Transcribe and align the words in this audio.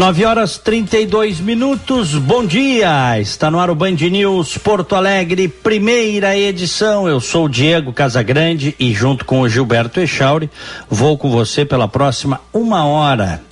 9 0.00 0.24
horas 0.24 0.56
32 0.56 1.40
minutos, 1.40 2.14
bom 2.14 2.46
dia! 2.46 3.20
Está 3.20 3.50
no 3.50 3.60
ar 3.60 3.68
o 3.68 3.74
Band 3.74 3.96
News 3.96 4.56
Porto 4.56 4.96
Alegre, 4.96 5.46
primeira 5.46 6.34
edição. 6.34 7.06
Eu 7.06 7.20
sou 7.20 7.44
o 7.44 7.48
Diego 7.50 7.92
Casagrande 7.92 8.74
e, 8.80 8.94
junto 8.94 9.26
com 9.26 9.42
o 9.42 9.48
Gilberto 9.48 10.00
Echauri, 10.00 10.48
vou 10.88 11.18
com 11.18 11.30
você 11.30 11.66
pela 11.66 11.86
próxima 11.86 12.40
uma 12.50 12.86
hora, 12.86 13.42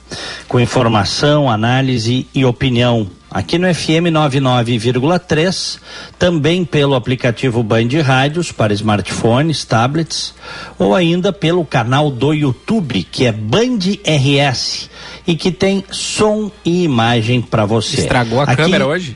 com 0.49 0.59
informação, 0.59 1.51
análise 1.51 2.27
e 2.35 2.47
opinião. 2.47 3.18
Aqui 3.31 3.59
no 3.59 3.73
FM 3.73 4.09
99,3, 4.11 5.79
também 6.19 6.65
pelo 6.65 6.95
aplicativo 6.95 7.63
Band 7.63 7.89
Rádios 8.03 8.51
para 8.53 8.73
smartphones, 8.73 9.67
tablets, 9.67 10.35
ou 10.79 10.95
ainda 10.95 11.31
pelo 11.31 11.63
canal 11.65 12.11
do 12.11 12.33
YouTube, 12.33 13.03
que 13.03 13.27
é 13.27 13.33
Band 13.33 13.81
RS 14.03 14.89
e 15.27 15.37
que 15.37 15.53
tem 15.53 15.85
som 15.91 16.51
e 16.65 16.85
imagem 16.85 17.43
para 17.43 17.67
você. 17.67 18.01
Estragou 18.01 18.41
a 18.41 18.45
aqui, 18.45 18.57
câmera 18.57 18.87
hoje? 18.87 19.15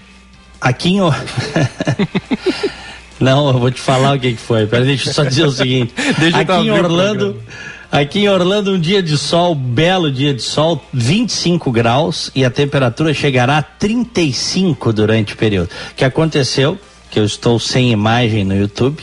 Aqui 0.61 0.91
em. 0.91 1.01
Não, 3.19 3.49
eu 3.49 3.59
vou 3.59 3.71
te 3.71 3.81
falar 3.81 4.17
o 4.17 4.21
que, 4.21 4.33
que 4.33 4.41
foi. 4.41 4.67
Pera, 4.67 4.85
deixa 4.85 5.09
eu 5.09 5.15
só 5.15 5.25
dizer 5.25 5.47
o 5.47 5.51
seguinte. 5.51 5.95
Aqui 6.35 6.67
em 6.67 6.71
Orlando. 6.71 7.41
Aqui 7.93 8.21
em 8.21 8.29
Orlando, 8.31 8.73
um 8.73 8.81
dia 8.81 9.03
de 9.03 9.19
sol, 9.19 9.55
belo 9.55 10.11
dia 10.11 10.33
de 10.33 10.41
sol, 10.41 10.83
25 10.95 11.71
graus 11.71 12.31
e 12.35 12.43
a 12.43 12.51
temperatura 12.51 13.13
chegará 13.13 13.59
a 13.59 13.63
35 13.63 14.95
durante 14.95 15.35
o 15.35 15.37
período. 15.37 15.69
O 15.91 15.95
que 15.95 16.03
aconteceu, 16.03 16.79
que 17.11 17.19
eu 17.19 17.25
estou 17.27 17.59
sem 17.59 17.93
imagem 17.93 18.45
no 18.45 18.57
YouTube, 18.57 19.03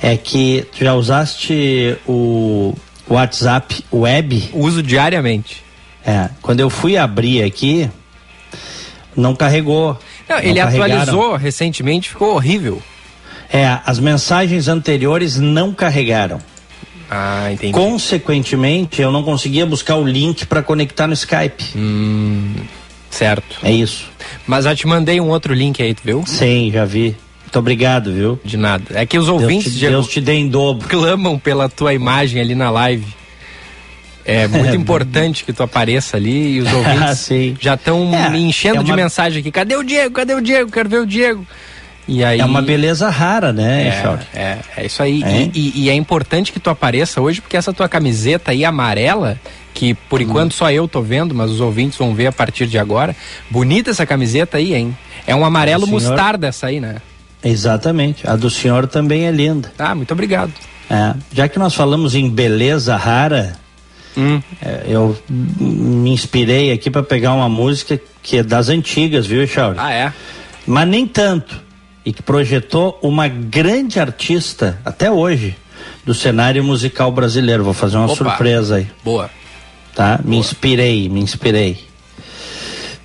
é 0.00 0.16
que 0.16 0.64
tu 0.72 0.82
já 0.82 0.94
usaste 0.94 1.98
o 2.06 2.74
WhatsApp 3.06 3.84
web? 3.92 4.52
Uso 4.54 4.82
diariamente. 4.82 5.62
É, 6.02 6.30
quando 6.40 6.60
eu 6.60 6.70
fui 6.70 6.96
abrir 6.96 7.42
aqui, 7.42 7.90
não 9.14 9.34
carregou. 9.34 9.98
Não, 10.26 10.36
não 10.36 10.42
ele 10.42 10.60
atualizou 10.60 11.36
recentemente, 11.36 12.08
ficou 12.08 12.36
horrível. 12.36 12.82
É, 13.52 13.80
as 13.84 13.98
mensagens 13.98 14.66
anteriores 14.66 15.36
não 15.36 15.74
carregaram. 15.74 16.40
Ah, 17.10 17.50
entendi. 17.52 17.72
Consequentemente, 17.72 19.00
eu 19.00 19.10
não 19.10 19.22
conseguia 19.22 19.64
buscar 19.64 19.96
o 19.96 20.06
link 20.06 20.46
para 20.46 20.62
conectar 20.62 21.06
no 21.06 21.14
Skype. 21.14 21.64
Hum, 21.74 22.54
certo. 23.10 23.58
É 23.62 23.72
isso. 23.72 24.10
Mas 24.46 24.64
já 24.64 24.74
te 24.74 24.86
mandei 24.86 25.20
um 25.20 25.28
outro 25.28 25.54
link 25.54 25.82
aí, 25.82 25.94
tu 25.94 26.02
viu? 26.04 26.24
Sim, 26.26 26.70
já 26.72 26.84
vi. 26.84 27.16
Muito 27.42 27.58
obrigado, 27.58 28.12
viu? 28.12 28.38
De 28.44 28.58
nada. 28.58 28.84
É 28.90 29.06
que 29.06 29.18
os 29.18 29.26
ouvintes 29.26 29.72
Deus 29.72 29.78
te, 29.78 29.88
Deus 29.88 30.08
te 30.08 30.20
dê 30.20 30.34
em 30.34 30.48
dobro. 30.48 30.86
clamam 30.86 31.38
pela 31.38 31.66
tua 31.66 31.94
imagem 31.94 32.42
ali 32.42 32.54
na 32.54 32.70
live. 32.70 33.06
É 34.22 34.46
muito 34.48 34.76
importante 34.76 35.42
que 35.44 35.54
tu 35.54 35.62
apareça 35.62 36.18
ali 36.18 36.56
e 36.56 36.60
os 36.60 36.68
ouvintes 36.74 37.58
já 37.58 37.72
estão 37.72 38.14
é, 38.14 38.28
me 38.28 38.40
enchendo 38.40 38.76
é 38.76 38.80
uma... 38.80 38.84
de 38.84 38.92
mensagem 38.92 39.40
aqui. 39.40 39.50
Cadê 39.50 39.76
o 39.76 39.82
Diego? 39.82 40.14
Cadê 40.14 40.34
o 40.34 40.42
Diego? 40.42 40.70
Quero 40.70 40.90
ver 40.90 41.00
o 41.00 41.06
Diego. 41.06 41.46
E 42.08 42.24
aí, 42.24 42.40
é 42.40 42.44
uma 42.44 42.62
beleza 42.62 43.10
rara, 43.10 43.52
né, 43.52 43.88
é, 44.34 44.38
é, 44.38 44.58
é, 44.78 44.86
isso 44.86 45.02
aí. 45.02 45.22
É? 45.22 45.50
E, 45.54 45.84
e, 45.84 45.90
é 45.90 45.94
importante 45.94 46.50
que 46.50 46.58
tu 46.58 46.70
apareça 46.70 47.20
hoje, 47.20 47.42
porque 47.42 47.54
essa 47.54 47.70
tua 47.70 47.86
camiseta 47.86 48.50
aí 48.50 48.64
amarela, 48.64 49.38
que 49.74 49.92
por 49.92 50.18
hum. 50.18 50.22
enquanto 50.22 50.54
só 50.54 50.72
eu 50.72 50.88
tô 50.88 51.02
vendo, 51.02 51.34
mas 51.34 51.50
os 51.50 51.60
ouvintes 51.60 51.98
vão 51.98 52.14
ver 52.14 52.28
a 52.28 52.32
partir 52.32 52.66
de 52.66 52.78
agora. 52.78 53.14
Bonita 53.50 53.90
essa 53.90 54.06
camiseta 54.06 54.56
aí, 54.56 54.74
hein? 54.74 54.96
É 55.26 55.36
um 55.36 55.44
amarelo 55.44 55.84
senhor... 55.84 56.00
mostarda 56.00 56.46
essa 56.46 56.68
aí, 56.68 56.80
né? 56.80 56.96
Exatamente. 57.44 58.26
A 58.26 58.34
do 58.36 58.48
senhor 58.48 58.86
também 58.86 59.26
é 59.26 59.30
linda. 59.30 59.70
Ah, 59.78 59.94
muito 59.94 60.10
obrigado. 60.10 60.52
É, 60.88 61.14
já 61.30 61.46
que 61.46 61.58
nós 61.58 61.74
falamos 61.74 62.14
em 62.14 62.30
beleza 62.30 62.96
rara, 62.96 63.54
hum. 64.16 64.40
é, 64.62 64.84
eu 64.88 65.14
me 65.28 66.10
inspirei 66.10 66.72
aqui 66.72 66.90
para 66.90 67.02
pegar 67.02 67.34
uma 67.34 67.50
música 67.50 68.00
que 68.22 68.38
é 68.38 68.42
das 68.42 68.70
antigas, 68.70 69.26
viu, 69.26 69.46
Charles? 69.46 69.78
Ah, 69.78 69.92
é? 69.92 70.10
Mas 70.66 70.88
nem 70.88 71.06
tanto 71.06 71.67
e 72.08 72.12
que 72.14 72.22
projetou 72.22 72.98
uma 73.02 73.28
grande 73.28 74.00
artista 74.00 74.80
até 74.82 75.10
hoje 75.10 75.54
do 76.06 76.14
cenário 76.14 76.64
musical 76.64 77.12
brasileiro. 77.12 77.62
Vou 77.62 77.74
fazer 77.74 77.98
uma 77.98 78.06
Opa. 78.06 78.14
surpresa 78.14 78.76
aí. 78.76 78.86
Boa. 79.04 79.28
Tá? 79.94 80.16
Boa. 80.16 80.30
Me 80.30 80.38
inspirei, 80.38 81.06
me 81.10 81.20
inspirei. 81.20 81.84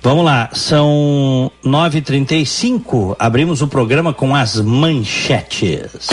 Vamos 0.00 0.24
lá, 0.24 0.48
são 0.54 1.52
9h35. 1.62 3.14
Abrimos 3.18 3.60
o 3.60 3.68
programa 3.68 4.14
com 4.14 4.34
as 4.34 4.58
manchetes. 4.58 6.08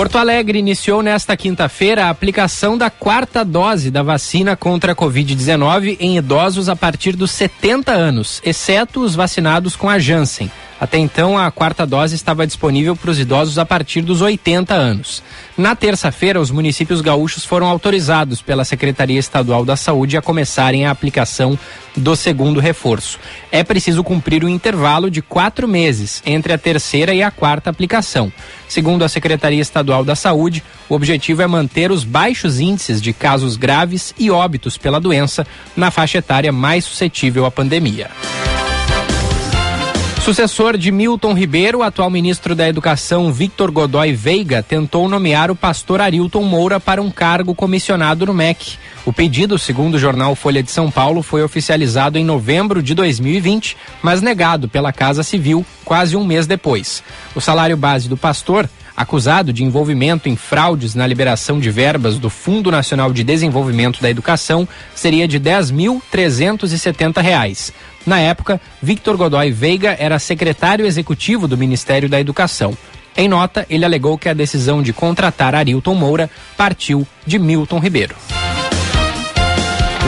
Porto 0.00 0.16
Alegre 0.16 0.58
iniciou 0.58 1.02
nesta 1.02 1.36
quinta-feira 1.36 2.06
a 2.06 2.08
aplicação 2.08 2.78
da 2.78 2.88
quarta 2.88 3.44
dose 3.44 3.90
da 3.90 4.02
vacina 4.02 4.56
contra 4.56 4.92
a 4.92 4.96
Covid-19 4.96 5.98
em 6.00 6.16
idosos 6.16 6.70
a 6.70 6.74
partir 6.74 7.14
dos 7.14 7.30
70 7.32 7.92
anos, 7.92 8.40
exceto 8.42 9.00
os 9.00 9.14
vacinados 9.14 9.76
com 9.76 9.90
a 9.90 9.98
Janssen. 9.98 10.50
Até 10.80 10.96
então, 10.96 11.36
a 11.36 11.50
quarta 11.50 11.86
dose 11.86 12.14
estava 12.14 12.46
disponível 12.46 12.96
para 12.96 13.10
os 13.10 13.18
idosos 13.18 13.58
a 13.58 13.66
partir 13.66 14.00
dos 14.00 14.22
80 14.22 14.74
anos. 14.74 15.22
Na 15.54 15.76
terça-feira, 15.76 16.40
os 16.40 16.50
municípios 16.50 17.02
gaúchos 17.02 17.44
foram 17.44 17.66
autorizados 17.66 18.40
pela 18.40 18.64
Secretaria 18.64 19.18
Estadual 19.18 19.62
da 19.62 19.76
Saúde 19.76 20.16
a 20.16 20.22
começarem 20.22 20.86
a 20.86 20.90
aplicação 20.90 21.58
do 21.94 22.16
segundo 22.16 22.60
reforço. 22.60 23.18
É 23.52 23.62
preciso 23.62 24.02
cumprir 24.02 24.42
um 24.42 24.48
intervalo 24.48 25.10
de 25.10 25.20
quatro 25.20 25.68
meses 25.68 26.22
entre 26.24 26.54
a 26.54 26.58
terceira 26.58 27.12
e 27.12 27.22
a 27.22 27.30
quarta 27.30 27.68
aplicação. 27.68 28.32
Segundo 28.66 29.04
a 29.04 29.08
Secretaria 29.08 29.60
Estadual 29.60 30.02
da 30.02 30.14
Saúde, 30.14 30.64
o 30.88 30.94
objetivo 30.94 31.42
é 31.42 31.46
manter 31.46 31.90
os 31.92 32.04
baixos 32.04 32.58
índices 32.58 33.02
de 33.02 33.12
casos 33.12 33.56
graves 33.56 34.14
e 34.18 34.30
óbitos 34.30 34.78
pela 34.78 34.98
doença 34.98 35.46
na 35.76 35.90
faixa 35.90 36.18
etária 36.18 36.50
mais 36.50 36.86
suscetível 36.86 37.44
à 37.44 37.50
pandemia. 37.50 38.08
Sucessor 40.20 40.76
de 40.76 40.92
Milton 40.92 41.32
Ribeiro, 41.32 41.82
atual 41.82 42.10
ministro 42.10 42.54
da 42.54 42.68
Educação 42.68 43.32
Victor 43.32 43.70
Godoy 43.70 44.12
Veiga 44.12 44.62
tentou 44.62 45.08
nomear 45.08 45.50
o 45.50 45.56
pastor 45.56 45.98
Arilton 45.98 46.42
Moura 46.42 46.78
para 46.78 47.00
um 47.00 47.10
cargo 47.10 47.54
comissionado 47.54 48.26
no 48.26 48.34
MEC. 48.34 48.76
O 49.06 49.14
pedido, 49.14 49.58
segundo 49.58 49.94
o 49.94 49.98
jornal 49.98 50.36
Folha 50.36 50.62
de 50.62 50.70
São 50.70 50.90
Paulo, 50.90 51.22
foi 51.22 51.42
oficializado 51.42 52.18
em 52.18 52.24
novembro 52.24 52.82
de 52.82 52.94
2020, 52.94 53.78
mas 54.02 54.20
negado 54.20 54.68
pela 54.68 54.92
Casa 54.92 55.22
Civil 55.22 55.64
quase 55.86 56.14
um 56.14 56.24
mês 56.24 56.46
depois. 56.46 57.02
O 57.34 57.40
salário 57.40 57.76
base 57.76 58.06
do 58.06 58.16
pastor 58.16 58.68
acusado 59.00 59.52
de 59.52 59.64
envolvimento 59.64 60.28
em 60.28 60.36
fraudes 60.36 60.94
na 60.94 61.06
liberação 61.06 61.58
de 61.58 61.70
verbas 61.70 62.18
do 62.18 62.28
Fundo 62.28 62.70
Nacional 62.70 63.14
de 63.14 63.24
Desenvolvimento 63.24 64.02
da 64.02 64.10
Educação 64.10 64.68
seria 64.94 65.26
de 65.26 65.38
R$ 65.38 65.44
10.370. 65.44 67.72
Na 68.06 68.18
época, 68.18 68.60
Victor 68.82 69.16
Godoy 69.16 69.50
Veiga 69.50 69.96
era 69.98 70.18
secretário 70.18 70.86
executivo 70.86 71.46
do 71.46 71.58
Ministério 71.58 72.08
da 72.08 72.20
Educação. 72.20 72.76
Em 73.16 73.28
nota, 73.28 73.66
ele 73.68 73.84
alegou 73.84 74.16
que 74.16 74.28
a 74.28 74.34
decisão 74.34 74.82
de 74.82 74.92
contratar 74.92 75.54
Arilton 75.54 75.94
Moura 75.94 76.30
partiu 76.56 77.06
de 77.26 77.38
Milton 77.38 77.78
Ribeiro. 77.78 78.14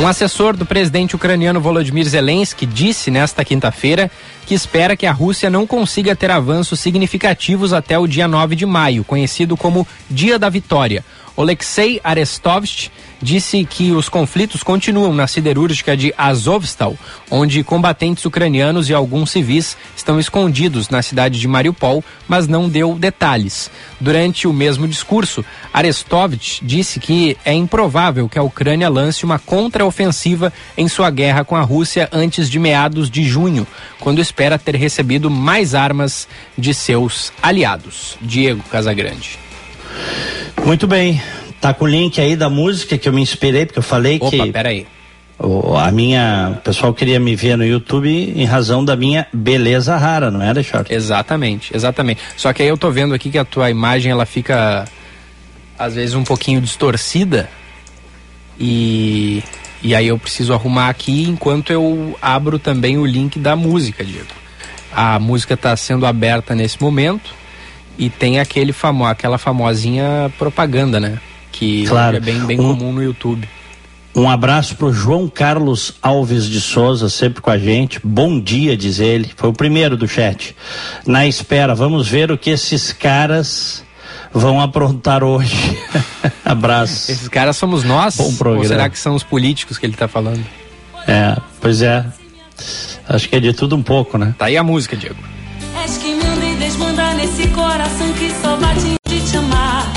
Um 0.00 0.06
assessor 0.08 0.56
do 0.56 0.64
presidente 0.64 1.14
ucraniano 1.14 1.60
Volodymyr 1.60 2.08
Zelensky 2.08 2.64
disse 2.64 3.10
nesta 3.10 3.44
quinta-feira 3.44 4.10
que 4.46 4.54
espera 4.54 4.96
que 4.96 5.06
a 5.06 5.12
Rússia 5.12 5.50
não 5.50 5.66
consiga 5.66 6.16
ter 6.16 6.30
avanços 6.30 6.80
significativos 6.80 7.72
até 7.72 7.98
o 7.98 8.06
dia 8.06 8.26
9 8.26 8.56
de 8.56 8.66
maio, 8.66 9.04
conhecido 9.04 9.56
como 9.56 9.86
Dia 10.10 10.38
da 10.38 10.48
Vitória. 10.48 11.04
Alexei 11.36 12.00
Arestovich 12.04 12.90
disse 13.20 13.64
que 13.64 13.92
os 13.92 14.08
conflitos 14.08 14.62
continuam 14.62 15.14
na 15.14 15.26
siderúrgica 15.26 15.96
de 15.96 16.12
Azovstal, 16.18 16.96
onde 17.30 17.62
combatentes 17.62 18.24
ucranianos 18.24 18.90
e 18.90 18.94
alguns 18.94 19.30
civis 19.30 19.76
estão 19.96 20.18
escondidos 20.18 20.88
na 20.88 21.00
cidade 21.00 21.38
de 21.38 21.46
Mariupol, 21.46 22.04
mas 22.26 22.48
não 22.48 22.68
deu 22.68 22.94
detalhes. 22.96 23.70
Durante 24.00 24.48
o 24.48 24.52
mesmo 24.52 24.88
discurso, 24.88 25.44
Arestovich 25.72 26.64
disse 26.64 26.98
que 26.98 27.36
é 27.44 27.52
improvável 27.52 28.28
que 28.28 28.38
a 28.38 28.42
Ucrânia 28.42 28.88
lance 28.88 29.24
uma 29.24 29.38
contraofensiva 29.38 30.52
em 30.76 30.88
sua 30.88 31.10
guerra 31.10 31.44
com 31.44 31.54
a 31.54 31.62
Rússia 31.62 32.08
antes 32.12 32.50
de 32.50 32.58
meados 32.58 33.08
de 33.08 33.24
junho, 33.24 33.66
quando 34.00 34.20
espera 34.20 34.58
ter 34.58 34.74
recebido 34.74 35.30
mais 35.30 35.74
armas 35.74 36.26
de 36.58 36.74
seus 36.74 37.32
aliados. 37.40 38.16
Diego 38.20 38.62
Casagrande. 38.64 39.51
Muito 40.64 40.86
bem. 40.86 41.20
Tá 41.60 41.72
com 41.72 41.84
o 41.84 41.88
link 41.88 42.20
aí 42.20 42.34
da 42.34 42.50
música 42.50 42.98
que 42.98 43.08
eu 43.08 43.12
me 43.12 43.22
inspirei, 43.22 43.66
porque 43.66 43.78
eu 43.78 43.84
falei 43.84 44.16
Opa, 44.16 44.30
que. 44.30 44.40
Opa, 44.40 44.52
peraí. 44.52 44.86
O, 45.38 45.76
a 45.76 45.90
minha. 45.90 46.54
O 46.56 46.60
pessoal 46.60 46.92
queria 46.94 47.18
me 47.18 47.34
ver 47.34 47.56
no 47.56 47.64
YouTube 47.64 48.08
em 48.08 48.44
razão 48.44 48.84
da 48.84 48.96
minha 48.96 49.26
beleza 49.32 49.96
rara, 49.96 50.30
não 50.30 50.42
é, 50.42 50.48
Alexandre? 50.48 50.94
Exatamente, 50.94 51.74
exatamente. 51.74 52.20
Só 52.36 52.52
que 52.52 52.62
aí 52.62 52.68
eu 52.68 52.76
tô 52.76 52.90
vendo 52.90 53.14
aqui 53.14 53.30
que 53.30 53.38
a 53.38 53.44
tua 53.44 53.70
imagem 53.70 54.12
ela 54.12 54.26
fica 54.26 54.84
às 55.78 55.94
vezes 55.94 56.14
um 56.14 56.22
pouquinho 56.22 56.60
distorcida 56.60 57.48
e 58.58 59.42
e 59.82 59.96
aí 59.96 60.06
eu 60.06 60.18
preciso 60.18 60.52
arrumar 60.52 60.88
aqui 60.88 61.24
enquanto 61.24 61.72
eu 61.72 62.16
abro 62.22 62.58
também 62.58 62.98
o 62.98 63.04
link 63.04 63.38
da 63.38 63.56
música, 63.56 64.04
Diego. 64.04 64.28
A 64.92 65.18
música 65.18 65.54
está 65.54 65.76
sendo 65.76 66.06
aberta 66.06 66.54
nesse 66.54 66.80
momento 66.80 67.41
e 67.98 68.08
tem 68.10 68.40
aquele 68.40 68.72
famo, 68.72 69.04
aquela 69.04 69.38
famosinha 69.38 70.32
propaganda, 70.38 70.98
né? 70.98 71.18
Que 71.50 71.86
claro. 71.86 72.16
é 72.16 72.20
bem, 72.20 72.40
bem 72.46 72.60
um, 72.60 72.76
comum 72.76 72.92
no 72.92 73.02
YouTube. 73.02 73.48
Um 74.14 74.28
abraço 74.28 74.76
pro 74.76 74.92
João 74.92 75.28
Carlos 75.28 75.94
Alves 76.02 76.46
de 76.46 76.60
Souza, 76.60 77.08
sempre 77.08 77.40
com 77.40 77.50
a 77.50 77.58
gente. 77.58 77.98
Bom 78.04 78.38
dia, 78.38 78.76
diz 78.76 79.00
ele. 79.00 79.30
Foi 79.36 79.50
o 79.50 79.52
primeiro 79.52 79.96
do 79.96 80.06
chat. 80.06 80.54
Na 81.06 81.26
espera, 81.26 81.74
vamos 81.74 82.08
ver 82.08 82.30
o 82.30 82.36
que 82.36 82.50
esses 82.50 82.92
caras 82.92 83.84
vão 84.32 84.60
aprontar 84.60 85.22
hoje. 85.24 85.78
Abraço. 86.44 87.10
Esses 87.10 87.28
caras 87.28 87.56
somos 87.56 87.84
nós? 87.84 88.16
Bom 88.16 88.34
programa. 88.34 88.62
Ou 88.62 88.68
será 88.68 88.88
que 88.88 88.98
são 88.98 89.14
os 89.14 89.22
políticos 89.22 89.78
que 89.78 89.86
ele 89.86 89.94
está 89.94 90.08
falando? 90.08 90.44
É, 91.06 91.36
pois 91.60 91.82
é. 91.82 92.04
Acho 93.08 93.28
que 93.28 93.36
é 93.36 93.40
de 93.40 93.52
tudo 93.52 93.76
um 93.76 93.82
pouco, 93.82 94.18
né? 94.18 94.34
Tá 94.38 94.46
aí 94.46 94.56
a 94.56 94.62
música, 94.62 94.96
Diego. 94.96 95.16
Bate 98.62 98.96
de 99.08 99.20
te 99.20 99.36
amar. 99.36 99.92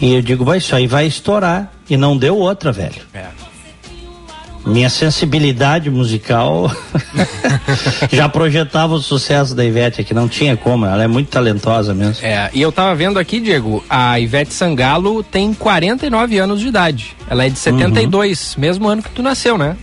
E 0.01 0.15
eu 0.15 0.23
digo, 0.23 0.43
vai, 0.43 0.57
isso 0.57 0.75
aí 0.75 0.87
vai 0.87 1.05
estourar. 1.05 1.71
E 1.87 1.95
não 1.95 2.17
deu 2.17 2.35
outra, 2.35 2.71
velho. 2.71 3.03
É 3.13 3.44
minha 4.65 4.89
sensibilidade 4.89 5.89
musical 5.89 6.71
já 8.11 8.27
projetava 8.27 8.95
o 8.95 9.01
sucesso 9.01 9.53
da 9.53 9.63
Ivete 9.63 10.01
aqui, 10.01 10.13
não 10.13 10.27
tinha 10.27 10.57
como, 10.57 10.85
ela 10.85 11.03
é 11.03 11.07
muito 11.07 11.29
talentosa 11.29 11.93
mesmo. 11.93 12.25
É, 12.25 12.49
e 12.53 12.61
eu 12.61 12.71
tava 12.71 12.95
vendo 12.95 13.19
aqui, 13.19 13.39
Diego, 13.39 13.83
a 13.89 14.19
Ivete 14.19 14.53
Sangalo 14.53 15.23
tem 15.23 15.53
49 15.53 16.39
anos 16.39 16.59
de 16.59 16.67
idade. 16.67 17.15
Ela 17.29 17.45
é 17.45 17.49
de 17.49 17.59
72, 17.59 18.55
uhum. 18.55 18.61
mesmo 18.61 18.87
ano 18.87 19.03
que 19.03 19.09
tu 19.09 19.21
nasceu, 19.21 19.57
né? 19.57 19.77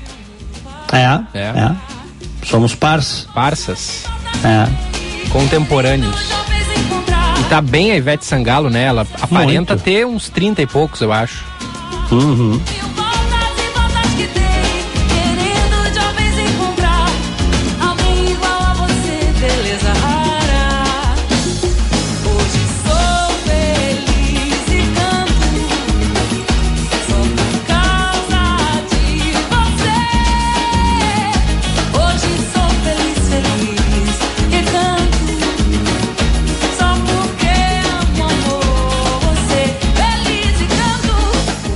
É, 0.93 1.39
é. 1.39 1.43
é. 1.43 1.77
Somos 2.45 2.75
parças. 2.75 3.27
Parças. 3.33 4.05
É. 4.45 4.69
Contemporâneos. 5.31 6.29
E 7.41 7.45
tá 7.45 7.61
bem 7.61 7.93
a 7.93 7.97
Ivete 7.97 8.27
Sangalo, 8.27 8.69
né? 8.69 8.85
Ela 8.85 9.07
aparenta 9.21 9.75
muito. 9.75 9.85
ter 9.85 10.07
uns 10.07 10.29
30 10.29 10.63
e 10.63 10.67
poucos, 10.67 11.01
eu 11.01 11.13
acho. 11.13 11.45
Uhum. 12.11 12.61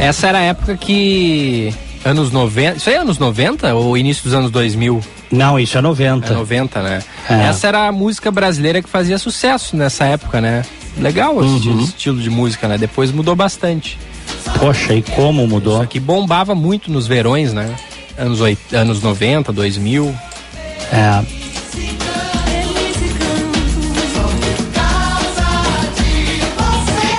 Essa 0.06 0.28
era 0.28 0.38
a 0.38 0.42
época 0.42 0.76
que. 0.76 1.74
Anos 2.04 2.30
90. 2.30 2.76
Isso 2.76 2.88
aí 2.88 2.94
é 2.94 2.98
anos 2.98 3.18
90 3.18 3.74
ou 3.74 3.98
início 3.98 4.22
dos 4.22 4.32
anos 4.32 4.52
2000? 4.52 5.02
Não, 5.32 5.58
isso 5.58 5.76
é 5.76 5.80
90. 5.80 6.32
É 6.32 6.36
90, 6.36 6.82
né? 6.82 7.02
É. 7.28 7.42
Essa 7.46 7.66
era 7.66 7.88
a 7.88 7.92
música 7.92 8.30
brasileira 8.30 8.80
que 8.80 8.88
fazia 8.88 9.18
sucesso 9.18 9.76
nessa 9.76 10.04
época, 10.04 10.40
né? 10.40 10.62
Legal 10.96 11.34
uhum. 11.34 11.56
esse 11.56 11.68
estilo 11.84 12.20
de 12.20 12.30
música, 12.30 12.68
né? 12.68 12.78
Depois 12.78 13.10
mudou 13.10 13.34
bastante. 13.34 13.98
Poxa, 14.60 14.94
e 14.94 15.02
como 15.02 15.46
mudou? 15.48 15.74
Isso 15.74 15.82
aqui 15.82 15.98
bombava 15.98 16.54
muito 16.54 16.92
nos 16.92 17.08
verões, 17.08 17.52
né? 17.52 17.74
Anos, 18.16 18.40
8, 18.40 18.76
anos 18.76 19.02
90, 19.02 19.52
2000. 19.52 20.14
É. 20.92 21.45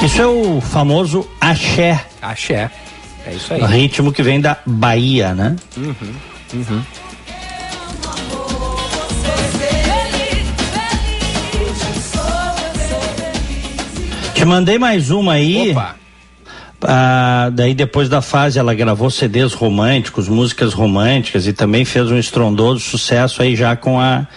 Isso 0.04 0.22
é 0.22 0.28
o 0.28 0.62
famoso 0.62 1.28
axé. 1.42 2.06
Axé. 2.22 2.70
É 3.26 3.34
isso 3.34 3.54
aí. 3.54 3.62
O 3.62 3.66
ritmo 3.66 4.14
que 4.14 4.22
vem 4.24 4.40
da 4.40 4.58
Bahia, 4.66 5.34
né? 5.34 5.56
Uhum. 5.76 5.96
Uhum. 6.54 6.82
Te 14.34 14.46
mandei 14.46 14.78
mais 14.78 15.10
uma 15.10 15.34
aí. 15.34 15.72
Opa. 15.72 15.96
Ah, 16.82 17.50
daí 17.52 17.74
depois 17.74 18.08
da 18.08 18.22
fase 18.22 18.60
ela 18.60 18.74
gravou 18.76 19.10
CDs 19.10 19.54
românticos, 19.54 20.30
músicas 20.30 20.74
românticas 20.74 21.48
e 21.48 21.54
também 21.54 21.84
fez 21.84 22.12
um 22.12 22.18
estrondoso 22.18 22.82
sucesso 22.82 23.42
aí 23.42 23.56
já 23.56 23.76
com 23.76 24.00
a 24.00 24.28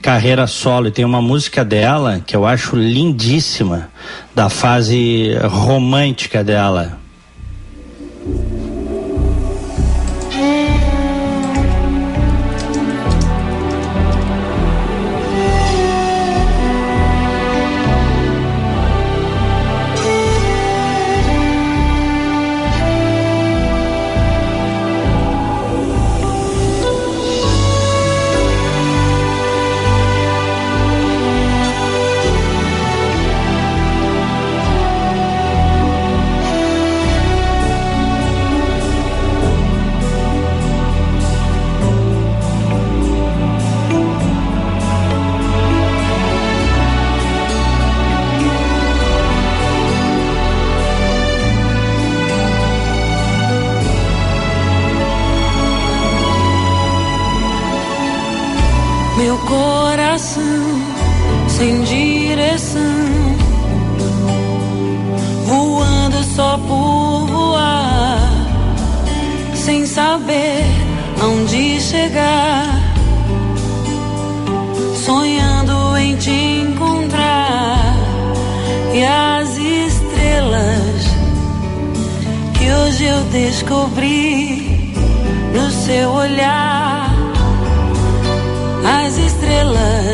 carreira 0.00 0.46
solo 0.46 0.88
e 0.88 0.90
tem 0.90 1.04
uma 1.04 1.20
música 1.20 1.64
dela 1.64 2.22
que 2.24 2.34
eu 2.34 2.46
acho 2.46 2.76
lindíssima 2.76 3.90
da 4.34 4.48
fase 4.48 5.36
romântica 5.42 6.44
dela. 6.44 6.98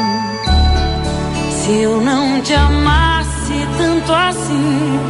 Se 1.50 1.72
eu 1.82 2.00
não 2.00 2.40
te 2.42 2.54
amasse 2.54 3.66
tanto 3.78 4.12
assim, 4.12 5.00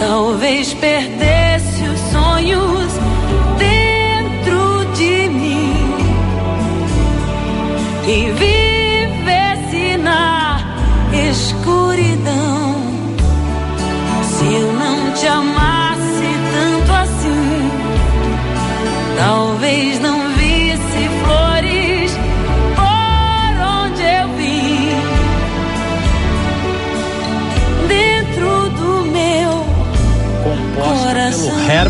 talvez 0.00 0.74
perdesse 0.74 1.35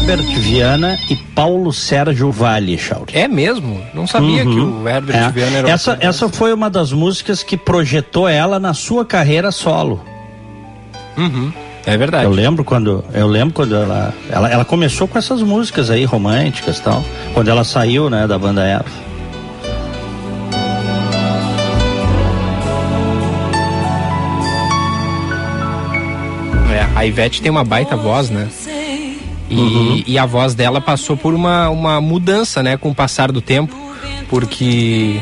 Herbert 0.09 0.39
Viana 0.39 0.97
e 1.11 1.17
Paulo 1.17 1.73
Sérgio 1.73 2.31
Vale, 2.31 2.79
Chauri. 2.79 3.13
É 3.13 3.27
mesmo? 3.27 3.83
Não 3.93 4.07
sabia 4.07 4.45
que 4.45 4.49
o 4.49 4.89
Herbert 4.89 5.17
É. 5.17 5.31
Viana 5.33 5.57
era 5.59 5.69
essa, 5.69 5.99
essa 6.01 6.29
foi 6.29 6.53
uma 6.53 6.71
das 6.71 6.93
músicas 6.93 7.43
que 7.43 7.57
projetou 7.57 8.29
ela 8.29 8.61
na 8.61 8.73
sua 8.73 9.05
carreira 9.05 9.51
solo. 9.51 10.01
Uhum. 11.17 11.53
É 11.85 11.97
verdade. 11.97 12.25
Eu 12.25 12.31
lembro 12.31 12.63
quando 12.63 13.05
eu 13.13 13.27
lembro 13.27 13.53
quando 13.53 13.75
ela, 13.75 14.15
ela 14.31 14.49
ela 14.49 14.65
começou 14.65 15.09
com 15.09 15.19
essas 15.19 15.43
músicas 15.43 15.91
aí 15.91 16.05
românticas 16.05 16.79
e 16.79 16.83
tal, 16.83 17.05
quando 17.35 17.49
ela 17.49 17.65
saiu, 17.65 18.09
né, 18.09 18.29
da 18.29 18.39
banda 18.39 18.65
Eva. 18.65 18.85
É, 26.73 26.87
a 26.95 27.05
Ivete 27.05 27.43
tem 27.43 27.51
uma 27.51 27.65
baita 27.65 27.97
voz, 27.97 28.31
né? 28.31 28.49
E, 29.49 29.55
Uhum. 29.55 30.03
e 30.07 30.19
a 30.19 30.27
voz 30.27 30.55
dela 30.55 30.81
passou 30.81 31.17
por 31.17 31.33
uma, 31.35 31.69
uma 31.71 32.01
mudança, 32.01 32.63
né, 32.63 32.77
com 32.77 32.91
o 32.91 32.95
passar 32.95 33.31
do 33.31 33.41
tempo, 33.41 33.77
porque 34.29 35.21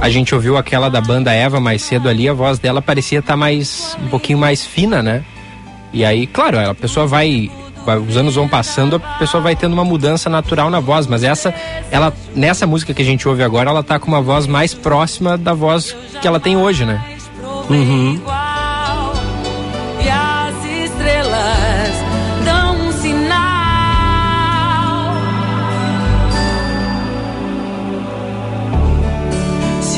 a 0.00 0.08
gente 0.08 0.34
ouviu 0.34 0.56
aquela 0.56 0.88
da 0.88 1.00
banda 1.00 1.32
Eva 1.32 1.60
mais 1.60 1.82
cedo 1.82 2.08
ali, 2.08 2.28
a 2.28 2.32
voz 2.32 2.58
dela 2.58 2.80
parecia 2.82 3.18
estar 3.20 3.36
mais 3.36 3.96
um 4.04 4.08
pouquinho 4.08 4.38
mais 4.38 4.64
fina, 4.64 5.02
né? 5.02 5.22
E 5.92 6.04
aí, 6.04 6.26
claro, 6.26 6.58
a 6.70 6.74
pessoa 6.74 7.06
vai, 7.06 7.50
vai- 7.84 7.98
os 7.98 8.16
anos 8.16 8.34
vão 8.34 8.48
passando, 8.48 8.96
a 8.96 8.98
pessoa 9.18 9.42
vai 9.42 9.54
tendo 9.54 9.72
uma 9.74 9.84
mudança 9.84 10.30
natural 10.30 10.70
na 10.70 10.80
voz, 10.80 11.06
mas 11.06 11.22
essa 11.22 11.52
ela 11.90 12.12
nessa 12.34 12.66
música 12.66 12.94
que 12.94 13.02
a 13.02 13.04
gente 13.04 13.28
ouve 13.28 13.42
agora, 13.42 13.70
ela 13.70 13.82
tá 13.82 13.98
com 13.98 14.08
uma 14.08 14.22
voz 14.22 14.46
mais 14.46 14.72
próxima 14.74 15.36
da 15.36 15.52
voz 15.54 15.94
que 16.20 16.26
ela 16.26 16.40
tem 16.40 16.56
hoje, 16.56 16.84
né? 16.84 17.02
Uhum. 17.68 18.20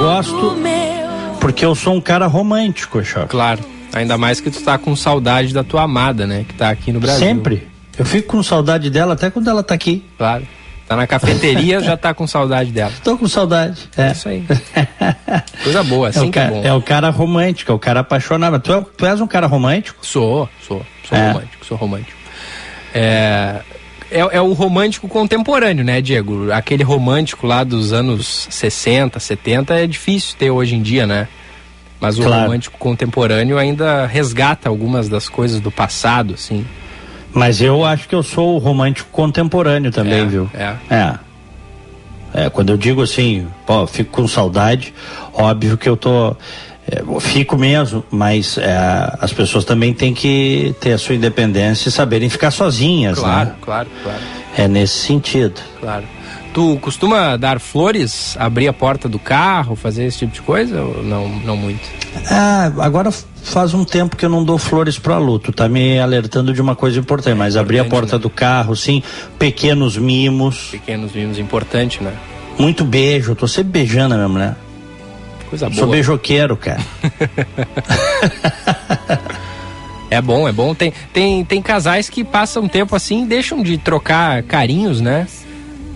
gosto 0.00 0.56
Porque 1.40 1.64
eu 1.64 1.74
sou 1.74 1.94
um 1.94 2.00
cara 2.00 2.26
romântico, 2.26 3.04
Choque. 3.04 3.28
Claro. 3.28 3.60
Ainda 3.92 4.16
mais 4.16 4.40
que 4.40 4.50
tu 4.50 4.62
tá 4.62 4.78
com 4.78 4.94
saudade 4.96 5.52
da 5.52 5.62
tua 5.62 5.82
amada, 5.82 6.26
né? 6.26 6.44
Que 6.48 6.54
tá 6.54 6.70
aqui 6.70 6.90
no 6.92 7.00
Brasil. 7.00 7.18
Sempre. 7.26 7.68
Eu 7.98 8.04
fico 8.06 8.28
com 8.28 8.42
saudade 8.42 8.88
dela 8.88 9.12
até 9.14 9.30
quando 9.30 9.48
ela 9.50 9.62
tá 9.62 9.74
aqui. 9.74 10.04
Claro. 10.16 10.46
Tá 10.88 10.96
na 10.96 11.06
cafeteria, 11.06 11.80
já 11.84 11.96
tá 11.96 12.14
com 12.14 12.26
saudade 12.26 12.70
dela. 12.70 12.92
Tô 13.04 13.18
com 13.18 13.28
saudade. 13.28 13.88
É, 13.96 14.08
É 14.08 14.12
isso 14.12 14.28
aí. 14.28 14.44
Coisa 15.62 15.82
boa, 15.84 16.06
É 16.06 16.10
assim 16.10 16.26
o, 16.26 16.28
é 16.28 16.32
cara, 16.32 16.50
bom. 16.50 16.62
é 16.64 16.72
o 16.72 16.80
cara 16.82 17.10
romântico, 17.10 17.70
é 17.70 17.74
o 17.74 17.78
cara 17.78 18.00
apaixonado. 18.00 18.58
Tu, 18.58 18.72
é- 18.72 18.84
tu 18.96 19.06
és 19.06 19.20
um 19.20 19.26
cara 19.26 19.46
romântico? 19.46 19.98
Sou, 20.06 20.48
sou, 20.66 20.84
sou 21.08 21.18
É. 21.18 21.28
romântico, 21.32 21.66
sou 21.66 21.76
romântico. 21.76 22.18
É, 22.94 23.60
é, 24.10 24.18
é 24.36 24.40
o 24.40 24.52
romântico 24.52 25.08
contemporâneo, 25.08 25.84
né, 25.84 26.00
Diego? 26.00 26.52
Aquele 26.52 26.82
romântico 26.82 27.46
lá 27.46 27.62
dos 27.64 27.92
anos 27.92 28.46
60, 28.50 29.18
70 29.20 29.74
é 29.74 29.86
difícil 29.86 30.36
ter 30.38 30.50
hoje 30.50 30.74
em 30.74 30.82
dia, 30.82 31.06
né? 31.06 31.28
Mas 32.00 32.18
o 32.18 32.22
Claro. 32.22 32.42
romântico 32.44 32.78
contemporâneo 32.78 33.58
ainda 33.58 34.06
resgata 34.06 34.68
algumas 34.68 35.08
das 35.08 35.28
coisas 35.28 35.60
do 35.60 35.70
passado, 35.70 36.34
assim. 36.34 36.64
Mas 37.32 37.60
eu 37.60 37.84
acho 37.84 38.08
que 38.08 38.14
eu 38.14 38.22
sou 38.22 38.56
o 38.56 38.58
romântico 38.58 39.08
contemporâneo 39.12 39.90
também, 39.90 40.20
É, 40.22 40.24
viu? 40.24 40.50
é. 40.54 40.74
É. 40.90 41.14
É, 42.32 42.48
quando 42.50 42.70
eu 42.70 42.76
digo 42.76 43.02
assim, 43.02 43.46
pô, 43.66 43.86
fico 43.86 44.12
com 44.12 44.26
saudade, 44.28 44.94
óbvio 45.34 45.76
que 45.76 45.88
eu 45.88 45.96
tô. 45.96 46.36
É, 46.90 47.20
fico 47.20 47.56
mesmo, 47.56 48.04
mas 48.10 48.58
é, 48.58 49.16
as 49.20 49.32
pessoas 49.32 49.64
também 49.64 49.92
têm 49.94 50.12
que 50.12 50.74
ter 50.80 50.92
a 50.92 50.98
sua 50.98 51.14
independência 51.14 51.88
e 51.88 51.92
saberem 51.92 52.28
ficar 52.28 52.50
sozinhas, 52.50 53.18
Claro, 53.18 53.50
né? 53.50 53.54
claro, 53.60 53.88
claro, 54.02 54.18
É 54.56 54.66
nesse 54.68 54.98
sentido. 55.06 55.60
claro. 55.80 56.04
Tu 56.52 56.76
costuma 56.82 57.36
dar 57.36 57.60
flores, 57.60 58.36
abrir 58.36 58.66
a 58.66 58.72
porta 58.72 59.08
do 59.08 59.20
carro, 59.20 59.76
fazer 59.76 60.04
esse 60.06 60.18
tipo 60.18 60.32
de 60.32 60.42
coisa 60.42 60.82
ou 60.82 61.00
não, 61.04 61.28
não 61.28 61.56
muito? 61.56 61.80
Ah, 62.28 62.72
agora 62.80 63.12
faz 63.12 63.72
um 63.72 63.84
tempo 63.84 64.16
que 64.16 64.24
eu 64.26 64.28
não 64.28 64.42
dou 64.44 64.58
flores 64.58 64.98
para 64.98 65.16
luto, 65.16 65.52
tá 65.52 65.68
me 65.68 66.00
alertando 66.00 66.52
de 66.52 66.60
uma 66.60 66.74
coisa 66.74 66.98
importante, 66.98 67.36
mas 67.36 67.56
abrir 67.56 67.78
a 67.78 67.82
importante, 67.82 68.00
porta 68.00 68.16
né? 68.16 68.22
do 68.22 68.28
carro, 68.30 68.74
sim, 68.74 69.00
pequenos 69.38 69.96
mimos, 69.96 70.70
Pequenos 70.72 71.12
vinhos, 71.12 71.38
importante, 71.38 72.02
né? 72.02 72.12
muito 72.58 72.82
beijo, 72.84 73.30
eu 73.30 73.36
tô 73.36 73.46
sempre 73.46 73.70
beijando 73.70 74.14
a 74.14 74.16
minha 74.16 74.28
mulher. 74.28 74.56
Coisa 75.50 75.66
Sou 75.70 75.84
boa. 75.84 75.96
beijoqueiro, 75.96 76.56
cara. 76.56 76.80
É 80.12 80.20
bom, 80.20 80.48
é 80.48 80.52
bom. 80.52 80.74
Tem, 80.74 80.92
tem, 81.12 81.44
tem 81.44 81.62
casais 81.62 82.08
que 82.10 82.24
passam 82.24 82.66
tempo 82.66 82.96
assim 82.96 83.22
e 83.22 83.26
deixam 83.26 83.62
de 83.62 83.78
trocar 83.78 84.42
carinhos, 84.42 85.00
né? 85.00 85.24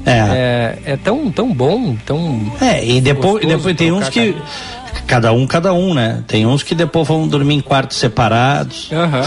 É. 0.07 0.77
É, 0.87 0.93
é 0.93 0.97
tão, 0.97 1.33
tão 1.33 1.53
bom, 1.53 1.97
tão. 2.07 2.41
É, 2.61 2.85
e 2.85 3.01
depois, 3.01 3.45
depois 3.45 3.77
tem 3.77 3.91
uns 3.91 4.09
que. 4.09 4.37
Cada 5.09 5.33
um, 5.33 5.45
cada 5.49 5.75
um, 5.75 5.93
né? 5.93 6.23
Tem 6.29 6.47
uns 6.47 6.63
que 6.63 6.77
depois 6.77 7.09
vão 7.09 7.27
dormir 7.27 7.57
em 7.57 7.61
quartos 7.61 7.97
separados. 7.99 8.89
Aham. 8.93 9.23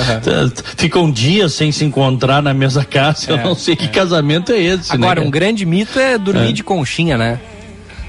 Ficam 0.78 1.10
dias 1.10 1.52
sem 1.52 1.70
se 1.70 1.84
encontrar 1.84 2.42
na 2.42 2.54
mesma 2.54 2.84
casa. 2.86 3.32
Eu 3.32 3.36
É, 3.36 3.44
não 3.44 3.54
sei 3.54 3.76
que 3.76 3.86
casamento 3.88 4.50
é 4.50 4.58
esse, 4.58 4.90
Agora, 4.92 5.20
né? 5.20 5.26
um 5.26 5.30
grande 5.30 5.66
mito 5.66 5.98
é 6.00 6.16
dormir 6.16 6.54
de 6.54 6.64
conchinha, 6.64 7.18
né? 7.18 7.38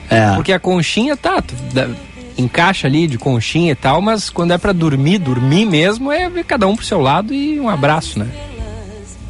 É. 0.10 0.36
Porque 0.36 0.52
a 0.54 0.60
conchinha 0.60 1.16
tá. 1.16 1.44
encaixa 2.38 2.88
ali 2.88 3.08
de 3.08 3.18
conchinha 3.18 3.72
e 3.72 3.76
tal, 3.76 4.02
mas 4.02 4.30
quando 4.30 4.52
é 4.52 4.58
pra 4.58 4.72
dormir, 4.72 5.18
dormir 5.18 5.66
mesmo, 5.66 6.12
é 6.12 6.30
cada 6.44 6.68
um 6.68 6.76
pro 6.76 6.86
seu 6.86 7.00
lado 7.00 7.34
e 7.34 7.60
um 7.60 7.70
abraço, 7.70 8.20
né? 8.20 8.28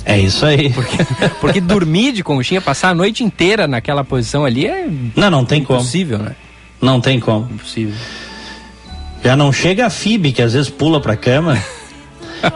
É 0.05 0.19
isso 0.19 0.45
aí. 0.45 0.73
Porque 1.39 1.61
dormir 1.61 2.11
de 2.11 2.23
conchinha, 2.23 2.61
passar 2.61 2.89
a 2.89 2.93
noite 2.93 3.23
inteira 3.23 3.67
naquela 3.67 4.03
posição 4.03 4.43
ali 4.45 4.65
é 4.65 4.87
Não, 5.15 5.29
não 5.29 5.45
tem 5.45 5.63
como. 5.63 5.79
impossível, 5.79 6.17
né? 6.17 6.35
Não 6.81 6.99
tem 6.99 7.19
como. 7.19 7.47
Impossível. 7.49 7.95
Já 9.23 9.37
não 9.37 9.53
chega 9.53 9.85
a 9.85 9.89
Fib, 9.89 10.33
que 10.33 10.41
às 10.41 10.51
vezes 10.51 10.69
pula 10.69 10.99
pra 10.99 11.15
cama. 11.15 11.57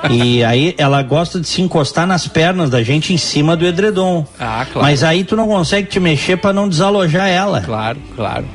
E 0.09 0.43
aí 0.43 0.75
ela 0.77 1.01
gosta 1.01 1.39
de 1.39 1.47
se 1.47 1.61
encostar 1.61 2.05
nas 2.05 2.27
pernas 2.27 2.69
da 2.69 2.83
gente 2.83 3.13
em 3.13 3.17
cima 3.17 3.55
do 3.55 3.65
edredom. 3.65 4.25
Ah, 4.39 4.65
claro. 4.71 4.87
Mas 4.87 5.03
aí 5.03 5.23
tu 5.23 5.35
não 5.35 5.47
consegue 5.47 5.87
te 5.87 5.99
mexer 5.99 6.37
pra 6.37 6.51
não 6.53 6.67
desalojar 6.67 7.27
ela. 7.27 7.61
Claro, 7.61 7.99
claro. 8.15 8.45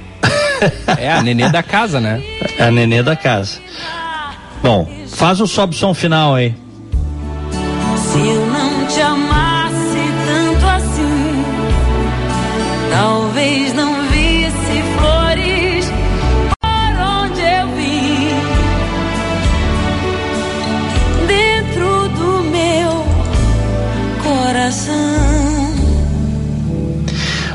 é 0.99 1.11
a 1.11 1.23
nenê 1.23 1.49
da 1.49 1.63
casa, 1.63 2.01
né? 2.01 2.23
É 2.59 2.65
a 2.65 2.71
nenê 2.71 3.03
da 3.03 3.17
casa. 3.17 3.59
Bom, 4.63 4.89
faz 5.09 5.41
o 5.41 5.47
sobe 5.47 5.75
som 5.75 5.93
final 5.93 6.35
aí. 6.35 6.55
Se 7.97 8.19
eu 8.19 8.47
não 8.47 8.87
te 8.87 9.01
amasse 9.01 9.99
tanto 10.27 10.67
assim, 10.67 11.45
talvez 12.93 13.22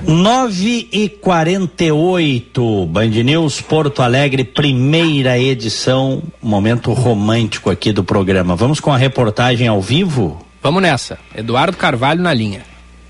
9 0.07 0.87
e 0.89 1.09
48 1.09 2.85
Band 2.85 3.07
News 3.07 3.59
Porto 3.59 4.01
Alegre, 4.01 4.45
primeira 4.45 5.37
edição, 5.37 6.23
momento 6.41 6.93
romântico 6.93 7.69
aqui 7.69 7.91
do 7.91 8.05
programa. 8.05 8.55
Vamos 8.55 8.79
com 8.79 8.89
a 8.89 8.95
reportagem 8.95 9.67
ao 9.67 9.81
vivo? 9.81 10.47
Vamos 10.63 10.81
nessa. 10.81 11.19
Eduardo 11.35 11.75
Carvalho 11.75 12.21
na 12.21 12.33
linha. 12.33 12.61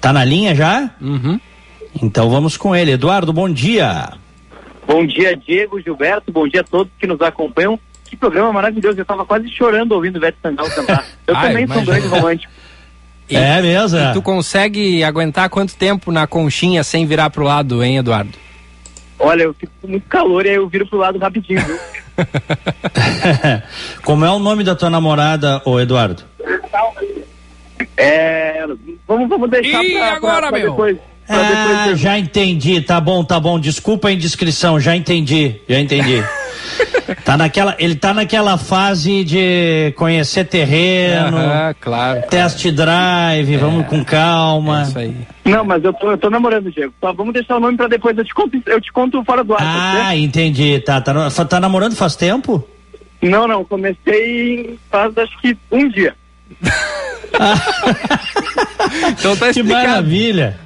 Tá 0.01 0.12
na 0.12 0.25
linha 0.25 0.56
já? 0.56 0.89
Uhum. 1.00 1.39
Então 2.01 2.32
vamos 2.32 2.58
com 2.58 2.75
ele. 2.75 2.94
Eduardo, 2.94 3.32
bom 3.32 3.48
dia. 3.48 4.13
Bom 4.88 5.06
dia, 5.06 5.38
Diego, 5.38 5.80
Gilberto, 5.80 6.32
bom 6.32 6.48
dia 6.48 6.62
a 6.62 6.63
todos 6.63 6.92
que 7.00 7.06
nos 7.06 7.22
acompanham. 7.22 7.80
Que 8.06 8.18
programa 8.18 8.51
maravilhoso, 8.51 8.98
eu 8.98 9.04
estava 9.04 9.24
quase 9.24 9.48
chorando 9.51 9.92
ouvindo 9.92 10.16
o 10.16 10.18
Ivete 10.18 10.39
Sangalo 10.42 10.72
cantar. 10.72 11.06
Eu 11.27 11.36
Ai, 11.36 11.50
também 11.50 11.68
sou 11.68 11.75
um 11.75 11.84
imagina. 11.84 12.00
grande 12.00 12.16
romântico. 12.16 12.54
E- 13.29 13.36
é 13.36 13.62
mesmo? 13.62 13.98
E 14.00 14.13
tu 14.13 14.22
consegue 14.22 15.03
aguentar 15.03 15.50
quanto 15.50 15.75
tempo 15.75 16.12
na 16.12 16.25
conchinha 16.27 16.84
sem 16.84 17.05
virar 17.05 17.29
pro 17.29 17.43
lado, 17.43 17.84
hein, 17.84 17.98
Eduardo? 17.98 18.31
Olha, 19.19 19.43
eu 19.43 19.53
fico 19.53 19.72
com 19.81 19.88
muito 19.88 20.07
calor 20.07 20.46
e 20.46 20.50
aí 20.50 20.55
eu 20.55 20.67
viro 20.69 20.86
pro 20.88 21.00
lado 21.00 21.17
rapidinho, 21.17 21.60
viu? 21.65 21.79
Como 24.03 24.24
é 24.25 24.29
o 24.31 24.39
nome 24.39 24.63
da 24.63 24.75
tua 24.75 24.89
namorada, 24.89 25.62
ô 25.65 25.79
Eduardo? 25.79 26.24
É, 27.96 28.63
vamos, 29.07 29.27
vamos 29.29 29.50
deixar 29.50 29.84
Ih, 29.84 29.93
pra, 29.93 30.13
agora, 30.13 30.39
pra, 30.39 30.50
pra 30.50 30.60
meu? 30.60 30.69
depois. 30.72 30.98
Pra 31.25 31.36
Ah, 31.39 31.84
depois 31.84 32.00
já 32.00 32.17
entendi, 32.17 32.79
tá 32.81 33.01
bom, 33.01 33.24
tá 33.24 33.39
bom. 33.39 33.60
Desculpa 33.60 34.07
a 34.07 34.11
indiscrição, 34.11 34.79
já 34.79 34.96
entendi, 34.96 35.59
já 35.68 35.79
entendi. 35.79 36.24
tá 37.27 37.35
naquela, 37.35 37.75
ele 37.77 37.94
tá 37.96 38.13
naquela 38.13 38.57
fase 38.57 39.25
de 39.25 39.92
conhecer 39.98 40.46
terreno, 40.46 41.35
Aham, 41.37 41.75
claro. 41.81 42.22
test 42.29 42.66
drive, 42.72 43.57
vamos 43.57 43.85
com 43.87 44.01
calma. 44.05 44.79
É 44.79 44.83
isso 44.83 44.98
aí. 45.00 45.16
Não, 45.44 45.66
mas 45.66 45.83
eu 45.83 45.92
tô, 45.92 46.11
eu 46.11 46.18
tô 46.18 46.29
namorando, 46.29 46.72
Diego. 46.72 46.94
Só 47.01 47.11
vamos 47.11 47.33
deixar 47.33 47.57
o 47.57 47.59
nome 47.59 47.75
pra 47.75 47.90
depois. 47.90 48.18
Eu 48.18 48.24
te 48.24 48.33
conto, 48.33 48.57
eu 48.66 48.79
te 48.79 48.94
conto 48.94 49.22
fora 49.25 49.44
do 49.44 49.53
ar. 49.53 49.59
Ah, 49.61 50.16
entendi. 50.16 50.79
Tá, 50.79 51.01
tá, 51.01 51.29
tá 51.29 51.59
namorando 51.59 51.98
faz 51.98 52.16
tempo? 52.16 52.66
Não, 53.22 53.46
não. 53.46 53.66
Comecei 53.66 54.79
faz 54.90 55.18
acho 55.18 55.37
que 55.42 55.57
um 55.70 55.90
dia. 55.90 56.16
Então 59.20 59.35
tá 59.35 59.46
Que 59.51 59.59
explicado. 59.59 59.87
maravilha. 59.87 60.59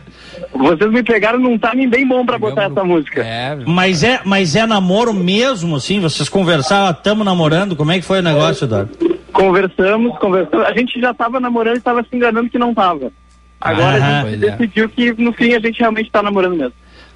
Vocês 0.54 0.92
me 0.92 1.02
pegaram 1.02 1.40
num 1.40 1.58
timing 1.58 1.88
bem 1.90 2.06
bom 2.08 2.26
pra 2.26 2.38
botar 2.38 2.64
essa 2.64 2.84
música. 2.84 3.22
É, 3.24 3.56
Mas 3.66 4.04
é, 4.04 4.20
mas 4.26 4.56
é 4.56 4.66
namoro 4.66 5.14
mesmo, 5.14 5.76
assim? 5.78 6.00
Vocês 6.00 6.28
conversavam, 6.28 6.94
tamo 7.02 7.24
namorando? 7.24 7.76
Como 7.76 7.92
é 7.92 8.00
que 8.00 8.06
foi 8.06 8.20
o 8.20 8.24
negócio, 8.24 8.66
Eduardo? 8.66 8.92
Conversamos, 9.32 10.18
conversamos. 10.20 10.66
A 10.68 10.74
gente 10.74 11.00
já 11.00 11.14
tava 11.14 11.40
namorando 11.40 11.78
e 11.78 11.82
tava 11.82 12.04
se 12.04 12.16
enganando 12.16 12.50
que 12.50 12.60
não 12.60 12.74
tava. 12.74 13.12
Agora 13.60 13.98
Aham. 13.98 14.24
a 14.24 14.30
gente 14.32 14.46
é. 14.46 14.52
decidiu 14.52 14.90
que 14.90 15.14
no 15.14 15.32
fim 15.34 15.54
a 15.54 15.60
gente 15.60 15.80
realmente 15.80 16.12
tá 16.12 16.22
namorando 16.22 16.56
mesmo. 16.58 16.74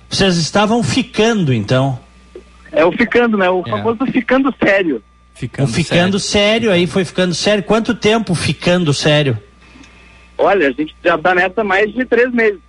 Vocês 0.10 0.38
estavam 0.38 0.82
ficando, 0.82 1.54
então. 1.54 2.00
É 2.72 2.86
o 2.86 2.92
ficando, 2.92 3.38
né? 3.38 3.50
O 3.50 3.64
É. 3.66 3.70
famoso 3.70 4.06
ficando 4.08 4.54
sério. 4.64 5.04
ficando, 5.34 5.68
ficando 5.68 6.20
sério. 6.20 6.72
aí 6.72 6.88
foi 6.88 7.04
ficando 7.04 7.34
sério. 7.34 7.64
Quanto 7.64 7.94
tempo 7.94 8.34
ficando 8.34 8.94
sério? 8.94 9.38
Olha, 10.38 10.68
a 10.70 10.72
gente 10.72 10.96
já 11.04 11.18
tá 11.18 11.36
nessa 11.36 11.64
mais 11.64 11.94
de 11.94 12.06
três 12.06 12.32
meses. 12.32 12.60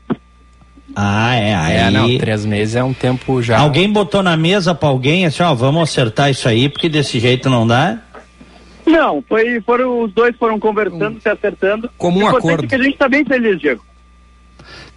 Ah, 0.95 1.35
é. 1.35 1.55
Aí 1.55 1.77
É, 1.77 1.91
não, 1.91 2.19
três 2.19 2.45
meses 2.45 2.77
é 2.77 2.85
um 2.85 2.93
tempo 2.93 3.43
já. 3.43 3.59
alguém 3.59 3.91
botou 3.91 4.23
na 4.23 4.37
mesa 4.37 4.75
pra 4.75 4.89
alguém 4.89 5.27
assim, 5.27 5.43
ó, 5.43 5.53
vamos 5.55 5.83
acertar 5.83 6.31
isso 6.31 6.49
aí, 6.49 6.69
porque 6.69 6.89
desse 6.89 7.19
jeito 7.19 7.51
não 7.51 7.67
dá. 7.67 7.99
Não, 8.87 9.23
foi, 9.29 9.61
foram, 9.63 10.03
os 10.03 10.13
dois 10.13 10.37
foram 10.37 10.61
conversando, 10.61 11.21
se 11.21 11.29
acertando. 11.29 11.91
Comum 11.99 12.21
O 12.25 12.29
importante 12.29 12.47
acordo. 12.53 12.65
é 12.65 12.69
que 12.69 12.75
a 12.77 12.83
gente 12.83 12.97
tá 12.97 13.09
bem 13.09 13.25
feliz, 13.25 13.59
Diego. 13.59 13.85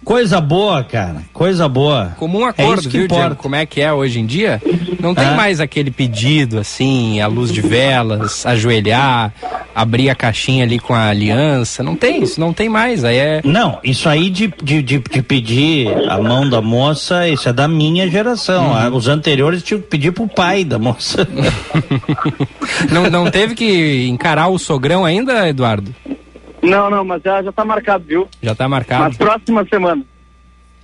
Coisa 0.04 0.40
boa, 0.40 0.82
cara. 0.82 1.22
Coisa 1.32 1.68
boa. 1.68 2.12
Comum 2.18 2.46
É 2.46 2.50
acordo, 2.50 2.80
isso 2.80 2.88
que 2.88 2.96
viu, 2.96 3.04
importa. 3.06 3.22
Diego? 3.26 3.42
Como 3.42 3.54
é 3.54 3.66
que 3.66 3.80
é 3.82 3.92
hoje 3.92 4.18
em 4.18 4.24
dia? 4.26 4.60
Não 4.98 5.14
tem 5.14 5.26
Ah. 5.26 5.34
mais 5.34 5.60
aquele 5.60 5.90
pedido 5.90 6.58
assim, 6.58 7.20
a 7.20 7.26
luz 7.26 7.52
de 7.52 7.60
velas, 7.60 8.46
ajoelhar, 8.46 9.32
abrir 9.74 10.08
a 10.08 10.14
caixinha 10.14 10.64
ali 10.64 10.78
com 10.78 10.94
a 10.94 11.08
aliança. 11.08 11.82
Não 11.82 11.94
tem 11.96 12.22
isso, 12.22 12.40
não 12.40 12.52
tem 12.52 12.68
mais. 12.68 13.04
Aí 13.04 13.16
é. 13.18 13.40
Não, 13.44 13.78
isso 13.84 14.08
aí 14.08 14.30
de, 14.30 14.52
de, 14.62 14.82
de, 14.82 14.98
de 14.98 15.22
pedir 15.22 15.88
a 16.08 16.18
mão 16.18 16.48
da 16.48 16.62
moça, 16.62 17.28
isso 17.28 17.48
é 17.48 17.52
da 17.52 17.68
minha 17.68 18.08
geração. 18.08 18.72
Uhum. 18.72 18.96
Os 18.96 19.06
anteriores 19.06 19.62
tinham 19.62 19.80
que 19.82 19.86
pedir 19.88 20.12
pro 20.12 20.26
pai 20.26 20.64
da 20.64 20.78
moça. 20.78 21.28
Não, 22.90 23.10
não 23.10 23.30
teve 23.30 23.54
que 23.54 24.06
encarar 24.08 24.48
o 24.48 24.58
sogrão 24.58 25.04
ainda, 25.04 25.48
Eduardo? 25.48 25.94
Não, 26.62 26.90
não, 26.90 27.04
mas 27.04 27.22
já, 27.22 27.42
já 27.42 27.52
tá 27.52 27.64
marcado, 27.64 28.04
viu? 28.04 28.28
Já 28.42 28.54
tá 28.54 28.64
Na 28.64 28.68
marcado. 28.68 29.16
próxima 29.16 29.66
semana. 29.68 30.02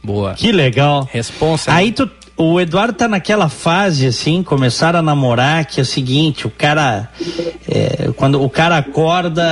Boa. 0.02 0.34
que 0.34 0.52
legal. 0.52 1.08
Responsa. 1.12 1.72
Aí 1.72 1.90
tu, 1.90 2.08
o 2.36 2.60
Eduardo 2.60 2.92
tá 2.92 3.08
naquela 3.08 3.48
fase 3.48 4.06
assim, 4.06 4.42
começaram 4.42 5.00
a 5.00 5.02
namorar, 5.02 5.64
que 5.64 5.80
é 5.80 5.82
o 5.82 5.86
seguinte, 5.86 6.46
o 6.46 6.50
cara 6.50 7.10
é, 7.68 8.12
quando 8.16 8.40
o 8.40 8.48
cara 8.48 8.76
acorda, 8.76 9.42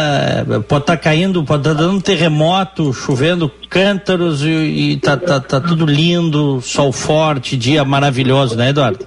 pode 0.69 0.85
estar 0.85 0.97
caindo, 0.97 1.43
pode 1.43 1.63
estar 1.63 1.75
dando 1.75 1.95
um 1.97 2.01
terremoto, 2.01 2.93
chovendo 2.93 3.51
cântaros 3.69 4.43
e, 4.43 4.49
e 4.93 4.97
tá, 4.99 5.17
tá, 5.17 5.41
tá 5.41 5.61
tudo 5.61 5.85
lindo, 5.85 6.61
sol 6.61 6.93
forte, 6.93 7.57
dia 7.57 7.85
maravilhoso, 7.85 8.57
né, 8.57 8.69
Eduardo? 8.69 9.07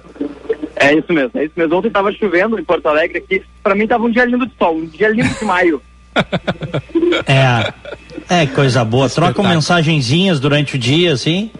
É 0.76 0.94
isso 0.94 1.12
mesmo, 1.12 1.30
é 1.34 1.44
isso 1.44 1.54
mesmo. 1.56 1.76
Ontem 1.76 1.90
tava 1.90 2.12
chovendo 2.12 2.58
em 2.58 2.64
Porto 2.64 2.86
Alegre 2.86 3.18
aqui. 3.18 3.42
Pra 3.62 3.74
mim 3.74 3.86
tava 3.86 4.04
um 4.04 4.10
dia 4.10 4.24
lindo 4.24 4.46
de 4.46 4.52
sol, 4.56 4.76
um 4.76 4.86
dia 4.86 5.08
lindo 5.08 5.34
de 5.34 5.44
maio. 5.44 5.82
É. 7.26 7.72
É 8.30 8.46
coisa 8.46 8.84
boa. 8.84 9.08
Trocam 9.08 9.30
Espetáculo. 9.30 9.48
mensagenzinhas 9.54 10.38
durante 10.38 10.76
o 10.76 10.78
dia, 10.78 11.12
assim. 11.12 11.50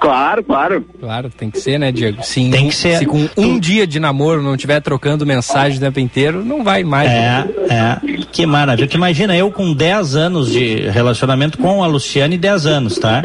Claro, 0.00 0.42
claro. 0.42 0.84
Claro, 0.98 1.30
tem 1.30 1.50
que 1.50 1.60
ser, 1.60 1.78
né, 1.78 1.92
Diego? 1.92 2.22
Se, 2.22 2.48
Tem 2.50 2.68
que 2.68 2.74
ser. 2.74 2.98
se 2.98 3.06
com 3.06 3.28
um 3.36 3.58
dia 3.58 3.86
de 3.86 4.00
namoro 4.00 4.42
não 4.42 4.56
tiver 4.56 4.80
trocando 4.80 5.26
mensagem 5.26 5.76
o 5.76 5.80
tempo 5.80 6.00
inteiro, 6.00 6.42
não 6.44 6.64
vai 6.64 6.82
mais. 6.84 7.10
É, 7.10 7.44
é. 7.70 8.00
Que 8.32 8.46
maravilha. 8.46 8.88
Imagina 8.94 9.36
eu 9.36 9.50
com 9.50 9.72
10 9.74 10.16
anos 10.16 10.50
de 10.50 10.88
relacionamento 10.88 11.58
com 11.58 11.82
a 11.84 11.86
Luciane, 11.86 12.38
10 12.38 12.66
anos, 12.66 12.98
tá? 12.98 13.22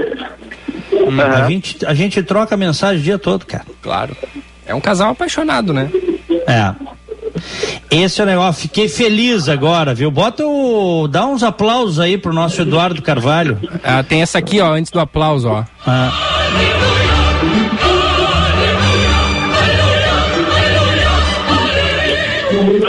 A, 0.91 1.21
Aham. 1.21 1.47
gente, 1.49 1.85
a 1.85 1.93
gente 1.93 2.21
troca 2.23 2.57
mensagem 2.57 2.99
o 2.99 3.03
dia 3.03 3.17
todo, 3.17 3.45
cara. 3.45 3.65
Claro. 3.81 4.15
É 4.65 4.75
um 4.75 4.81
casal 4.81 5.11
apaixonado, 5.11 5.73
né? 5.73 5.89
É. 6.47 6.73
Esse 7.89 8.21
é 8.21 8.23
o 8.23 8.27
negócio. 8.27 8.61
Fiquei 8.63 8.87
feliz 8.87 9.47
agora, 9.49 9.93
viu? 9.93 10.09
Bota 10.11 10.45
o. 10.45 11.07
Dá 11.07 11.25
uns 11.25 11.43
aplausos 11.43 11.99
aí 11.99 12.17
pro 12.17 12.33
nosso 12.33 12.61
Eduardo 12.61 13.01
Carvalho. 13.01 13.57
Ah, 13.83 14.03
tem 14.03 14.21
essa 14.21 14.37
aqui, 14.37 14.59
ó, 14.61 14.73
antes 14.73 14.91
do 14.91 14.99
aplauso, 14.99 15.47
ó. 15.49 15.63
Ah, 15.85 16.11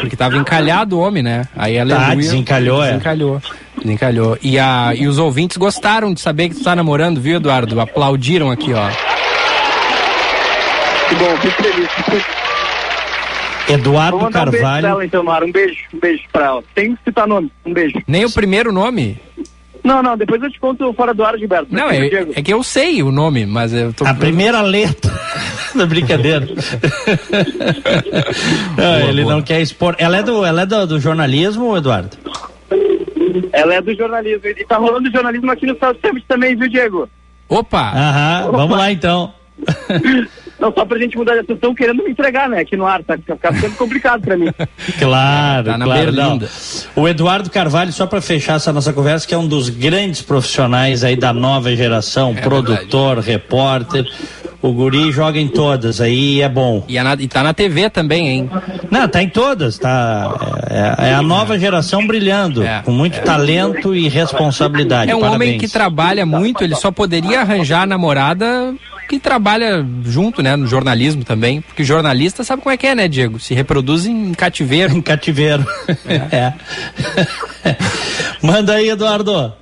Porque 0.00 0.16
tava 0.16 0.37
encalhado 0.37 0.96
o 0.98 1.00
homem, 1.00 1.22
né? 1.22 1.46
Aí 1.57 1.76
ela 1.76 1.96
Tá, 1.96 2.14
desencalhou, 2.14 2.83
é. 2.83 2.88
Desencalhou. 2.88 3.42
Desencalhou. 3.83 4.38
E, 4.42 4.59
a, 4.59 4.92
e 4.94 5.07
os 5.07 5.18
ouvintes 5.18 5.57
gostaram 5.57 6.12
de 6.12 6.20
saber 6.20 6.48
que 6.50 6.57
tu 6.57 6.62
tá 6.64 6.76
namorando, 6.76 7.20
viu, 7.20 7.37
Eduardo? 7.37 7.80
Aplaudiram 7.80 8.50
aqui, 8.50 8.72
ó. 8.72 8.88
Que 11.09 11.14
bom, 11.16 11.37
fico 11.40 11.62
feliz. 11.62 11.88
Eduardo 13.68 14.18
Vou 14.18 14.24
mandar 14.27 14.48
um 14.48 14.50
beijo 14.50 14.62
pra 14.62 14.72
Carvalho. 14.72 14.87
ela 14.87 15.05
então, 15.05 15.22
Mara. 15.24 15.44
Um 15.46 15.53
beijo, 15.53 15.79
um 15.94 15.98
beijo 15.98 16.22
pra 16.33 16.44
ela. 16.46 16.64
Tem 16.74 16.94
que 16.94 17.03
citar 17.05 17.27
nome. 17.27 17.50
Um 17.64 17.72
beijo. 17.72 17.98
Nem 18.07 18.24
o 18.24 18.31
primeiro 18.33 18.72
nome? 18.72 19.18
Não, 19.83 20.03
não, 20.03 20.16
depois 20.16 20.42
eu 20.42 20.50
te 20.50 20.59
conto 20.59 20.90
fora 20.94 21.12
do 21.12 21.22
ar, 21.24 21.37
Gilberto. 21.38 21.66
Não, 21.70 21.90
é, 21.90 22.09
Diego, 22.09 22.33
é 22.35 22.42
que 22.42 22.53
eu 22.53 22.62
sei 22.62 23.03
o 23.03 23.12
nome, 23.12 23.44
mas 23.44 23.72
eu 23.74 23.92
tô. 23.92 24.07
A 24.07 24.14
primeira 24.14 24.62
letra 24.62 25.12
da 25.74 25.85
brincadeira. 25.87 26.46
Ah, 28.77 28.98
Boa, 28.98 29.03
ele 29.11 29.22
boa. 29.22 29.35
não 29.35 29.42
quer 29.42 29.61
expor. 29.61 29.94
Ela 29.98 30.18
é 30.18 30.22
do, 30.22 30.44
ela 30.44 30.62
é 30.62 30.66
do, 30.66 30.87
do 30.87 31.00
jornalismo, 31.00 31.77
Eduardo? 31.77 32.16
Ela 33.53 33.74
é 33.74 33.81
do 33.81 33.94
jornalismo. 33.94 34.46
E 34.46 34.64
tá 34.64 34.77
rolando 34.77 35.11
jornalismo 35.11 35.50
aqui 35.50 35.66
no 35.66 35.77
South 35.79 35.96
Summit 36.05 36.24
também, 36.27 36.57
viu, 36.57 36.68
Diego? 36.68 37.09
Opa! 37.48 37.92
Aham, 37.94 38.50
vamos 38.53 38.77
lá 38.79 38.90
então. 38.90 39.33
Não, 40.61 40.72
só 40.72 40.85
pra 40.85 40.96
gente 40.98 41.16
mudar 41.16 41.33
de 41.35 41.40
assunto, 41.40 41.55
estão 41.55 41.74
querendo 41.74 42.03
me 42.05 42.11
entregar, 42.11 42.48
né, 42.48 42.61
aqui 42.61 42.77
no 42.77 42.87
ar, 42.87 43.03
tá, 43.03 43.18
tá 43.40 43.53
ficando 43.53 43.74
complicado 43.77 44.20
pra 44.22 44.37
mim. 44.37 44.50
Claro, 44.98 45.66
Tá 45.66 45.79
na 45.79 45.85
claro. 45.85 46.12
Não. 46.12 46.40
O 46.96 47.09
Eduardo 47.09 47.50
Carvalho, 47.50 47.92
só 47.92 48.07
para 48.07 48.20
fechar 48.20 48.55
essa 48.57 48.72
nossa 48.72 48.92
conversa, 48.92 49.27
que 49.27 49.35
é 49.35 49.38
um 49.38 49.48
dos 49.48 49.68
grandes 49.68 50.22
profissionais 50.22 51.03
aí 51.03 51.16
da 51.16 51.33
nova 51.33 51.74
geração, 51.74 52.35
produtor, 52.35 53.18
repórter. 53.18 54.07
O 54.62 54.72
guri 54.72 55.12
joga 55.12 55.38
em 55.38 55.48
todas, 55.48 56.00
aí 56.00 56.40
é 56.40 56.48
bom. 56.48 56.85
E, 56.88 56.96
a 56.96 57.05
na- 57.05 57.16
e 57.20 57.29
tá 57.29 57.42
na 57.42 57.53
TV 57.53 57.90
também, 57.90 58.29
hein? 58.29 58.50
Não, 58.90 59.07
tá 59.07 59.22
em 59.22 59.29
todas, 59.29 59.77
tá. 59.77 60.33
É, 60.98 61.11
é 61.11 61.14
a 61.14 61.20
nova 61.20 61.59
geração 61.59 62.07
brilhando, 62.07 62.62
É. 62.62 62.81
com 62.83 62.90
muito 62.92 63.20
talento 63.20 63.94
e 63.94 64.09
responsabilidade. 64.09 65.11
É 65.11 65.14
um 65.16 65.20
Parabéns. 65.20 65.48
homem 65.50 65.59
que 65.59 65.68
trabalha 65.68 66.24
muito, 66.24 66.64
ele 66.64 66.74
só 66.77 66.90
poderia 66.90 67.40
arranjar 67.40 67.83
a 67.83 67.87
namorada 67.87 68.74
que 69.09 69.19
trabalha 69.19 69.85
junto, 70.05 70.43
né, 70.43 70.57
no 70.57 70.67
jornalismo 70.67 71.25
também, 71.25 71.61
porque 71.61 71.85
jornalista 71.85 72.45
sabe 72.45 72.62
como 72.62 72.73
é 72.73 72.77
que 72.77 72.87
é, 72.87 72.95
né, 72.95 73.09
Diego? 73.09 73.38
Se 73.38 73.55
reproduz 73.55 74.07
em 74.07 74.33
cativeiro. 74.35 74.95
Em 74.95 75.03
cativeiro. 75.03 75.64
É. 76.33 76.53
Manda 78.43 78.75
aí, 78.75 78.88
Eduardo. 78.88 79.53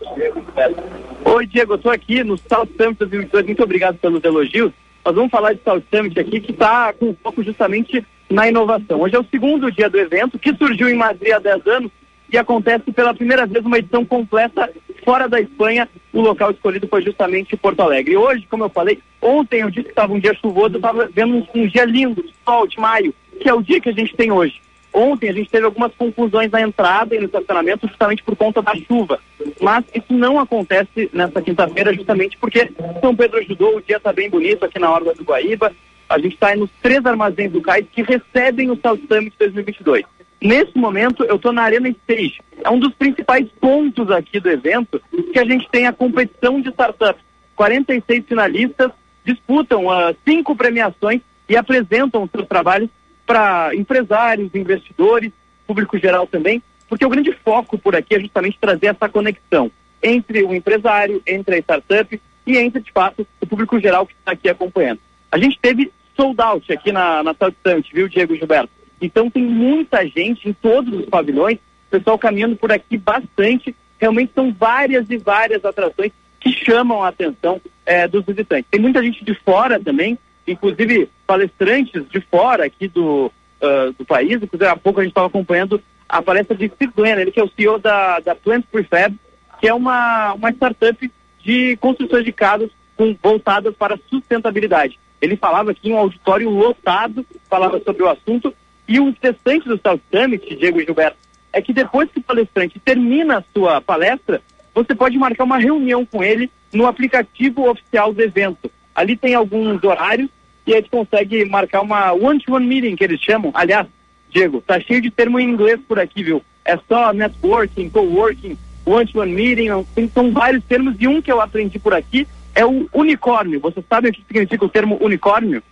Oi, 1.24 1.46
Diego, 1.46 1.74
eu 1.74 1.78
tô 1.78 1.90
aqui 1.90 2.22
no 2.22 2.36
South 2.36 2.68
Summit 2.76 2.98
2022, 2.98 3.46
muito 3.46 3.62
obrigado 3.62 3.96
pelos 3.96 4.22
elogios. 4.22 4.72
Nós 5.04 5.14
vamos 5.14 5.30
falar 5.30 5.54
de 5.54 5.60
South 5.64 5.82
Summit 5.92 6.18
aqui, 6.18 6.40
que 6.40 6.52
está 6.52 6.92
com 6.92 7.14
foco 7.22 7.42
justamente 7.42 8.04
na 8.30 8.48
inovação. 8.48 9.00
Hoje 9.00 9.16
é 9.16 9.18
o 9.18 9.26
segundo 9.30 9.70
dia 9.70 9.88
do 9.88 9.98
evento, 9.98 10.38
que 10.38 10.54
surgiu 10.54 10.88
em 10.88 10.94
Madrid 10.94 11.32
há 11.32 11.38
10 11.38 11.66
anos 11.66 11.90
e 12.32 12.38
acontece 12.38 12.90
pela 12.92 13.14
primeira 13.14 13.46
vez 13.46 13.64
uma 13.64 13.78
edição 13.78 14.04
completa 14.04 14.70
fora 15.04 15.28
da 15.28 15.38
Espanha. 15.38 15.88
O 16.12 16.20
local 16.20 16.50
escolhido 16.50 16.88
foi 16.88 17.02
justamente 17.02 17.56
Porto 17.56 17.80
Alegre. 17.80 18.16
Hoje, 18.16 18.46
como 18.48 18.64
eu 18.64 18.70
falei, 18.70 19.00
ontem 19.20 19.60
eu 19.60 19.70
disse 19.70 19.84
que 19.84 19.90
estava 19.90 20.14
um 20.14 20.18
dia 20.18 20.34
chuvoso, 20.34 20.74
eu 20.74 20.78
estava 20.78 21.08
vendo 21.12 21.36
um, 21.36 21.46
um 21.54 21.66
dia 21.66 21.84
lindo, 21.84 22.24
sol, 22.44 22.66
de 22.66 22.80
maio, 22.80 23.14
que 23.38 23.48
é 23.48 23.52
o 23.52 23.62
dia 23.62 23.80
que 23.80 23.90
a 23.90 23.92
gente 23.92 24.16
tem 24.16 24.32
hoje. 24.32 24.62
Ontem 24.94 25.28
a 25.28 25.32
gente 25.32 25.50
teve 25.50 25.64
algumas 25.64 25.92
confusões 25.94 26.50
na 26.50 26.60
entrada 26.60 27.14
e 27.14 27.18
no 27.18 27.26
estacionamento 27.26 27.86
justamente 27.86 28.22
por 28.22 28.36
conta 28.36 28.62
da 28.62 28.74
chuva. 28.76 29.18
Mas 29.60 29.84
isso 29.94 30.12
não 30.12 30.38
acontece 30.38 31.10
nessa 31.12 31.40
quinta-feira 31.40 31.94
justamente 31.94 32.36
porque 32.38 32.70
São 33.00 33.14
Pedro 33.14 33.38
ajudou, 33.38 33.76
o 33.76 33.82
dia 33.82 33.96
está 33.96 34.12
bem 34.12 34.28
bonito 34.28 34.64
aqui 34.64 34.78
na 34.78 34.90
Orla 34.90 35.14
do 35.14 35.24
Guaíba. 35.24 35.72
A 36.08 36.18
gente 36.18 36.34
está 36.34 36.54
nos 36.54 36.70
três 36.82 37.04
armazéns 37.06 37.52
do 37.52 37.62
CAIS 37.62 37.86
que 37.90 38.02
recebem 38.02 38.70
o 38.70 38.78
South 38.82 39.00
Summit 39.08 39.34
2022. 39.38 40.04
Nesse 40.42 40.76
momento, 40.76 41.24
eu 41.24 41.36
estou 41.36 41.52
na 41.52 41.62
Arena 41.62 41.88
Stage. 41.88 42.40
É 42.64 42.68
um 42.68 42.78
dos 42.78 42.92
principais 42.94 43.46
pontos 43.60 44.10
aqui 44.10 44.40
do 44.40 44.50
evento 44.50 45.00
que 45.32 45.38
a 45.38 45.44
gente 45.44 45.68
tem 45.70 45.86
a 45.86 45.92
competição 45.92 46.60
de 46.60 46.68
startups. 46.70 47.22
46 47.54 48.24
finalistas 48.26 48.90
disputam 49.24 49.88
ah, 49.88 50.12
cinco 50.26 50.56
premiações 50.56 51.20
e 51.48 51.56
apresentam 51.56 52.28
seus 52.28 52.48
trabalhos 52.48 52.90
para 53.24 53.70
empresários, 53.72 54.52
investidores, 54.52 55.30
público 55.64 55.96
geral 55.96 56.26
também, 56.26 56.60
porque 56.88 57.06
o 57.06 57.08
grande 57.08 57.32
foco 57.44 57.78
por 57.78 57.94
aqui 57.94 58.16
é 58.16 58.20
justamente 58.20 58.58
trazer 58.60 58.86
essa 58.86 59.08
conexão 59.08 59.70
entre 60.02 60.42
o 60.42 60.52
empresário, 60.52 61.22
entre 61.24 61.54
a 61.54 61.58
startup 61.58 62.20
e 62.44 62.58
entre, 62.58 62.82
de 62.82 62.90
fato, 62.90 63.24
o 63.40 63.46
público 63.46 63.78
geral 63.78 64.06
que 64.06 64.14
está 64.14 64.32
aqui 64.32 64.48
acompanhando. 64.48 64.98
A 65.30 65.38
gente 65.38 65.56
teve 65.60 65.92
sold 66.16 66.40
out 66.42 66.72
aqui 66.72 66.90
na, 66.90 67.22
na 67.22 67.32
South 67.32 67.54
Summit, 67.64 67.94
viu, 67.94 68.08
Diego 68.08 68.34
Gilberto? 68.34 68.81
Então 69.02 69.28
tem 69.28 69.42
muita 69.42 70.06
gente 70.06 70.48
em 70.48 70.52
todos 70.52 70.94
os 70.98 71.06
pavilhões, 71.06 71.58
pessoal 71.90 72.18
caminhando 72.18 72.56
por 72.56 72.72
aqui 72.72 72.96
bastante. 72.96 73.74
Realmente 74.00 74.32
são 74.34 74.52
várias 74.52 75.10
e 75.10 75.16
várias 75.18 75.64
atrações 75.64 76.12
que 76.40 76.52
chamam 76.52 77.02
a 77.02 77.08
atenção 77.08 77.60
eh, 77.84 78.08
dos 78.08 78.24
visitantes. 78.24 78.70
Tem 78.70 78.80
muita 78.80 79.02
gente 79.02 79.24
de 79.24 79.34
fora 79.34 79.78
também, 79.78 80.18
inclusive 80.46 81.08
palestrantes 81.26 82.08
de 82.08 82.20
fora 82.20 82.64
aqui 82.64 82.88
do, 82.88 83.30
ah, 83.62 83.92
do 83.96 84.04
país. 84.04 84.42
Inclusive, 84.42 84.66
há 84.66 84.76
pouco 84.76 84.98
a 84.98 85.02
gente 85.04 85.12
estava 85.12 85.28
acompanhando 85.28 85.80
a 86.08 86.20
palestra 86.20 86.56
de 86.56 86.68
Steve 86.68 86.92
Glenn, 86.94 87.18
ele 87.18 87.30
que 87.30 87.38
é 87.38 87.44
o 87.44 87.50
CEO 87.56 87.78
da, 87.78 88.18
da 88.18 88.34
Plant 88.34 88.64
Prefab, 88.70 89.14
que 89.60 89.68
é 89.68 89.72
uma, 89.72 90.34
uma 90.34 90.50
startup 90.50 91.10
de 91.40 91.76
construções 91.76 92.24
de 92.24 92.32
casas 92.32 92.70
com, 92.96 93.16
voltadas 93.22 93.74
para 93.76 93.98
sustentabilidade. 94.10 94.98
Ele 95.20 95.36
falava 95.36 95.70
aqui 95.70 95.90
em 95.90 95.92
um 95.92 95.98
auditório 95.98 96.50
lotado, 96.50 97.24
falava 97.48 97.80
sobre 97.80 98.02
o 98.02 98.08
assunto, 98.08 98.52
e 98.92 99.00
o 99.00 99.08
interessante 99.08 99.66
do 99.66 99.80
South 99.82 100.00
Summit, 100.10 100.54
Diego 100.54 100.78
e 100.78 100.84
Gilberto, 100.84 101.16
é 101.50 101.62
que 101.62 101.72
depois 101.72 102.10
que 102.10 102.18
o 102.18 102.22
palestrante 102.22 102.78
termina 102.78 103.38
a 103.38 103.44
sua 103.54 103.80
palestra, 103.80 104.42
você 104.74 104.94
pode 104.94 105.16
marcar 105.16 105.44
uma 105.44 105.56
reunião 105.56 106.04
com 106.04 106.22
ele 106.22 106.50
no 106.70 106.86
aplicativo 106.86 107.70
oficial 107.70 108.12
do 108.12 108.20
evento. 108.20 108.70
Ali 108.94 109.16
tem 109.16 109.34
alguns 109.34 109.82
horários 109.82 110.28
e 110.66 110.74
a 110.74 110.76
gente 110.76 110.90
consegue 110.90 111.42
marcar 111.46 111.80
uma 111.80 112.12
one-to-one 112.12 112.66
meeting, 112.66 112.94
que 112.94 113.04
eles 113.04 113.18
chamam. 113.18 113.50
Aliás, 113.54 113.86
Diego, 114.28 114.60
tá 114.60 114.78
cheio 114.78 115.00
de 115.00 115.10
termo 115.10 115.40
em 115.40 115.48
inglês 115.48 115.80
por 115.88 115.98
aqui, 115.98 116.22
viu? 116.22 116.42
É 116.62 116.78
só 116.86 117.14
networking, 117.14 117.88
coworking, 117.88 118.58
one-to-one 118.84 119.32
meeting, 119.32 119.68
tem, 119.94 120.06
são 120.08 120.30
vários 120.30 120.62
termos 120.64 120.96
e 121.00 121.08
um 121.08 121.22
que 121.22 121.32
eu 121.32 121.40
aprendi 121.40 121.78
por 121.78 121.94
aqui 121.94 122.28
é 122.54 122.66
o 122.66 122.86
unicórnio. 122.92 123.58
Você 123.60 123.82
sabe 123.88 124.10
o 124.10 124.12
que 124.12 124.22
significa 124.26 124.66
o 124.66 124.68
termo 124.68 124.98
unicórnio? 125.00 125.62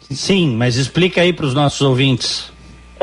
Sim, 0.00 0.56
mas 0.56 0.76
explica 0.76 1.22
aí 1.22 1.32
para 1.32 1.46
os 1.46 1.54
nossos 1.54 1.80
ouvintes. 1.80 2.53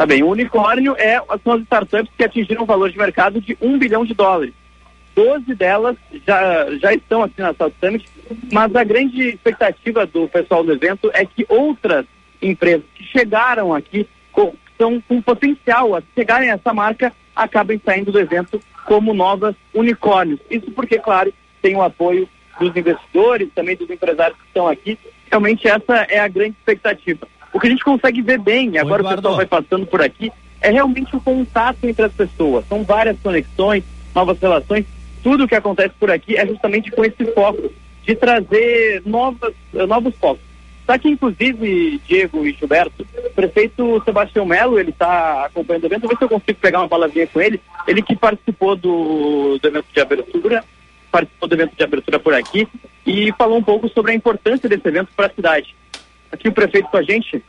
Tá 0.01 0.07
bem, 0.07 0.23
o 0.23 0.29
unicórnio 0.29 0.95
é, 0.97 1.21
são 1.43 1.53
as 1.53 1.61
startups 1.61 2.11
que 2.17 2.23
atingiram 2.23 2.63
um 2.63 2.65
valor 2.65 2.89
de 2.89 2.97
mercado 2.97 3.39
de 3.39 3.55
um 3.61 3.77
bilhão 3.77 4.03
de 4.03 4.15
dólares. 4.15 4.51
Doze 5.13 5.53
delas 5.53 5.95
já, 6.25 6.75
já 6.77 6.91
estão 6.91 7.21
aqui 7.21 7.39
na 7.39 7.53
South 7.53 7.73
Summit, 7.79 8.09
mas 8.51 8.75
a 8.75 8.83
grande 8.83 9.29
expectativa 9.29 10.07
do 10.07 10.27
pessoal 10.27 10.63
do 10.63 10.73
evento 10.73 11.11
é 11.13 11.23
que 11.23 11.45
outras 11.47 12.07
empresas 12.41 12.81
que 12.95 13.03
chegaram 13.03 13.75
aqui 13.75 14.07
com, 14.31 14.55
são 14.75 14.99
com 15.01 15.21
potencial 15.21 15.95
a 15.95 16.01
chegarem 16.15 16.49
a 16.49 16.55
essa 16.55 16.73
marca 16.73 17.13
acabem 17.35 17.79
saindo 17.85 18.11
do 18.11 18.19
evento 18.19 18.59
como 18.87 19.13
novas 19.13 19.53
unicórnios. 19.71 20.39
Isso 20.49 20.71
porque, 20.71 20.97
claro, 20.97 21.31
tem 21.61 21.75
o 21.75 21.83
apoio 21.83 22.27
dos 22.59 22.75
investidores, 22.75 23.49
também 23.53 23.75
dos 23.75 23.87
empresários 23.87 24.35
que 24.39 24.47
estão 24.47 24.67
aqui. 24.67 24.97
Realmente 25.29 25.67
essa 25.67 26.07
é 26.09 26.17
a 26.17 26.27
grande 26.27 26.55
expectativa. 26.57 27.27
O 27.53 27.59
que 27.59 27.67
a 27.67 27.69
gente 27.69 27.83
consegue 27.83 28.21
ver 28.21 28.39
bem, 28.39 28.77
agora 28.77 29.03
o 29.03 29.15
pessoal 29.15 29.35
vai 29.35 29.45
passando 29.45 29.85
por 29.85 30.01
aqui, 30.01 30.31
é 30.61 30.69
realmente 30.69 31.15
o 31.15 31.21
contato 31.21 31.83
entre 31.83 32.05
as 32.05 32.13
pessoas. 32.13 32.65
São 32.67 32.83
várias 32.83 33.17
conexões, 33.19 33.83
novas 34.15 34.39
relações. 34.39 34.85
Tudo 35.23 35.43
o 35.43 35.47
que 35.47 35.55
acontece 35.55 35.93
por 35.99 36.09
aqui 36.09 36.37
é 36.37 36.45
justamente 36.45 36.91
com 36.91 37.03
esse 37.03 37.25
foco 37.33 37.71
de 38.03 38.15
trazer 38.15 39.01
novas, 39.05 39.53
eh, 39.73 39.85
novos 39.85 40.15
focos. 40.15 40.51
Está 40.81 40.95
aqui, 40.95 41.09
inclusive, 41.09 42.01
Diego 42.07 42.45
e 42.45 42.53
Gilberto, 42.53 43.05
o 43.15 43.29
prefeito 43.33 44.01
Sebastião 44.03 44.45
Melo, 44.45 44.79
ele 44.79 44.89
está 44.89 45.45
acompanhando 45.45 45.83
o 45.83 45.87
evento, 45.87 46.01
vou 46.01 46.09
ver 46.09 46.17
se 46.17 46.23
eu 46.23 46.29
consigo 46.29 46.59
pegar 46.59 46.79
uma 46.79 46.89
palavrinha 46.89 47.27
com 47.27 47.39
ele. 47.39 47.61
Ele 47.87 48.01
que 48.01 48.15
participou 48.15 48.75
do, 48.75 49.57
do 49.59 49.67
evento 49.67 49.85
de 49.93 50.01
abertura, 50.01 50.63
participou 51.11 51.47
do 51.47 51.55
evento 51.55 51.75
de 51.75 51.83
abertura 51.83 52.19
por 52.19 52.33
aqui 52.33 52.67
e 53.05 53.31
falou 53.37 53.57
um 53.57 53.63
pouco 53.63 53.87
sobre 53.89 54.11
a 54.11 54.15
importância 54.15 54.67
desse 54.67 54.87
evento 54.87 55.09
para 55.15 55.27
a 55.27 55.33
cidade. 55.33 55.75
Aqui 56.31 56.47
o 56.47 56.51
prefeito 56.51 56.87
com 56.89 56.97
a 56.97 57.03
gente. 57.03 57.43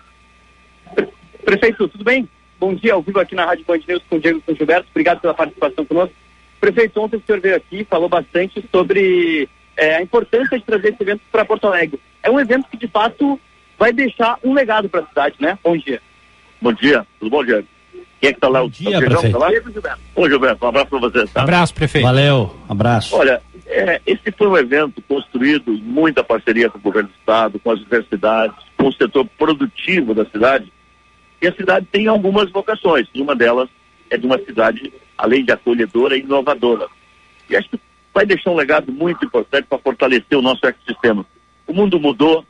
Pre- 0.95 1.09
Prefeito, 1.45 1.89
tudo 1.89 2.05
bem? 2.05 2.29
Bom 2.59 2.75
dia, 2.75 2.95
ao 2.95 3.03
vivo 3.03 3.19
aqui 3.19 3.35
na 3.35 3.45
Rádio 3.45 3.65
Band 3.67 3.81
News 3.89 4.03
com 4.09 4.17
o 4.17 4.21
Diego 4.21 4.39
e 4.39 4.43
com 4.43 4.53
o 4.53 4.55
Gilberto. 4.57 4.87
Obrigado 4.91 5.21
pela 5.21 5.35
participação 5.35 5.85
conosco. 5.85 6.15
Prefeito, 6.61 7.01
ontem 7.01 7.17
o 7.17 7.23
senhor 7.27 7.41
veio 7.41 7.57
aqui 7.57 7.81
e 7.81 7.85
falou 7.85 8.09
bastante 8.09 8.65
sobre 8.71 9.49
eh, 9.77 9.97
a 9.97 10.03
importância 10.03 10.57
de 10.59 10.65
trazer 10.65 10.91
esse 10.93 11.03
evento 11.03 11.21
para 11.33 11.45
Porto 11.45 11.67
Alegre. 11.67 12.01
É 12.23 12.31
um 12.31 12.39
evento 12.39 12.69
que, 12.71 12.77
de 12.77 12.87
fato, 12.87 13.39
vai 13.77 13.93
deixar 13.93 14.39
um 14.45 14.55
legado 14.55 14.89
para 14.89 15.01
a 15.01 15.07
cidade, 15.07 15.35
né? 15.41 15.59
Bom 15.65 15.77
dia. 15.77 16.01
Bom 16.61 16.73
dia, 16.73 17.05
tudo 17.19 17.31
bom, 17.31 17.45
Diego? 17.45 17.67
Quem 18.21 18.31
é 18.31 18.33
que 18.33 18.39
tá 18.39 18.49
lá? 18.49 18.61
Bom 18.61 18.67
O 18.67 18.71
dia, 18.71 18.91
Feijão, 19.01 19.09
prefeito. 19.09 19.33
Tá 19.83 19.89
lá? 19.91 19.99
Ô, 20.15 20.29
Gilberto, 20.29 20.65
um 20.65 20.69
abraço 20.69 20.87
pra 20.87 20.99
você, 21.01 21.27
tá? 21.27 21.43
Abraço, 21.43 21.75
prefeito. 21.75 22.05
Valeu, 22.05 22.57
abraço. 22.69 23.17
Olha, 23.17 23.43
é, 23.67 24.01
esse 24.07 24.33
foi 24.33 24.49
um 24.49 24.57
evento 24.57 25.01
construído 25.03 25.73
em 25.73 25.81
muita 25.83 26.23
parceria 26.23 26.69
com 26.69 26.79
o 26.79 26.83
governo 26.83 27.09
do 27.09 27.15
estado, 27.15 27.59
com 27.59 27.71
as 27.71 27.81
universidades, 27.81 28.57
com 28.77 28.89
o 28.89 28.93
setor 28.93 29.27
produtivo 29.39 30.15
da 30.15 30.25
cidade. 30.27 30.73
E 31.41 31.47
a 31.47 31.55
cidade 31.55 31.87
tem 31.91 32.07
algumas 32.07 32.51
vocações, 32.51 33.09
e 33.15 33.21
uma 33.21 33.35
delas 33.35 33.69
é 34.11 34.17
de 34.17 34.27
uma 34.27 34.39
cidade, 34.39 34.93
além 35.17 35.45
de 35.45 35.53
acolhedora, 35.53 36.17
inovadora. 36.17 36.87
E 37.49 37.57
acho 37.57 37.69
que 37.71 37.81
vai 38.13 38.27
deixar 38.27 38.51
um 38.51 38.57
legado 38.57 38.93
muito 38.93 39.25
importante 39.25 39.67
para 39.69 39.79
fortalecer 39.79 40.39
o 40.39 40.43
nosso 40.43 40.65
ecossistema. 40.67 41.25
O 41.67 41.73
mundo 41.73 41.99
mudou, 41.99 42.45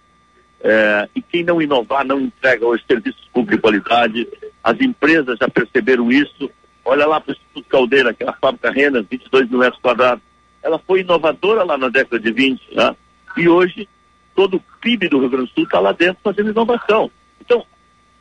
é, 0.60 1.08
e 1.14 1.22
quem 1.22 1.44
não 1.44 1.60
inovar 1.60 2.04
não 2.04 2.20
entrega 2.20 2.66
os 2.66 2.82
serviços 2.84 3.28
públicos 3.32 3.56
de 3.56 3.62
qualidade. 3.62 4.28
As 4.62 4.80
empresas 4.80 5.38
já 5.40 5.48
perceberam 5.48 6.10
isso. 6.10 6.50
Olha 6.84 7.06
lá 7.06 7.20
para 7.20 7.30
o 7.30 7.34
Instituto 7.34 7.68
Caldeira, 7.68 8.10
aquela 8.10 8.32
fábrica 8.32 8.70
Renas, 8.70 9.06
22 9.10 9.48
mil 9.48 9.58
metros 9.58 9.80
quadrados. 9.80 10.22
Ela 10.62 10.78
foi 10.78 11.00
inovadora 11.00 11.64
lá 11.64 11.76
na 11.76 11.88
década 11.88 12.20
de 12.20 12.32
20, 12.32 12.74
né? 12.74 12.96
e 13.36 13.48
hoje 13.48 13.88
todo 14.34 14.56
o 14.56 14.62
PIB 14.80 15.08
do 15.08 15.20
Rio 15.20 15.30
Grande 15.30 15.50
do 15.50 15.54
Sul 15.54 15.64
está 15.64 15.80
lá 15.80 15.92
dentro 15.92 16.18
fazendo 16.22 16.50
inovação. 16.50 17.10
Então, 17.40 17.64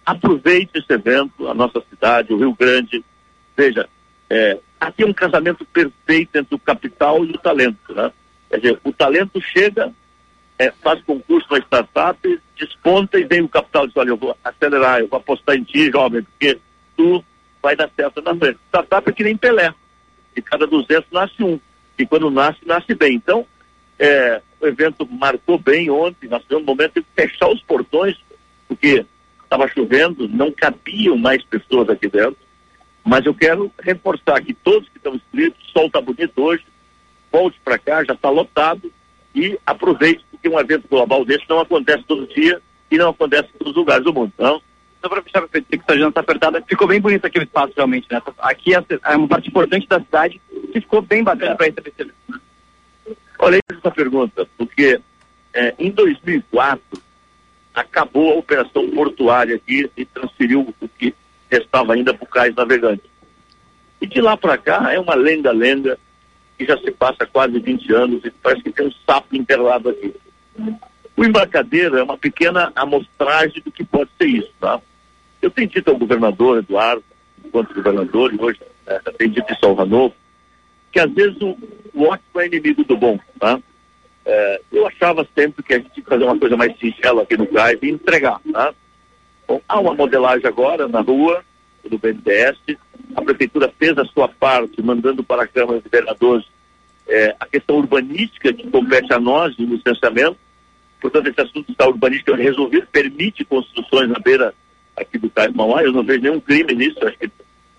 aproveite 0.05 0.71
esse 0.77 0.91
evento, 0.91 1.47
a 1.47 1.53
nossa 1.53 1.81
cidade, 1.89 2.33
o 2.33 2.37
Rio 2.37 2.53
Grande. 2.53 3.03
Veja, 3.55 3.87
é, 4.29 4.57
aqui 4.79 5.03
é 5.03 5.05
um 5.05 5.13
casamento 5.13 5.65
perfeito 5.65 6.35
entre 6.35 6.55
o 6.55 6.59
capital 6.59 7.23
e 7.25 7.31
o 7.31 7.37
talento. 7.37 7.93
Né? 7.93 8.11
Quer 8.49 8.57
dizer, 8.57 8.79
o 8.83 8.91
talento 8.91 9.41
chega, 9.41 9.93
é, 10.57 10.71
faz 10.71 11.01
concurso 11.03 11.47
na 11.51 11.59
startup, 11.59 12.41
desponta 12.57 13.19
e 13.19 13.23
vem 13.23 13.41
o 13.41 13.49
capital 13.49 13.85
e 13.85 13.87
diz, 13.87 13.97
olha, 13.97 14.09
eu 14.09 14.17
vou 14.17 14.37
acelerar, 14.43 14.99
eu 14.99 15.07
vou 15.07 15.19
apostar 15.19 15.55
em 15.55 15.63
ti, 15.63 15.89
jovem, 15.91 16.23
porque 16.23 16.59
tu 16.97 17.23
vai 17.61 17.75
dar 17.75 17.89
certo 17.95 18.21
na 18.21 18.35
frente. 18.35 18.59
Startup 18.67 19.09
é 19.09 19.13
que 19.13 19.23
nem 19.23 19.37
Pelé. 19.37 19.73
De 20.35 20.41
cada 20.41 20.65
200 20.65 21.11
nasce 21.11 21.43
um. 21.43 21.59
E 22.01 22.05
quando 22.05 22.31
nasce, 22.31 22.59
nasce 22.65 22.95
bem. 22.95 23.15
Então, 23.15 23.45
é, 23.99 24.41
o 24.59 24.67
evento 24.67 25.07
marcou 25.07 25.57
bem 25.57 25.89
ontem, 25.89 26.27
nós 26.27 26.41
tivemos 26.43 26.63
um 26.63 26.67
momento 26.67 26.95
de 26.95 27.05
fechar 27.15 27.47
os 27.49 27.61
portões, 27.61 28.17
porque 28.67 29.05
estava 29.43 29.67
chovendo, 29.67 30.27
não 30.27 30.51
cabiam 30.51 31.17
mais 31.17 31.43
pessoas 31.43 31.89
aqui 31.89 32.07
dentro. 32.07 32.37
Mas 33.03 33.25
eu 33.25 33.33
quero 33.33 33.71
reforçar 33.79 34.41
que 34.41 34.53
todos 34.53 34.87
que 34.89 34.97
estão 34.97 35.15
inscritos, 35.15 35.71
sol 35.71 35.87
está 35.87 35.99
bonito 36.01 36.33
hoje, 36.41 36.63
volte 37.31 37.59
para 37.63 37.77
cá, 37.77 38.03
já 38.03 38.13
está 38.13 38.29
lotado 38.29 38.91
e 39.33 39.57
aproveite, 39.65 40.23
porque 40.29 40.49
um 40.49 40.59
evento 40.59 40.87
global 40.87 41.23
desse 41.25 41.49
não 41.49 41.59
acontece 41.59 42.03
todo 42.03 42.27
dia 42.27 42.61
e 42.89 42.97
não 42.97 43.09
acontece 43.09 43.49
em 43.49 43.57
todos 43.57 43.71
os 43.71 43.77
lugares 43.77 44.03
do 44.03 44.13
mundo. 44.13 44.31
Então, 44.35 44.61
só 45.01 45.09
para 45.09 45.21
fechar, 45.23 45.41
prefeito, 45.41 45.67
que 45.67 45.91
a 45.91 45.93
agenda 45.93 46.09
está 46.09 46.21
apertada. 46.21 46.63
Ficou 46.67 46.87
bem 46.87 47.01
bonito 47.01 47.25
aqui 47.25 47.39
o 47.39 47.43
espaço, 47.43 47.73
realmente, 47.75 48.07
né? 48.11 48.21
Aqui 48.37 48.75
é, 48.75 48.83
é 49.05 49.15
uma 49.15 49.27
parte 49.27 49.49
importante 49.49 49.87
da 49.87 49.99
cidade 49.99 50.39
que 50.71 50.79
ficou 50.79 51.01
bem 51.01 51.23
bacana 51.23 51.55
para 51.55 51.67
esse 51.67 51.79
evento. 51.79 52.13
Olha 53.39 53.59
essa 53.67 53.91
pergunta, 53.91 54.47
porque 54.55 55.01
é, 55.53 55.73
em 55.79 55.89
2004 55.89 56.81
acabou 57.73 58.33
a 58.33 58.37
operação 58.37 58.87
portuária 58.91 59.55
aqui 59.55 59.89
e 59.97 60.05
transferiu 60.05 60.73
o 60.79 60.87
que 60.87 61.15
restava 61.49 61.93
ainda 61.93 62.13
para 62.13 62.23
o 62.23 62.27
cais 62.27 62.53
navegante. 62.53 63.03
E 63.99 64.05
de 64.05 64.21
lá 64.21 64.37
para 64.37 64.57
cá 64.57 64.93
é 64.93 64.99
uma 64.99 65.15
lenda-lenda 65.15 65.97
que 66.57 66.65
já 66.65 66.77
se 66.77 66.91
passa 66.91 67.25
quase 67.25 67.59
20 67.59 67.93
anos 67.93 68.23
e 68.23 68.29
parece 68.29 68.61
que 68.61 68.71
tem 68.71 68.87
um 68.87 68.91
sapo 69.05 69.35
enterrado 69.35 69.89
aqui. 69.89 70.13
O 71.17 71.25
embarcadeiro 71.25 71.97
é 71.97 72.03
uma 72.03 72.17
pequena 72.17 72.71
amostragem 72.75 73.61
do 73.63 73.71
que 73.71 73.83
pode 73.83 74.09
ser 74.17 74.27
isso, 74.27 74.51
tá? 74.59 74.79
Eu 75.41 75.49
tenho 75.49 75.67
dito 75.67 75.89
ao 75.89 75.97
governador 75.97 76.59
Eduardo, 76.59 77.03
enquanto 77.43 77.73
governador, 77.73 78.33
e 78.33 78.39
hoje 78.39 78.59
é, 78.85 78.99
tenho 79.17 79.31
dito 79.31 79.51
isso 79.51 79.65
ao 79.65 79.75
que 80.91 80.99
às 80.99 81.11
vezes 81.11 81.41
o, 81.41 81.57
o 81.93 82.03
ótimo 82.03 82.41
é 82.41 82.47
inimigo 82.47 82.83
do 82.83 82.97
bom, 82.97 83.19
tá? 83.39 83.59
É, 84.25 84.61
eu 84.71 84.85
achava 84.85 85.27
sempre 85.33 85.63
que 85.63 85.73
a 85.73 85.77
gente 85.77 85.91
tinha 85.91 86.03
que 86.03 86.09
fazer 86.09 86.25
uma 86.25 86.37
coisa 86.37 86.55
mais 86.55 86.77
singela 86.77 87.23
aqui 87.23 87.37
no 87.37 87.47
cais 87.47 87.79
e 87.81 87.89
entregar, 87.89 88.39
tá? 88.51 88.73
Bom, 89.47 89.61
há 89.67 89.79
uma 89.79 89.93
modelagem 89.93 90.45
agora 90.45 90.87
na 90.87 91.01
rua 91.01 91.43
do 91.89 91.97
BNDES, 91.97 92.57
a 93.15 93.21
prefeitura 93.21 93.73
fez 93.79 93.97
a 93.97 94.05
sua 94.05 94.27
parte, 94.27 94.81
mandando 94.81 95.23
para 95.23 95.43
a 95.43 95.47
Câmara 95.47 95.81
de 95.81 95.89
Vereadores 95.89 96.45
é, 97.07 97.35
a 97.39 97.45
questão 97.47 97.77
urbanística 97.77 98.53
que 98.53 98.69
compete 98.69 99.11
a 99.13 99.19
nós 99.19 99.57
no 99.57 99.65
licenciamento, 99.65 100.37
portanto 100.99 101.27
esse 101.27 101.41
assunto 101.41 101.71
está 101.71 101.87
urbanístico 101.87 102.33
resolvido, 102.33 102.87
permite 102.91 103.43
construções 103.43 104.09
na 104.09 104.19
beira 104.19 104.53
aqui 104.95 105.17
do 105.17 105.29
Cais 105.29 105.53
Mauá, 105.53 105.83
eu 105.83 105.91
não 105.91 106.03
vejo 106.03 106.21
nenhum 106.21 106.39
crime 106.39 106.73
nisso, 106.73 107.05
acho 107.05 107.17
que 107.17 107.31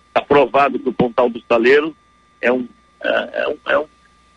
está 0.08 0.20
provado 0.20 0.78
que 0.78 0.88
o 0.88 0.92
Pontal 0.92 1.28
do 1.28 1.38
Estaleiro 1.38 1.94
é 2.40 2.52
um, 2.52 2.68
é, 3.02 3.42
é, 3.42 3.48
um, 3.48 3.56
é, 3.66 3.78
um, 3.78 3.86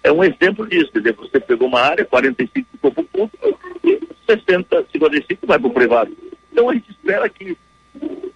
é 0.04 0.12
um 0.12 0.24
exemplo 0.24 0.68
disso, 0.68 0.92
quer 0.92 1.00
dizer, 1.00 1.14
você 1.14 1.40
pegou 1.40 1.68
uma 1.68 1.82
área, 1.82 2.06
45 2.06 2.68
ficou 2.72 2.92
para 2.92 3.02
o 3.02 3.06
público, 3.06 3.60
e 3.84 4.00
60, 4.26 4.86
55 4.92 5.48
vai 5.48 5.60
para 5.60 5.68
o 5.68 5.74
privado. 5.74 6.16
Então 6.52 6.70
a 6.70 6.74
gente 6.74 6.90
espera 6.92 7.28
que 7.30 7.58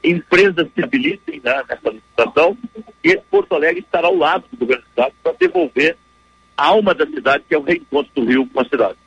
empresas 0.04 0.67
se 0.73 0.84
habilitem 0.84 1.41
né, 1.43 1.63
nessa 1.67 1.89
licitação 1.89 2.58
e 3.04 3.17
Porto 3.30 3.56
Alegre 3.56 3.80
estará 3.80 4.08
ao 4.08 4.15
lado 4.15 4.45
do 4.52 4.58
governo 4.58 4.84
do 4.84 4.89
Estado 4.89 5.13
para 5.23 5.34
devolver 5.34 5.97
a 6.58 6.65
alma 6.65 6.93
da 6.93 7.06
cidade, 7.06 7.43
que 7.47 7.56
é 7.56 7.58
o 7.58 7.63
reencontro 7.63 8.12
do 8.13 8.25
Rio 8.25 8.45
com 8.47 8.60
a 8.60 8.65
cidade. 8.65 8.97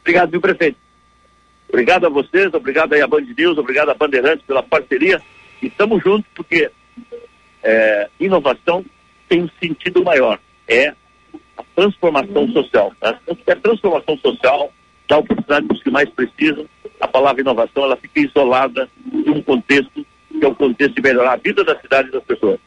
Obrigado, 0.00 0.30
viu, 0.30 0.40
prefeito? 0.40 0.76
Obrigado 1.70 2.04
a 2.04 2.08
vocês, 2.08 2.52
obrigado 2.52 2.92
aí 2.92 3.00
a 3.00 3.06
Band 3.06 3.24
News, 3.36 3.56
obrigado 3.56 3.90
a 3.90 3.94
Bandeirantes 3.94 4.44
pela 4.44 4.60
parceria. 4.60 5.22
E 5.62 5.68
estamos 5.68 6.02
juntos 6.02 6.28
porque 6.34 6.68
é, 7.62 8.08
inovação 8.18 8.84
tem 9.28 9.44
um 9.44 9.48
sentido 9.62 10.02
maior. 10.02 10.40
É 10.66 10.88
a 11.56 11.62
transformação 11.76 12.48
social. 12.48 12.92
Né? 13.00 13.16
Então, 13.22 13.36
se 13.36 13.50
é 13.50 13.54
transformação 13.54 14.18
social, 14.18 14.72
dá 15.08 15.18
oportunidade 15.18 15.66
para 15.66 15.76
os 15.76 15.82
que 15.82 15.90
mais 15.90 16.10
precisam. 16.10 16.66
A 17.00 17.06
palavra 17.06 17.40
inovação 17.40 17.84
ela 17.84 17.96
fica 17.96 18.20
isolada 18.20 18.88
de 19.06 19.30
um 19.30 19.40
contexto 19.40 20.04
que 20.28 20.44
é 20.44 20.48
o 20.48 20.54
contexto 20.54 20.94
de 20.94 21.02
melhorar 21.02 21.34
a 21.34 21.36
vida 21.36 21.62
da 21.62 21.78
cidade 21.78 22.08
e 22.08 22.12
das 22.12 22.24
pessoas. 22.24 22.58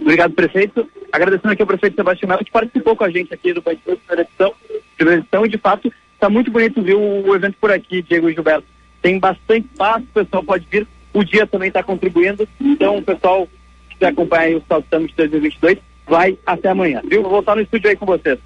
Obrigado, 0.00 0.32
prefeito. 0.32 0.88
Agradecendo 1.12 1.52
aqui 1.52 1.62
ao 1.62 1.68
prefeito 1.68 1.94
Sebastião 1.94 2.28
Melo, 2.28 2.44
que 2.44 2.50
participou 2.50 2.96
com 2.96 3.04
a 3.04 3.10
gente 3.10 3.32
aqui 3.32 3.52
do 3.52 3.62
País 3.62 3.78
primeira 3.80 4.22
edição, 4.22 4.54
primeira 4.96 5.20
edição, 5.20 5.46
e 5.46 5.48
de 5.48 5.58
fato 5.58 5.92
está 6.18 6.28
muito 6.28 6.50
bonito 6.50 6.82
ver 6.82 6.96
o, 6.96 7.34
evento 7.34 7.56
por 7.60 7.70
aqui, 7.70 8.02
Diego 8.02 8.28
e 8.28 8.34
Gilberto. 8.34 8.64
Tem 9.00 9.18
bastante 9.18 9.66
espaço, 9.72 10.02
o 10.02 10.24
pessoal 10.24 10.42
pode 10.42 10.66
vir. 10.68 10.86
O 11.14 11.22
dia 11.22 11.46
também 11.46 11.68
está 11.68 11.82
contribuindo. 11.82 12.46
Então, 12.60 12.98
o 12.98 13.02
pessoal 13.02 13.48
que 13.88 13.94
quiser 13.94 14.08
acompanhar 14.08 14.56
o 14.56 14.62
South 14.68 14.84
Summit 14.92 15.14
2022, 15.16 15.78
vai 16.06 16.36
até 16.44 16.70
amanhã. 16.70 17.00
Viu? 17.08 17.22
Vou 17.22 17.30
voltar 17.30 17.54
no 17.54 17.62
estúdio 17.62 17.88
aí 17.88 17.96
com 17.96 18.04
vocês. 18.04 18.38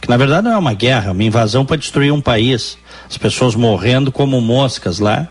Que 0.00 0.08
na 0.08 0.16
verdade 0.16 0.44
não 0.44 0.52
é 0.52 0.58
uma 0.58 0.74
guerra, 0.74 1.08
é 1.08 1.12
uma 1.12 1.24
invasão 1.24 1.64
para 1.64 1.76
destruir 1.76 2.12
um 2.12 2.20
país. 2.20 2.78
As 3.08 3.16
pessoas 3.16 3.54
morrendo 3.54 4.12
como 4.12 4.40
moscas 4.40 4.98
lá. 4.98 5.28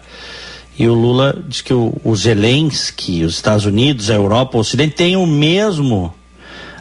E 0.78 0.88
o 0.88 0.94
Lula 0.94 1.38
diz 1.48 1.62
que 1.62 1.74
o, 1.74 1.94
o 2.04 2.16
Zelensky, 2.16 3.24
os 3.24 3.36
Estados 3.36 3.66
Unidos, 3.66 4.10
a 4.10 4.16
Europa, 4.16 4.58
o 4.58 4.62
Ocidente 4.62 4.96
têm 4.96 5.16
o 5.16 5.26
mesmo, 5.26 6.14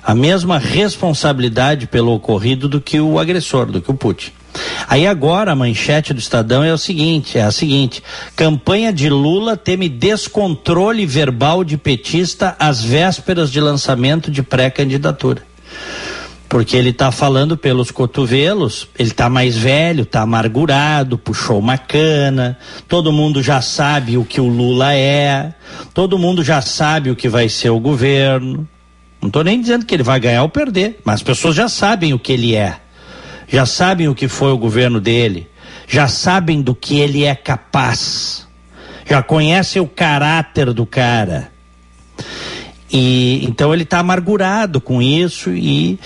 a 0.03 0.15
mesma 0.15 0.59
responsabilidade 0.59 1.87
pelo 1.87 2.15
ocorrido 2.15 2.69
do 2.69 2.81
que 2.81 2.99
o 2.99 3.19
agressor, 3.19 3.67
do 3.67 3.81
que 3.81 3.91
o 3.91 3.95
Putin. 3.95 4.33
Aí 4.89 5.07
agora 5.07 5.53
a 5.53 5.57
manchete 5.57 6.13
do 6.13 6.21
Estadão 6.21 6.63
é 6.63 6.73
o 6.73 6.79
seguinte, 6.79 7.39
é 7.39 7.43
a 7.43 7.51
seguinte: 7.51 8.03
campanha 8.37 8.93
de 8.93 9.09
Lula 9.09 9.57
teme 9.57 9.89
descontrole 9.89 11.07
verbal 11.07 11.65
de 11.65 11.77
petista 11.77 12.57
às 12.59 12.83
vésperas 12.83 13.51
de 13.51 13.61
lançamento 13.61 14.31
de 14.31 14.43
pré-candidatura. 14.43 15.43
Porque 16.49 16.77
ele 16.77 16.91
está 16.91 17.11
falando 17.11 17.57
pelos 17.57 17.91
cotovelos, 17.91 18.87
ele 18.99 19.09
está 19.09 19.31
mais 19.31 19.57
velho, 19.57 20.03
está 20.03 20.21
amargurado, 20.21 21.17
puxou 21.17 21.59
uma 21.59 21.79
cana, 21.79 22.59
todo 22.87 23.11
mundo 23.11 23.43
já 23.43 23.63
sabe 23.63 24.19
o 24.19 24.25
que 24.25 24.39
o 24.39 24.47
Lula 24.47 24.93
é, 24.93 25.55
todo 25.95 26.19
mundo 26.19 26.45
já 26.45 26.61
sabe 26.61 27.11
o 27.11 27.17
que 27.17 27.27
vai 27.27 27.49
ser 27.49 27.71
o 27.71 27.81
governo. 27.81 28.69
Não 29.19 29.29
estou 29.29 29.43
nem 29.43 29.59
dizendo 29.59 29.87
que 29.87 29.95
ele 29.95 30.03
vai 30.03 30.21
ganhar 30.21 30.43
ou 30.43 30.49
perder, 30.51 31.01
mas 31.05 31.15
as 31.15 31.23
pessoas 31.23 31.55
já 31.55 31.71
sabem 31.71 32.13
o 32.13 32.19
que 32.19 32.33
ele 32.33 32.55
é 32.55 32.82
já 33.53 33.67
sabem 33.67 34.09
o 34.09 34.15
que 34.15 34.29
foi 34.29 34.51
o 34.51 34.57
governo 34.57 34.99
dele, 34.99 35.47
já 35.87 36.09
sabem 36.09 36.63
do 36.63 36.75
que 36.75 36.99
ele 36.99 37.25
é 37.25 37.35
capaz, 37.35 38.49
já 39.07 39.23
conhecem 39.23 39.83
o 39.83 39.87
caráter 39.87 40.73
do 40.73 40.87
cara. 40.87 41.53
E 42.91 43.45
então 43.45 43.73
ele 43.75 43.83
está 43.83 43.99
amargurado 43.99 44.81
com 44.81 45.03
isso 45.03 45.51
e 45.51 45.99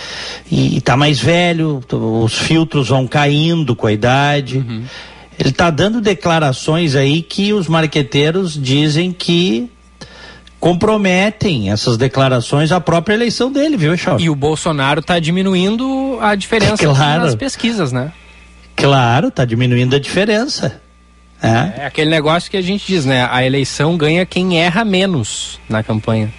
está 0.50 0.96
mais 0.96 1.20
velho, 1.20 1.80
os 1.92 2.34
filtros 2.34 2.88
vão 2.88 3.06
caindo 3.06 3.76
com 3.76 3.86
a 3.86 3.92
idade. 3.92 4.58
Uhum. 4.58 4.84
Ele 5.38 5.50
está 5.50 5.70
dando 5.70 6.00
declarações 6.00 6.96
aí 6.96 7.22
que 7.22 7.52
os 7.52 7.68
marqueteiros 7.68 8.60
dizem 8.60 9.12
que 9.12 9.70
comprometem 10.58 11.70
essas 11.70 11.96
declarações 11.96 12.72
à 12.72 12.80
própria 12.80 13.14
eleição 13.14 13.52
dele, 13.52 13.76
viu, 13.76 13.94
Echau? 13.94 14.18
E 14.18 14.28
o 14.28 14.34
Bolsonaro 14.34 15.00
está 15.00 15.18
diminuindo 15.18 16.18
a 16.20 16.34
diferença 16.34 16.76
claro. 16.84 17.22
nas 17.22 17.34
pesquisas, 17.34 17.92
né? 17.92 18.12
Claro, 18.74 19.28
está 19.28 19.44
diminuindo 19.44 19.96
a 19.96 19.98
diferença. 19.98 20.80
É. 21.42 21.82
é 21.82 21.86
aquele 21.86 22.10
negócio 22.10 22.50
que 22.50 22.56
a 22.56 22.62
gente 22.62 22.86
diz, 22.86 23.04
né? 23.04 23.28
A 23.30 23.44
eleição 23.44 23.96
ganha 23.96 24.24
quem 24.24 24.60
erra 24.60 24.84
menos 24.84 25.60
na 25.68 25.82
campanha. 25.82 26.32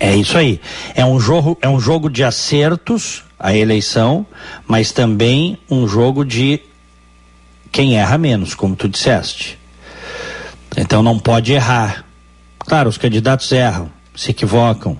É 0.00 0.14
isso 0.14 0.36
aí. 0.36 0.60
É 0.94 1.04
um 1.04 1.20
jogo, 1.20 1.56
é 1.60 1.68
um 1.68 1.78
jogo 1.78 2.10
de 2.10 2.24
acertos 2.24 3.24
a 3.38 3.54
eleição, 3.54 4.26
mas 4.66 4.90
também 4.90 5.58
um 5.70 5.86
jogo 5.86 6.24
de 6.24 6.60
quem 7.70 7.98
erra 7.98 8.16
menos, 8.16 8.54
como 8.54 8.74
tu 8.74 8.88
disseste. 8.88 9.58
Então 10.76 11.02
não 11.02 11.18
pode 11.18 11.52
errar. 11.52 12.04
Claro, 12.66 12.88
os 12.88 12.98
candidatos 12.98 13.50
erram, 13.52 13.90
se 14.14 14.30
equivocam, 14.30 14.98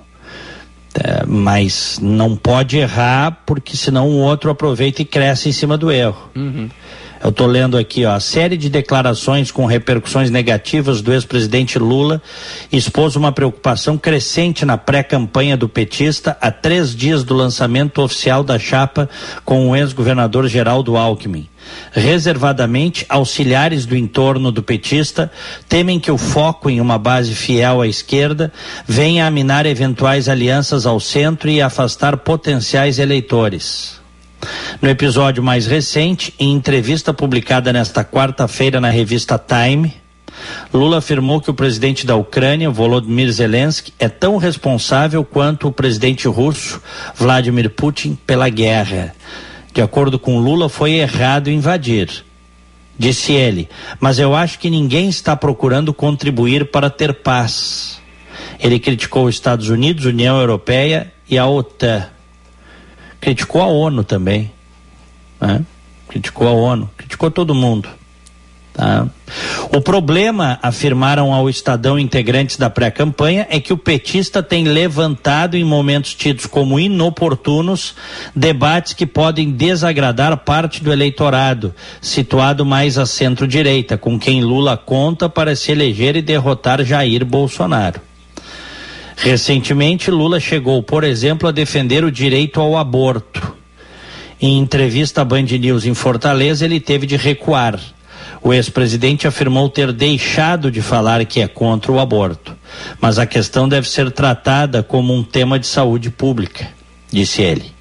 é, 0.95 1.25
mas 1.27 1.99
não 2.01 2.37
pode 2.37 2.79
errar 2.79 3.43
porque 3.45 3.77
senão 3.77 4.09
o 4.09 4.19
outro 4.19 4.51
aproveita 4.51 5.03
e 5.03 5.05
cresce 5.05 5.49
em 5.49 5.53
cima 5.53 5.77
do 5.77 5.91
erro. 5.91 6.31
Uhum. 6.37 6.69
Eu 7.25 7.31
estou 7.31 7.47
lendo 7.47 7.79
aqui, 7.79 8.05
ó, 8.05 8.13
a 8.13 8.21
série 8.21 8.55
de 8.55 8.69
declarações 8.69 9.51
com 9.51 9.65
repercussões 9.65 10.31
negativas 10.31 11.01
do 11.01 11.11
ex-presidente 11.11 11.79
Lula 11.79 12.21
expôs 12.71 13.17
uma 13.17 13.33
preocupação 13.33 13.97
crescente 13.97 14.67
na 14.67 14.77
pré-campanha 14.77 15.57
do 15.57 15.67
petista 15.67 16.37
a 16.39 16.51
três 16.51 16.95
dias 16.95 17.25
do 17.25 17.33
lançamento 17.33 18.03
oficial 18.03 18.45
da 18.45 18.59
chapa 18.59 19.09
com 19.43 19.71
o 19.71 19.75
ex-governador 19.75 20.47
Geraldo 20.49 20.99
Alckmin. 20.99 21.49
Reservadamente, 21.93 23.07
auxiliares 23.09 23.87
do 23.87 23.97
entorno 23.97 24.53
do 24.53 24.63
petista 24.63 25.33
temem 25.67 25.99
que 25.99 26.11
o 26.11 26.19
foco 26.19 26.69
em 26.69 26.79
uma 26.79 26.99
base 26.99 27.35
fiel 27.35 27.81
à 27.81 27.89
esquerda 27.89 28.53
venha 28.87 29.27
a 29.27 29.31
minar 29.31 29.65
eventuais 29.65 30.29
alianças 30.29 30.85
ao 30.85 31.01
centro 31.01 31.49
e 31.49 31.63
afastar 31.63 32.19
potenciais 32.19 32.99
eleitores. 32.99 34.04
No 34.81 34.89
episódio 34.89 35.43
mais 35.43 35.67
recente, 35.67 36.35
em 36.39 36.53
entrevista 36.53 37.15
publicada 37.15 37.73
nesta 37.73 38.05
quarta-feira 38.05 38.81
na 38.81 38.91
revista 38.91 39.39
Time, 39.39 39.95
Lula 40.73 40.99
afirmou 40.99 41.41
que 41.41 41.51
o 41.51 41.55
presidente 41.55 42.07
da 42.07 42.17
Ucrânia, 42.17 42.69
Volodymyr 42.69 43.31
Zelensky, 43.31 43.93
é 43.99 44.09
tão 44.09 44.37
responsável 44.37 45.25
quanto 45.25 45.69
o 45.69 45.73
presidente 45.73 46.27
russo, 46.29 46.83
Vladimir 47.15 47.71
Putin, 47.71 48.19
pela 48.27 48.49
guerra. 48.49 49.15
De 49.73 49.81
acordo 49.81 50.19
com 50.19 50.39
Lula, 50.39 50.69
foi 50.69 50.95
errado 50.95 51.51
invadir. 51.51 52.25
Disse 52.99 53.33
ele, 53.33 53.69
mas 53.99 54.19
eu 54.19 54.35
acho 54.35 54.59
que 54.59 54.71
ninguém 54.71 55.09
está 55.09 55.37
procurando 55.37 55.93
contribuir 55.93 56.71
para 56.71 56.91
ter 56.91 57.13
paz. 57.15 58.01
Ele 58.61 58.79
criticou 58.79 59.27
os 59.27 59.35
Estados 59.35 59.69
Unidos, 59.69 60.05
União 60.05 60.39
Europeia 60.41 61.13
e 61.29 61.37
a 61.37 61.47
OTAN 61.47 62.14
criticou 63.25 63.63
a 63.63 63.67
ONU 63.67 64.05
também, 64.05 64.53
né? 65.41 65.65
criticou 66.09 66.47
a 66.47 66.51
ONU, 66.51 66.91
criticou 66.95 67.31
todo 67.31 67.55
mundo. 67.55 67.89
Tá? 68.75 69.09
O 69.73 69.81
problema, 69.81 70.59
afirmaram 70.63 71.33
ao 71.33 71.49
Estadão 71.49 71.99
integrantes 71.99 72.59
da 72.59 72.69
pré-campanha, 72.69 73.47
é 73.49 73.59
que 73.59 73.73
o 73.73 73.79
petista 73.79 74.43
tem 74.43 74.65
levantado 74.65 75.57
em 75.57 75.65
momentos 75.65 76.15
tidos 76.15 76.45
como 76.45 76.79
inoportunos 76.79 77.95
debates 78.37 78.93
que 78.93 79.07
podem 79.07 79.53
desagradar 79.53 80.37
parte 80.37 80.85
do 80.85 80.93
eleitorado, 80.93 81.75
situado 82.03 82.67
mais 82.67 82.99
à 82.99 83.07
centro-direita, 83.07 83.97
com 83.97 84.19
quem 84.19 84.43
Lula 84.43 84.77
conta 84.77 85.31
para 85.31 85.57
se 85.57 85.73
eleger 85.73 86.15
e 86.15 86.21
derrotar 86.21 86.85
Jair 86.85 87.25
Bolsonaro. 87.25 88.03
Recentemente, 89.17 90.11
Lula 90.11 90.41
chegou, 90.41 90.83
por 90.83 91.05
exemplo, 91.05 91.49
a 91.49 91.53
defender 91.53 92.05
o 92.05 92.11
direito 92.11 92.61
ao 92.61 92.77
aborto. 92.77 93.55
Em 94.41 94.59
entrevista 94.59 95.23
à 95.23 95.25
Band 95.25 95.43
News 95.43 95.87
em 95.87 95.95
Fortaleza, 95.95 96.65
ele 96.65 96.81
teve 96.81 97.07
de 97.07 97.17
recuar. 97.17 97.79
O 98.43 98.53
ex-presidente 98.53 99.27
afirmou 99.27 99.71
ter 99.71 99.91
deixado 99.93 100.71
de 100.71 100.83
falar 100.83 101.25
que 101.25 101.41
é 101.41 101.49
contra 101.49 101.91
o 101.91 101.99
aborto, 101.99 102.55
mas 103.01 103.19
a 103.19 103.25
questão 103.25 103.69
deve 103.69 103.89
ser 103.89 104.11
tratada 104.11 104.83
como 104.83 105.15
um 105.15 105.23
tema 105.23 105.59
de 105.59 105.67
saúde 105.67 106.11
pública, 106.11 106.69
disse 107.11 107.41
ele. 107.41 107.73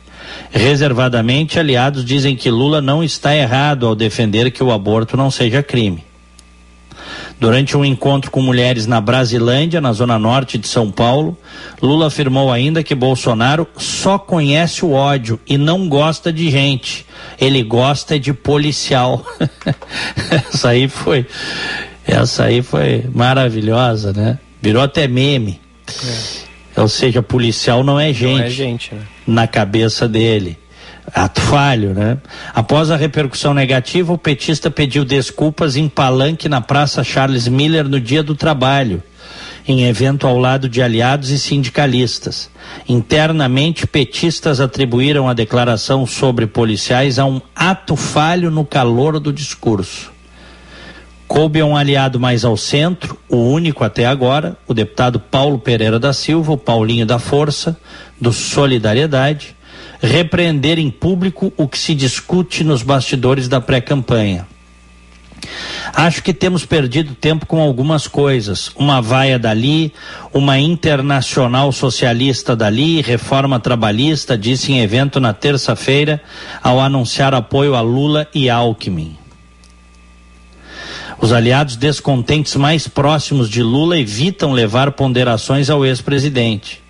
Reservadamente, 0.51 1.59
aliados 1.59 2.05
dizem 2.05 2.35
que 2.35 2.49
Lula 2.49 2.79
não 2.79 3.03
está 3.03 3.35
errado 3.35 3.85
ao 3.85 3.95
defender 3.95 4.51
que 4.51 4.63
o 4.63 4.71
aborto 4.71 5.17
não 5.17 5.29
seja 5.29 5.61
crime. 5.61 6.03
Durante 7.39 7.75
um 7.75 7.83
encontro 7.83 8.31
com 8.31 8.41
mulheres 8.41 8.87
na 8.87 9.01
Brasilândia, 9.01 9.81
na 9.81 9.91
zona 9.91 10.17
norte 10.17 10.57
de 10.57 10.67
São 10.67 10.89
Paulo, 10.89 11.37
Lula 11.81 12.07
afirmou 12.07 12.51
ainda 12.51 12.83
que 12.83 12.95
Bolsonaro 12.95 13.67
só 13.77 14.17
conhece 14.17 14.85
o 14.85 14.91
ódio 14.91 15.39
e 15.47 15.57
não 15.57 15.89
gosta 15.89 16.31
de 16.31 16.49
gente. 16.49 17.05
Ele 17.39 17.61
gosta 17.63 18.19
de 18.19 18.33
policial. 18.33 19.25
essa 20.31 20.69
aí 20.69 20.87
foi, 20.87 21.25
essa 22.07 22.45
aí 22.45 22.61
foi 22.61 23.05
maravilhosa, 23.13 24.13
né? 24.13 24.39
Virou 24.61 24.81
até 24.81 25.07
meme. 25.07 25.59
É. 26.77 26.81
Ou 26.81 26.87
seja, 26.87 27.21
policial 27.21 27.83
não 27.83 27.99
é 27.99 28.13
gente. 28.13 28.39
Não 28.39 28.45
é 28.45 28.49
gente, 28.49 28.95
né? 28.95 29.01
Na 29.27 29.47
cabeça 29.47 30.07
dele 30.07 30.57
ato 31.11 31.41
falho, 31.41 31.93
né? 31.93 32.17
Após 32.53 32.91
a 32.91 32.95
repercussão 32.95 33.53
negativa, 33.53 34.13
o 34.13 34.17
petista 34.17 34.69
pediu 34.69 35.03
desculpas 35.03 35.75
em 35.75 35.89
palanque 35.89 36.47
na 36.47 36.61
Praça 36.61 37.03
Charles 37.03 37.47
Miller 37.47 37.87
no 37.87 37.99
dia 37.99 38.23
do 38.23 38.35
trabalho, 38.35 39.01
em 39.67 39.85
evento 39.85 40.27
ao 40.27 40.37
lado 40.37 40.69
de 40.69 40.81
aliados 40.81 41.29
e 41.29 41.39
sindicalistas. 41.39 42.49
Internamente, 42.87 43.87
petistas 43.87 44.59
atribuíram 44.59 45.27
a 45.27 45.33
declaração 45.33 46.05
sobre 46.05 46.47
policiais 46.47 47.19
a 47.19 47.25
um 47.25 47.41
ato 47.55 47.95
falho 47.95 48.49
no 48.49 48.65
calor 48.65 49.19
do 49.19 49.31
discurso. 49.31 50.11
Coube 51.27 51.59
a 51.59 51.65
um 51.65 51.75
aliado 51.75 52.19
mais 52.19 52.45
ao 52.45 52.55
centro, 52.55 53.17
o 53.27 53.37
único 53.37 53.83
até 53.83 54.05
agora, 54.05 54.55
o 54.67 54.73
deputado 54.73 55.19
Paulo 55.19 55.57
Pereira 55.57 55.97
da 55.97 56.13
Silva, 56.13 56.51
o 56.51 56.57
Paulinho 56.57 57.05
da 57.05 57.17
Força, 57.17 57.75
do 58.21 58.31
Solidariedade, 58.31 59.55
repreender 60.03 60.77
em 60.77 60.91
público 60.91 61.53
o 61.55 61.65
que 61.65 61.79
se 61.79 61.95
discute 61.95 62.61
nos 62.61 62.83
bastidores 62.83 63.47
da 63.47 63.61
pré-campanha. 63.61 64.45
Acho 65.93 66.21
que 66.21 66.33
temos 66.33 66.65
perdido 66.65 67.15
tempo 67.15 67.45
com 67.45 67.61
algumas 67.61 68.07
coisas. 68.07 68.71
Uma 68.75 69.01
vaia 69.01 69.39
dali, 69.39 69.93
uma 70.33 70.59
internacional 70.59 71.71
socialista 71.71 72.55
dali, 72.55 73.01
reforma 73.01 73.59
trabalhista, 73.59 74.37
disse 74.37 74.73
em 74.73 74.81
evento 74.81 75.19
na 75.19 75.33
terça-feira, 75.33 76.21
ao 76.61 76.81
anunciar 76.81 77.33
apoio 77.33 77.75
a 77.75 77.81
Lula 77.81 78.27
e 78.33 78.49
Alckmin. 78.49 79.17
Os 81.21 81.31
aliados 81.31 81.77
descontentes 81.77 82.55
mais 82.57 82.87
próximos 82.87 83.49
de 83.49 83.63
Lula 83.63 83.97
evitam 83.97 84.51
levar 84.51 84.91
ponderações 84.91 85.69
ao 85.69 85.85
ex-presidente. 85.85 86.82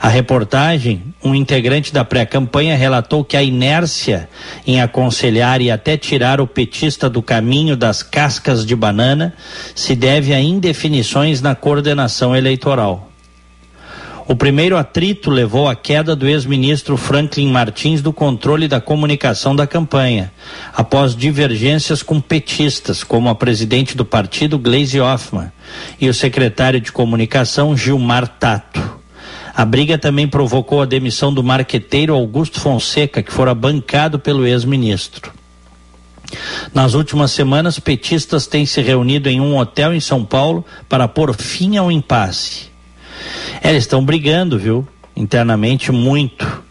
A 0.00 0.08
reportagem, 0.08 1.14
um 1.22 1.34
integrante 1.34 1.92
da 1.92 2.04
pré-campanha 2.04 2.76
relatou 2.76 3.24
que 3.24 3.36
a 3.36 3.42
inércia 3.42 4.28
em 4.66 4.80
aconselhar 4.80 5.60
e 5.60 5.70
até 5.70 5.96
tirar 5.96 6.40
o 6.40 6.46
petista 6.46 7.08
do 7.08 7.22
caminho 7.22 7.76
das 7.76 8.02
cascas 8.02 8.66
de 8.66 8.74
banana 8.74 9.34
se 9.74 9.94
deve 9.94 10.34
a 10.34 10.40
indefinições 10.40 11.40
na 11.40 11.54
coordenação 11.54 12.34
eleitoral. 12.34 13.12
O 14.26 14.36
primeiro 14.36 14.76
atrito 14.76 15.30
levou 15.30 15.68
à 15.68 15.74
queda 15.74 16.14
do 16.14 16.28
ex-ministro 16.28 16.96
Franklin 16.96 17.50
Martins 17.50 18.00
do 18.00 18.12
controle 18.12 18.68
da 18.68 18.80
comunicação 18.80 19.54
da 19.54 19.66
campanha, 19.66 20.32
após 20.74 21.14
divergências 21.14 22.02
com 22.02 22.20
petistas, 22.20 23.02
como 23.02 23.28
a 23.28 23.34
presidente 23.34 23.96
do 23.96 24.04
partido, 24.04 24.58
Gleisi 24.58 25.00
Hoffmann, 25.00 25.50
e 26.00 26.08
o 26.08 26.14
secretário 26.14 26.80
de 26.80 26.92
comunicação, 26.92 27.76
Gilmar 27.76 28.26
Tato. 28.26 29.01
A 29.54 29.64
briga 29.64 29.98
também 29.98 30.26
provocou 30.26 30.80
a 30.80 30.86
demissão 30.86 31.32
do 31.32 31.42
marqueteiro 31.42 32.14
Augusto 32.14 32.60
Fonseca, 32.60 33.22
que 33.22 33.32
fora 33.32 33.54
bancado 33.54 34.18
pelo 34.18 34.46
ex-ministro. 34.46 35.32
Nas 36.72 36.94
últimas 36.94 37.30
semanas, 37.32 37.78
petistas 37.78 38.46
têm 38.46 38.64
se 38.64 38.80
reunido 38.80 39.28
em 39.28 39.40
um 39.40 39.56
hotel 39.58 39.92
em 39.94 40.00
São 40.00 40.24
Paulo 40.24 40.64
para 40.88 41.06
pôr 41.06 41.34
fim 41.34 41.76
ao 41.76 41.92
impasse. 41.92 42.70
Eles 43.62 43.84
estão 43.84 44.04
brigando, 44.04 44.58
viu? 44.58 44.86
Internamente 45.14 45.92
muito. 45.92 46.62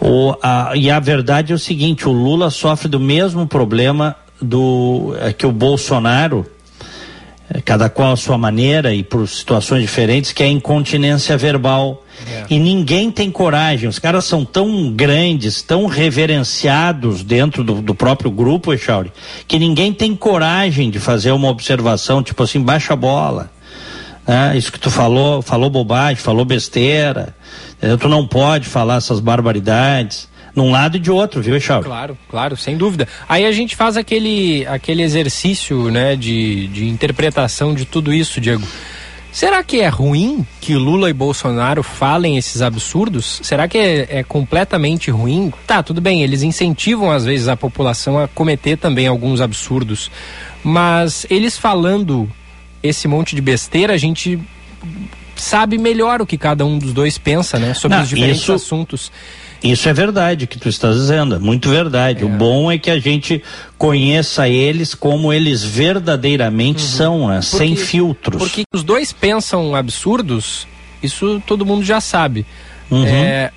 O, 0.00 0.34
a, 0.42 0.72
e 0.74 0.90
a 0.90 0.98
verdade 0.98 1.52
é 1.52 1.54
o 1.54 1.58
seguinte: 1.58 2.08
o 2.08 2.12
Lula 2.12 2.50
sofre 2.50 2.88
do 2.88 2.98
mesmo 2.98 3.46
problema 3.46 4.16
do 4.40 5.14
é, 5.20 5.32
que 5.32 5.46
o 5.46 5.52
Bolsonaro 5.52 6.44
cada 7.64 7.88
qual 7.88 8.12
a 8.12 8.16
sua 8.16 8.36
maneira 8.36 8.94
e 8.94 9.02
por 9.02 9.26
situações 9.26 9.82
diferentes, 9.82 10.32
que 10.32 10.42
é 10.42 10.46
a 10.46 10.50
incontinência 10.50 11.36
verbal. 11.36 12.04
É. 12.30 12.44
E 12.50 12.58
ninguém 12.58 13.10
tem 13.10 13.30
coragem. 13.30 13.88
Os 13.88 13.98
caras 13.98 14.24
são 14.24 14.44
tão 14.44 14.92
grandes, 14.92 15.62
tão 15.62 15.86
reverenciados 15.86 17.22
dentro 17.22 17.64
do, 17.64 17.80
do 17.80 17.94
próprio 17.94 18.30
grupo, 18.30 18.72
Echauri, 18.72 19.12
que 19.46 19.58
ninguém 19.58 19.92
tem 19.92 20.14
coragem 20.14 20.90
de 20.90 20.98
fazer 20.98 21.32
uma 21.32 21.48
observação, 21.48 22.22
tipo 22.22 22.42
assim, 22.42 22.60
baixa 22.60 22.92
a 22.92 22.96
bola. 22.96 23.50
É, 24.26 24.56
isso 24.58 24.70
que 24.70 24.78
tu 24.78 24.90
falou, 24.90 25.40
falou 25.40 25.70
bobagem, 25.70 26.16
falou 26.16 26.44
besteira. 26.44 27.34
Tu 27.98 28.08
não 28.08 28.26
pode 28.26 28.66
falar 28.66 28.96
essas 28.96 29.20
barbaridades 29.20 30.27
num 30.58 30.72
lado 30.72 30.96
e 30.96 31.00
de 31.00 31.10
outro, 31.10 31.40
viu, 31.40 31.56
Echau? 31.56 31.82
Claro, 31.82 32.18
claro, 32.28 32.56
sem 32.56 32.76
dúvida. 32.76 33.06
Aí 33.28 33.46
a 33.46 33.52
gente 33.52 33.76
faz 33.76 33.96
aquele, 33.96 34.66
aquele 34.66 35.02
exercício, 35.02 35.88
né, 35.88 36.16
de, 36.16 36.66
de 36.66 36.88
interpretação 36.88 37.72
de 37.72 37.84
tudo 37.84 38.12
isso, 38.12 38.40
Diego. 38.40 38.66
Será 39.30 39.62
que 39.62 39.80
é 39.80 39.88
ruim 39.88 40.44
que 40.60 40.74
Lula 40.74 41.08
e 41.08 41.12
Bolsonaro 41.12 41.82
falem 41.84 42.36
esses 42.36 42.60
absurdos? 42.60 43.40
Será 43.44 43.68
que 43.68 43.78
é, 43.78 44.06
é, 44.18 44.22
completamente 44.24 45.12
ruim? 45.12 45.52
Tá, 45.64 45.80
tudo 45.80 46.00
bem, 46.00 46.22
eles 46.22 46.42
incentivam 46.42 47.12
às 47.12 47.24
vezes 47.24 47.46
a 47.46 47.56
população 47.56 48.18
a 48.18 48.26
cometer 48.26 48.76
também 48.76 49.06
alguns 49.06 49.40
absurdos, 49.40 50.10
mas 50.64 51.24
eles 51.30 51.56
falando 51.56 52.28
esse 52.82 53.06
monte 53.06 53.36
de 53.36 53.42
besteira, 53.42 53.92
a 53.92 53.98
gente 53.98 54.40
sabe 55.36 55.78
melhor 55.78 56.20
o 56.20 56.26
que 56.26 56.36
cada 56.36 56.66
um 56.66 56.78
dos 56.78 56.92
dois 56.92 57.16
pensa, 57.16 57.60
né, 57.60 57.74
sobre 57.74 57.96
Não, 57.96 58.02
os 58.02 58.08
diferentes 58.08 58.42
isso... 58.42 58.52
assuntos. 58.52 59.12
Isso 59.62 59.88
é 59.88 59.92
verdade 59.92 60.46
que 60.46 60.58
tu 60.58 60.68
estás 60.68 60.94
dizendo, 60.94 61.34
é 61.34 61.38
muito 61.38 61.68
verdade. 61.68 62.22
É. 62.22 62.26
O 62.26 62.28
bom 62.28 62.70
é 62.70 62.78
que 62.78 62.90
a 62.90 62.98
gente 62.98 63.42
conheça 63.76 64.48
eles 64.48 64.94
como 64.94 65.32
eles 65.32 65.64
verdadeiramente 65.64 66.82
uhum. 66.82 66.88
são, 66.88 67.28
né? 67.28 67.40
Porque, 67.40 67.56
sem 67.56 67.76
filtros. 67.76 68.38
Porque 68.38 68.62
os 68.72 68.84
dois 68.84 69.12
pensam 69.12 69.74
absurdos, 69.74 70.66
isso 71.02 71.42
todo 71.46 71.66
mundo 71.66 71.84
já 71.84 72.00
sabe. 72.00 72.46
Uhum. 72.90 73.04
É, 73.04 73.50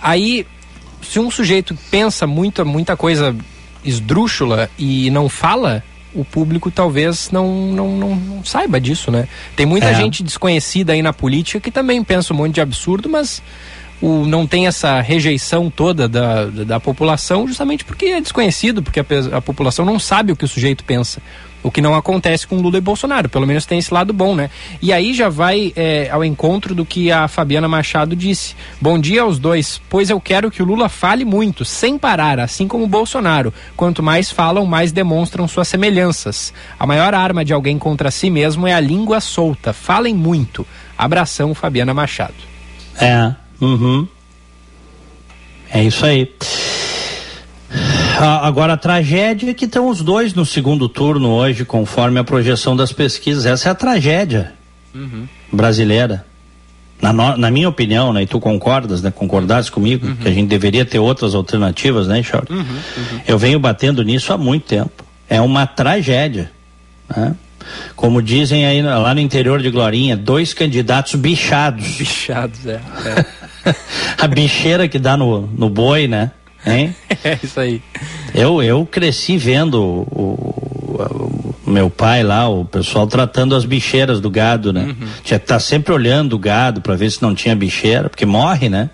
aí, 0.00 0.46
se 1.02 1.18
um 1.18 1.30
sujeito 1.30 1.76
pensa 1.90 2.26
muita, 2.26 2.64
muita 2.64 2.96
coisa 2.96 3.34
esdrúxula 3.84 4.68
e 4.78 5.10
não 5.10 5.28
fala, 5.28 5.82
o 6.14 6.24
público 6.24 6.70
talvez 6.70 7.30
não, 7.30 7.72
não, 7.72 7.96
não, 7.96 8.16
não 8.16 8.44
saiba 8.44 8.80
disso, 8.80 9.10
né? 9.10 9.28
Tem 9.56 9.64
muita 9.64 9.88
é. 9.88 9.94
gente 9.94 10.22
desconhecida 10.22 10.92
aí 10.92 11.02
na 11.02 11.12
política 11.12 11.60
que 11.60 11.70
também 11.70 12.02
pensa 12.04 12.32
um 12.32 12.36
monte 12.36 12.54
de 12.54 12.60
absurdo, 12.60 13.08
mas 13.08 13.42
o, 14.00 14.24
não 14.24 14.46
tem 14.46 14.66
essa 14.66 15.00
rejeição 15.00 15.70
toda 15.70 16.08
da, 16.08 16.46
da, 16.46 16.80
população, 16.80 17.46
justamente 17.46 17.84
porque 17.84 18.06
é 18.06 18.20
desconhecido, 18.20 18.82
porque 18.82 19.00
a, 19.00 19.04
a, 19.32 19.40
população 19.40 19.84
não 19.84 19.98
sabe 19.98 20.32
o 20.32 20.36
que 20.36 20.44
o 20.44 20.48
sujeito 20.48 20.84
pensa. 20.84 21.20
O 21.60 21.72
que 21.72 21.82
não 21.82 21.96
acontece 21.96 22.46
com 22.46 22.60
Lula 22.60 22.78
e 22.78 22.80
Bolsonaro, 22.80 23.28
pelo 23.28 23.44
menos 23.44 23.66
tem 23.66 23.80
esse 23.80 23.92
lado 23.92 24.12
bom, 24.12 24.32
né? 24.32 24.48
E 24.80 24.92
aí 24.92 25.12
já 25.12 25.28
vai 25.28 25.72
é, 25.74 26.08
ao 26.08 26.24
encontro 26.24 26.72
do 26.72 26.86
que 26.86 27.10
a 27.10 27.26
Fabiana 27.26 27.66
Machado 27.66 28.14
disse. 28.14 28.54
Bom 28.80 28.96
dia 28.96 29.22
aos 29.22 29.40
dois, 29.40 29.82
pois 29.90 30.08
eu 30.08 30.20
quero 30.20 30.52
que 30.52 30.62
o 30.62 30.64
Lula 30.64 30.88
fale 30.88 31.24
muito, 31.24 31.64
sem 31.64 31.98
parar, 31.98 32.38
assim 32.38 32.68
como 32.68 32.84
o 32.84 32.88
Bolsonaro. 32.88 33.52
Quanto 33.76 34.04
mais 34.04 34.30
falam, 34.30 34.64
mais 34.64 34.92
demonstram 34.92 35.48
suas 35.48 35.66
semelhanças. 35.66 36.54
A 36.78 36.86
maior 36.86 37.12
arma 37.12 37.44
de 37.44 37.52
alguém 37.52 37.76
contra 37.76 38.12
si 38.12 38.30
mesmo 38.30 38.64
é 38.64 38.72
a 38.72 38.80
língua 38.80 39.20
solta. 39.20 39.72
Falem 39.72 40.14
muito. 40.14 40.64
Abração, 40.96 41.56
Fabiana 41.56 41.92
Machado. 41.92 42.34
É, 43.00 43.34
Uhum. 43.60 44.06
É 45.70 45.82
isso 45.82 46.04
aí. 46.04 46.32
Agora 48.18 48.72
a 48.72 48.76
tragédia 48.76 49.50
é 49.50 49.54
que 49.54 49.66
estão 49.66 49.88
os 49.88 50.02
dois 50.02 50.34
no 50.34 50.44
segundo 50.44 50.88
turno 50.88 51.28
hoje, 51.30 51.64
conforme 51.64 52.18
a 52.18 52.24
projeção 52.24 52.74
das 52.74 52.92
pesquisas. 52.92 53.46
Essa 53.46 53.68
é 53.68 53.72
a 53.72 53.74
tragédia 53.74 54.52
uhum. 54.94 55.26
brasileira. 55.52 56.24
Na, 57.00 57.12
no, 57.12 57.36
na, 57.36 57.48
minha 57.48 57.68
opinião, 57.68 58.12
né? 58.12 58.22
E 58.22 58.26
tu 58.26 58.40
concordas, 58.40 59.00
né? 59.02 59.12
Concordasse 59.12 59.70
comigo 59.70 60.04
uhum. 60.04 60.16
que 60.16 60.26
a 60.26 60.32
gente 60.32 60.48
deveria 60.48 60.84
ter 60.84 60.98
outras 60.98 61.32
alternativas, 61.32 62.08
né, 62.08 62.20
Charles? 62.24 62.50
Uhum, 62.50 62.58
uhum. 62.58 63.20
Eu 63.24 63.38
venho 63.38 63.60
batendo 63.60 64.02
nisso 64.02 64.32
há 64.32 64.36
muito 64.36 64.64
tempo. 64.64 65.04
É 65.28 65.40
uma 65.40 65.64
tragédia. 65.64 66.50
Né? 67.16 67.36
Como 67.94 68.20
dizem 68.20 68.66
aí 68.66 68.82
lá 68.82 69.14
no 69.14 69.20
interior 69.20 69.62
de 69.62 69.70
Glorinha, 69.70 70.16
dois 70.16 70.52
candidatos 70.52 71.14
bichados. 71.14 71.86
Bichados, 71.98 72.66
é. 72.66 72.80
é. 73.04 73.24
a 74.18 74.26
bicheira 74.26 74.88
que 74.88 74.98
dá 74.98 75.16
no, 75.16 75.42
no 75.46 75.68
boi, 75.68 76.08
né? 76.08 76.32
Hein? 76.66 76.94
É 77.24 77.38
isso 77.42 77.58
aí. 77.58 77.82
Eu, 78.34 78.62
eu 78.62 78.86
cresci 78.86 79.36
vendo 79.36 79.82
o, 79.82 80.02
o, 80.10 81.54
o, 81.66 81.70
meu 81.70 81.90
pai 81.90 82.22
lá, 82.22 82.48
o 82.48 82.64
pessoal 82.64 83.06
tratando 83.06 83.56
as 83.56 83.64
bicheiras 83.64 84.20
do 84.20 84.30
gado, 84.30 84.72
né? 84.72 84.82
Uhum. 84.84 85.08
Tinha 85.24 85.38
que 85.38 85.44
estar 85.44 85.54
tá 85.54 85.60
sempre 85.60 85.92
olhando 85.92 86.34
o 86.34 86.38
gado 86.38 86.80
para 86.80 86.94
ver 86.94 87.10
se 87.10 87.20
não 87.20 87.34
tinha 87.34 87.56
bicheira, 87.56 88.08
porque 88.08 88.24
morre, 88.24 88.68
né? 88.68 88.90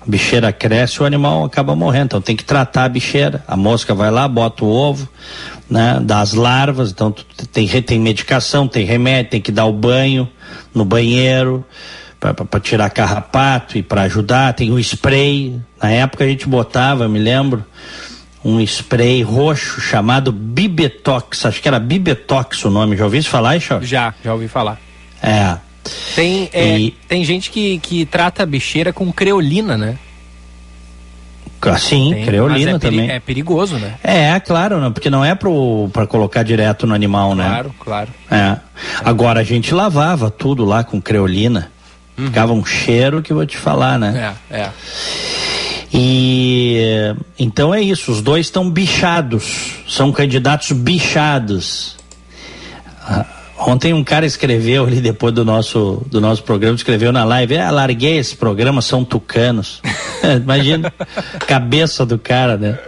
A 0.00 0.10
bicheira 0.10 0.52
cresce, 0.52 1.00
o 1.00 1.06
animal 1.06 1.44
acaba 1.44 1.76
morrendo. 1.76 2.06
Então 2.06 2.20
tem 2.20 2.34
que 2.34 2.44
tratar 2.44 2.84
a 2.84 2.88
bicheira. 2.88 3.44
A 3.46 3.56
mosca 3.56 3.94
vai 3.94 4.10
lá, 4.10 4.26
bota 4.26 4.64
o 4.64 4.68
ovo, 4.68 5.08
né? 5.68 6.00
Dá 6.02 6.20
as 6.20 6.34
larvas, 6.34 6.90
então 6.90 7.14
tem, 7.52 7.68
tem 7.68 8.00
medicação, 8.00 8.66
tem 8.66 8.84
remédio, 8.84 9.30
tem 9.30 9.40
que 9.40 9.52
dar 9.52 9.66
o 9.66 9.72
banho 9.72 10.28
no 10.74 10.84
banheiro 10.84 11.64
para 12.20 12.60
tirar 12.60 12.90
carrapato 12.90 13.78
e 13.78 13.82
para 13.82 14.02
ajudar. 14.02 14.52
Tem 14.52 14.70
o 14.70 14.78
spray. 14.78 15.58
Na 15.82 15.90
época 15.90 16.24
a 16.24 16.28
gente 16.28 16.46
botava, 16.46 17.08
me 17.08 17.18
lembro, 17.18 17.64
um 18.44 18.60
spray 18.60 19.22
roxo 19.22 19.80
chamado 19.80 20.30
Bibetox. 20.30 21.46
Acho 21.46 21.60
que 21.60 21.66
era 21.66 21.80
Bibetox 21.80 22.64
o 22.64 22.70
nome. 22.70 22.96
Já 22.96 23.04
ouviu 23.04 23.22
falar, 23.24 23.56
Ixo? 23.56 23.80
Já, 23.82 24.14
já 24.22 24.32
ouvi 24.34 24.46
falar. 24.46 24.78
É. 25.22 25.56
Tem, 26.14 26.50
é, 26.52 26.78
e... 26.78 26.90
tem 27.08 27.24
gente 27.24 27.50
que, 27.50 27.78
que 27.78 28.04
trata 28.04 28.42
a 28.42 28.46
bicheira 28.46 28.92
com 28.92 29.10
creolina, 29.10 29.78
né? 29.78 29.96
Sim, 31.78 32.12
tem, 32.14 32.24
creolina 32.24 32.72
é 32.72 32.78
também. 32.78 33.10
É 33.10 33.20
perigoso, 33.20 33.76
né? 33.76 33.94
É, 34.02 34.40
claro, 34.40 34.80
né? 34.80 34.88
porque 34.88 35.10
não 35.10 35.22
é 35.22 35.34
para 35.34 36.06
colocar 36.06 36.42
direto 36.42 36.86
no 36.86 36.94
animal, 36.94 37.34
claro, 37.34 37.38
né? 37.38 37.48
Claro, 37.48 37.74
claro. 37.78 38.10
É. 38.30 38.58
Agora 39.04 39.40
a 39.40 39.42
gente 39.44 39.74
lavava 39.74 40.30
tudo 40.30 40.64
lá 40.64 40.82
com 40.82 41.00
creolina. 41.00 41.70
Uhum. 42.20 42.26
Ficava 42.26 42.52
um 42.52 42.64
cheiro 42.64 43.22
que 43.22 43.32
vou 43.32 43.46
te 43.46 43.56
falar, 43.56 43.98
né? 43.98 44.34
É, 44.50 44.60
é. 44.60 44.70
E 45.92 47.14
então 47.38 47.74
é 47.74 47.80
isso, 47.80 48.12
os 48.12 48.20
dois 48.20 48.46
estão 48.46 48.70
bichados, 48.70 49.72
são 49.88 50.12
candidatos 50.12 50.70
bichados. 50.70 51.96
Ah, 53.02 53.26
ontem 53.58 53.92
um 53.92 54.04
cara 54.04 54.24
escreveu 54.24 54.84
ali 54.84 55.00
depois 55.00 55.34
do 55.34 55.44
nosso 55.44 56.06
do 56.06 56.20
nosso 56.20 56.44
programa, 56.44 56.76
escreveu 56.76 57.10
na 57.10 57.24
live, 57.24 57.56
ah, 57.58 57.70
larguei 57.70 58.18
esse 58.18 58.36
programa, 58.36 58.82
são 58.82 59.04
tucanos. 59.04 59.80
Imagina 60.44 60.92
cabeça 61.40 62.06
do 62.06 62.18
cara, 62.18 62.56
né? 62.56 62.78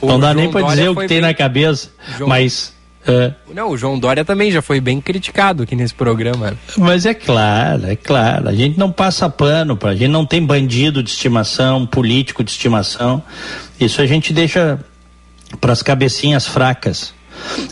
O 0.00 0.06
Não 0.06 0.20
dá 0.20 0.32
João 0.32 0.42
nem 0.42 0.50
para 0.52 0.66
dizer 0.68 0.88
o 0.88 0.94
que 0.94 1.08
tem 1.08 1.20
na 1.20 1.34
cabeça, 1.34 1.88
João... 2.16 2.28
mas 2.28 2.72
é. 3.06 3.32
Não, 3.54 3.70
o 3.70 3.78
João 3.78 3.98
Dória 3.98 4.24
também 4.24 4.50
já 4.50 4.60
foi 4.60 4.80
bem 4.80 5.00
criticado 5.00 5.62
aqui 5.62 5.74
nesse 5.74 5.94
programa. 5.94 6.54
Mas 6.76 7.06
é 7.06 7.14
claro, 7.14 7.86
é 7.86 7.96
claro. 7.96 8.48
A 8.48 8.54
gente 8.54 8.78
não 8.78 8.92
passa 8.92 9.28
pano, 9.28 9.76
pra, 9.76 9.90
a 9.90 9.94
gente 9.94 10.10
não 10.10 10.26
tem 10.26 10.44
bandido 10.44 11.02
de 11.02 11.10
estimação, 11.10 11.86
político 11.86 12.44
de 12.44 12.50
estimação. 12.50 13.22
Isso 13.78 14.02
a 14.02 14.06
gente 14.06 14.32
deixa 14.32 14.78
para 15.60 15.72
as 15.72 15.82
cabecinhas 15.82 16.46
fracas. 16.46 17.14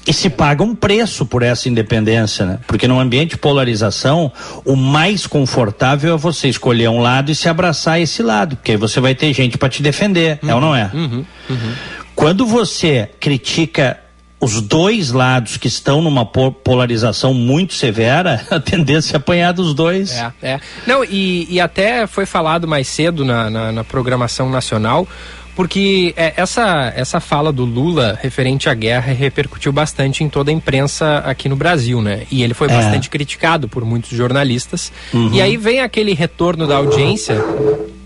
E 0.07 0.15
se 0.15 0.31
paga 0.31 0.63
um 0.63 0.75
preço 0.75 1.27
por 1.27 1.43
essa 1.43 1.69
independência, 1.69 2.47
né? 2.47 2.59
Porque 2.67 2.89
num 2.89 2.99
ambiente 2.99 3.33
de 3.33 3.37
polarização, 3.37 4.33
o 4.65 4.75
mais 4.75 5.27
confortável 5.27 6.15
é 6.15 6.17
você 6.17 6.49
escolher 6.49 6.89
um 6.89 7.01
lado 7.01 7.31
e 7.31 7.35
se 7.35 7.51
abraçar 7.51 7.95
a 7.95 8.01
esse 8.01 8.23
lado, 8.23 8.57
porque 8.57 8.73
aí 8.73 8.77
você 8.79 8.99
vai 8.99 9.15
ter 9.15 9.31
gente 9.35 9.59
para 9.59 9.69
te 9.69 9.83
defender, 9.83 10.39
uhum, 10.43 10.51
é 10.51 10.55
ou 10.55 10.61
não 10.61 10.75
é? 10.75 10.91
Uhum, 10.95 11.25
uhum. 11.51 11.73
Quando 12.15 12.47
você 12.47 13.11
critica 13.21 13.99
os 14.41 14.61
dois 14.61 15.11
lados 15.11 15.57
que 15.57 15.67
estão 15.67 16.01
numa 16.01 16.25
polarização 16.25 17.35
muito 17.35 17.75
severa, 17.75 18.45
a 18.51 18.61
tendência 18.61 19.15
é 19.15 19.17
apanhar 19.17 19.53
dos 19.53 19.75
dois. 19.75 20.13
É, 20.13 20.33
é. 20.43 20.61
Não, 20.87 21.05
e, 21.05 21.47
e 21.51 21.61
até 21.61 22.07
foi 22.07 22.25
falado 22.25 22.67
mais 22.67 22.89
cedo 22.89 23.25
na, 23.25 23.51
na, 23.51 23.73
na 23.73 23.85
programação 23.85 24.49
nacional, 24.49 25.09
porque 25.57 26.15
é, 26.17 26.35
essa, 26.37 26.93
essa 26.95 27.19
fala 27.19 27.53
do 27.53 27.65
Lula 27.65 28.17
referente 28.23 28.69
à 28.69 28.75
guerra 28.75 29.13
repercutiu 29.13 29.73
bastante 29.73 30.23
em 30.23 30.29
toda 30.29 30.53
a 30.53 30.55
imprensa 30.55 31.19
aqui 31.19 31.49
no 31.49 31.57
Brasil, 31.57 32.01
né? 32.01 32.23
E 32.31 32.45
ele 32.45 32.55
foi 32.55 32.69
é. 32.69 32.77
bastante 32.77 33.11
criticado 33.11 33.69
por 33.69 33.85
muitos 33.85 34.11
jornalistas. 34.11 34.93
Uhum. 35.13 35.33
E 35.33 35.43
aí 35.43 35.57
vem 35.57 35.81
aquele 35.81 36.15
retorno 36.15 36.65
da 36.65 36.77
audiência 36.77 37.43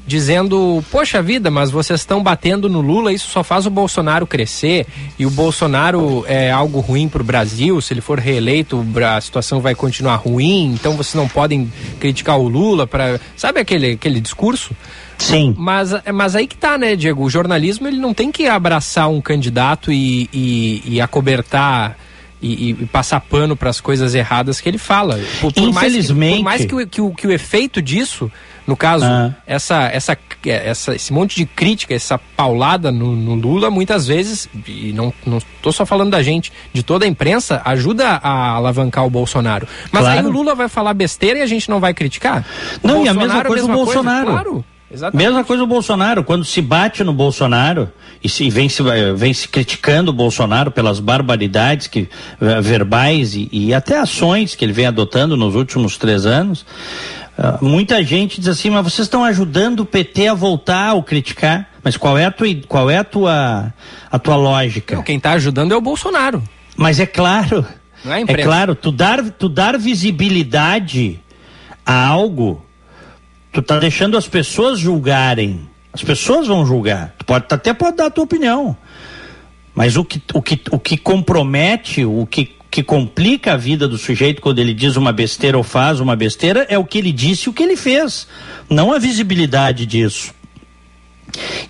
dizendo: 0.07 0.82
Poxa 0.90 1.22
vida, 1.22 1.50
mas 1.50 1.70
vocês 1.70 2.00
estão 2.00 2.22
batendo 2.22 2.68
no 2.68 2.80
Lula, 2.80 3.12
isso 3.12 3.30
só 3.30 3.42
faz 3.42 3.66
o 3.66 3.70
Bolsonaro 3.70 4.26
crescer 4.26 4.86
e 5.18 5.26
o 5.26 5.30
Bolsonaro 5.30 6.24
é 6.26 6.50
algo 6.50 6.80
ruim 6.80 7.09
para 7.09 7.22
o 7.22 7.24
Brasil. 7.24 7.80
Se 7.80 7.92
ele 7.92 8.00
for 8.00 8.18
reeleito, 8.18 8.84
a 9.05 9.20
situação 9.20 9.61
vai 9.61 9.74
continuar 9.74 10.16
ruim, 10.16 10.72
então 10.74 10.96
vocês 10.96 11.14
não 11.14 11.28
podem 11.28 11.72
criticar 12.00 12.38
o 12.38 12.48
Lula. 12.48 12.86
para 12.86 13.20
Sabe 13.36 13.61
aquele, 13.61 13.92
aquele 13.92 14.20
discurso? 14.20 14.74
Sim. 15.18 15.55
Mas, 15.57 15.90
mas 16.12 16.34
aí 16.34 16.46
que 16.46 16.57
tá, 16.57 16.76
né, 16.76 16.96
Diego? 16.96 17.22
O 17.22 17.30
jornalismo 17.30 17.86
ele 17.86 17.98
não 17.98 18.12
tem 18.12 18.32
que 18.32 18.46
abraçar 18.46 19.09
um 19.09 19.20
candidato 19.20 19.92
e, 19.92 20.28
e, 20.32 20.82
e 20.84 21.00
acobertar 21.00 21.96
e, 22.42 22.70
e 22.70 22.74
passar 22.86 23.20
pano 23.20 23.57
para 23.57 23.70
as 23.70 23.80
coisas 23.80 24.14
erradas 24.14 24.61
que 24.61 24.68
ele 24.68 24.78
fala. 24.78 25.20
Por, 25.40 25.53
por 25.53 25.62
Infelizmente. 25.62 26.42
Mais 26.42 26.62
que, 26.62 26.68
por 26.68 26.74
mais 26.74 26.88
que 26.90 27.00
o, 27.00 27.07
que, 27.07 27.12
o, 27.12 27.14
que 27.14 27.26
o 27.28 27.32
efeito 27.32 27.80
disso, 27.80 28.30
no 28.67 28.77
caso, 28.77 29.05
Ah. 29.05 29.31
essa, 29.47 29.85
essa, 29.93 30.17
essa, 30.45 30.95
esse 30.95 31.13
monte 31.13 31.37
de 31.37 31.47
crítica, 31.47 31.95
essa 31.95 32.19
paulada 32.37 32.91
no, 32.93 33.15
no 33.17 33.35
Lula, 33.35 33.71
muitas 33.71 34.07
vezes, 34.07 34.49
e 34.67 34.93
não, 34.93 35.13
tô 35.61 35.73
só 35.73 35.85
falando 35.85 36.11
da 36.11 36.23
gente, 36.23 36.53
de 36.73 36.83
toda 36.83 37.05
a 37.05 37.09
imprensa, 37.09 37.61
ajuda 37.65 38.09
a 38.23 38.51
alavancar 38.55 39.05
o 39.07 39.11
Bolsonaro. 39.11 39.67
Mas 39.91 40.03
Claro. 40.03 40.21
aí 40.21 40.27
o 40.27 40.31
Lula 40.31 40.55
vai 40.55 40.69
falar 40.69 40.95
besteira 40.95 41.39
e 41.39 41.43
a 41.43 41.47
gente 41.47 41.69
não 41.69 41.81
vai 41.81 41.93
criticar? 41.95 42.45
O 42.83 42.87
Não, 42.87 43.05
e 43.05 43.09
a 43.09 43.15
mesma 43.15 43.43
Bolsonaro, 43.43 43.49
coisa 43.49 43.65
o 43.65 43.69
Bolsonaro. 43.69 44.27
Claro, 44.31 44.65
exatamente. 44.91 45.27
Mesma 45.27 45.45
coisa 45.45 45.63
o 45.63 45.67
Bolsonaro, 45.67 46.25
quando 46.25 46.45
se 46.45 46.61
bate 46.63 47.03
no 47.05 47.13
Bolsonaro 47.13 47.91
e 48.23 48.29
se 48.29 48.49
vem 48.51 48.69
se, 48.69 48.83
vem 49.17 49.35
se 49.35 49.49
criticando 49.49 50.11
o 50.11 50.15
Bolsonaro 50.15 50.71
pelas 50.71 51.01
barbaridades 51.01 51.87
que, 51.89 52.09
eh, 52.41 52.61
verbais 52.61 53.35
e, 53.35 53.49
e 53.51 53.75
até 53.75 53.99
ações 53.99 54.55
que 54.55 54.65
ele 54.65 54.73
vem 54.73 54.87
adotando 54.87 55.37
nos 55.37 55.55
últimos 55.57 55.97
três 55.97 56.25
anos, 56.27 56.65
ah, 57.45 57.59
muita 57.61 58.05
gente 58.05 58.38
diz 58.38 58.49
assim, 58.49 58.70
mas 58.70 58.84
vocês 58.84 59.07
estão 59.07 59.24
ajudando 59.24 59.80
o 59.80 59.84
PT 59.84 60.28
a 60.28 60.34
voltar 60.34 60.90
ao 60.90 61.03
criticar. 61.03 61.68
Mas 61.82 61.97
qual 61.97 62.16
é 62.16 62.26
a 62.26 62.30
tua, 62.30 62.47
qual 62.68 62.88
é 62.88 62.99
a 62.99 63.03
tua, 63.03 63.74
a 64.09 64.18
tua 64.20 64.36
lógica? 64.36 65.03
Quem 65.03 65.16
está 65.16 65.32
ajudando 65.32 65.72
é 65.72 65.76
o 65.76 65.80
Bolsonaro. 65.80 66.40
Mas 66.76 67.01
é 67.01 67.07
claro, 67.07 67.66
Não 68.05 68.12
é 68.12 68.22
é 68.22 68.43
claro, 68.45 68.76
tu 68.76 68.93
dar, 68.93 69.28
tu 69.32 69.49
dar 69.49 69.76
visibilidade 69.76 71.18
a 71.84 72.07
algo, 72.07 72.64
tu 73.53 73.61
tá 73.61 73.80
deixando 73.80 74.16
as 74.16 74.28
pessoas 74.28 74.78
julgarem. 74.78 75.68
As 75.93 76.03
pessoas 76.03 76.47
vão 76.47 76.64
julgar. 76.64 77.12
Tu 77.18 77.24
pode 77.24 77.47
até 77.51 77.74
pode 77.74 77.97
dar 77.97 78.07
a 78.07 78.11
tua 78.11 78.22
opinião. 78.22 78.76
Mas 79.74 79.97
o 79.97 80.05
que, 80.05 80.22
o 80.32 80.40
que, 80.40 80.61
o 80.70 80.78
que 80.78 80.97
compromete, 80.97 82.05
o 82.05 82.24
que, 82.24 82.55
que 82.73 82.83
complica 82.83 83.53
a 83.53 83.57
vida 83.59 83.87
do 83.87 83.99
sujeito 83.99 84.41
quando 84.41 84.59
ele 84.59 84.73
diz 84.73 84.97
uma 84.97 85.12
besteira 85.12 85.59
ou 85.59 85.62
faz 85.62 86.01
uma 86.01 86.16
besteira 86.16 86.66
é 86.70 86.79
o 86.79 86.85
que 86.87 86.97
ele 86.97 87.12
disse 87.12 87.47
e 87.47 87.51
o 87.51 87.53
que 87.53 87.62
ele 87.62 87.77
fez. 87.77 88.27
Não 88.68 88.95
a 88.95 88.99
visibilidade 88.99 89.85
disso. 89.85 90.33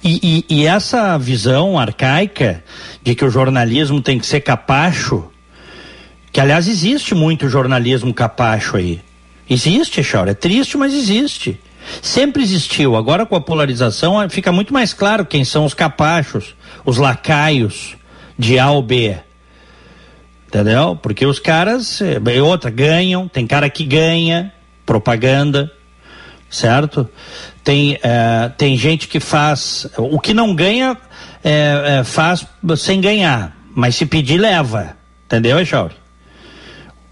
E, 0.02 0.44
e- 0.48 0.60
e 0.60 0.64
essa 0.66 1.18
visão 1.18 1.76
arcaica 1.76 2.62
de 3.02 3.16
que 3.16 3.24
o 3.24 3.30
jornalismo 3.30 4.00
tem 4.00 4.16
que 4.16 4.24
ser 4.24 4.42
capacho, 4.42 5.24
que 6.30 6.40
aliás 6.40 6.68
existe 6.68 7.16
muito 7.16 7.48
jornalismo 7.48 8.14
capacho 8.14 8.76
aí. 8.76 9.00
Existe, 9.50 10.04
Chaura, 10.04 10.30
é 10.30 10.34
triste, 10.34 10.76
mas 10.76 10.94
existe. 10.94 11.58
Sempre 12.00 12.44
existiu. 12.44 12.94
Agora 12.94 13.26
com 13.26 13.34
a 13.34 13.40
polarização 13.40 14.16
fica 14.30 14.52
muito 14.52 14.72
mais 14.72 14.94
claro 14.94 15.26
quem 15.26 15.44
são 15.44 15.64
os 15.64 15.74
capachos, 15.74 16.54
os 16.84 16.96
lacaios 16.96 17.96
de 18.38 18.56
A 18.56 18.70
ou 18.70 18.80
B. 18.82 19.16
Entendeu? 20.52 20.94
Porque 21.00 21.24
os 21.24 21.38
caras, 21.38 22.02
eh, 22.02 22.20
e 22.26 22.40
outra, 22.42 22.68
ganham, 22.68 23.26
tem 23.26 23.46
cara 23.46 23.70
que 23.70 23.84
ganha 23.84 24.52
propaganda, 24.84 25.72
certo? 26.50 27.08
Tem, 27.64 27.98
eh, 28.02 28.52
tem 28.58 28.76
gente 28.76 29.08
que 29.08 29.18
faz. 29.18 29.86
O 29.96 30.20
que 30.20 30.34
não 30.34 30.54
ganha, 30.54 30.94
eh, 31.42 32.00
eh, 32.00 32.04
faz 32.04 32.46
sem 32.76 33.00
ganhar. 33.00 33.56
Mas 33.74 33.96
se 33.96 34.04
pedir, 34.04 34.36
leva. 34.36 34.94
Entendeu, 35.24 35.58
Echauri? 35.58 35.94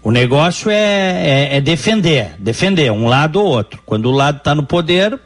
O 0.03 0.11
negócio 0.11 0.69
é, 0.69 1.55
é, 1.55 1.57
é 1.57 1.61
defender, 1.61 2.35
defender 2.37 2.91
um 2.91 3.07
lado 3.07 3.41
ou 3.41 3.47
outro. 3.47 3.81
Quando 3.87 4.05
o 4.05 4.11
lado 4.11 4.37
está 4.37 4.53
no 4.53 4.61
poder, 4.63 5.19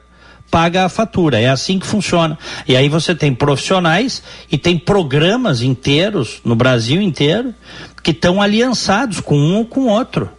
paga 0.49 0.85
a 0.85 0.89
fatura. 0.89 1.39
É 1.39 1.49
assim 1.49 1.77
que 1.79 1.85
funciona. 1.85 2.37
E 2.67 2.75
aí 2.75 2.87
você 2.89 3.13
tem 3.13 3.33
profissionais 3.33 4.23
e 4.51 4.57
tem 4.57 4.77
programas 4.77 5.61
inteiros 5.61 6.39
no 6.45 6.55
Brasil 6.55 7.01
inteiro 7.01 7.53
que 8.03 8.11
estão 8.11 8.41
aliançados 8.41 9.19
com 9.19 9.37
um 9.37 9.55
ou 9.57 9.65
com 9.65 9.87
outro. 9.87 10.29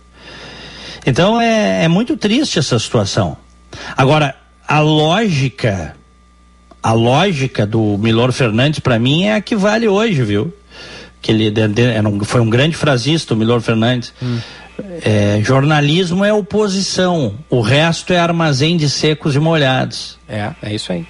Então 1.04 1.40
é, 1.40 1.84
é 1.84 1.88
muito 1.88 2.16
triste 2.16 2.58
essa 2.58 2.78
situação. 2.78 3.36
Agora, 3.96 4.34
a 4.66 4.80
lógica, 4.80 5.94
a 6.82 6.92
lógica 6.92 7.66
do 7.66 7.96
Milor 7.98 8.32
Fernandes, 8.32 8.80
para 8.80 8.98
mim, 8.98 9.24
é 9.24 9.34
a 9.34 9.40
que 9.40 9.54
vale 9.54 9.86
hoje, 9.86 10.22
viu? 10.22 10.52
Que 11.22 11.30
ele 11.32 11.52
era 11.94 12.08
um- 12.08 12.22
foi 12.24 12.40
um 12.40 12.48
grande 12.50 12.76
frasista, 12.76 13.34
o 13.34 13.36
Milor 13.36 13.60
Fernandes. 13.60 14.12
É, 15.02 15.40
jornalismo 15.42 16.24
é 16.24 16.32
oposição, 16.32 17.34
o 17.48 17.60
resto 17.60 18.12
é 18.12 18.18
armazém 18.18 18.76
de 18.76 18.90
secos 18.90 19.34
e 19.34 19.38
molhados. 19.38 20.18
É, 20.28 20.52
é 20.62 20.74
isso 20.74 20.92
aí. 20.92 21.06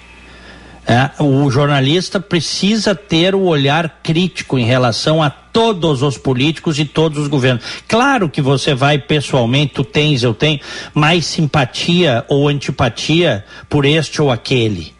É, 0.89 1.21
o 1.21 1.51
jornalista 1.51 2.17
precisa 2.17 2.95
ter 2.95 3.35
o 3.35 3.41
olhar 3.41 3.99
crítico 4.01 4.57
em 4.57 4.63
relação 4.63 5.21
a 5.21 5.29
todos 5.29 6.01
os 6.01 6.17
políticos 6.17 6.79
e 6.79 6.85
todos 6.85 7.19
os 7.19 7.27
governos. 7.27 7.63
Claro 7.85 8.29
que 8.29 8.41
você 8.41 8.73
vai 8.73 8.97
pessoalmente, 8.97 9.73
tu 9.73 9.83
tens, 9.83 10.23
eu 10.23 10.33
tenho, 10.33 10.61
mais 10.93 11.25
simpatia 11.25 12.23
ou 12.29 12.47
antipatia 12.47 13.43
por 13.67 13.83
este 13.83 14.21
ou 14.21 14.31
aquele. 14.31 14.96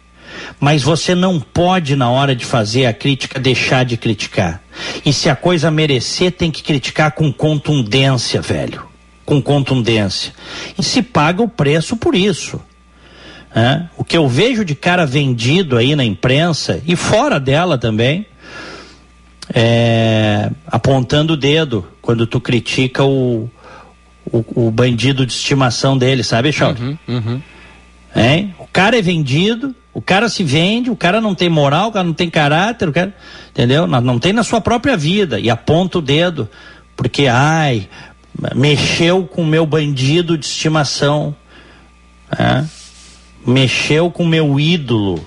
Mas 0.60 0.82
você 0.82 1.14
não 1.14 1.40
pode, 1.40 1.94
na 1.96 2.10
hora 2.10 2.34
de 2.34 2.44
fazer 2.44 2.86
a 2.86 2.92
crítica, 2.92 3.38
deixar 3.40 3.84
de 3.84 3.96
criticar. 3.96 4.62
E 5.04 5.12
se 5.12 5.28
a 5.28 5.36
coisa 5.36 5.70
merecer, 5.70 6.32
tem 6.32 6.50
que 6.50 6.62
criticar 6.62 7.12
com 7.12 7.32
contundência, 7.32 8.40
velho. 8.40 8.86
Com 9.24 9.40
contundência. 9.42 10.32
E 10.78 10.82
se 10.82 11.02
paga 11.02 11.42
o 11.42 11.48
preço 11.48 11.96
por 11.96 12.14
isso. 12.14 12.60
né? 13.54 13.88
O 13.96 14.04
que 14.04 14.16
eu 14.16 14.26
vejo 14.28 14.64
de 14.64 14.74
cara 14.74 15.04
vendido 15.06 15.76
aí 15.76 15.94
na 15.94 16.04
imprensa 16.04 16.80
e 16.86 16.96
fora 16.96 17.38
dela 17.38 17.76
também, 17.76 18.26
é, 19.54 20.50
apontando 20.66 21.32
o 21.32 21.36
dedo 21.36 21.86
quando 22.02 22.26
tu 22.26 22.40
critica 22.40 23.04
o, 23.04 23.50
o, 24.30 24.66
o 24.66 24.70
bandido 24.70 25.24
de 25.26 25.32
estimação 25.32 25.96
dele, 25.96 26.22
sabe, 26.22 26.52
Chauri? 26.52 26.98
Hein? 28.14 28.54
O 28.58 28.66
cara 28.66 28.98
é 28.98 29.02
vendido, 29.02 29.74
o 29.98 30.00
cara 30.00 30.28
se 30.28 30.44
vende, 30.44 30.92
o 30.92 30.96
cara 30.96 31.20
não 31.20 31.34
tem 31.34 31.48
moral, 31.48 31.88
o 31.88 31.92
cara 31.92 32.06
não 32.06 32.14
tem 32.14 32.30
caráter, 32.30 32.88
o 32.88 32.92
cara, 32.92 33.12
entendeu? 33.50 33.84
Não, 33.84 34.16
tem 34.16 34.32
na 34.32 34.44
sua 34.44 34.60
própria 34.60 34.96
vida 34.96 35.40
e 35.40 35.50
aponta 35.50 35.98
o 35.98 36.00
dedo 36.00 36.48
porque, 36.96 37.26
ai, 37.26 37.88
mexeu 38.54 39.24
com 39.24 39.42
o 39.42 39.46
meu 39.46 39.66
bandido 39.66 40.38
de 40.38 40.46
estimação, 40.46 41.34
né? 42.38 42.68
mexeu 43.44 44.08
com 44.08 44.22
o 44.22 44.28
meu 44.28 44.60
ídolo, 44.60 45.20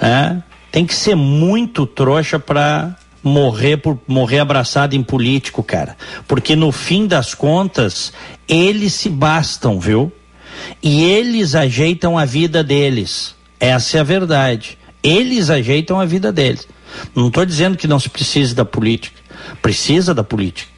né? 0.00 0.42
Tem 0.70 0.86
que 0.86 0.94
ser 0.94 1.14
muito 1.14 1.84
trouxa 1.84 2.38
para 2.38 2.96
morrer 3.22 3.76
por 3.76 4.00
morrer 4.08 4.38
abraçado 4.38 4.96
em 4.96 5.02
político, 5.02 5.62
cara, 5.62 5.98
porque 6.26 6.56
no 6.56 6.72
fim 6.72 7.06
das 7.06 7.34
contas 7.34 8.10
eles 8.48 8.94
se 8.94 9.10
bastam, 9.10 9.78
viu? 9.78 10.10
E 10.82 11.04
eles 11.04 11.54
ajeitam 11.54 12.16
a 12.16 12.24
vida 12.24 12.64
deles. 12.64 13.34
Essa 13.62 13.98
é 13.98 14.00
a 14.00 14.02
verdade. 14.02 14.76
Eles 15.04 15.48
ajeitam 15.48 16.00
a 16.00 16.04
vida 16.04 16.32
deles. 16.32 16.66
Não 17.14 17.28
estou 17.28 17.46
dizendo 17.46 17.76
que 17.76 17.86
não 17.86 18.00
se 18.00 18.08
precise 18.08 18.56
da 18.56 18.64
política. 18.64 19.16
Precisa 19.62 20.12
da 20.12 20.24
política. 20.24 20.68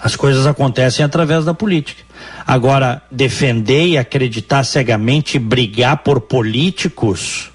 As 0.00 0.14
coisas 0.14 0.46
acontecem 0.46 1.04
através 1.04 1.44
da 1.44 1.52
política. 1.52 2.04
Agora, 2.46 3.02
defender 3.10 3.88
e 3.88 3.98
acreditar 3.98 4.62
cegamente 4.62 5.38
e 5.38 5.40
brigar 5.40 6.04
por 6.04 6.20
políticos 6.20 7.50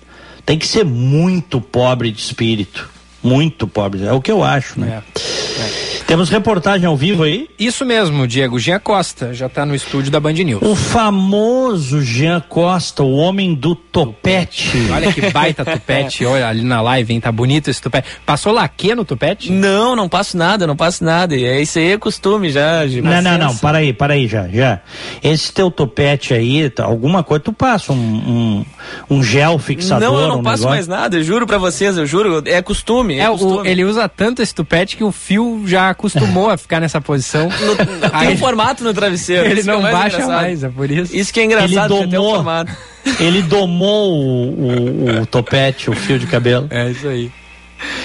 tem 0.45 0.60
que 0.60 0.68
ser 0.68 0.84
muito 0.84 1.62
pobre 1.62 2.12
de 2.12 2.20
espírito. 2.20 2.89
Muito 3.22 3.67
pobre. 3.67 4.05
É 4.05 4.13
o 4.13 4.22
que 4.22 4.32
eu 4.32 4.43
acho, 4.43 4.80
né? 4.80 5.01
Temos 6.07 6.30
reportagem 6.30 6.88
ao 6.88 6.97
vivo 6.97 7.22
aí? 7.22 7.47
Isso 7.59 7.86
mesmo, 7.86 8.26
Diego. 8.26 8.57
Jean 8.57 8.80
Costa 8.80 9.32
já 9.32 9.45
está 9.45 9.63
no 9.63 9.76
estúdio 9.76 10.09
da 10.09 10.20
Band 10.20 10.34
News. 10.34 10.61
O 10.63 10.76
famoso 10.76 12.01
Jean 12.01 12.39
Costa, 12.39 13.03
o 13.03 13.11
homem 13.15 13.53
do 13.53 13.76
topete. 13.76 14.72
Olha 14.91 15.13
que 15.13 15.30
baita 15.30 15.63
tupete. 15.63 16.26
Olha 16.26 16.47
ali 16.47 16.63
na 16.63 16.82
live, 16.82 17.13
hein? 17.13 17.20
Tá 17.20 17.32
bonito 17.32 17.70
esse 17.70 17.80
tupete. 17.80 18.07
Passou 18.26 18.51
laque 18.51 18.95
no 18.95 19.05
tupete? 19.05 19.51
Não, 19.51 19.95
não 19.95 20.09
passo 20.09 20.36
nada, 20.36 20.65
não 20.65 20.76
passo 20.76 21.03
nada. 21.03 21.36
E 21.36 21.45
é 21.45 21.61
isso 21.61 21.78
aí 21.78 21.91
é 21.91 21.97
costume 21.99 22.49
já. 22.49 22.88
de 22.88 23.03
Não, 23.03 23.22
não, 23.22 23.38
não, 23.38 23.57
para 23.57 23.78
aí, 23.78 23.93
para 23.93 24.13
aí 24.15 24.28
já, 24.28 24.47
já. 24.47 24.80
Esse 25.24 25.53
teu 25.53 25.70
topete 25.70 26.34
aí, 26.34 26.72
tá, 26.72 26.86
alguma 26.86 27.22
coisa, 27.24 27.43
tu 27.43 27.53
passa 27.53 27.93
um, 27.93 27.95
um, 27.95 28.65
um 29.17 29.24
gel 29.24 29.59
fixador, 29.59 30.11
Não, 30.11 30.20
eu 30.20 30.28
não 30.30 30.39
um 30.39 30.43
passo 30.43 30.63
negócio. 30.63 30.70
mais 30.70 30.88
nada, 30.88 31.17
eu 31.17 31.24
juro 31.24 31.45
pra 31.45 31.59
vocês, 31.59 31.97
eu 31.97 32.07
juro. 32.07 32.41
É 32.45 32.61
costume. 32.63 33.09
É, 33.18 33.20
É, 33.24 33.30
o, 33.30 33.38
costume. 33.38 33.70
ele 33.70 33.84
usa 33.86 34.07
tanto 34.10 34.41
esse 34.41 34.53
tupete 34.53 34.97
que 34.97 35.03
o 35.03 35.12
fio 35.12 35.64
já 35.66 35.89
acostumou 35.89 36.49
a 36.49 36.57
ficar 36.57 36.80
nessa 36.80 36.99
posição. 37.01 37.49
Tem 37.49 38.10
Aí 38.12 38.34
um 38.34 38.38
formato 38.38 38.84
no 38.84 38.93
travesseiro. 38.93 39.47
ele 39.49 39.62
é 39.62 39.64
não 39.64 39.80
o 39.80 39.82
mais 39.82 39.93
baixa 39.95 40.16
engraçado. 40.18 40.41
mais, 40.41 40.64
é 40.64 40.70
por 40.70 40.91
isso. 40.91 41.16
Isso 41.16 41.34
que 41.34 41.39
é 41.39 41.45
engraçado, 41.45 41.93
Ele 41.95 42.07
tem 42.07 42.20
um 42.20 42.22
domou. 42.22 42.36
formato. 42.36 42.72
Ele 43.20 43.41
domou 43.41 44.14
o, 44.14 45.10
o- 45.18 45.22
o 45.22 45.26
topete, 45.26 45.89
o 45.89 45.93
fio 45.93 46.20
de 46.20 46.28
cabelo. 46.28 46.68
É 46.70 46.89
isso 46.91 47.07
aí. 47.07 47.32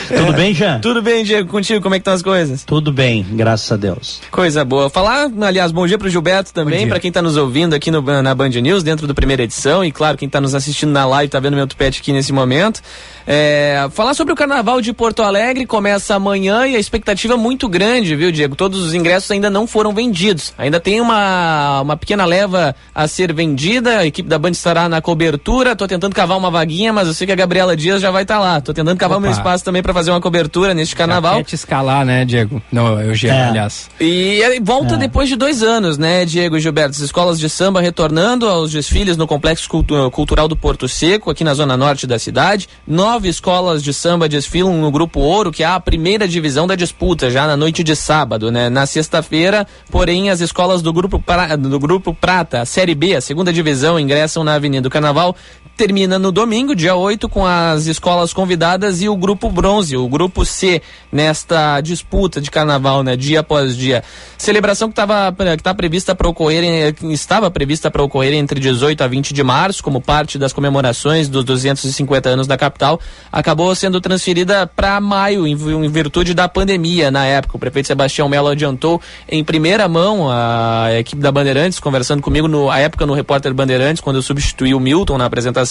Tudo 0.07 0.33
bem, 0.35 0.55
Jean? 0.55 0.79
Tudo 0.81 1.03
bem, 1.03 1.25
Diego, 1.25 1.49
contigo, 1.51 1.81
como 1.83 1.97
é 1.97 1.99
que 1.99 2.03
estão 2.03 2.15
as 2.15 2.23
coisas? 2.23 2.63
Tudo 2.63 2.93
bem, 2.93 3.27
graças 3.33 3.73
a 3.73 3.77
Deus. 3.77 4.21
Coisa 4.31 4.65
boa. 4.65 4.89
Falar, 4.89 5.29
aliás, 5.43 5.73
bom 5.73 5.85
dia 5.85 5.99
pro 5.99 6.09
Gilberto 6.09 6.53
também, 6.55 6.87
para 6.87 7.01
quem 7.01 7.11
tá 7.11 7.21
nos 7.21 7.37
ouvindo 7.37 7.75
aqui 7.75 7.91
no, 7.91 8.01
na 8.23 8.35
Band 8.37 8.51
News, 8.51 8.85
dentro 8.85 9.09
do 9.09 9.15
primeira 9.15 9.43
edição, 9.43 9.85
e 9.85 9.91
claro, 9.91 10.17
quem 10.17 10.29
tá 10.29 10.41
nos 10.41 10.55
assistindo 10.55 10.93
na 10.93 11.05
live, 11.07 11.29
tá 11.29 11.41
vendo 11.41 11.57
meu 11.57 11.67
tupete 11.67 12.01
aqui 12.01 12.13
nesse 12.13 12.33
momento. 12.33 12.81
É, 13.27 13.89
falar 13.91 14.15
sobre 14.15 14.33
o 14.33 14.37
Carnaval 14.37 14.81
de 14.81 14.93
Porto 14.93 15.23
Alegre 15.23 15.67
começa 15.67 16.15
amanhã 16.15 16.67
e 16.67 16.77
a 16.77 16.79
expectativa 16.79 17.35
é 17.35 17.37
muito 17.37 17.69
grande, 17.69 18.15
viu, 18.15 18.31
Diego? 18.31 18.55
Todos 18.55 18.83
os 18.83 18.95
ingressos 18.95 19.31
ainda 19.31 19.49
não 19.49 19.67
foram 19.67 19.93
vendidos. 19.93 20.53
Ainda 20.59 20.79
tem 20.79 21.01
uma, 21.01 21.81
uma 21.81 21.97
pequena 21.97 22.25
leva 22.25 22.75
a 22.95 23.09
ser 23.09 23.33
vendida, 23.33 23.99
a 23.99 24.07
equipe 24.07 24.29
da 24.29 24.39
Band 24.39 24.51
estará 24.51 24.89
na 24.89 25.01
cobertura, 25.01 25.75
tô 25.75 25.87
tentando 25.87 26.15
cavar 26.15 26.37
uma 26.37 26.51
vaguinha, 26.51 26.93
mas 26.93 27.09
eu 27.09 27.15
sei 27.15 27.27
que 27.27 27.33
a 27.33 27.37
Gabriela 27.37 27.77
Dias 27.77 28.03
já 28.03 28.11
vai 28.11 28.23
estar 28.23 28.37
tá 28.37 28.41
lá. 28.41 28.61
Tô 28.61 28.75
tentando 28.75 28.99
cavar 28.99 29.19
Opa. 29.19 29.27
meu 29.27 29.33
espaço 29.33 29.65
também 29.65 29.83
para 29.83 29.95
fazer 29.95 30.11
uma 30.11 30.21
cobertura 30.21 30.75
neste 30.75 30.95
carnaval. 30.95 31.35
Já 31.35 31.39
quer 31.39 31.45
te 31.45 31.55
escalar, 31.55 32.05
né, 32.05 32.25
Diego? 32.25 32.63
Não, 32.71 33.01
eu 33.01 33.15
Gê, 33.15 33.29
é. 33.29 33.45
aliás. 33.45 33.89
E 34.01 34.43
volta 34.63 34.95
é. 34.95 34.99
depois 34.99 35.29
de 35.29 35.37
dois 35.37 35.63
anos, 35.63 35.97
né, 35.97 36.25
Diego 36.25 36.57
e 36.57 36.61
Gilberto? 36.61 36.91
As 36.91 36.99
escolas 36.99 37.39
de 37.39 37.49
samba 37.49 37.81
retornando 37.81 38.49
aos 38.49 38.73
desfiles 38.73 39.17
no 39.17 39.27
Complexo 39.27 39.69
Cultural 40.13 40.49
do 40.49 40.57
Porto 40.57 40.89
Seco, 40.89 41.31
aqui 41.31 41.45
na 41.45 41.55
zona 41.55 41.77
norte 41.77 42.07
da 42.07 42.19
cidade. 42.19 42.69
Nove 43.15 43.29
escolas 43.29 43.81
de 43.81 43.95
samba 43.95 44.29
desfilam 44.29 44.77
no 44.77 44.91
Grupo 44.91 45.21
Ouro, 45.21 45.53
que 45.53 45.63
é 45.63 45.67
a 45.67 45.79
primeira 45.79 46.27
divisão 46.27 46.67
da 46.67 46.75
disputa, 46.75 47.31
já 47.31 47.47
na 47.47 47.57
noite 47.57 47.85
de 47.85 47.95
sábado, 47.95 48.51
né? 48.51 48.69
Na 48.69 48.87
sexta-feira, 48.87 49.65
porém, 49.89 50.31
as 50.31 50.41
escolas 50.41 50.83
do 50.83 50.93
Grupo, 50.93 51.21
pra... 51.21 51.55
do 51.55 51.79
Grupo 51.79 52.13
Prata, 52.13 52.63
a 52.63 52.65
Série 52.65 52.93
B, 52.93 53.15
a 53.15 53.21
segunda 53.21 53.53
divisão, 53.53 54.01
ingressam 54.01 54.43
na 54.43 54.55
Avenida 54.55 54.83
do 54.83 54.91
Carnaval 54.91 55.37
termina 55.77 56.19
no 56.19 56.31
domingo, 56.31 56.75
dia 56.75 56.95
8, 56.95 57.29
com 57.29 57.45
as 57.45 57.87
escolas 57.87 58.33
convidadas 58.33 59.03
e 59.03 59.09
o 59.09 59.17
grupo 59.17 59.51
bronze, 59.51 59.97
o 59.97 60.09
grupo 60.09 60.45
C, 60.45 60.81
nesta 61.11 61.81
disputa 61.81 62.41
de 62.41 62.51
carnaval, 62.51 63.03
né, 63.03 63.17
dia 63.17 63.41
após 63.41 63.77
dia. 63.77 64.05
Celebração 64.39 64.89
que 64.89 64.93
estava 64.93 65.35
que 65.57 65.63
tá 65.63 65.75
prevista 65.75 66.15
para 66.15 66.29
ocorrer, 66.29 66.95
estava 67.11 67.51
prevista 67.51 67.91
para 67.91 68.03
ocorrer 68.03 68.35
entre 68.35 68.61
18 68.61 69.03
a 69.03 69.07
20 69.07 69.35
de 69.35 69.43
março, 69.43 69.83
como 69.83 70.01
parte 70.01 70.39
das 70.39 70.53
comemorações 70.53 71.29
dos 71.29 71.45
250 71.45 72.29
anos 72.29 72.47
da 72.47 72.57
capital, 72.57 73.01
acabou 73.33 73.75
sendo 73.75 74.01
transferida 74.01 74.67
para 74.67 75.01
maio, 75.01 75.47
em, 75.47 75.55
em, 75.55 75.89
virtude 75.89 76.35
da 76.35 76.49
pandemia 76.49 77.11
na 77.11 77.25
época. 77.25 77.57
O 77.57 77.61
prefeito 77.61 77.89
Sebastião 77.89 78.29
Melo 78.29 78.49
adiantou 78.49 79.01
em 79.29 79.43
primeira 79.43 79.89
mão 79.89 80.29
a 80.31 80.89
equipe 80.99 81.21
da 81.21 81.33
Bandeirantes, 81.33 81.81
conversando 81.81 82.23
comigo 82.23 82.47
no, 82.47 82.71
a 82.71 82.79
época 82.79 83.07
no 83.07 83.15
repórter 83.15 83.53
Bandeirantes, 83.53 84.01
quando 84.01 84.17
eu 84.17 84.23
substituí 84.23 84.75
o 84.75 84.81
Milton 84.81 85.19
na 85.19 85.25
apresentação 85.25 85.64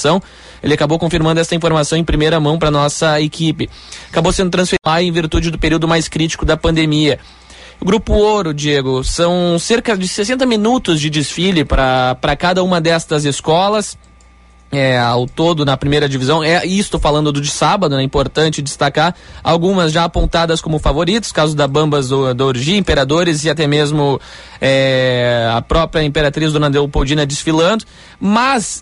ele 0.61 0.73
acabou 0.73 0.97
confirmando 0.97 1.39
essa 1.39 1.55
informação 1.55 1.97
em 1.97 2.03
primeira 2.03 2.39
mão 2.39 2.57
para 2.57 2.71
nossa 2.71 3.19
equipe. 3.19 3.69
Acabou 4.09 4.31
sendo 4.31 4.49
transferido 4.49 4.83
em 4.99 5.11
virtude 5.11 5.51
do 5.51 5.59
período 5.59 5.87
mais 5.87 6.07
crítico 6.07 6.45
da 6.45 6.55
pandemia. 6.55 7.19
Grupo 7.83 8.13
Ouro, 8.13 8.53
Diego, 8.53 9.03
são 9.03 9.59
cerca 9.59 9.97
de 9.97 10.07
60 10.07 10.45
minutos 10.45 11.01
de 11.01 11.09
desfile 11.09 11.65
para 11.65 12.35
cada 12.37 12.63
uma 12.63 12.79
destas 12.79 13.25
escolas. 13.25 13.97
É, 14.71 14.97
ao 14.97 15.27
todo 15.27 15.63
na 15.63 15.77
primeira 15.77 16.09
divisão. 16.09 16.43
É 16.43 16.65
isto 16.65 16.97
falando 16.97 17.31
do 17.31 17.39
de 17.39 17.51
sábado, 17.51 17.95
né? 17.95 18.01
Importante 18.01 18.59
destacar 18.59 19.13
algumas 19.43 19.91
já 19.91 20.03
apontadas 20.03 20.61
como 20.61 20.79
favoritos, 20.79 21.31
caso 21.31 21.55
da 21.55 21.67
Bambas 21.67 22.09
do, 22.09 22.33
do 22.33 22.43
Orgi, 22.43 22.75
Imperadores 22.75 23.43
e 23.43 23.51
até 23.51 23.67
mesmo 23.67 24.19
é, 24.59 25.47
a 25.53 25.61
própria 25.61 26.01
Imperatriz 26.01 26.51
Dona 26.51 26.69
Leopoldina 26.69 27.23
desfilando. 27.23 27.85
Mas 28.19 28.81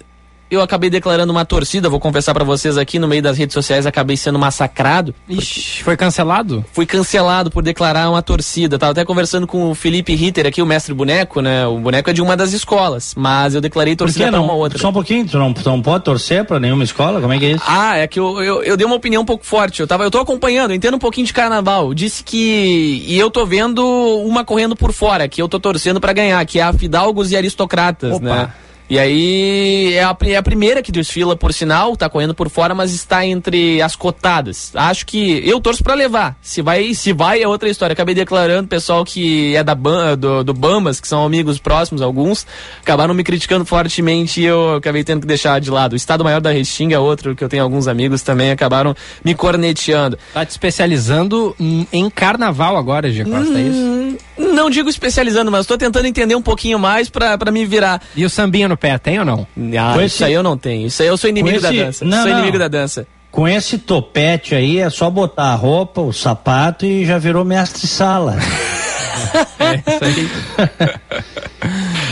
eu 0.52 0.62
acabei 0.62 0.89
declarando 0.89 1.32
uma 1.32 1.45
torcida, 1.45 1.88
vou 1.88 1.99
confessar 1.99 2.34
para 2.34 2.43
vocês 2.43 2.78
aqui 2.78 2.99
no 2.99 3.08
meio 3.08 3.22
das 3.22 3.38
redes 3.38 3.54
sociais, 3.54 3.86
acabei 3.86 4.18
sendo 4.18 4.38
massacrado. 4.38 5.16
Ixi, 5.30 5.82
foi 5.82 5.95
cancelado? 5.95 6.66
Fui 6.74 6.86
cancelado 6.86 7.49
por 7.49 7.64
declarar 7.64 8.10
uma 8.10 8.22
torcida. 8.22 8.78
Tava 8.78 8.91
até 8.91 9.06
conversando 9.06 9.47
com 9.47 9.72
o 9.72 9.74
Felipe 9.76 10.14
Ritter 10.14 10.45
aqui, 10.45 10.62
o 10.62 10.66
mestre 10.66 10.93
boneco, 10.93 11.39
né? 11.39 11.66
O 11.66 11.78
boneco 11.78 12.10
é 12.10 12.14
de 12.14 12.22
uma 12.22 12.36
das 12.36 12.52
escolas, 12.52 13.16
mas 13.16 13.56
eu 13.56 13.62
declarei 13.62 13.95
torcida 13.95 14.30
para 14.30 14.41
uma 14.41 14.54
outra. 14.54 14.78
Só 14.78 14.89
um 14.89 14.93
pouquinho, 14.93 15.26
tu 15.26 15.39
não, 15.39 15.54
tu 15.54 15.68
não 15.70 15.82
pode 15.82 16.04
torcer 16.04 16.43
para 16.43 16.60
nenhuma 16.60 16.84
escola? 16.84 17.22
Como 17.22 17.32
é 17.32 17.39
que 17.39 17.45
é 17.45 17.52
isso? 17.52 17.64
Ah, 17.66 17.97
é 17.97 18.06
que 18.06 18.20
eu, 18.20 18.43
eu, 18.43 18.62
eu, 18.62 18.76
dei 18.76 18.86
uma 18.86 18.95
opinião 18.97 19.22
um 19.22 19.26
pouco 19.26 19.45
forte. 19.45 19.80
Eu 19.80 19.88
tava, 19.88 20.04
eu 20.04 20.12
tô 20.12 20.20
acompanhando, 20.20 20.72
eu 20.72 20.76
entendo 20.76 20.95
um 20.95 20.99
pouquinho 20.99 21.26
de 21.26 21.34
carnaval. 21.34 21.93
Disse 21.93 22.26
que 22.26 23.06
e 23.08 23.18
eu 23.18 23.32
tô 23.32 23.45
vendo 23.45 23.86
uma 24.26 24.43
correndo 24.43 24.76
por 24.76 24.91
fora, 24.91 25.30
que 25.30 25.41
eu 25.41 25.47
tô 25.47 25.62
torcendo 25.62 26.02
para 26.02 26.12
ganhar, 26.12 26.45
que 26.45 26.60
é 26.60 26.64
a 26.64 26.74
Fidalgos 26.74 27.32
e 27.32 27.38
Aristocratas, 27.38 28.18
Opa. 28.18 28.26
né? 28.26 28.49
E 28.92 29.00
aí 29.00 29.94
é 29.94 30.04
a, 30.04 30.18
é 30.24 30.36
a, 30.36 30.44
primeira 30.44 30.82
que 30.82 30.92
desfila, 30.92 31.34
por 31.34 31.54
sinal, 31.54 31.96
tá 31.96 32.10
correndo 32.10 32.34
por 32.34 32.50
fora, 32.50 32.76
mas 32.76 32.92
está 32.92 33.26
entre 33.26 33.82
as 33.82 33.96
cotadas. 33.96 34.70
Acho 34.76 35.06
que 35.06 35.42
eu 35.48 35.62
torço 35.62 35.82
para 35.82 35.94
levar. 35.94 36.38
Se 36.42 36.62
vai, 36.62 36.94
se 36.94 37.14
vai 37.14 37.42
é 37.42 37.48
outra 37.48 37.70
história. 37.70 37.94
Acabei 37.94 38.14
declarando, 38.14 38.68
pessoal 38.68 39.06
que 39.06 39.56
é 39.56 39.64
da 39.64 39.74
do, 39.74 40.44
do 40.44 40.54
Bambas, 40.54 41.00
que 41.00 41.08
são 41.08 41.24
amigos 41.24 41.58
próximos, 41.58 42.02
alguns, 42.02 42.46
acabaram 42.82 43.14
me 43.14 43.24
criticando 43.24 43.64
fortemente 43.64 44.42
e 44.42 44.44
eu 44.44 44.76
acabei 44.76 45.06
tendo 45.06 45.22
que 45.22 45.28
deixar 45.28 45.62
de 45.62 45.72
lado. 45.72 45.94
O 45.94 45.96
Estado 45.96 46.26
Maior 46.26 46.42
da 46.42 46.52
Restinga 46.52 46.94
é 46.94 47.00
outro, 47.00 47.34
que 47.34 47.46
eu 47.46 47.48
tenho 47.48 47.64
alguns 47.64 47.88
amigos 47.88 48.22
também, 48.22 48.52
acabaram 48.52 48.94
me 49.24 49.34
corneteando. 49.34 50.20
Tá 50.34 50.46
te 50.46 50.50
especializando 50.50 51.56
em 51.58 52.10
carnaval 52.10 52.76
agora, 52.76 53.10
Gia 53.10 53.24
Costa, 53.24 53.54
hum, 53.54 53.58
é 53.58 53.62
isso? 53.62 53.80
Hum, 53.80 54.18
não 54.54 54.70
digo 54.70 54.89
especializando, 54.89 55.50
mas 55.50 55.62
estou 55.62 55.78
tentando 55.78 56.08
entender 56.08 56.36
um 56.36 56.42
pouquinho 56.42 56.78
mais 56.78 57.10
para 57.10 57.52
me 57.54 57.66
virar. 57.66 58.02
E 58.18 58.26
o 58.26 58.30
sambinha 58.30 58.68
no 58.68 58.80
pé, 58.82 58.97
tem 58.97 59.19
ou 59.19 59.25
não? 59.25 59.47
Ah, 59.79 60.03
isso 60.03 60.25
aí 60.25 60.34
eu 60.34 60.41
não 60.41 60.57
tenho. 60.57 60.88
Isso 60.88 61.03
aí 61.03 61.07
eu 61.07 61.15
sou 61.15 61.29
inimigo 61.29 61.57
esse... 61.57 61.63
da 61.63 61.71
dança. 61.71 62.03
Não, 62.03 62.17
sou 62.17 62.32
não. 62.32 62.38
inimigo 62.39 62.57
da 62.57 62.67
dança. 62.67 63.07
Com 63.32 63.47
esse 63.47 63.77
topete 63.77 64.55
aí 64.55 64.79
é 64.79 64.89
só 64.89 65.09
botar 65.09 65.53
a 65.53 65.55
roupa, 65.55 66.01
o 66.01 66.11
sapato 66.11 66.86
e 66.86 67.05
já 67.05 67.17
virou 67.17 67.45
mestre 67.45 67.88
sala. 67.88 68.36
é 69.59 69.75
isso 69.75 70.03
aí. 70.03 70.29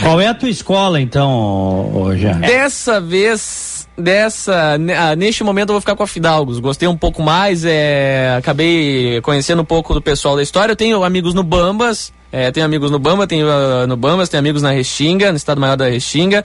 Qual 0.02 0.18
é 0.18 0.28
a 0.28 0.34
tua 0.34 0.48
escola 0.48 0.98
então, 1.00 1.92
hoje? 1.94 2.26
Dessa 2.34 3.00
vez 3.00 3.86
dessa, 3.98 4.78
ah, 4.96 5.14
neste 5.14 5.44
momento 5.44 5.70
eu 5.70 5.74
vou 5.74 5.80
ficar 5.80 5.94
com 5.94 6.02
a 6.02 6.06
Fidalgos. 6.06 6.58
Gostei 6.58 6.88
um 6.88 6.96
pouco 6.96 7.22
mais, 7.22 7.64
é, 7.66 8.34
acabei 8.38 9.20
conhecendo 9.20 9.60
um 9.60 9.64
pouco 9.64 9.92
do 9.92 10.00
pessoal 10.00 10.36
da 10.36 10.42
história. 10.42 10.72
Eu 10.72 10.76
tenho 10.76 11.04
amigos 11.04 11.34
no 11.34 11.42
Bambas, 11.42 12.12
é, 12.32 12.50
tenho 12.50 12.64
amigos 12.66 12.90
no 12.90 12.98
Bamba, 12.98 13.26
tenho 13.26 13.46
uh, 13.46 13.86
no 13.86 13.96
Bambas, 13.96 14.28
tenho 14.28 14.40
amigos 14.40 14.62
na 14.62 14.70
Restinga, 14.70 15.30
no 15.30 15.36
Estado 15.36 15.60
Maior 15.60 15.76
da 15.76 15.88
Restinga. 15.88 16.44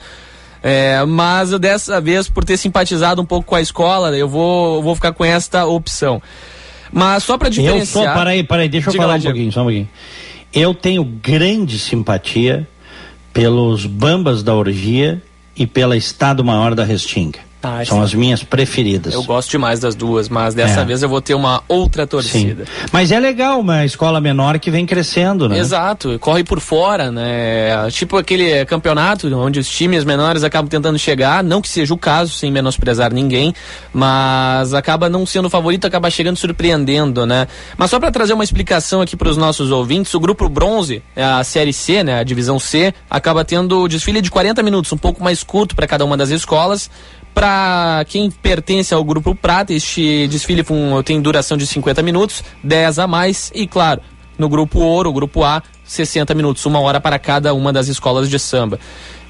É, 0.62 1.04
mas 1.04 1.52
eu 1.52 1.58
dessa 1.58 2.00
vez, 2.00 2.28
por 2.28 2.44
ter 2.44 2.56
simpatizado 2.56 3.22
um 3.22 3.24
pouco 3.24 3.46
com 3.46 3.54
a 3.54 3.60
escola, 3.60 4.16
eu 4.16 4.28
vou, 4.28 4.82
vou 4.82 4.94
ficar 4.94 5.12
com 5.12 5.24
esta 5.24 5.64
opção. 5.64 6.20
Mas 6.92 7.24
só 7.24 7.38
para 7.38 7.48
diferenciar... 7.48 7.80
Eu 7.80 7.86
sou, 7.86 8.04
para 8.04 8.30
aí, 8.30 8.42
para 8.42 8.62
aí, 8.62 8.68
deixa 8.68 8.90
eu 8.90 8.94
falar 8.94 9.16
um 9.16 9.22
pouquinho, 9.22 9.52
só 9.52 9.60
um 9.60 9.64
pouquinho. 9.64 9.88
Eu 10.52 10.74
tenho 10.74 11.04
grande 11.04 11.78
simpatia 11.78 12.66
pelos 13.32 13.86
Bambas 13.86 14.42
da 14.42 14.54
Orgia 14.54 15.22
e 15.56 15.66
pela 15.66 15.96
Estado 15.96 16.42
Maior 16.42 16.74
da 16.74 16.84
Restinga. 16.84 17.45
Ah, 17.68 17.84
São 17.84 18.00
as 18.00 18.14
minhas 18.14 18.44
preferidas. 18.44 19.12
Eu 19.12 19.24
gosto 19.24 19.50
demais 19.50 19.80
das 19.80 19.96
duas, 19.96 20.28
mas 20.28 20.54
dessa 20.54 20.82
é. 20.82 20.84
vez 20.84 21.02
eu 21.02 21.08
vou 21.08 21.20
ter 21.20 21.34
uma 21.34 21.64
outra 21.66 22.06
torcida. 22.06 22.64
Sim. 22.64 22.70
Mas 22.92 23.10
é 23.10 23.18
legal 23.18 23.58
uma 23.58 23.84
escola 23.84 24.20
menor 24.20 24.60
que 24.60 24.70
vem 24.70 24.86
crescendo, 24.86 25.48
né? 25.48 25.58
Exato, 25.58 26.16
corre 26.20 26.44
por 26.44 26.60
fora, 26.60 27.10
né? 27.10 27.90
Tipo 27.90 28.18
aquele 28.18 28.64
campeonato 28.66 29.26
onde 29.36 29.58
os 29.58 29.68
times 29.68 30.04
menores 30.04 30.44
acabam 30.44 30.68
tentando 30.68 30.96
chegar, 30.96 31.42
não 31.42 31.60
que 31.60 31.68
seja 31.68 31.92
o 31.92 31.98
caso, 31.98 32.32
sem 32.32 32.52
menosprezar 32.52 33.12
ninguém, 33.12 33.52
mas 33.92 34.72
acaba 34.72 35.08
não 35.08 35.26
sendo 35.26 35.50
favorito, 35.50 35.88
acaba 35.88 36.08
chegando 36.08 36.36
surpreendendo, 36.36 37.26
né? 37.26 37.48
Mas 37.76 37.90
só 37.90 37.98
para 37.98 38.12
trazer 38.12 38.32
uma 38.32 38.44
explicação 38.44 39.00
aqui 39.00 39.16
para 39.16 39.28
os 39.28 39.36
nossos 39.36 39.72
ouvintes, 39.72 40.14
o 40.14 40.20
grupo 40.20 40.48
bronze, 40.48 41.02
a 41.16 41.42
série 41.42 41.72
C, 41.72 42.04
né, 42.04 42.20
a 42.20 42.22
divisão 42.22 42.60
C, 42.60 42.94
acaba 43.10 43.44
tendo 43.44 43.80
o 43.80 43.88
desfile 43.88 44.22
de 44.22 44.30
40 44.30 44.62
minutos, 44.62 44.92
um 44.92 44.96
pouco 44.96 45.24
mais 45.24 45.42
curto 45.42 45.74
para 45.74 45.88
cada 45.88 46.04
uma 46.04 46.16
das 46.16 46.30
escolas 46.30 46.88
para 47.36 48.02
quem 48.08 48.30
pertence 48.30 48.94
ao 48.94 49.04
grupo 49.04 49.34
Prata, 49.34 49.70
este 49.74 50.26
desfile 50.26 50.64
tem 51.04 51.20
duração 51.20 51.54
de 51.54 51.66
50 51.66 52.02
minutos, 52.02 52.42
10 52.64 52.98
a 52.98 53.06
mais. 53.06 53.52
E 53.54 53.66
claro, 53.66 54.00
no 54.38 54.48
grupo 54.48 54.78
Ouro, 54.78 55.12
grupo 55.12 55.44
A, 55.44 55.62
60 55.84 56.32
minutos, 56.32 56.64
uma 56.64 56.80
hora 56.80 56.98
para 56.98 57.18
cada 57.18 57.52
uma 57.52 57.74
das 57.74 57.88
escolas 57.88 58.30
de 58.30 58.38
samba. 58.38 58.80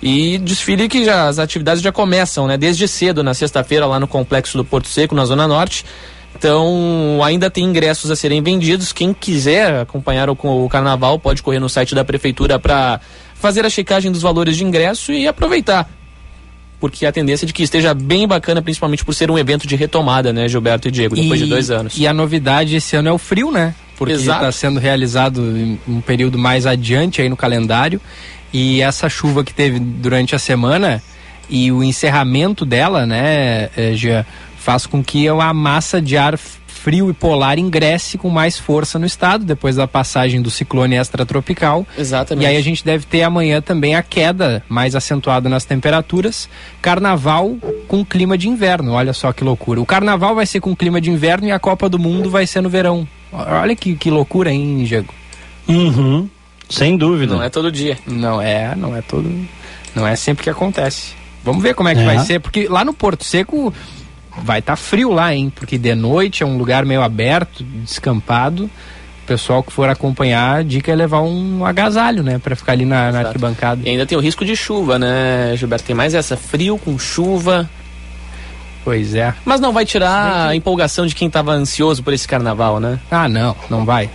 E 0.01 0.39
desfile 0.39 0.89
que 0.89 1.05
já, 1.05 1.27
as 1.27 1.41
atividades 1.41 1.83
já 1.83 1.91
começam, 1.91 2.47
né? 2.47 2.57
Desde 2.57 2.87
cedo, 2.87 3.25
na 3.25 3.35
sexta-feira, 3.35 3.87
lá 3.87 3.99
no 3.99 4.07
Complexo 4.07 4.57
do 4.57 4.65
Porto 4.65 4.87
Seco, 4.87 5.13
na 5.13 5.25
Zona 5.25 5.49
Norte. 5.49 5.85
Então, 6.39 7.19
ainda 7.25 7.51
tem 7.51 7.65
ingressos 7.65 8.09
a 8.09 8.15
serem 8.15 8.41
vendidos. 8.41 8.93
Quem 8.93 9.13
quiser 9.13 9.81
acompanhar 9.81 10.31
o, 10.31 10.39
o 10.41 10.69
carnaval 10.69 11.19
pode 11.19 11.43
correr 11.43 11.59
no 11.59 11.69
site 11.69 11.93
da 11.93 12.05
prefeitura 12.05 12.57
para 12.57 13.01
fazer 13.35 13.67
a 13.67 13.69
checagem 13.69 14.13
dos 14.13 14.23
valores 14.23 14.57
de 14.57 14.63
ingresso 14.63 15.11
e 15.11 15.27
aproveitar 15.27 15.91
porque 16.79 17.07
a 17.07 17.12
tendência 17.12 17.45
é 17.45 17.47
de 17.47 17.53
que 17.53 17.62
esteja 17.62 17.95
bem 17.95 18.27
bacana, 18.29 18.61
principalmente 18.61 19.05
por 19.05 19.14
ser 19.14 19.31
um 19.31 19.39
evento 19.39 19.66
de 19.66 19.77
retomada, 19.77 20.33
né, 20.33 20.49
Gilberto 20.49 20.89
e 20.89 20.91
Diego, 20.91 21.14
depois 21.14 21.41
e, 21.41 21.45
de 21.45 21.51
dois 21.51 21.70
anos. 21.70 21.97
E 21.97 22.07
a 22.07 22.12
novidade 22.12 22.77
esse 22.77 22.97
ano 22.97 23.09
é 23.09 23.12
o 23.12 23.18
frio, 23.18 23.51
né? 23.51 23.74
Porque 23.97 24.12
está 24.12 24.53
sendo 24.53 24.79
realizado 24.79 25.41
em 25.41 25.79
um 25.89 26.01
período 26.03 26.39
mais 26.39 26.66
adiante 26.66 27.22
aí 27.22 27.29
no 27.29 27.37
calendário. 27.37 28.01
E 28.53 28.83
essa 28.83 29.09
chuva 29.09 29.43
que 29.43 29.55
teve 29.55 29.79
durante 29.79 30.35
a 30.35 30.39
semana 30.39 31.03
e 31.49 31.72
o 31.72 31.83
encerramento 31.83 32.66
dela, 32.66 33.07
né, 33.07 33.70
já 33.95 34.27
faz 34.59 34.85
com 34.85 35.03
que 35.03 35.29
a 35.29 35.55
massa 35.55 36.01
de 36.01 36.16
ar 36.16 36.39
frio 36.87 37.11
e 37.11 37.12
polar 37.12 37.59
ingresse 37.59 38.16
com 38.16 38.30
mais 38.30 38.57
força 38.57 38.97
no 38.97 39.05
estado, 39.05 39.45
depois 39.45 39.74
da 39.74 39.89
passagem 39.89 40.41
do 40.41 40.53
ciclone 40.53 40.95
extratropical. 40.95 41.84
Exatamente. 41.99 42.45
E 42.45 42.47
aí 42.47 42.57
a 42.57 42.61
gente 42.62 42.84
deve 42.84 43.05
ter 43.07 43.24
amanhã 43.24 43.61
também 43.61 43.97
a 43.97 44.05
queda 44.05 44.62
mais 44.68 44.95
acentuada 44.95 45.49
nas 45.49 45.64
temperaturas. 45.64 46.49
Carnaval 46.80 47.57
com 47.89 48.05
clima 48.05 48.39
de 48.39 48.49
inverno, 48.49 48.93
olha 48.93 49.12
só 49.12 49.32
que 49.32 49.43
loucura. 49.43 49.80
O 49.80 49.84
carnaval 49.84 50.37
vai 50.37 50.47
ser 50.47 50.61
com 50.61 50.76
clima 50.76 51.01
de 51.01 51.11
inverno 51.11 51.49
e 51.49 51.51
a 51.51 51.59
Copa 51.59 51.89
do 51.89 51.99
Mundo 51.99 52.30
vai 52.30 52.47
ser 52.47 52.61
no 52.61 52.68
verão. 52.68 53.05
Olha 53.32 53.74
que, 53.74 53.97
que 53.97 54.09
loucura, 54.09 54.53
hein, 54.53 54.84
Diego? 54.84 55.12
Uhum. 55.68 56.30
Sem 56.70 56.97
dúvida. 56.97 57.34
Não 57.34 57.43
é 57.43 57.49
todo 57.51 57.72
dia. 57.72 57.99
Não 58.07 58.41
é, 58.41 58.76
não 58.76 58.95
é 58.95 59.03
todo. 59.03 59.28
Não 59.93 60.07
é 60.07 60.14
sempre 60.14 60.45
que 60.45 60.51
acontece. 60.51 61.14
Vamos 61.43 61.64
ver 61.64 61.74
como 61.74 61.89
é 61.89 61.97
que 61.97 62.01
É. 62.01 62.05
vai 62.05 62.20
ser, 62.20 62.39
porque 62.39 62.68
lá 62.68 62.84
no 62.84 62.93
Porto 62.95 63.24
Seco 63.24 63.74
vai 64.43 64.59
estar 64.61 64.76
frio 64.76 65.12
lá, 65.12 65.34
hein? 65.34 65.53
Porque 65.55 65.78
de 65.78 65.95
noite 65.95 66.43
é 66.43 66.47
um 66.47 66.57
lugar 66.57 66.84
meio 66.84 67.03
aberto, 67.03 67.64
descampado. 67.64 68.64
O 68.64 69.26
pessoal 69.26 69.62
que 69.62 69.72
for 69.72 69.89
acompanhar, 69.89 70.59
a 70.59 70.62
dica 70.62 70.93
é 70.93 70.95
levar 70.95 71.20
um 71.20 71.64
agasalho, 71.64 72.22
né? 72.22 72.39
Pra 72.39 72.55
ficar 72.55 72.72
ali 72.72 72.84
na, 72.84 73.11
na 73.11 73.20
arquibancada. 73.20 73.80
E 73.84 73.91
ainda 73.91 74.07
tem 74.07 74.16
o 74.16 74.20
risco 74.20 74.45
de 74.45 74.55
chuva, 74.55 74.99
né, 74.99 75.55
Gilberto? 75.57 75.84
Tem 75.84 75.97
mais 75.97 76.14
essa, 76.14 76.37
frio 76.37 76.78
com 76.78 76.97
chuva. 76.99 77.68
Pois 78.84 79.16
é. 79.16 79.34
Mas 79.45 79.61
não 79.61 79.72
vai 79.72 79.84
tirar 79.84 80.47
a 80.47 80.55
empolgação 80.55 81.09
de 81.09 81.14
quem 81.14 81.28
tava 81.28 81.51
ansioso 81.51 82.05
por 82.05 82.12
esse 82.12 82.28
carnaval, 82.28 82.78
né? 82.78 83.01
Ah, 83.11 83.28
não, 83.28 83.57
não 83.68 83.84
vai. 83.84 84.09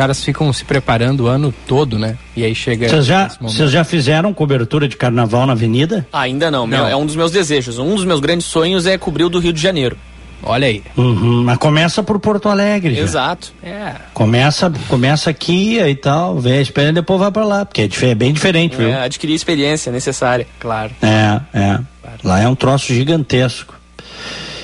Os 0.00 0.02
caras 0.02 0.24
ficam 0.24 0.50
se 0.50 0.64
preparando 0.64 1.24
o 1.24 1.26
ano 1.26 1.52
todo, 1.68 1.98
né? 1.98 2.16
E 2.34 2.42
aí 2.42 2.54
chega. 2.54 2.88
Vocês 2.88 3.04
já, 3.04 3.30
vocês 3.38 3.70
já 3.70 3.84
fizeram 3.84 4.32
cobertura 4.32 4.88
de 4.88 4.96
carnaval 4.96 5.46
na 5.46 5.52
avenida? 5.52 6.06
Ainda 6.10 6.50
não, 6.50 6.66
meu, 6.66 6.78
Não. 6.78 6.88
é 6.88 6.96
um 6.96 7.04
dos 7.04 7.14
meus 7.14 7.30
desejos. 7.30 7.78
Um 7.78 7.94
dos 7.94 8.06
meus 8.06 8.18
grandes 8.18 8.46
sonhos 8.46 8.86
é 8.86 8.96
cobrir 8.96 9.24
o 9.24 9.28
do 9.28 9.38
Rio 9.38 9.52
de 9.52 9.60
Janeiro. 9.60 9.98
Olha 10.42 10.68
aí. 10.68 10.82
Uhum. 10.96 11.42
Mas 11.44 11.58
começa 11.58 12.02
por 12.02 12.18
Porto 12.18 12.48
Alegre. 12.48 12.94
já. 12.94 13.02
Exato. 13.02 13.52
É. 13.62 13.92
Começa, 14.14 14.72
começa 14.88 15.28
aqui 15.28 15.78
e 15.78 15.94
tal, 15.94 16.38
vê 16.38 16.52
a 16.52 16.62
experiência 16.62 16.92
e 16.92 16.94
depois 16.94 17.20
vai 17.20 17.30
pra 17.30 17.44
lá, 17.44 17.66
porque 17.66 17.82
é, 17.82 18.08
é 18.08 18.14
bem 18.14 18.32
diferente, 18.32 18.76
viu? 18.76 18.88
É, 18.88 19.04
adquirir 19.04 19.34
a 19.34 19.36
experiência 19.36 19.92
necessária. 19.92 20.46
Claro. 20.58 20.92
É, 21.02 21.40
é. 21.52 21.78
Lá 22.24 22.40
é 22.40 22.48
um 22.48 22.54
troço 22.54 22.86
gigantesco. 22.94 23.78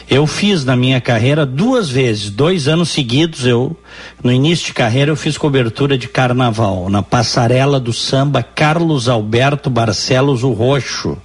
Eu 0.09 0.25
fiz 0.27 0.65
na 0.65 0.77
minha 0.77 1.01
carreira 1.01 1.45
duas 1.45 1.91
vezes, 1.91 2.31
dois 2.31 2.69
anos 2.69 2.91
seguidos. 2.91 3.45
Eu, 3.45 3.77
no 4.23 4.31
início 4.33 4.67
de 4.67 4.73
carreira, 4.75 5.11
eu 5.11 5.17
fiz 5.17 5.37
cobertura 5.37 5.99
de 5.99 6.07
carnaval 6.07 6.89
na 6.89 7.03
passarela 7.03 7.81
do 7.81 7.93
samba 7.93 8.41
Carlos 8.43 9.09
Alberto 9.09 9.69
Barcelos 9.69 10.45
o 10.45 10.53
Roxo, 10.53 11.19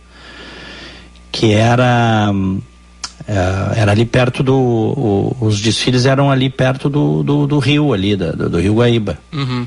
que 1.31 1.53
era 1.53 2.31
hum, 2.33 2.59
é, 3.27 3.79
era 3.81 3.91
ali 3.91 4.03
perto 4.03 4.41
do 4.41 4.55
o- 4.57 5.37
os 5.39 5.61
desfiles 5.61 6.05
eram 6.07 6.31
ali 6.31 6.49
perto 6.49 6.89
do, 6.89 7.21
do, 7.21 7.45
do 7.45 7.59
rio 7.59 7.93
ali 7.93 8.15
do, 8.15 8.49
do 8.49 8.59
rio 8.59 8.73
Guaíba 8.73 9.19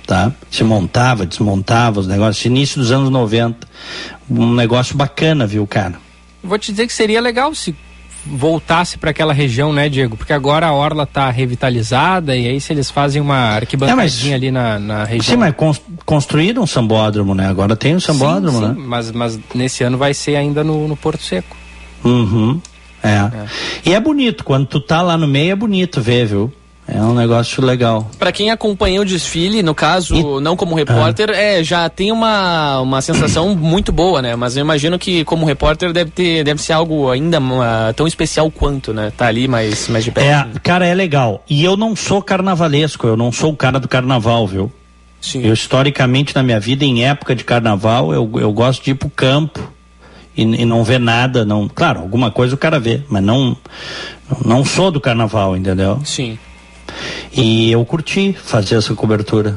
tá? 0.05 0.33
Se 0.51 0.65
montava 0.65 1.25
desmontava 1.25 2.01
os 2.01 2.09
negócios. 2.09 2.45
Início 2.45 2.81
dos 2.81 2.91
anos 2.91 3.11
90 3.11 3.67
um 4.29 4.53
negócio 4.55 4.97
bacana 4.97 5.47
viu 5.47 5.65
cara? 5.69 5.95
Vou 6.43 6.59
te 6.59 6.73
dizer 6.73 6.87
que 6.89 6.93
seria 6.93 7.21
legal 7.21 7.55
se 7.55 7.75
voltasse 8.27 8.97
para 8.99 9.11
aquela 9.11 9.33
região, 9.33 9.73
né, 9.73 9.89
Diego? 9.89 10.17
Porque 10.17 10.33
agora 10.33 10.67
a 10.67 10.73
orla 10.73 11.05
tá 11.07 11.31
revitalizada 11.31 12.37
e 12.37 12.49
aí 12.49 12.61
se 12.61 12.73
eles 12.73 12.91
fazem 12.91 13.21
uma 13.21 13.37
arquibancadinha 13.37 14.03
É, 14.03 14.05
mas- 14.05 14.33
ali 14.35 14.51
na, 14.51 14.79
na 14.79 15.05
região. 15.05 15.35
sim 15.35 15.37
mas 15.37 15.55
cons- 15.55 15.83
construíram 16.05 16.63
um 16.63 16.67
sambódromo 16.67 17.35
né 17.35 17.47
agora 17.49 17.77
tem 17.77 17.95
um 17.97 18.01
sambódromo 18.01 18.59
sim, 18.59 18.67
né 18.69 18.75
sim, 18.75 18.81
mas, 18.87 19.11
mas 19.13 19.41
nesse 19.55 19.85
ano 19.85 19.99
vai 19.99 20.15
ser 20.15 20.37
ainda 20.37 20.65
no, 20.65 20.89
no 20.89 20.97
Porto 20.97 21.23
Seco. 21.23 21.57
Uhum. 22.05 22.61
É. 23.03 23.31
E 23.85 23.93
é 23.93 24.01
bonito, 24.01 24.43
quando 24.45 24.67
tu 24.67 24.81
tá 24.81 25.03
lá 25.03 25.17
no 25.19 25.29
meio 25.29 25.53
é 25.53 25.57
bonito 25.57 26.01
ver, 26.01 26.27
viu? 26.27 26.53
É 26.87 27.01
um 27.01 27.15
negócio 27.15 27.65
legal. 27.65 28.11
Pra 28.19 28.31
quem 28.31 28.51
acompanha 28.51 29.01
o 29.01 29.05
desfile, 29.05 29.63
no 29.63 29.75
caso, 29.75 30.15
E- 30.15 30.41
não 30.43 30.55
como 30.55 30.75
repórter, 30.75 31.31
é, 31.31 31.65
já 31.65 31.89
tem 31.89 32.13
uma, 32.13 32.79
uma 32.81 33.01
sensação 33.01 33.55
muito 33.57 33.91
boa, 33.91 34.21
né? 34.21 34.37
Mas 34.37 34.57
eu 34.57 34.61
imagino 34.61 34.99
que 34.99 35.25
como 35.25 35.47
repórter 35.47 35.93
deve 35.93 36.11
ter 36.11 36.45
deve 36.45 36.61
ser 36.61 36.75
algo 36.75 37.11
ainda 37.11 37.39
ah, 37.63 37.93
tão 37.97 38.07
especial 38.07 38.51
quanto, 38.51 38.93
né? 38.93 39.11
Tá 39.17 39.27
ali 39.27 39.49
mais, 39.49 39.89
mais 39.89 40.05
de 40.05 40.11
perto. 40.11 40.57
É, 40.57 40.61
cara, 40.61 40.87
é 40.87 40.95
legal. 40.95 41.43
E 41.49 41.65
eu 41.65 41.75
não 41.77 41.97
sou 41.97 42.21
carnavalesco, 42.21 43.07
eu 43.07 43.17
não 43.17 43.33
sou 43.33 43.53
o 43.53 43.57
cara 43.57 43.81
do 43.81 43.89
carnaval, 43.89 44.47
viu? 44.47 44.71
Sim. 45.23 45.43
Eu, 45.43 45.55
historicamente, 45.55 46.35
na 46.35 46.43
minha 46.43 46.61
vida, 46.61 46.85
em 46.85 47.03
época 47.07 47.35
de 47.35 47.45
carnaval, 47.45 48.13
eu, 48.13 48.31
eu 48.35 48.53
gosto 48.53 48.85
de 48.85 48.91
ir 48.91 48.95
pro 48.95 49.09
campo 49.09 49.73
e, 50.37 50.43
e 50.43 50.65
não 50.67 50.85
ver 50.85 51.01
nada. 51.01 51.47
Não, 51.47 51.67
claro, 51.67 52.01
alguma 52.01 52.31
coisa 52.31 52.55
o 52.55 52.59
cara 52.59 52.79
vê, 52.79 53.01
mas 53.09 53.23
não, 53.23 53.57
não 54.45 54.63
sou 54.67 54.91
do 54.91 55.01
carnaval, 55.01 55.57
entendeu? 55.57 55.99
Sim. 56.05 56.39
E 57.33 57.71
eu 57.73 57.85
curti 57.85 58.33
fazer 58.33 58.77
essa 58.77 58.95
cobertura. 58.95 59.57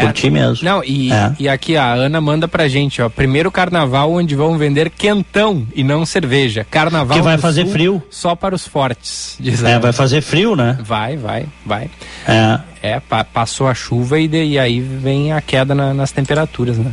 Curti 0.00 0.30
mesmo. 0.30 0.64
Não, 0.64 0.82
e, 0.82 1.12
É. 1.12 1.32
e 1.38 1.46
aqui 1.46 1.76
a 1.76 1.92
Ana 1.92 2.18
manda 2.18 2.48
pra 2.48 2.66
gente, 2.68 3.02
ó. 3.02 3.08
Primeiro 3.10 3.50
carnaval 3.50 4.10
onde 4.12 4.34
vão 4.34 4.56
vender 4.56 4.88
quentão 4.88 5.66
e 5.74 5.84
não 5.84 6.06
cerveja. 6.06 6.66
Carnaval 6.70 7.18
Que 7.18 7.22
vai 7.22 7.36
fazer 7.36 7.64
Sul 7.64 7.72
frio. 7.72 8.02
Só 8.10 8.34
para 8.34 8.54
os 8.54 8.66
fortes, 8.66 9.36
diz 9.38 9.62
É, 9.62 9.72
ela. 9.72 9.80
vai 9.80 9.92
fazer 9.92 10.22
frio, 10.22 10.56
né? 10.56 10.78
Vai, 10.82 11.18
vai, 11.18 11.44
vai. 11.66 11.90
É. 12.26 12.60
É, 12.82 13.00
pa- 13.00 13.24
passou 13.24 13.68
a 13.68 13.74
chuva 13.74 14.18
e, 14.18 14.26
de- 14.26 14.42
e 14.44 14.58
aí 14.58 14.80
vem 14.80 15.32
a 15.32 15.40
queda 15.42 15.74
na- 15.74 15.92
nas 15.92 16.10
temperaturas, 16.12 16.78
né? 16.78 16.90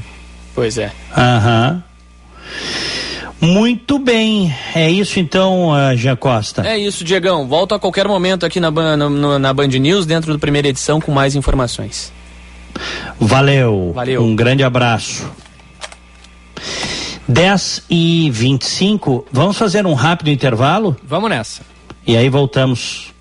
Pois 0.54 0.78
é. 0.78 0.91
Aham. 1.18 1.82
Muito 3.42 3.98
bem. 3.98 4.56
É 4.76 4.89
isso 4.89 5.20
então, 5.20 5.70
uh, 5.72 5.96
Jean 5.98 6.16
Costa. 6.16 6.66
É 6.68 6.78
isso, 6.78 7.04
Diegão. 7.04 7.48
Volto 7.48 7.74
a 7.74 7.80
qualquer 7.80 8.08
momento 8.08 8.46
aqui 8.46 8.60
na, 8.60 8.70
no- 8.70 9.39
na 9.39 9.52
Band 9.54 9.68
News, 9.68 10.06
dentro 10.06 10.32
da 10.32 10.38
primeira 10.39 10.68
edição, 10.68 11.02
com 11.02 11.12
mais 11.12 11.36
informações. 11.36 12.14
Valeu. 13.20 13.92
Valeu. 13.96 14.24
Um 14.24 14.36
grande 14.36 14.64
abraço. 14.64 15.30
10 17.28 17.84
e 17.89 18.30
25 18.30 19.26
Vamos 19.32 19.58
fazer 19.58 19.86
um 19.86 19.94
rápido 19.94 20.30
intervalo 20.30 20.96
Vamos 21.04 21.30
nessa. 21.30 21.62
e 22.06 22.16
aí 22.18 22.28
voltamos. 22.30 23.12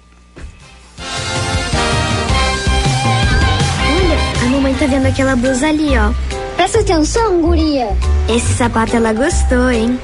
Olha, 3.89 4.47
a 4.47 4.51
mamãe 4.51 4.75
tá 4.75 4.87
vendo 4.87 5.07
aquela 5.07 5.37
blusa 5.37 5.68
ali, 5.68 5.97
ó. 5.97 6.12
Presta 6.57 6.81
atenção, 6.81 7.41
guria. 7.41 7.89
Esse 8.33 8.55
sapato 8.55 8.95
ela 8.95 9.12
gostou, 9.12 9.70
hein? 9.72 9.99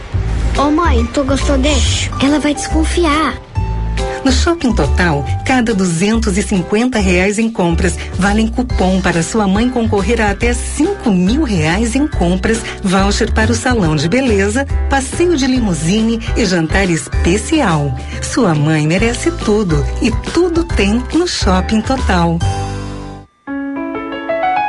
Ô 0.59 0.69
mãe, 0.69 1.07
tu 1.15 1.23
gostou 1.23 1.57
desse? 1.59 2.11
Ela 2.21 2.41
vai 2.41 2.55
desconfiar. 2.55 3.41
No 4.25 4.33
Shopping 4.33 4.73
Total, 4.73 5.25
cada 5.47 5.73
250 5.73 6.99
reais 6.99 7.39
em 7.39 7.49
compras 7.49 7.97
valem 8.19 8.49
cupom 8.49 9.01
para 9.01 9.23
sua 9.23 9.47
mãe 9.47 9.71
concorrer 9.71 10.21
a 10.21 10.33
até 10.33 10.53
5 10.53 11.09
mil 11.13 11.45
reais 11.45 11.95
em 11.95 12.09
compras, 12.09 12.61
voucher 12.83 13.33
para 13.33 13.53
o 13.53 13.55
salão 13.55 13.95
de 13.95 14.09
beleza, 14.09 14.67
passeio 14.91 15.37
de 15.37 15.47
limusine 15.47 16.19
e 16.37 16.45
jantar 16.45 16.91
especial. 16.91 17.97
Sua 18.21 18.57
mãe 18.57 18.89
merece 18.89 19.31
tudo 19.31 19.87
e 20.03 20.11
tudo 20.33 20.65
tem 20.65 21.01
no 21.15 21.29
Shopping 21.29 21.81
Total. 21.81 22.41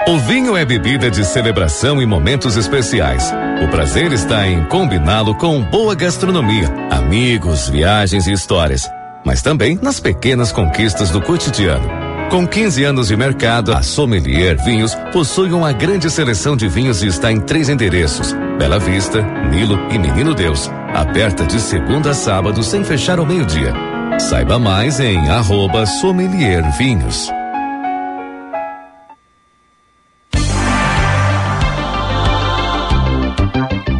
O 0.08 0.18
vinho 0.20 0.56
é 0.56 0.64
bebida 0.64 1.12
de 1.12 1.26
celebração 1.26 2.02
e 2.02 2.06
momentos 2.06 2.56
especiais. 2.56 3.30
O 3.62 3.68
prazer 3.68 4.14
está 4.14 4.48
em 4.48 4.64
combiná-lo 4.64 5.36
com 5.36 5.62
boa 5.62 5.94
gastronomia, 5.94 6.74
amigos, 6.90 7.68
viagens 7.68 8.26
e 8.26 8.32
histórias, 8.32 8.90
mas 9.26 9.42
também 9.42 9.78
nas 9.82 10.00
pequenas 10.00 10.50
conquistas 10.54 11.10
do 11.10 11.22
cotidiano. 11.22 11.90
Com 12.30 12.48
15 12.48 12.86
anos 12.86 13.08
de 13.10 13.18
mercado, 13.18 13.74
a 13.74 13.82
Sommelier 13.82 14.56
Vinhos 14.64 14.96
possui 15.12 15.52
uma 15.52 15.74
grande 15.74 16.10
seleção 16.10 16.56
de 16.56 16.70
vinhos 16.70 17.04
e 17.04 17.08
está 17.08 17.30
em 17.30 17.42
três 17.42 17.68
endereços: 17.68 18.34
Bela 18.58 18.80
Vista, 18.80 19.22
Nilo 19.50 19.78
e 19.92 20.00
Menino 20.00 20.34
Deus. 20.34 20.72
Aberta 20.96 21.46
de 21.46 21.60
segunda 21.60 22.12
a 22.12 22.14
sábado 22.14 22.64
sem 22.64 22.82
fechar 22.82 23.20
ao 23.20 23.26
meio-dia. 23.26 23.74
Saiba 24.20 24.58
mais 24.58 25.02
em 25.02 25.30
arroba 25.30 25.86
Sommelier 25.86 26.64
Vinhos. 26.78 27.30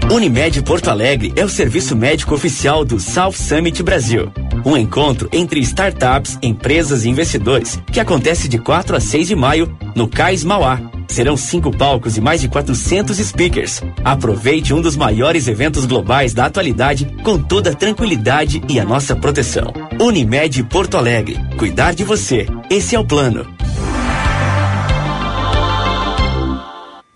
Unimed 0.10 0.64
Porto 0.64 0.90
Alegre 0.90 1.34
é 1.36 1.44
o 1.44 1.50
serviço 1.50 1.94
médico 1.94 2.34
oficial 2.34 2.86
do 2.86 2.98
South 2.98 3.34
Summit 3.34 3.84
Brasil. 3.84 4.32
Um 4.66 4.78
encontro 4.78 5.28
entre 5.34 5.60
startups, 5.60 6.40
empresas 6.42 7.04
e 7.04 7.10
investidores 7.10 7.78
que 7.92 8.00
acontece 8.00 8.48
de 8.48 8.58
4 8.58 8.96
a 8.96 9.02
6 9.02 9.28
de 9.28 9.36
maio 9.36 9.78
no 9.94 10.08
Cais 10.08 10.46
Mauá. 10.46 10.80
Serão 11.10 11.36
cinco 11.36 11.76
palcos 11.76 12.16
e 12.16 12.22
mais 12.22 12.40
de 12.40 12.48
400 12.48 13.18
speakers. 13.18 13.82
Aproveite 14.04 14.74
um 14.74 14.82
dos 14.82 14.96
maiores 14.96 15.46
eventos 15.48 15.86
globais 15.86 16.34
da 16.34 16.46
atualidade 16.46 17.06
com 17.22 17.38
toda 17.38 17.72
a 17.72 17.76
tranquilidade 17.76 18.62
e 18.70 18.80
a 18.80 18.86
nossa 18.86 19.14
proteção. 19.14 19.74
Unimed 20.00 20.64
Porto 20.64 20.96
Alegre. 20.96 21.38
Cuidar 21.58 21.94
de 21.94 22.06
você. 22.06 22.46
Esse 22.70 22.96
é 22.96 23.00
o 23.00 23.06
plano. 23.06 23.57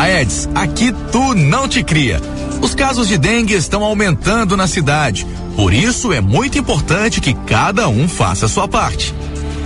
Aedes, 0.00 0.48
aqui 0.54 0.94
tu 1.12 1.34
não 1.34 1.68
te 1.68 1.82
cria. 1.82 2.20
Os 2.62 2.74
casos 2.74 3.06
de 3.06 3.18
dengue 3.18 3.54
estão 3.54 3.84
aumentando 3.84 4.56
na 4.56 4.66
cidade. 4.66 5.26
Por 5.54 5.74
isso 5.74 6.12
é 6.12 6.20
muito 6.20 6.58
importante 6.58 7.20
que 7.20 7.34
cada 7.34 7.86
um 7.88 8.08
faça 8.08 8.46
a 8.46 8.48
sua 8.48 8.66
parte. 8.66 9.14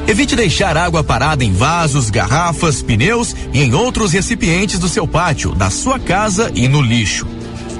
Evite 0.07 0.35
deixar 0.35 0.77
água 0.77 1.05
parada 1.05 1.45
em 1.45 1.53
vasos, 1.53 2.11
garrafas, 2.11 2.83
pneus 2.83 3.35
e 3.53 3.63
em 3.63 3.75
outros 3.75 4.13
recipientes 4.13 4.79
do 4.79 4.89
seu 4.89 5.07
pátio, 5.07 5.55
da 5.55 5.71
sua 5.71 5.99
casa 5.99 6.51
e 6.55 6.67
no 6.67 6.83
lixo. 6.83 7.27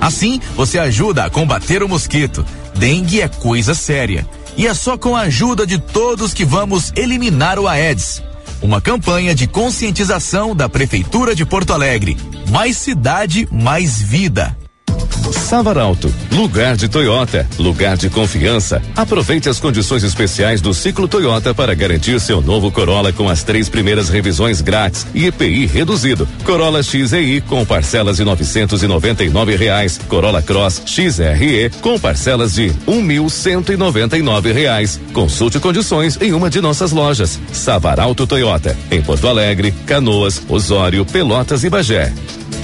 Assim, 0.01 0.41
você 0.57 0.79
ajuda 0.79 1.25
a 1.25 1.31
combater 1.31 1.83
o 1.83 1.89
mosquito. 1.89 2.47
Dengue 2.77 3.21
é 3.21 3.29
coisa 3.29 3.75
séria. 3.75 4.27
E 4.57 4.67
é 4.67 4.75
só 4.75 4.97
com 4.97 5.17
a 5.17 5.23
ajuda 5.23 5.67
de 5.67 5.79
todos 5.79 6.33
que 6.33 6.45
vamos 6.45 6.93
eliminar 6.95 7.59
o 7.59 7.67
Aedes. 7.67 8.23
Uma 8.65 8.81
campanha 8.81 9.35
de 9.35 9.47
conscientização 9.47 10.57
da 10.57 10.71
Prefeitura 10.71 11.35
de 11.35 11.45
Porto 11.45 11.75
Alegre. 11.75 12.17
Mais 12.51 12.79
cidade, 12.79 13.47
mais 13.53 14.01
vida. 14.01 14.57
Savaralto, 15.33 16.13
lugar 16.33 16.77
de 16.77 16.89
Toyota, 16.89 17.47
lugar 17.59 17.97
de 17.97 18.11
confiança. 18.11 18.83
Aproveite 18.97 19.49
as 19.49 19.59
condições 19.59 20.03
especiais 20.03 20.61
do 20.61 20.75
ciclo 20.75 21.09
Toyota 21.09 21.55
para 21.55 21.75
garantir 21.75 22.21
seu 22.21 22.41
novo 22.41 22.71
Corolla 22.71 23.13
com 23.13 23.29
as 23.29 23.43
três 23.43 23.69
primeiras 23.69 24.09
revisões 24.09 24.61
grátis 24.61 25.07
e 25.15 25.27
EPI 25.27 25.67
reduzido. 25.67 26.29
Corolla 26.45 26.83
XEI 26.83 27.41
com 27.43 27.65
parcelas 27.65 28.17
de 28.17 28.25
novecentos 28.25 28.83
e 28.83 28.87
noventa 28.87 29.25
e 29.25 29.31
nove 29.31 29.57
reais. 29.57 30.01
Corolla 30.09 30.43
Cross 30.43 30.83
XRE 30.87 31.71
com 31.81 31.99
parcelas 31.99 32.55
de 32.55 32.73
um 32.87 33.01
mil 33.01 33.29
cento 33.29 33.73
e 33.73 33.77
noventa 33.77 34.17
e 34.19 34.23
nove 34.23 34.53
reais. 34.53 35.01
Consulte 35.13 35.59
condições 35.59 36.19
em 36.21 36.33
uma 36.33 36.51
de 36.51 36.61
nossas 36.61 36.93
lojas. 36.93 37.39
Savaralto 37.53 38.27
Toyota, 38.27 38.77
em 38.91 39.03
Porto 39.03 39.29
Alegre, 39.29 39.73
Canoas, 39.87 40.43
Osório, 40.49 41.05
Pelotas 41.05 41.65
e 41.65 41.71
Bagé. 41.71 42.13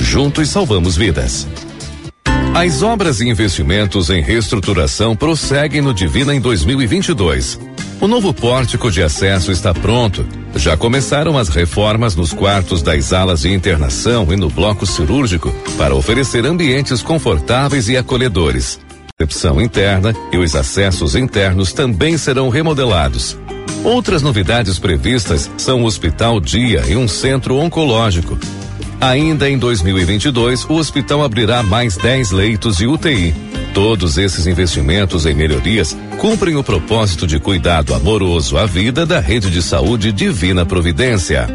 Juntos 0.00 0.48
salvamos 0.48 0.96
vidas. 0.96 1.46
As 2.54 2.82
obras 2.82 3.20
e 3.20 3.28
investimentos 3.28 4.10
em 4.10 4.20
reestruturação 4.20 5.14
prosseguem 5.14 5.80
no 5.80 5.94
Divina 5.94 6.34
em 6.34 6.40
2022. 6.40 7.60
O 8.00 8.08
novo 8.08 8.34
pórtico 8.34 8.90
de 8.90 9.02
acesso 9.02 9.52
está 9.52 9.72
pronto. 9.72 10.26
Já 10.56 10.76
começaram 10.76 11.38
as 11.38 11.48
reformas 11.48 12.16
nos 12.16 12.32
quartos 12.32 12.82
das 12.82 13.12
alas 13.12 13.42
de 13.42 13.52
internação 13.52 14.26
e 14.32 14.36
no 14.36 14.50
bloco 14.50 14.84
cirúrgico 14.84 15.54
para 15.78 15.94
oferecer 15.94 16.44
ambientes 16.44 17.02
confortáveis 17.02 17.88
e 17.88 17.96
acolhedores. 17.96 18.80
A 18.98 19.22
recepção 19.22 19.60
interna 19.60 20.12
e 20.32 20.36
os 20.36 20.56
acessos 20.56 21.14
internos 21.14 21.72
também 21.72 22.18
serão 22.18 22.48
remodelados. 22.48 23.38
Outras 23.84 24.22
novidades 24.22 24.76
previstas 24.78 25.48
são 25.56 25.82
o 25.82 25.86
Hospital 25.86 26.40
Dia 26.40 26.82
e 26.88 26.96
um 26.96 27.06
centro 27.06 27.56
oncológico. 27.56 28.36
Ainda 29.00 29.48
em 29.48 29.56
2022, 29.56 30.66
o 30.66 30.74
hospital 30.74 31.24
abrirá 31.24 31.62
mais 31.62 31.96
10 31.96 32.32
leitos 32.32 32.76
de 32.76 32.86
UTI. 32.86 33.34
Todos 33.72 34.18
esses 34.18 34.46
investimentos 34.46 35.24
em 35.24 35.32
melhorias 35.32 35.96
cumprem 36.18 36.56
o 36.56 36.62
propósito 36.62 37.26
de 37.26 37.40
cuidado 37.40 37.94
amoroso 37.94 38.58
à 38.58 38.66
vida 38.66 39.06
da 39.06 39.18
rede 39.18 39.50
de 39.50 39.62
saúde 39.62 40.12
Divina 40.12 40.66
Providência. 40.66 41.48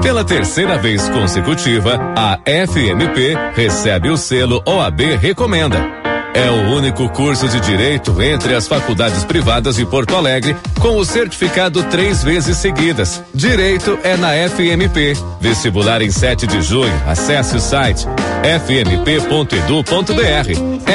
Pela 0.00 0.24
terceira 0.24 0.78
vez 0.78 1.06
consecutiva, 1.10 2.00
a 2.16 2.38
FMP 2.66 3.36
recebe 3.54 4.08
o 4.08 4.16
selo 4.16 4.62
OAB 4.64 5.00
Recomenda 5.20 5.97
é 6.34 6.50
o 6.50 6.76
único 6.76 7.08
curso 7.10 7.48
de 7.48 7.60
direito 7.60 8.20
entre 8.22 8.54
as 8.54 8.68
faculdades 8.68 9.24
privadas 9.24 9.76
de 9.76 9.86
Porto 9.86 10.14
Alegre 10.14 10.56
com 10.80 10.96
o 10.96 11.04
certificado 11.04 11.82
três 11.84 12.22
vezes 12.22 12.56
seguidas. 12.56 13.22
Direito 13.34 13.98
é 14.02 14.16
na 14.16 14.30
FMP. 14.48 15.16
Vestibular 15.40 16.02
em 16.02 16.10
7 16.10 16.46
de 16.46 16.62
junho. 16.62 16.92
Acesse 17.06 17.56
o 17.56 17.60
site 17.60 18.06
fmp.edu.br. 18.42 19.88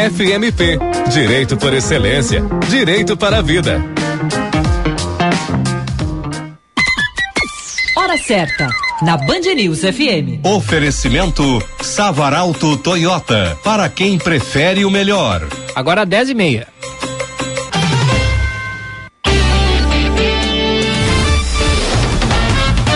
FMP. 0.09 0.79
Direito 1.11 1.57
por 1.57 1.73
excelência. 1.73 2.43
Direito 2.69 3.17
para 3.17 3.37
a 3.37 3.41
vida. 3.41 3.92
Hora 8.13 8.21
certa 8.21 8.67
na 9.01 9.17
Band 9.17 9.39
News 9.55 9.79
FM. 9.79 10.45
Oferecimento 10.45 11.43
Savaralto 11.81 12.77
Toyota, 12.77 13.57
para 13.63 13.89
quem 13.89 14.19
prefere 14.19 14.85
o 14.85 14.91
melhor. 14.91 15.47
Agora 15.73 16.05
10 16.05 16.29
e 16.29 16.33
meia. 16.35 16.67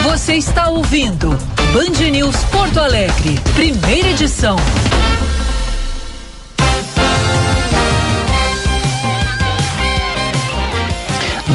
Você 0.03 0.35
está 0.35 0.69
ouvindo 0.69 1.29
Band 1.73 2.11
News 2.11 2.35
Porto 2.51 2.79
Alegre, 2.79 3.39
primeira 3.55 4.09
edição. 4.09 4.55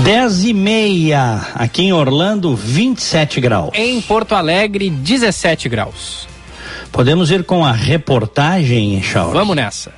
Dez 0.03 0.45
e 0.45 0.53
meia, 0.53 1.47
aqui 1.55 1.83
em 1.83 1.93
Orlando, 1.93 2.57
27 2.57 3.41
graus. 3.41 3.71
Em 3.73 4.01
Porto 4.01 4.35
Alegre, 4.35 4.91
17 4.91 5.69
graus. 5.69 6.27
Podemos 6.91 7.31
ir 7.31 7.45
com 7.45 7.65
a 7.65 7.71
reportagem, 7.71 9.01
Charles? 9.01 9.33
Vamos 9.33 9.55
nessa. 9.55 9.93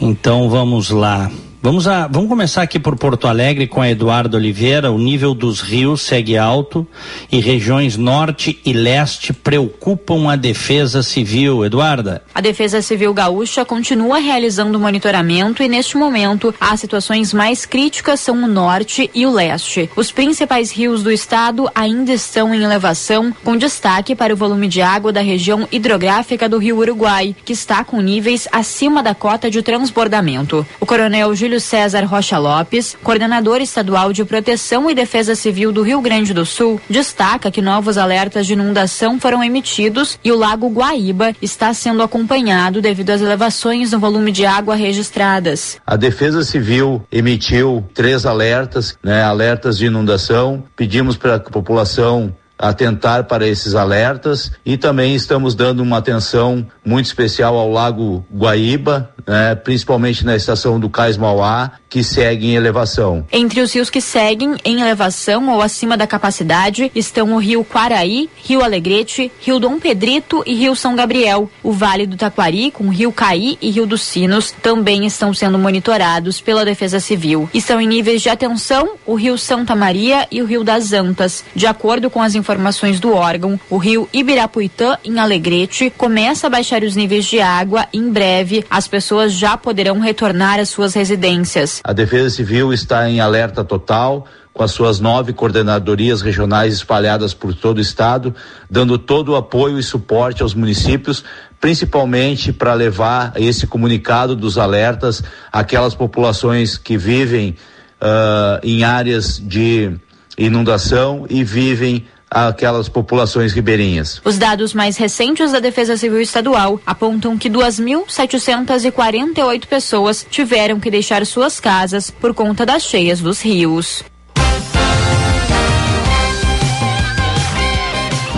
Então 0.00 0.48
vamos 0.48 0.88
lá. 0.88 1.30
Vamos, 1.64 1.88
a, 1.88 2.06
vamos 2.06 2.28
começar 2.28 2.60
aqui 2.60 2.78
por 2.78 2.94
Porto 2.94 3.26
Alegre 3.26 3.66
com 3.66 3.80
a 3.80 3.88
Eduardo 3.88 4.36
Oliveira. 4.36 4.92
O 4.92 4.98
nível 4.98 5.32
dos 5.32 5.62
rios 5.62 6.02
segue 6.02 6.36
alto 6.36 6.86
e 7.32 7.40
regiões 7.40 7.96
norte 7.96 8.60
e 8.66 8.74
leste 8.74 9.32
preocupam 9.32 10.30
a 10.30 10.36
Defesa 10.36 11.02
Civil. 11.02 11.64
Eduarda. 11.64 12.22
A 12.34 12.42
Defesa 12.42 12.82
Civil 12.82 13.14
Gaúcha 13.14 13.64
continua 13.64 14.18
realizando 14.18 14.78
monitoramento 14.78 15.62
e, 15.62 15.68
neste 15.70 15.96
momento, 15.96 16.54
as 16.60 16.80
situações 16.80 17.32
mais 17.32 17.64
críticas 17.64 18.20
são 18.20 18.44
o 18.44 18.46
norte 18.46 19.10
e 19.14 19.24
o 19.24 19.32
leste. 19.32 19.88
Os 19.96 20.12
principais 20.12 20.70
rios 20.70 21.02
do 21.02 21.10
estado 21.10 21.66
ainda 21.74 22.12
estão 22.12 22.54
em 22.54 22.62
elevação, 22.62 23.34
com 23.42 23.56
destaque 23.56 24.14
para 24.14 24.34
o 24.34 24.36
volume 24.36 24.68
de 24.68 24.82
água 24.82 25.10
da 25.10 25.22
região 25.22 25.66
hidrográfica 25.72 26.46
do 26.46 26.58
Rio 26.58 26.76
Uruguai, 26.76 27.34
que 27.42 27.54
está 27.54 27.82
com 27.82 28.02
níveis 28.02 28.46
acima 28.52 29.02
da 29.02 29.14
cota 29.14 29.50
de 29.50 29.62
transbordamento. 29.62 30.66
O 30.78 30.84
coronel 30.84 31.34
Júlio 31.34 31.53
Júlio 31.54 31.60
César 31.60 32.04
Rocha 32.04 32.36
Lopes, 32.36 32.96
coordenador 33.02 33.60
estadual 33.60 34.12
de 34.12 34.24
Proteção 34.24 34.90
e 34.90 34.94
Defesa 34.94 35.36
Civil 35.36 35.70
do 35.70 35.82
Rio 35.82 36.00
Grande 36.00 36.34
do 36.34 36.44
Sul, 36.44 36.80
destaca 36.90 37.50
que 37.50 37.62
novos 37.62 37.96
alertas 37.96 38.46
de 38.46 38.54
inundação 38.54 39.20
foram 39.20 39.44
emitidos 39.44 40.18
e 40.24 40.32
o 40.32 40.36
Lago 40.36 40.68
Guaíba 40.68 41.32
está 41.40 41.72
sendo 41.72 42.02
acompanhado 42.02 42.82
devido 42.82 43.10
às 43.10 43.20
elevações 43.20 43.92
no 43.92 44.00
volume 44.00 44.32
de 44.32 44.44
água 44.44 44.74
registradas. 44.74 45.78
A 45.86 45.94
Defesa 45.96 46.42
Civil 46.42 47.06
emitiu 47.12 47.84
três 47.94 48.26
alertas, 48.26 48.98
né, 49.02 49.22
alertas 49.22 49.78
de 49.78 49.86
inundação. 49.86 50.64
Pedimos 50.74 51.16
para 51.16 51.36
a 51.36 51.40
população 51.40 52.34
atentar 52.58 53.24
para 53.24 53.46
esses 53.46 53.74
alertas 53.74 54.52
e 54.64 54.76
também 54.76 55.14
estamos 55.14 55.54
dando 55.54 55.82
uma 55.82 55.98
atenção 55.98 56.66
muito 56.84 57.06
especial 57.06 57.56
ao 57.56 57.70
Lago 57.70 58.24
Guaíba, 58.32 59.10
né, 59.26 59.54
principalmente 59.54 60.24
na 60.24 60.36
estação 60.36 60.78
do 60.78 60.88
Cais 60.88 61.16
Mauá, 61.16 61.72
que 61.88 62.04
segue 62.04 62.48
em 62.48 62.54
elevação. 62.54 63.26
Entre 63.32 63.60
os 63.60 63.72
rios 63.74 63.90
que 63.90 64.00
seguem 64.00 64.56
em 64.64 64.80
elevação 64.80 65.48
ou 65.48 65.62
acima 65.62 65.96
da 65.96 66.06
capacidade 66.06 66.90
estão 66.94 67.32
o 67.32 67.38
Rio 67.38 67.64
Quaraí, 67.64 68.28
Rio 68.36 68.62
Alegrete, 68.62 69.30
Rio 69.40 69.58
Dom 69.58 69.78
Pedrito 69.78 70.42
e 70.46 70.54
Rio 70.54 70.76
São 70.76 70.94
Gabriel. 70.94 71.50
O 71.62 71.72
Vale 71.72 72.06
do 72.06 72.16
Taquari, 72.16 72.70
com 72.70 72.88
Rio 72.88 73.12
Caí 73.12 73.58
e 73.60 73.70
Rio 73.70 73.86
dos 73.86 74.02
Sinos, 74.02 74.50
também 74.50 75.06
estão 75.06 75.32
sendo 75.32 75.58
monitorados 75.58 76.40
pela 76.40 76.64
Defesa 76.64 77.00
Civil. 77.00 77.48
Estão 77.54 77.80
em 77.80 77.86
níveis 77.86 78.22
de 78.22 78.28
atenção 78.28 78.94
o 79.06 79.14
Rio 79.14 79.38
Santa 79.38 79.74
Maria 79.74 80.26
e 80.30 80.42
o 80.42 80.46
Rio 80.46 80.64
das 80.64 80.92
Antas. 80.92 81.44
De 81.54 81.66
acordo 81.66 82.10
com 82.10 82.20
as 82.20 82.34
informações 82.34 82.43
informações 82.44 83.00
do 83.00 83.14
órgão, 83.14 83.58
o 83.70 83.78
rio 83.78 84.06
Ibirapuitã, 84.12 84.98
em 85.02 85.18
Alegrete, 85.18 85.88
começa 85.88 86.46
a 86.46 86.50
baixar 86.50 86.82
os 86.82 86.94
níveis 86.94 87.24
de 87.24 87.40
água 87.40 87.86
em 87.90 88.10
breve 88.10 88.66
as 88.68 88.86
pessoas 88.86 89.32
já 89.32 89.56
poderão 89.56 89.98
retornar 89.98 90.60
às 90.60 90.68
suas 90.68 90.92
residências. 90.92 91.80
A 91.82 91.94
Defesa 91.94 92.28
Civil 92.28 92.70
está 92.70 93.08
em 93.08 93.18
alerta 93.18 93.64
total 93.64 94.26
com 94.52 94.62
as 94.62 94.70
suas 94.70 95.00
nove 95.00 95.32
coordenadorias 95.32 96.20
regionais 96.20 96.74
espalhadas 96.74 97.32
por 97.32 97.54
todo 97.54 97.78
o 97.78 97.80
estado, 97.80 98.34
dando 98.70 98.98
todo 98.98 99.30
o 99.30 99.36
apoio 99.36 99.78
e 99.78 99.82
suporte 99.82 100.42
aos 100.42 100.54
municípios, 100.54 101.24
principalmente 101.60 102.52
para 102.52 102.74
levar 102.74 103.32
esse 103.36 103.66
comunicado 103.66 104.36
dos 104.36 104.58
alertas 104.58 105.24
àquelas 105.50 105.94
populações 105.94 106.76
que 106.76 106.96
vivem 106.96 107.56
uh, 108.00 108.60
em 108.62 108.84
áreas 108.84 109.38
de 109.38 109.92
inundação 110.36 111.26
e 111.28 111.42
vivem 111.42 112.04
aquelas 112.34 112.88
populações 112.88 113.52
ribeirinhas. 113.52 114.20
Os 114.24 114.36
dados 114.36 114.74
mais 114.74 114.96
recentes 114.96 115.52
da 115.52 115.60
Defesa 115.60 115.96
Civil 115.96 116.20
Estadual 116.20 116.80
apontam 116.84 117.38
que 117.38 117.48
2.748 117.48 119.66
pessoas 119.66 120.26
tiveram 120.28 120.80
que 120.80 120.90
deixar 120.90 121.24
suas 121.24 121.60
casas 121.60 122.10
por 122.10 122.34
conta 122.34 122.66
das 122.66 122.82
cheias 122.82 123.20
dos 123.20 123.40
rios. 123.40 124.02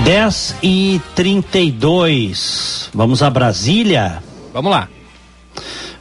10 0.05 0.57
e 0.63 1.01
32. 1.17 2.91
Vamos 2.95 3.25
a 3.25 3.31
Brasília? 3.31 4.23
Vamos 4.53 4.71
lá. 4.71 4.89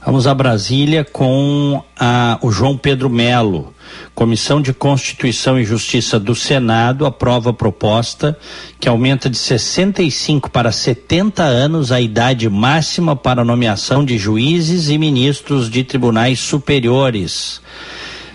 Vamos 0.05 0.27
a 0.27 0.35
Brasília 0.35 1.03
com 1.03 1.81
a, 1.99 2.37
o 2.39 2.51
João 2.51 2.77
Pedro 2.77 3.09
Melo. 3.09 3.73
Comissão 4.13 4.61
de 4.61 4.71
Constituição 4.71 5.59
e 5.59 5.65
Justiça 5.65 6.19
do 6.19 6.35
Senado 6.35 7.07
aprova 7.07 7.49
a 7.49 7.53
proposta 7.53 8.37
que 8.79 8.87
aumenta 8.87 9.27
de 9.27 9.37
65 9.37 10.51
para 10.51 10.71
70 10.71 11.41
anos 11.41 11.91
a 11.91 11.99
idade 11.99 12.47
máxima 12.47 13.15
para 13.15 13.43
nomeação 13.43 14.05
de 14.05 14.15
juízes 14.15 14.89
e 14.89 14.97
ministros 14.99 15.71
de 15.71 15.83
tribunais 15.83 16.39
superiores. 16.39 17.59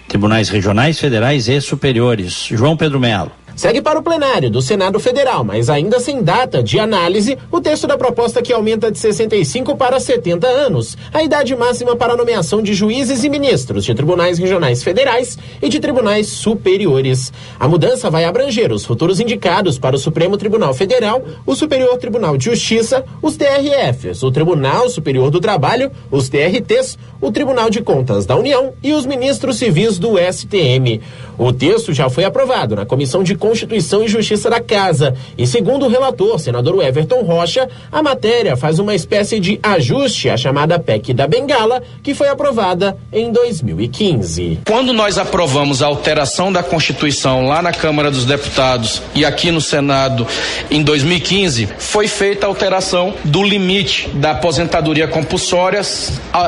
Tribunais 0.09 0.49
regionais, 0.49 0.99
federais 0.99 1.49
e 1.49 1.61
superiores. 1.61 2.49
João 2.51 2.77
Pedro 2.77 2.99
Melo. 2.99 3.31
Segue 3.61 3.83
para 3.83 3.99
o 3.99 4.03
plenário 4.03 4.49
do 4.49 4.63
Senado 4.63 4.99
Federal, 4.99 5.45
mas 5.45 5.69
ainda 5.69 6.01
sem 6.01 6.23
data 6.23 6.63
de 6.63 6.79
análise, 6.79 7.37
o 7.53 7.61
texto 7.61 7.87
da 7.87 7.99
proposta 7.99 8.41
que 8.41 8.55
aumenta 8.55 8.91
de 8.91 8.99
65 8.99 9.77
para 9.77 10.01
70 10.01 10.47
anos 10.47 10.97
a 11.13 11.23
idade 11.23 11.55
máxima 11.55 11.95
para 11.95 12.15
a 12.15 12.17
nomeação 12.17 12.63
de 12.63 12.73
juízes 12.73 13.23
e 13.23 13.29
ministros 13.29 13.85
de 13.85 13.95
tribunais 13.95 14.39
regionais 14.39 14.83
federais 14.83 15.37
e 15.61 15.69
de 15.69 15.79
tribunais 15.79 16.29
superiores. 16.29 17.35
A 17.59 17.69
mudança 17.69 18.09
vai 18.09 18.25
abranger 18.25 18.73
os 18.73 18.87
futuros 18.87 19.21
indicados 19.21 19.79
para 19.79 19.95
o 19.95 19.99
Supremo 19.99 20.39
Tribunal 20.39 20.73
Federal, 20.73 21.23
o 21.45 21.55
Superior 21.55 21.99
Tribunal 21.99 22.39
de 22.39 22.47
Justiça, 22.47 23.05
os 23.21 23.37
TRFs, 23.37 24.23
o 24.23 24.31
Tribunal 24.31 24.89
Superior 24.89 25.31
do 25.31 25.39
Trabalho, 25.39 25.93
os 26.11 26.31
TRTs, 26.31 26.97
o 27.21 27.31
Tribunal 27.31 27.69
de 27.69 27.83
Contas 27.83 28.25
da 28.25 28.37
União 28.37 28.73
e 28.83 28.95
os 28.95 29.05
ministros 29.05 29.59
civis 29.59 29.99
do 29.99 30.15
STM. 30.17 31.03
O 31.37 31.53
texto 31.53 31.93
já 31.93 32.09
foi 32.09 32.25
aprovado 32.25 32.75
na 32.75 32.87
Comissão 32.87 33.23
de 33.23 33.35
Constituição 33.51 34.05
e 34.05 34.09
Justiça 34.09 34.49
da 34.49 34.61
Casa. 34.61 35.13
E 35.37 35.45
segundo 35.45 35.85
o 35.85 35.89
relator, 35.89 36.39
senador 36.39 36.81
Everton 36.85 37.23
Rocha, 37.23 37.69
a 37.91 38.01
matéria 38.01 38.57
faz 38.57 38.79
uma 38.79 38.95
espécie 38.95 39.41
de 39.41 39.59
ajuste 39.61 40.29
à 40.29 40.37
chamada 40.37 40.79
PEC 40.79 41.13
da 41.13 41.27
Bengala, 41.27 41.83
que 42.01 42.15
foi 42.15 42.29
aprovada 42.29 42.97
em 43.13 43.33
2015. 43.33 44.61
Quando 44.65 44.93
nós 44.93 45.19
aprovamos 45.19 45.83
a 45.83 45.89
alteração 45.89 46.53
da 46.53 46.63
Constituição 46.63 47.49
lá 47.49 47.61
na 47.61 47.73
Câmara 47.73 48.09
dos 48.09 48.25
Deputados 48.25 49.03
e 49.17 49.25
aqui 49.25 49.51
no 49.51 49.61
Senado 49.61 50.25
em 50.71 50.85
2015, 50.85 51.71
foi 51.77 52.07
feita 52.07 52.47
a 52.47 52.49
alteração 52.49 53.15
do 53.25 53.43
limite 53.43 54.11
da 54.11 54.31
aposentadoria 54.31 55.09
compulsória, 55.09 55.83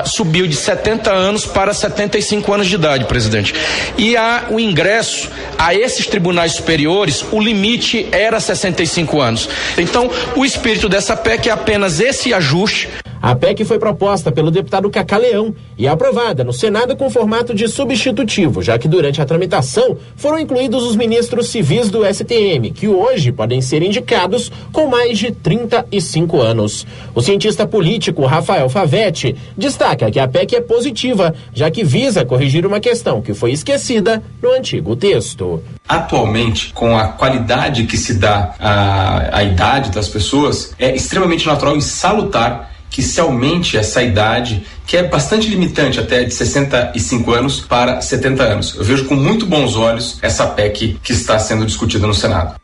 subiu 0.04 0.46
de 0.46 0.54
70 0.54 1.10
anos 1.10 1.46
para 1.46 1.74
75 1.74 2.52
anos 2.52 2.68
de 2.68 2.76
idade, 2.76 3.06
presidente. 3.06 3.52
E 3.98 4.16
há 4.16 4.44
o 4.50 4.60
ingresso 4.60 5.28
a 5.58 5.74
esses 5.74 6.06
tribunais 6.06 6.52
superiores 6.52 6.81
o 6.86 7.40
limite 7.40 8.06
era 8.12 8.38
65 8.40 9.20
anos. 9.20 9.48
Então, 9.76 10.10
o 10.36 10.44
espírito 10.44 10.88
dessa 10.88 11.16
PEC 11.16 11.48
é 11.48 11.52
apenas 11.52 12.00
esse 12.00 12.32
ajuste. 12.32 12.88
A 13.22 13.36
PEC 13.36 13.64
foi 13.64 13.78
proposta 13.78 14.32
pelo 14.32 14.50
deputado 14.50 14.90
Cacá 14.90 15.16
Leão 15.16 15.54
e 15.78 15.86
aprovada 15.86 16.42
no 16.42 16.52
Senado 16.52 16.96
com 16.96 17.08
formato 17.08 17.54
de 17.54 17.68
substitutivo, 17.68 18.60
já 18.60 18.76
que 18.76 18.88
durante 18.88 19.22
a 19.22 19.24
tramitação 19.24 19.96
foram 20.16 20.40
incluídos 20.40 20.82
os 20.82 20.96
ministros 20.96 21.48
civis 21.48 21.88
do 21.88 22.04
STM, 22.04 22.72
que 22.74 22.88
hoje 22.88 23.30
podem 23.30 23.60
ser 23.60 23.80
indicados 23.80 24.50
com 24.72 24.88
mais 24.88 25.20
de 25.20 25.30
35 25.30 26.40
anos. 26.40 26.84
O 27.14 27.22
cientista 27.22 27.64
político 27.64 28.26
Rafael 28.26 28.68
Favetti 28.68 29.36
destaca 29.56 30.10
que 30.10 30.18
a 30.18 30.26
PEC 30.26 30.56
é 30.56 30.60
positiva, 30.60 31.32
já 31.54 31.70
que 31.70 31.84
visa 31.84 32.24
corrigir 32.24 32.66
uma 32.66 32.80
questão 32.80 33.22
que 33.22 33.34
foi 33.34 33.52
esquecida 33.52 34.20
no 34.42 34.50
antigo 34.50 34.96
texto. 34.96 35.62
Atualmente, 35.88 36.72
com 36.72 36.98
a 36.98 37.06
qualidade 37.08 37.84
que 37.84 37.96
se 37.96 38.14
dá 38.14 38.56
à, 38.58 39.38
à 39.38 39.44
idade 39.44 39.92
das 39.92 40.08
pessoas, 40.08 40.74
é 40.76 40.92
extremamente 40.92 41.46
natural 41.46 41.76
e 41.76 41.82
salutar 41.82 42.71
que 42.92 43.02
se 43.02 43.18
aumente 43.18 43.78
essa 43.78 44.02
idade, 44.02 44.64
que 44.86 44.98
é 44.98 45.02
bastante 45.02 45.48
limitante 45.48 45.98
até 45.98 46.24
de 46.24 46.34
65 46.34 47.32
anos 47.32 47.60
para 47.60 48.02
70 48.02 48.42
anos. 48.42 48.74
Eu 48.76 48.84
vejo 48.84 49.06
com 49.06 49.16
muito 49.16 49.46
bons 49.46 49.74
olhos 49.76 50.18
essa 50.20 50.46
PEC 50.46 50.98
que 51.02 51.12
está 51.12 51.38
sendo 51.38 51.64
discutida 51.64 52.06
no 52.06 52.12
Senado. 52.12 52.54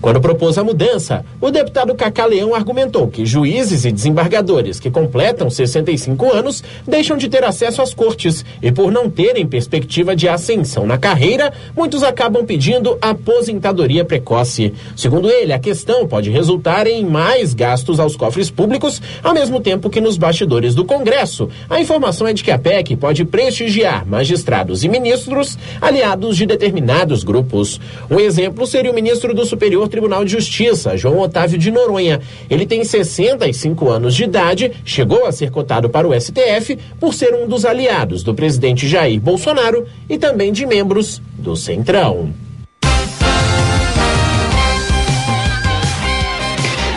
Quando 0.00 0.20
propôs 0.20 0.58
a 0.58 0.64
mudança, 0.64 1.24
o 1.40 1.50
deputado 1.50 1.94
Cacá 1.94 2.26
Leão 2.26 2.54
argumentou 2.54 3.08
que 3.08 3.24
juízes 3.24 3.84
e 3.84 3.90
desembargadores 3.90 4.78
que 4.78 4.90
completam 4.90 5.48
65 5.48 6.32
anos 6.32 6.62
deixam 6.86 7.16
de 7.16 7.28
ter 7.28 7.42
acesso 7.44 7.80
às 7.82 7.94
cortes 7.94 8.44
e, 8.62 8.70
por 8.70 8.92
não 8.92 9.10
terem 9.10 9.46
perspectiva 9.46 10.14
de 10.14 10.28
ascensão 10.28 10.86
na 10.86 10.98
carreira, 10.98 11.52
muitos 11.74 12.02
acabam 12.02 12.44
pedindo 12.44 12.96
aposentadoria 13.00 14.04
precoce. 14.04 14.72
Segundo 14.94 15.30
ele, 15.30 15.52
a 15.52 15.58
questão 15.58 16.06
pode 16.06 16.30
resultar 16.30 16.86
em 16.86 17.04
mais 17.04 17.54
gastos 17.54 17.98
aos 17.98 18.16
cofres 18.16 18.50
públicos, 18.50 19.00
ao 19.22 19.34
mesmo 19.34 19.60
tempo 19.60 19.90
que 19.90 20.00
nos 20.00 20.16
bastidores 20.16 20.74
do 20.74 20.84
Congresso. 20.84 21.48
A 21.68 21.80
informação 21.80 22.26
é 22.26 22.32
de 22.32 22.44
que 22.44 22.50
a 22.50 22.58
PEC 22.58 22.96
pode 22.96 23.24
prestigiar 23.24 24.06
magistrados 24.06 24.84
e 24.84 24.88
ministros 24.88 25.58
aliados 25.80 26.36
de 26.36 26.46
determinados 26.46 27.24
grupos. 27.24 27.80
Um 28.10 28.20
exemplo 28.20 28.66
seria 28.66 28.92
o 28.92 28.94
ministro 28.94 29.34
do 29.34 29.44
Superior 29.44 29.85
Tribunal 29.88 30.24
de 30.24 30.32
Justiça, 30.32 30.96
João 30.96 31.20
Otávio 31.20 31.58
de 31.58 31.70
Noronha. 31.70 32.20
Ele 32.48 32.66
tem 32.66 32.84
65 32.84 33.88
anos 33.88 34.14
de 34.14 34.24
idade, 34.24 34.72
chegou 34.84 35.26
a 35.26 35.32
ser 35.32 35.50
cotado 35.50 35.88
para 35.88 36.06
o 36.06 36.18
STF 36.18 36.78
por 36.98 37.14
ser 37.14 37.34
um 37.34 37.46
dos 37.46 37.64
aliados 37.64 38.22
do 38.22 38.34
presidente 38.34 38.88
Jair 38.88 39.20
Bolsonaro 39.20 39.86
e 40.08 40.18
também 40.18 40.52
de 40.52 40.66
membros 40.66 41.20
do 41.38 41.56
Centrão. 41.56 42.32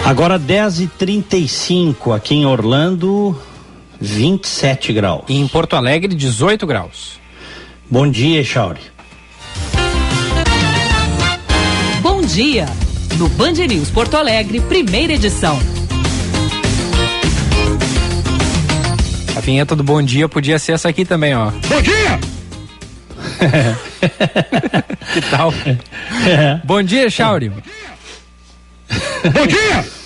Agora 0.05 0.39
10 0.39 0.79
e 0.79 0.87
35 0.87 2.11
aqui 2.13 2.33
em 2.33 2.45
Orlando, 2.45 3.35
27 4.01 4.91
graus. 4.91 5.23
E 5.29 5.37
em 5.37 5.47
Porto 5.47 5.75
Alegre, 5.75 6.15
18 6.15 6.65
graus. 6.65 7.19
Bom 7.87 8.09
dia, 8.09 8.43
Chauri. 8.43 8.79
Dia, 12.33 12.67
no 13.17 13.27
Band 13.29 13.53
News 13.53 13.89
Porto 13.89 14.15
Alegre, 14.15 14.61
primeira 14.61 15.13
edição. 15.13 15.59
A 19.35 19.39
vinheta 19.39 19.75
do 19.75 19.83
Bom 19.83 20.01
Dia 20.01 20.29
podia 20.29 20.59
ser 20.59 20.73
essa 20.73 20.89
aqui 20.89 21.03
também, 21.05 21.35
ó. 21.35 21.49
Bom 21.49 21.81
dia! 21.81 22.19
que 25.13 25.21
tal? 25.31 25.51
Bom 26.65 26.83
dia, 26.83 27.09
Chauri. 27.09 27.49
Bom 27.49 27.61
dia! 29.47 29.98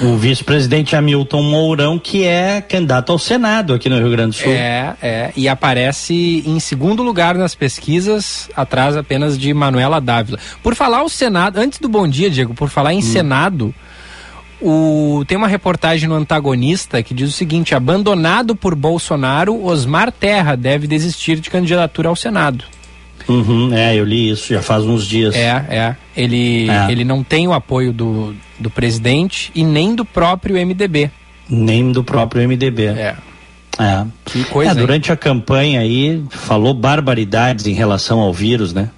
O 0.00 0.16
vice-presidente 0.16 0.94
Hamilton 0.94 1.42
Mourão, 1.42 1.98
que 1.98 2.24
é 2.24 2.60
candidato 2.60 3.12
ao 3.12 3.18
Senado 3.18 3.72
aqui 3.72 3.88
no 3.88 3.98
Rio 3.98 4.10
Grande 4.10 4.36
do 4.36 4.42
Sul. 4.42 4.52
É, 4.52 4.94
é, 5.02 5.32
e 5.36 5.48
aparece 5.48 6.42
em 6.46 6.60
segundo 6.60 7.02
lugar 7.02 7.36
nas 7.36 7.54
pesquisas, 7.54 8.50
atrás 8.54 8.96
apenas 8.96 9.38
de 9.38 9.52
Manuela 9.54 10.00
Dávila. 10.00 10.38
Por 10.62 10.74
falar 10.74 11.02
o 11.02 11.08
Senado, 11.08 11.58
antes 11.58 11.78
do 11.78 11.88
bom 11.88 12.06
dia, 12.06 12.28
Diego, 12.28 12.54
por 12.54 12.68
falar 12.68 12.92
em 12.92 12.98
hum. 12.98 13.02
Senado, 13.02 13.74
o, 14.60 15.24
tem 15.26 15.36
uma 15.36 15.48
reportagem 15.48 16.08
no 16.08 16.14
Antagonista 16.14 17.02
que 17.02 17.14
diz 17.14 17.28
o 17.28 17.32
seguinte: 17.32 17.74
abandonado 17.74 18.54
por 18.54 18.74
Bolsonaro, 18.74 19.64
Osmar 19.64 20.12
Terra 20.12 20.56
deve 20.56 20.86
desistir 20.86 21.40
de 21.40 21.50
candidatura 21.50 22.08
ao 22.08 22.16
Senado. 22.16 22.64
Uhum, 23.28 23.74
é, 23.74 23.96
eu 23.96 24.04
li 24.04 24.30
isso 24.30 24.54
já 24.54 24.62
faz 24.62 24.84
uns 24.84 25.04
dias. 25.04 25.34
É, 25.34 25.64
é. 25.68 25.96
Ele, 26.16 26.70
é. 26.70 26.92
ele 26.92 27.04
não 27.04 27.24
tem 27.24 27.48
o 27.48 27.52
apoio 27.52 27.92
do, 27.92 28.34
do 28.58 28.70
presidente 28.70 29.50
e 29.54 29.62
nem 29.64 29.94
do 29.94 30.04
próprio 30.04 30.56
MDB. 30.56 31.10
Nem 31.48 31.92
do 31.92 32.02
próprio 32.02 32.46
MDB. 32.48 32.86
É. 32.86 33.16
É. 33.78 34.06
Que 34.24 34.44
coisa. 34.44 34.72
É, 34.72 34.74
durante 34.74 35.08
hein? 35.08 35.12
a 35.14 35.16
campanha 35.16 35.80
aí 35.80 36.22
falou 36.30 36.72
barbaridades 36.72 37.66
em 37.66 37.74
relação 37.74 38.20
ao 38.20 38.32
vírus, 38.32 38.72
né? 38.72 38.90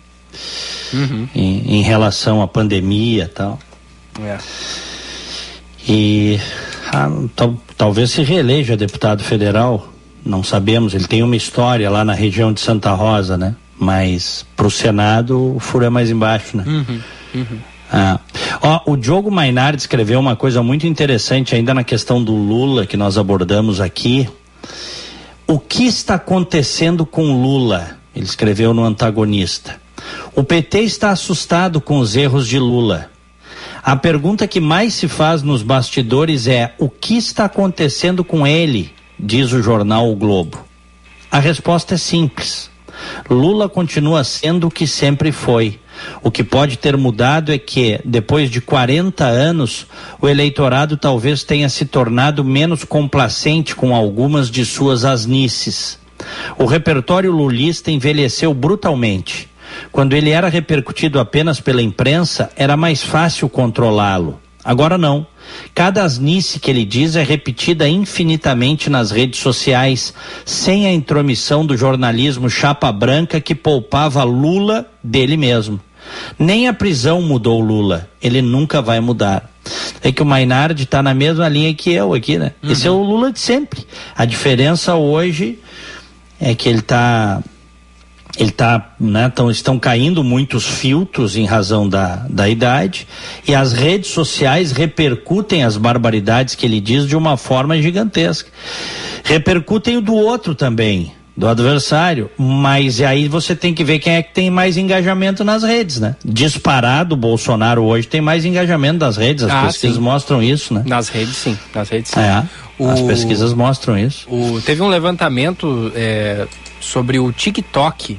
Uhum. 0.93 1.29
em, 1.35 1.79
em 1.79 1.83
relação 1.83 2.41
à 2.41 2.49
pandemia 2.49 3.25
e 3.25 3.29
tal. 3.29 3.59
É. 4.25 4.39
E 5.87 6.39
ah, 6.93 7.11
tal- 7.35 7.61
talvez 7.77 8.11
se 8.11 8.23
reeleja 8.23 8.77
deputado 8.77 9.23
federal, 9.23 9.93
não 10.25 10.43
sabemos. 10.43 10.95
Ele 10.95 11.07
tem 11.07 11.23
uma 11.23 11.37
história 11.37 11.91
lá 11.91 12.05
na 12.05 12.15
região 12.15 12.53
de 12.53 12.61
Santa 12.61 12.93
Rosa, 12.93 13.37
né? 13.37 13.55
Mas 13.79 14.45
pro 14.57 14.71
Senado 14.71 15.57
o 15.57 15.61
furo 15.61 15.85
é 15.85 15.91
mais 15.91 16.11
embaixo, 16.11 16.57
né? 16.57 16.65
Uhum. 16.67 17.01
Uhum. 17.35 17.59
Ah. 17.91 18.21
Ó, 18.61 18.93
o 18.93 18.97
Diogo 18.97 19.31
Mainardi 19.31 19.81
escreveu 19.81 20.21
uma 20.21 20.37
coisa 20.37 20.63
muito 20.63 20.87
interessante 20.87 21.55
ainda 21.55 21.73
na 21.73 21.85
questão 21.85 22.23
do 22.23 22.35
Lula 22.35 22.87
que 22.87 22.97
nós 22.97 23.17
abordamos 23.17 23.81
aqui. 23.81 24.29
O 25.47 25.59
que 25.59 25.87
está 25.87 26.15
acontecendo 26.15 27.07
com 27.07 27.43
Lula? 27.43 27.97
Ele 28.15 28.27
escreveu 28.27 28.75
no 28.75 28.85
antagonista. 28.85 29.81
O 30.35 30.45
PT 30.45 30.81
está 30.81 31.11
assustado 31.11 31.81
com 31.81 31.99
os 31.99 32.17
erros 32.17 32.47
de 32.47 32.59
Lula. 32.59 33.11
A 33.83 33.97
pergunta 33.97 34.47
que 34.47 34.61
mais 34.61 34.95
se 34.95 35.09
faz 35.09 35.43
nos 35.43 35.63
bastidores 35.63 36.47
é: 36.47 36.75
o 36.79 36.91
que 36.91 37.17
está 37.17 37.47
acontecendo 37.47 38.23
com 38.23 38.47
ele? 38.47 38.93
Diz 39.19 39.53
o 39.53 39.63
jornal 39.63 40.11
O 40.11 40.17
Globo. 40.17 40.65
A 41.31 41.39
resposta 41.39 41.95
é 41.95 41.99
simples. 41.99 42.71
Lula 43.31 43.69
continua 43.69 44.25
sendo 44.25 44.67
o 44.67 44.71
que 44.71 44.87
sempre 44.87 45.33
foi. 45.33 45.79
O 46.23 46.31
que 46.31 46.45
pode 46.45 46.79
ter 46.79 46.97
mudado 46.97 47.53
é 47.53 47.59
que, 47.59 48.01
depois 48.05 48.51
de 48.51 48.61
40 48.61 49.25
anos, 49.25 49.87
o 50.21 50.29
eleitorado 50.29 50.97
talvez 50.97 51.45
tenha 51.45 51.69
se 51.69 51.87
tornado 51.87 52.45
menos 52.45 52.85
complacente 52.85 53.75
com 53.75 53.95
algumas 53.95 54.51
de 54.51 54.65
suas 54.65 55.05
asnices. 55.05 55.99
O 56.59 56.65
repertório 56.65 57.31
lulista 57.31 57.91
envelheceu 57.91 58.53
brutalmente. 58.53 59.49
Quando 59.93 60.15
ele 60.15 60.31
era 60.31 60.49
repercutido 60.49 61.21
apenas 61.21 61.61
pela 61.61 61.83
imprensa, 61.83 62.51
era 62.57 62.77
mais 62.77 63.03
fácil 63.03 63.49
controlá-lo. 63.49 64.41
Agora 64.65 64.99
não. 64.99 65.27
Cada 65.75 66.03
asnice 66.03 66.61
que 66.61 66.71
ele 66.71 66.85
diz 66.85 67.17
é 67.17 67.23
repetida 67.23 67.89
infinitamente 67.89 68.91
nas 68.91 69.11
redes 69.11 69.41
sociais, 69.41 70.13
sem 70.45 70.87
a 70.87 70.93
intromissão 70.93 71.65
do 71.65 71.77
jornalismo 71.77 72.51
chapa 72.51 72.93
branca 72.93 73.41
que 73.41 73.55
poupava 73.55 74.23
Lula 74.25 74.87
dele 75.03 75.37
mesmo. 75.37 75.81
Nem 76.39 76.69
a 76.69 76.73
prisão 76.73 77.23
mudou 77.23 77.61
Lula. 77.61 78.09
Ele 78.23 78.43
nunca 78.43 78.81
vai 78.81 79.01
mudar. 79.01 79.51
É 80.03 80.11
que 80.11 80.23
o 80.23 80.27
Mainardi 80.27 80.85
está 80.85 81.03
na 81.03 81.13
mesma 81.13 81.49
linha 81.49 81.75
que 81.75 81.93
eu 81.93 82.15
aqui, 82.15 82.39
né? 82.39 82.53
Esse 82.63 82.87
é 82.87 82.91
o 82.91 83.03
Lula 83.03 83.33
de 83.33 83.41
sempre. 83.41 83.87
A 84.17 84.25
diferença 84.25 84.95
hoje 84.95 85.59
é 86.41 86.55
que 86.55 86.69
ele 86.69 86.79
está 86.79 87.43
ele 88.39 88.53
tá, 88.53 88.95
né, 89.01 89.29
tão, 89.29 89.51
estão 89.51 89.79
caindo 89.81 90.23
muitos 90.23 90.65
filtros 90.65 91.37
em 91.37 91.45
razão 91.45 91.89
da, 91.89 92.25
da 92.29 92.49
idade 92.49 93.07
e 93.47 93.55
as 93.55 93.73
redes 93.73 94.11
sociais 94.11 94.71
repercutem 94.71 95.65
as 95.65 95.77
barbaridades 95.77 96.55
que 96.55 96.65
ele 96.65 96.81
diz 96.81 97.07
de 97.07 97.17
uma 97.17 97.37
forma 97.37 97.81
gigantesca. 97.83 98.49
Repercutem 99.25 99.97
o 99.97 100.01
do 100.01 100.15
outro 100.15 100.55
também, 100.55 101.13
do 101.39 101.47
adversário, 101.47 102.29
mas 102.37 103.01
aí 103.01 103.29
você 103.29 103.55
tem 103.55 103.73
que 103.73 103.85
ver 103.85 104.01
quem 104.01 104.15
é 104.17 104.23
que 104.25 104.35
tem 104.35 104.51
mais 104.51 104.77
engajamento 104.77 105.45
nas 105.45 105.63
redes, 105.63 106.01
né? 106.01 106.17
Disparado, 106.25 107.15
o 107.15 107.17
Bolsonaro 107.17 107.85
hoje 107.85 108.09
tem 108.09 108.21
mais 108.21 108.45
engajamento 108.45 108.99
nas 108.99 109.17
redes, 109.17 109.45
as 109.45 109.51
Ah, 109.53 109.67
pesquisas 109.67 109.97
sim. 109.97 110.03
mostram 110.03 110.43
isso, 110.43 110.75
né? 110.75 110.83
Nas 110.85 111.09
redes, 111.09 111.37
sim. 111.37 111.57
Nas 111.73 111.89
redes, 111.89 112.11
sim. 112.11 112.19
É, 112.19 112.43
as 112.91 113.01
O- 113.01 113.07
pesquisas 113.07 113.55
mostram 113.55 113.97
isso. 113.97 114.27
O- 114.29 114.61
teve 114.63 114.83
um 114.83 114.89
levantamento 114.89 115.93
é, 115.95 116.45
sobre 116.81 117.21
o 117.21 117.31
TikTok. 117.31 118.19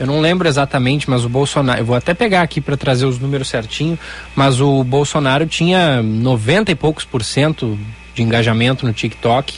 Eu 0.00 0.06
não 0.08 0.20
lembro 0.20 0.48
exatamente, 0.48 1.08
mas 1.08 1.24
o 1.24 1.28
Bolsonaro. 1.28 1.80
Eu 1.80 1.84
vou 1.86 1.94
até 1.96 2.14
pegar 2.14 2.42
aqui 2.42 2.60
para 2.60 2.76
trazer 2.76 3.06
os 3.06 3.18
números 3.20 3.48
certinho. 3.48 3.96
Mas 4.34 4.60
o 4.60 4.82
Bolsonaro 4.82 5.46
tinha 5.46 6.02
90 6.02 6.72
e 6.72 6.74
poucos 6.74 7.04
por 7.04 7.22
cento 7.22 7.78
de 8.12 8.22
engajamento 8.24 8.84
no 8.84 8.92
TikTok. 8.92 9.54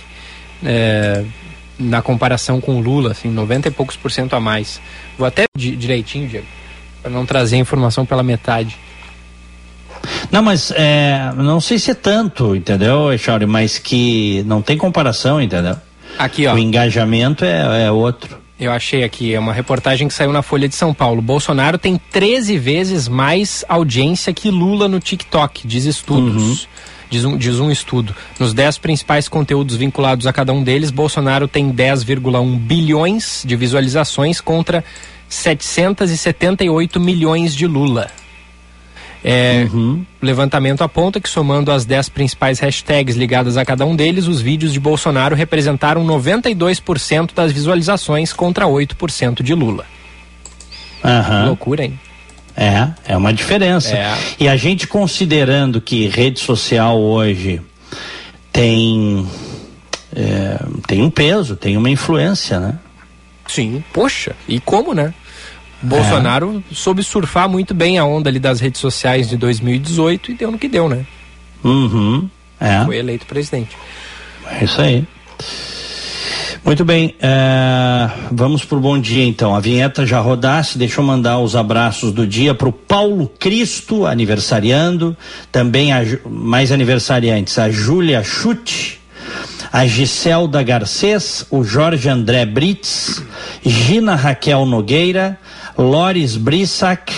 é, 0.65 1.25
na 1.79 2.03
comparação 2.03 2.61
com 2.61 2.77
o 2.77 2.81
Lula, 2.81 3.13
assim, 3.13 3.29
90 3.31 3.69
e 3.69 3.71
poucos 3.71 3.97
por 3.97 4.11
cento 4.11 4.35
a 4.35 4.41
mais. 4.41 4.81
Vou 5.17 5.27
até 5.27 5.45
di- 5.57 5.77
direitinho, 5.77 6.29
Diego, 6.29 6.47
para 7.03 7.11
não 7.11 7.25
trazer 7.25 7.57
a 7.57 7.61
informação 7.61 8.05
pela 8.05 8.23
metade. 8.23 8.77
Não, 10.31 10.43
mas 10.43 10.71
é, 10.77 11.33
não 11.37 11.61
sei 11.61 11.79
se 11.79 11.91
é 11.91 11.95
tanto, 11.95 12.55
entendeu, 12.55 13.13
Echauri? 13.13 13.47
Mas 13.47 13.79
que 13.79 14.43
não 14.47 14.61
tem 14.63 14.77
comparação, 14.77 15.41
entendeu? 15.41 15.77
Aqui, 16.19 16.47
ó. 16.47 16.55
O 16.55 16.59
engajamento 16.59 17.45
é, 17.45 17.87
é 17.87 17.91
outro. 17.91 18.37
Eu 18.59 18.73
achei 18.73 19.05
aqui, 19.05 19.33
é 19.35 19.39
uma 19.39 19.53
reportagem 19.53 20.09
que 20.09 20.15
saiu 20.15 20.33
na 20.33 20.43
Folha 20.43 20.69
de 20.69 20.75
São 20.75 20.93
Paulo. 20.93 21.23
Bolsonaro 21.23 21.79
tem 21.79 21.97
13 22.11 22.59
vezes 22.59 23.07
mais 23.07 23.65
audiência 23.69 24.33
que 24.33 24.51
Lula 24.51 24.89
no 24.89 24.99
TikTok, 24.99 25.67
diz 25.67 25.85
estudos. 25.85 26.69
Diz, 27.11 27.25
um, 27.25 27.37
diz 27.37 27.59
um 27.59 27.71
estudo. 27.71 28.15
Nos 28.39 28.53
10 28.53 28.79
principais 28.79 29.29
conteúdos 29.29 29.77
vinculados 29.77 30.27
a 30.27 30.33
cada 30.33 30.53
um 30.53 30.63
deles, 30.63 30.91
Bolsonaro 30.91 31.49
tem 31.49 31.73
10,1 31.73 32.59
bilhões 32.59 33.43
de 33.47 33.57
visualizações 33.57 34.41
contra 34.41 34.85
778 35.29 37.01
milhões 37.01 37.55
de 37.55 37.67
Lula. 37.67 38.11
É, 39.25 39.67
O 39.73 40.05
levantamento 40.23 40.83
aponta 40.83 41.21
que, 41.21 41.29
somando 41.29 41.73
as 41.73 41.85
10 41.85 42.09
principais 42.11 42.61
hashtags 42.61 43.17
ligadas 43.17 43.57
a 43.57 43.65
cada 43.65 43.85
um 43.85 43.97
deles, 43.97 44.29
os 44.29 44.41
vídeos 44.41 44.73
de 44.73 44.79
Bolsonaro 44.79 45.35
representaram 45.35 46.07
92% 46.07 47.31
das 47.35 47.51
visualizações 47.51 48.33
contra 48.33 48.67
8% 48.67 49.43
de 49.43 49.55
Lula. 49.55 49.85
Aham. 51.05 51.47
Loucura, 51.47 51.85
hein? 51.85 51.99
É, 52.61 53.13
é 53.13 53.17
uma 53.17 53.33
diferença. 53.33 53.97
É. 53.97 54.19
E 54.41 54.49
a 54.49 54.57
gente 54.57 54.89
considerando 54.89 55.81
que 55.81 56.09
rede 56.09 56.41
social 56.41 57.01
hoje 57.01 57.63
tem 58.53 59.25
é, 60.15 60.59
tem 60.85 61.01
um 61.01 61.09
peso, 61.09 61.55
tem 61.55 61.77
uma 61.77 61.89
influência, 61.89 62.59
né? 62.59 62.77
Sim, 63.47 63.83
poxa, 63.93 64.35
e 64.49 64.59
como, 64.59 64.93
né? 64.93 65.15
Bolsonaro 65.81 66.63
soube 66.73 67.05
surfar 67.05 67.49
muito 67.49 67.73
bem 67.73 67.97
a 67.97 68.05
onda 68.05 68.29
ali 68.29 68.41
das 68.41 68.59
redes 68.59 68.81
sociais 68.81 69.29
de 69.29 69.37
2018 69.37 70.33
e 70.33 70.35
deu 70.35 70.51
no 70.51 70.59
que 70.59 70.69
deu, 70.69 70.89
né? 70.89 71.07
Uhum. 71.63 72.29
É. 72.59 72.85
Foi 72.85 72.97
eleito 72.97 73.25
presidente. 73.27 73.77
É 74.51 74.65
isso 74.65 74.81
aí. 74.81 75.07
Muito 76.69 76.85
bem, 76.85 77.15
é, 77.19 78.11
vamos 78.31 78.63
pro 78.63 78.79
bom 78.79 78.99
dia 78.99 79.25
então. 79.25 79.57
A 79.57 79.59
vinheta 79.59 80.05
já 80.05 80.21
rodasse, 80.21 80.77
deixa 80.77 81.01
eu 81.01 81.05
mandar 81.05 81.39
os 81.39 81.57
abraços 81.57 82.13
do 82.13 82.27
dia 82.27 82.55
pro 82.55 82.71
Paulo 82.71 83.27
Cristo, 83.39 84.05
aniversariando, 84.05 85.17
também 85.51 85.95
a, 85.95 86.03
mais 86.29 86.71
aniversariantes, 86.71 87.59
a 87.59 87.71
Júlia 87.71 88.23
Chute, 88.23 89.01
a 89.73 89.87
Giselda 89.87 90.63
Garcês, 90.63 91.47
o 91.51 91.65
Jorge 91.65 92.07
André 92.07 92.45
Brits, 92.45 93.23
Gina 93.65 94.15
Raquel 94.15 94.67
Nogueira, 94.67 95.39
Loris 95.75 96.37
Brissac 96.37 97.11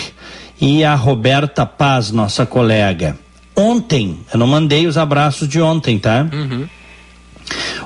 e 0.61 0.81
a 0.81 0.95
Roberta 0.95 1.65
Paz, 1.65 2.09
nossa 2.09 2.45
colega. 2.45 3.17
Ontem, 3.53 4.17
eu 4.31 4.39
não 4.39 4.47
mandei 4.47 4.87
os 4.87 4.97
abraços 4.97 5.45
de 5.45 5.61
ontem, 5.61 5.99
tá? 5.99 6.25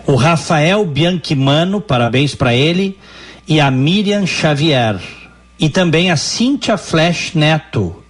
O 0.05 0.15
Rafael 0.15 0.85
Bianchimano, 0.85 1.81
parabéns 1.81 2.35
para 2.35 2.53
ele, 2.53 2.97
e 3.47 3.59
a 3.59 3.71
Miriam 3.71 4.25
Xavier. 4.25 4.99
E 5.59 5.69
também 5.69 6.11
a 6.11 6.17
Cíntia 6.17 6.77
Flash 6.77 7.33
Neto, 7.33 8.03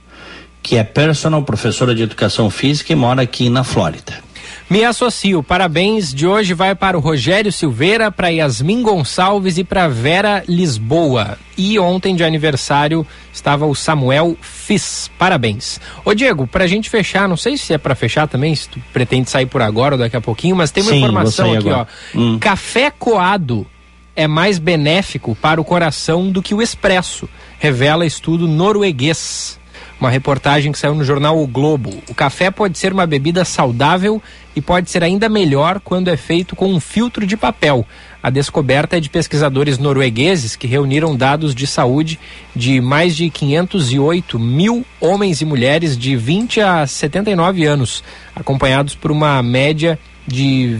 que 0.63 0.77
é 0.77 0.83
personal 0.83 1.43
professora 1.43 1.93
de 1.93 2.01
educação 2.01 2.49
física 2.49 2.91
e 2.91 2.95
mora 2.95 3.21
aqui 3.21 3.49
na 3.49 3.63
Flórida. 3.63 4.24
Me 4.67 4.83
associo. 4.83 5.43
Parabéns 5.43 6.11
de 6.11 6.25
hoje 6.25 6.53
vai 6.55 6.73
para 6.73 6.97
o 6.97 6.99
Rogério 6.99 7.51
Silveira, 7.51 8.11
para 8.11 8.29
Yasmin 8.29 8.81
Gonçalves 8.81 9.59
e 9.59 9.63
para 9.63 9.87
Vera 9.87 10.43
Lisboa. 10.47 11.37
E 11.55 11.77
ontem 11.77 12.15
de 12.15 12.23
aniversário 12.23 13.05
estava 13.31 13.67
o 13.67 13.75
Samuel 13.75 14.35
Fis. 14.41 15.09
Parabéns. 15.19 15.79
Ô 16.03 16.15
Diego, 16.15 16.47
pra 16.47 16.65
gente 16.65 16.89
fechar, 16.89 17.29
não 17.29 17.37
sei 17.37 17.57
se 17.57 17.73
é 17.73 17.77
pra 17.77 17.93
fechar 17.93 18.27
também, 18.27 18.55
se 18.55 18.67
tu 18.67 18.81
pretende 18.91 19.29
sair 19.29 19.45
por 19.45 19.61
agora 19.61 19.93
ou 19.93 19.99
daqui 19.99 20.17
a 20.17 20.21
pouquinho, 20.21 20.55
mas 20.55 20.71
tem 20.71 20.81
uma 20.81 20.91
Sim, 20.91 20.97
informação 20.97 21.53
aqui, 21.53 21.69
agora. 21.69 21.87
ó. 22.15 22.19
Hum. 22.19 22.39
Café 22.39 22.89
coado 22.89 23.67
é 24.15 24.27
mais 24.27 24.57
benéfico 24.57 25.35
para 25.35 25.61
o 25.61 25.65
coração 25.65 26.31
do 26.31 26.41
que 26.41 26.55
o 26.55 26.61
expresso, 26.61 27.29
revela 27.59 28.03
estudo 28.05 28.47
norueguês. 28.47 29.59
Uma 30.05 30.11
reportagem 30.11 30.71
que 30.71 30.77
saiu 30.77 30.93
no 30.93 31.03
jornal 31.03 31.41
O 31.41 31.47
Globo. 31.47 31.89
O 32.07 32.13
café 32.13 32.51
pode 32.51 32.77
ser 32.77 32.93
uma 32.93 33.07
bebida 33.07 33.43
saudável 33.43 34.21
e 34.55 34.61
pode 34.61 34.91
ser 34.91 35.03
ainda 35.03 35.27
melhor 35.27 35.79
quando 35.79 36.09
é 36.09 36.15
feito 36.15 36.55
com 36.55 36.71
um 36.71 36.79
filtro 36.79 37.25
de 37.25 37.35
papel. 37.35 37.83
A 38.21 38.29
descoberta 38.29 38.97
é 38.97 38.99
de 38.99 39.09
pesquisadores 39.09 39.79
noruegueses 39.79 40.55
que 40.55 40.67
reuniram 40.67 41.17
dados 41.17 41.55
de 41.55 41.65
saúde 41.65 42.19
de 42.55 42.79
mais 42.79 43.15
de 43.15 43.31
508 43.31 44.37
mil 44.37 44.85
homens 45.01 45.41
e 45.41 45.45
mulheres 45.45 45.97
de 45.97 46.15
20 46.15 46.61
a 46.61 46.85
79 46.85 47.65
anos, 47.65 48.03
acompanhados 48.35 48.93
por 48.93 49.09
uma 49.09 49.41
média 49.41 49.97
de 50.27 50.77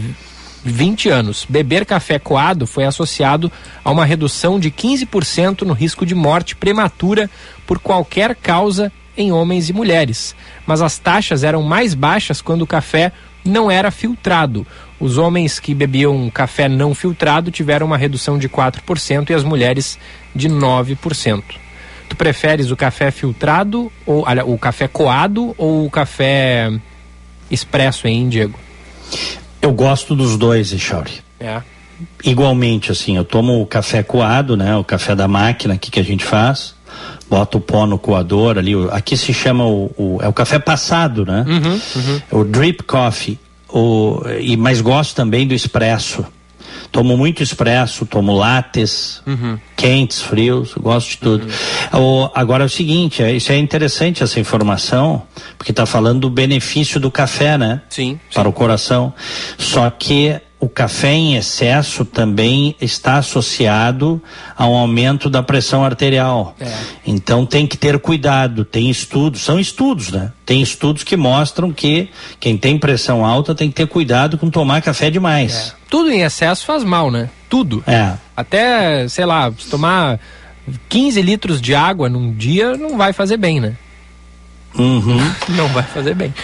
20 0.62 1.08
anos. 1.08 1.44
Beber 1.48 1.84
café 1.84 2.20
coado 2.20 2.64
foi 2.64 2.84
associado 2.84 3.50
a 3.84 3.90
uma 3.90 4.04
redução 4.04 4.60
de 4.60 4.70
15% 4.70 5.62
no 5.62 5.72
risco 5.72 6.06
de 6.06 6.14
morte 6.14 6.54
prematura 6.54 7.28
por 7.66 7.80
qualquer 7.80 8.36
causa 8.36 8.92
em 9.16 9.32
homens 9.32 9.68
e 9.68 9.72
mulheres. 9.72 10.34
Mas 10.66 10.82
as 10.82 10.98
taxas 10.98 11.44
eram 11.44 11.62
mais 11.62 11.94
baixas 11.94 12.40
quando 12.40 12.62
o 12.62 12.66
café 12.66 13.12
não 13.44 13.70
era 13.70 13.90
filtrado. 13.90 14.66
Os 14.98 15.18
homens 15.18 15.58
que 15.58 15.74
bebiam 15.74 16.28
café 16.30 16.68
não 16.68 16.94
filtrado 16.94 17.50
tiveram 17.50 17.86
uma 17.86 17.96
redução 17.96 18.38
de 18.38 18.48
4% 18.48 19.30
e 19.30 19.34
as 19.34 19.44
mulheres 19.44 19.98
de 20.34 20.48
9%. 20.48 21.42
Tu 22.08 22.16
preferes 22.16 22.70
o 22.70 22.76
café 22.76 23.10
filtrado 23.10 23.90
ou 24.04 24.24
o 24.46 24.58
café 24.58 24.86
coado 24.86 25.54
ou 25.58 25.86
o 25.86 25.90
café 25.90 26.72
expresso, 27.50 28.06
hein, 28.06 28.28
Diego? 28.28 28.58
Eu 29.60 29.72
gosto 29.72 30.14
dos 30.14 30.36
dois, 30.36 30.72
Echauri. 30.72 31.12
É. 31.40 31.60
Igualmente, 32.24 32.92
assim, 32.92 33.16
eu 33.16 33.24
tomo 33.24 33.60
o 33.60 33.66
café 33.66 34.02
coado, 34.02 34.56
né? 34.56 34.76
O 34.76 34.84
café 34.84 35.14
da 35.16 35.26
máquina 35.26 35.74
aqui 35.74 35.90
que 35.90 35.98
a 35.98 36.04
gente 36.04 36.24
faz. 36.24 36.75
Bota 37.28 37.58
o 37.58 37.60
pó 37.60 37.86
no 37.86 37.98
coador 37.98 38.56
ali. 38.58 38.72
Aqui 38.92 39.16
se 39.16 39.34
chama 39.34 39.64
o, 39.66 39.90
o- 39.96 40.18
é 40.22 40.28
o 40.28 40.32
café 40.32 40.58
passado, 40.58 41.24
né? 41.26 41.44
O 42.30 42.44
drip 42.44 42.82
coffee. 42.84 43.38
O, 43.68 44.20
e, 44.40 44.56
mas 44.56 44.80
gosto 44.80 45.14
também 45.14 45.46
do 45.46 45.52
expresso. 45.54 46.24
Tomo 46.92 47.16
muito 47.16 47.42
expresso, 47.42 48.06
tomo 48.06 48.32
lattes, 48.32 49.20
quentes, 49.76 50.22
frios, 50.22 50.72
gosto 50.78 51.10
de 51.10 51.16
tudo. 51.18 51.46
O- 51.92 52.30
agora 52.32 52.62
é 52.62 52.66
o 52.66 52.70
seguinte, 52.70 53.22
é, 53.22 53.32
isso 53.32 53.50
é 53.50 53.58
interessante 53.58 54.22
essa 54.22 54.38
informação, 54.38 55.22
porque 55.58 55.72
está 55.72 55.84
falando 55.84 56.20
do 56.20 56.30
benefício 56.30 57.00
do 57.00 57.10
café, 57.10 57.58
né? 57.58 57.82
Sim. 57.88 58.20
Para 58.32 58.48
o 58.48 58.52
coração. 58.52 59.12
Só 59.58 59.90
que 59.90 60.40
o 60.66 60.68
café 60.68 61.12
em 61.12 61.36
excesso 61.36 62.04
também 62.04 62.74
está 62.80 63.18
associado 63.18 64.20
a 64.56 64.66
um 64.66 64.74
aumento 64.74 65.30
da 65.30 65.40
pressão 65.40 65.84
arterial. 65.84 66.56
Então 67.06 67.46
tem 67.46 67.68
que 67.68 67.76
ter 67.76 67.96
cuidado, 68.00 68.64
tem 68.64 68.90
estudos, 68.90 69.42
são 69.42 69.60
estudos, 69.60 70.10
né? 70.10 70.32
Tem 70.44 70.60
estudos 70.60 71.04
que 71.04 71.16
mostram 71.16 71.72
que 71.72 72.10
quem 72.40 72.58
tem 72.58 72.76
pressão 72.76 73.24
alta 73.24 73.54
tem 73.54 73.68
que 73.68 73.76
ter 73.76 73.86
cuidado 73.86 74.36
com 74.36 74.50
tomar 74.50 74.82
café 74.82 75.08
demais. 75.08 75.72
Tudo 75.88 76.10
em 76.10 76.22
excesso 76.22 76.66
faz 76.66 76.82
mal, 76.82 77.12
né? 77.12 77.30
Tudo. 77.48 77.84
É. 77.86 78.14
Até, 78.36 79.06
sei 79.06 79.24
lá, 79.24 79.52
se 79.56 79.70
tomar 79.70 80.18
15 80.88 81.22
litros 81.22 81.60
de 81.60 81.76
água 81.76 82.08
num 82.08 82.34
dia 82.34 82.76
não 82.76 82.98
vai 82.98 83.12
fazer 83.12 83.36
bem, 83.36 83.60
né? 83.60 83.76
Uhum. 84.76 85.32
Não 85.56 85.68
vai 85.68 85.84
fazer 85.84 86.14
bem. 86.14 86.34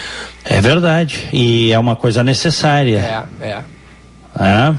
É 0.43 0.59
verdade. 0.59 1.29
E 1.31 1.71
é 1.71 1.77
uma 1.77 1.95
coisa 1.95 2.23
necessária. 2.23 3.27
É, 3.41 3.47
é. 3.47 3.63
É. 4.39 4.75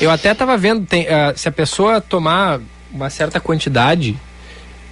Eu 0.00 0.10
até 0.10 0.34
tava 0.34 0.56
vendo, 0.56 0.84
tem, 0.86 1.06
ah, 1.08 1.32
se 1.36 1.48
a 1.48 1.52
pessoa 1.52 2.00
tomar 2.00 2.60
uma 2.92 3.08
certa 3.10 3.38
quantidade, 3.38 4.16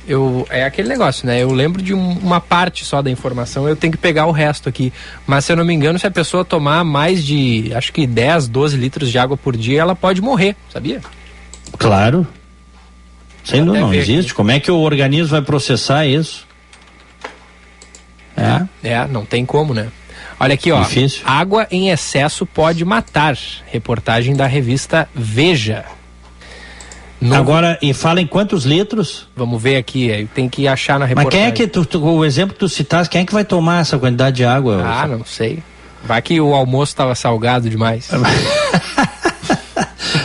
eu 0.07 0.47
é 0.51 0.65
aquele 0.65 0.89
negócio, 0.89 1.27
né? 1.27 1.43
Eu 1.43 1.51
lembro 1.53 1.82
de 1.82 1.95
um- 1.95 2.19
uma 2.19 2.41
parte 2.41 2.85
só 2.85 3.01
da 3.03 3.11
informação, 3.11 3.66
eu 3.69 3.74
tenho 3.74 3.93
que 3.93 3.99
pegar 3.99 4.27
o 4.27 4.31
resto 4.32 4.69
aqui. 4.69 4.93
Mas 5.27 5.45
se 5.47 5.53
eu 5.53 5.57
não 5.57 5.65
me 5.65 5.73
engano, 5.74 5.99
se 5.99 6.07
a 6.07 6.11
pessoa 6.11 6.45
tomar 6.45 6.85
mais 6.85 7.24
de, 7.24 7.73
acho 7.74 7.93
que 7.93 8.07
10, 8.07 8.47
12 8.47 8.77
litros 8.77 9.11
de 9.11 9.19
água 9.19 9.36
por 9.36 9.57
dia, 9.57 9.81
ela 9.81 9.97
pode 9.97 10.20
morrer, 10.20 10.55
sabia? 10.73 11.01
Claro. 11.78 12.27
Sem 13.45 13.57
Vou 13.65 13.66
dúvida, 13.66 13.78
até 13.78 13.81
não 13.85 13.91
ver 13.91 13.99
existe. 14.11 14.32
Como 14.35 14.51
é 14.51 14.61
que 14.61 14.70
o 14.70 14.77
organismo 14.78 15.28
vai 15.28 15.43
processar 15.43 16.07
isso? 16.07 16.47
É. 18.36 18.66
É, 18.82 19.07
não 19.07 19.24
tem 19.24 19.45
como, 19.47 19.73
né? 19.74 19.89
Olha 20.40 20.55
aqui, 20.55 20.73
ó. 20.73 20.81
Difícil. 20.82 21.23
Água 21.24 21.66
em 21.70 21.90
excesso 21.90 22.44
pode 22.44 22.85
matar. 22.85 23.36
Reportagem 23.66 24.35
da 24.35 24.47
revista 24.47 25.09
Veja. 25.15 25.85
Agora, 27.32 27.78
e 27.81 27.94
fala 27.94 28.20
em 28.20 28.27
quantos 28.27 28.65
litros? 28.65 29.28
Vamos 29.35 29.62
ver 29.62 29.77
aqui, 29.77 30.12
aí 30.12 30.27
tem 30.27 30.47
que 30.47 30.69
achar 30.69 30.94
na 30.98 31.06
Mas 31.06 31.11
reportagem. 31.11 31.40
quem 31.40 31.48
é 31.48 31.52
que, 31.52 31.66
tu, 31.66 31.86
tu- 31.86 32.05
o 32.05 32.23
exemplo 32.24 32.52
que 32.52 32.61
tu 32.61 32.69
citaste, 32.69 33.11
quem 33.11 33.23
é 33.23 33.24
que 33.24 33.32
vai 33.32 33.44
tomar 33.44 33.81
essa 33.81 33.97
quantidade 33.98 34.36
de 34.36 34.44
água? 34.44 34.82
Ah, 34.85 35.06
não 35.06 35.24
sei. 35.24 35.62
Vai 36.05 36.20
que 36.20 36.39
o 36.39 36.55
almoço 36.55 36.90
estava 36.93 37.15
salgado 37.15 37.70
demais. 37.70 38.11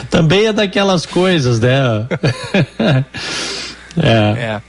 Também 0.09 0.47
é 0.47 0.53
daquelas 0.53 1.05
coisas, 1.05 1.59
né? 1.59 1.79
é. 3.97 4.37
É. 4.37 4.61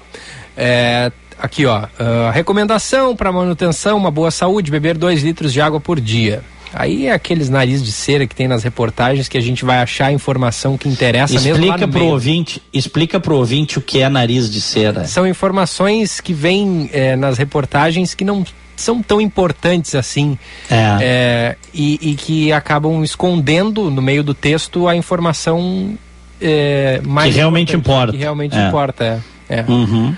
É, 0.57 1.13
aqui, 1.41 1.67
ó. 1.67 1.85
ah, 1.99 2.31
recomendação 2.33 3.15
para 3.17 3.33
manutenção, 3.33 3.97
uma 3.97 4.11
boa 4.11 4.31
saúde, 4.31 4.71
beber 4.71 4.97
2 4.97 5.23
litros 5.23 5.53
de 5.53 5.61
água 5.61 5.81
por 5.81 6.01
dia. 6.01 6.43
Aí 6.73 7.07
é 7.07 7.13
aqueles 7.13 7.49
nariz 7.49 7.83
de 7.83 7.91
cera 7.91 8.25
que 8.29 8.35
tem 8.35 8.47
nas 8.47 8.63
reportagens 8.63 9.27
que 9.27 9.37
a 9.37 9.41
gente 9.41 9.65
vai 9.65 9.79
achar 9.79 10.07
a 10.07 10.13
informação 10.13 10.79
que 10.79 10.89
interessa 10.89 11.35
mesmo 11.35 11.67
lá 11.67 11.75
Explica 11.75 11.89
pro 11.89 12.01
meio. 12.01 12.13
ouvinte, 12.13 12.63
explica 12.73 13.19
pro 13.19 13.37
ouvinte 13.37 13.77
o 13.79 13.83
que 13.83 14.01
é 14.01 14.09
nariz 14.09 14.49
de 14.49 14.61
cera. 14.61 15.05
São 15.05 15.27
informações 15.27 16.21
que 16.21 16.33
vêm 16.33 16.89
eh, 16.93 17.17
nas 17.17 17.39
reportagens 17.39 18.15
que 18.15 18.25
não 18.25 18.45
são 18.77 19.03
tão 19.03 19.21
importantes 19.21 19.97
assim. 19.97 20.39
É. 20.71 20.99
É, 21.01 21.57
e, 21.75 22.13
e 22.13 22.15
que 22.15 22.53
acabam 22.53 23.03
escondendo 23.03 23.91
no 23.91 24.01
meio 24.01 24.23
do 24.23 24.33
texto 24.33 24.87
a 24.87 24.95
informação 24.95 25.99
é, 26.41 27.01
mais 27.05 27.33
Que 27.33 27.39
realmente 27.39 27.75
importa. 27.75 28.13
Que 28.13 28.19
realmente 28.19 28.57
É. 28.57 28.69
importa, 28.69 29.23
é. 29.49 29.59
é. 29.59 29.65
Uhum. 29.69 30.15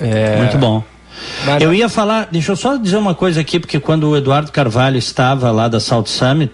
É, 0.00 0.36
Muito 0.38 0.58
bom. 0.58 0.82
mas- 1.46 1.62
Eu 1.62 1.72
ia 1.72 1.88
falar, 1.88 2.28
deixa 2.30 2.52
eu 2.52 2.56
só 2.56 2.76
dizer 2.76 2.96
uma 2.96 3.14
coisa 3.14 3.40
aqui, 3.40 3.58
porque 3.60 3.78
quando 3.80 4.08
o 4.10 4.16
Eduardo 4.16 4.50
Carvalho 4.52 4.98
estava 4.98 5.50
lá 5.50 5.68
da 5.68 5.78
South 5.80 6.06
Summit, 6.06 6.52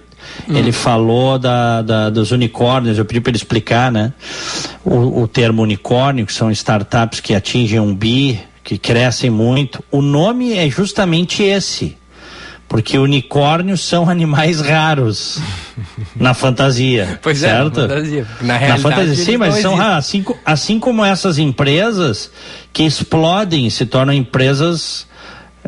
Hum. 0.49 0.57
ele 0.57 0.71
falou 0.71 1.39
da, 1.39 1.81
da- 1.83 2.11
dos 2.11 2.31
unicórnios, 2.31 2.99
eu 2.99 3.05
pedi 3.05 3.21
para 3.21 3.31
ele 3.31 3.39
explicar, 3.39 3.91
né? 3.91 4.13
O, 4.85 5.23
o 5.23 5.29
termo 5.29 5.63
unicórnio, 5.63 6.27
que 6.27 6.33
são 6.33 6.51
startups 6.51 7.21
que 7.21 7.35
atingem 7.35 7.81
um 7.81 7.95
bi, 7.95 8.39
que 8.63 8.77
crescem 8.79 9.31
muito. 9.31 9.83
O 9.91 10.03
nome 10.03 10.53
é 10.53 10.69
justamente 10.69 11.43
esse. 11.43 11.97
Porque 12.71 12.97
unicórnios 12.97 13.81
são 13.81 14.09
animais 14.09 14.61
raros 14.61 15.41
na 16.15 16.33
fantasia. 16.35 17.19
Pois 17.21 17.43
é, 17.43 17.49
certo? 17.49 17.81
na 17.81 17.89
fantasia. 17.89 18.27
Na 18.41 18.59
Na 18.61 18.79
fantasia, 18.79 19.25
sim, 19.25 19.37
mas 19.37 19.57
são 19.57 19.75
raros. 19.75 19.97
Assim, 19.99 20.25
assim 20.47 20.79
como 20.79 21.05
essas 21.05 21.37
empresas 21.37 22.31
que 22.73 22.85
explodem 22.85 23.69
se 23.71 23.85
tornam 23.87 24.15
empresas 24.15 25.05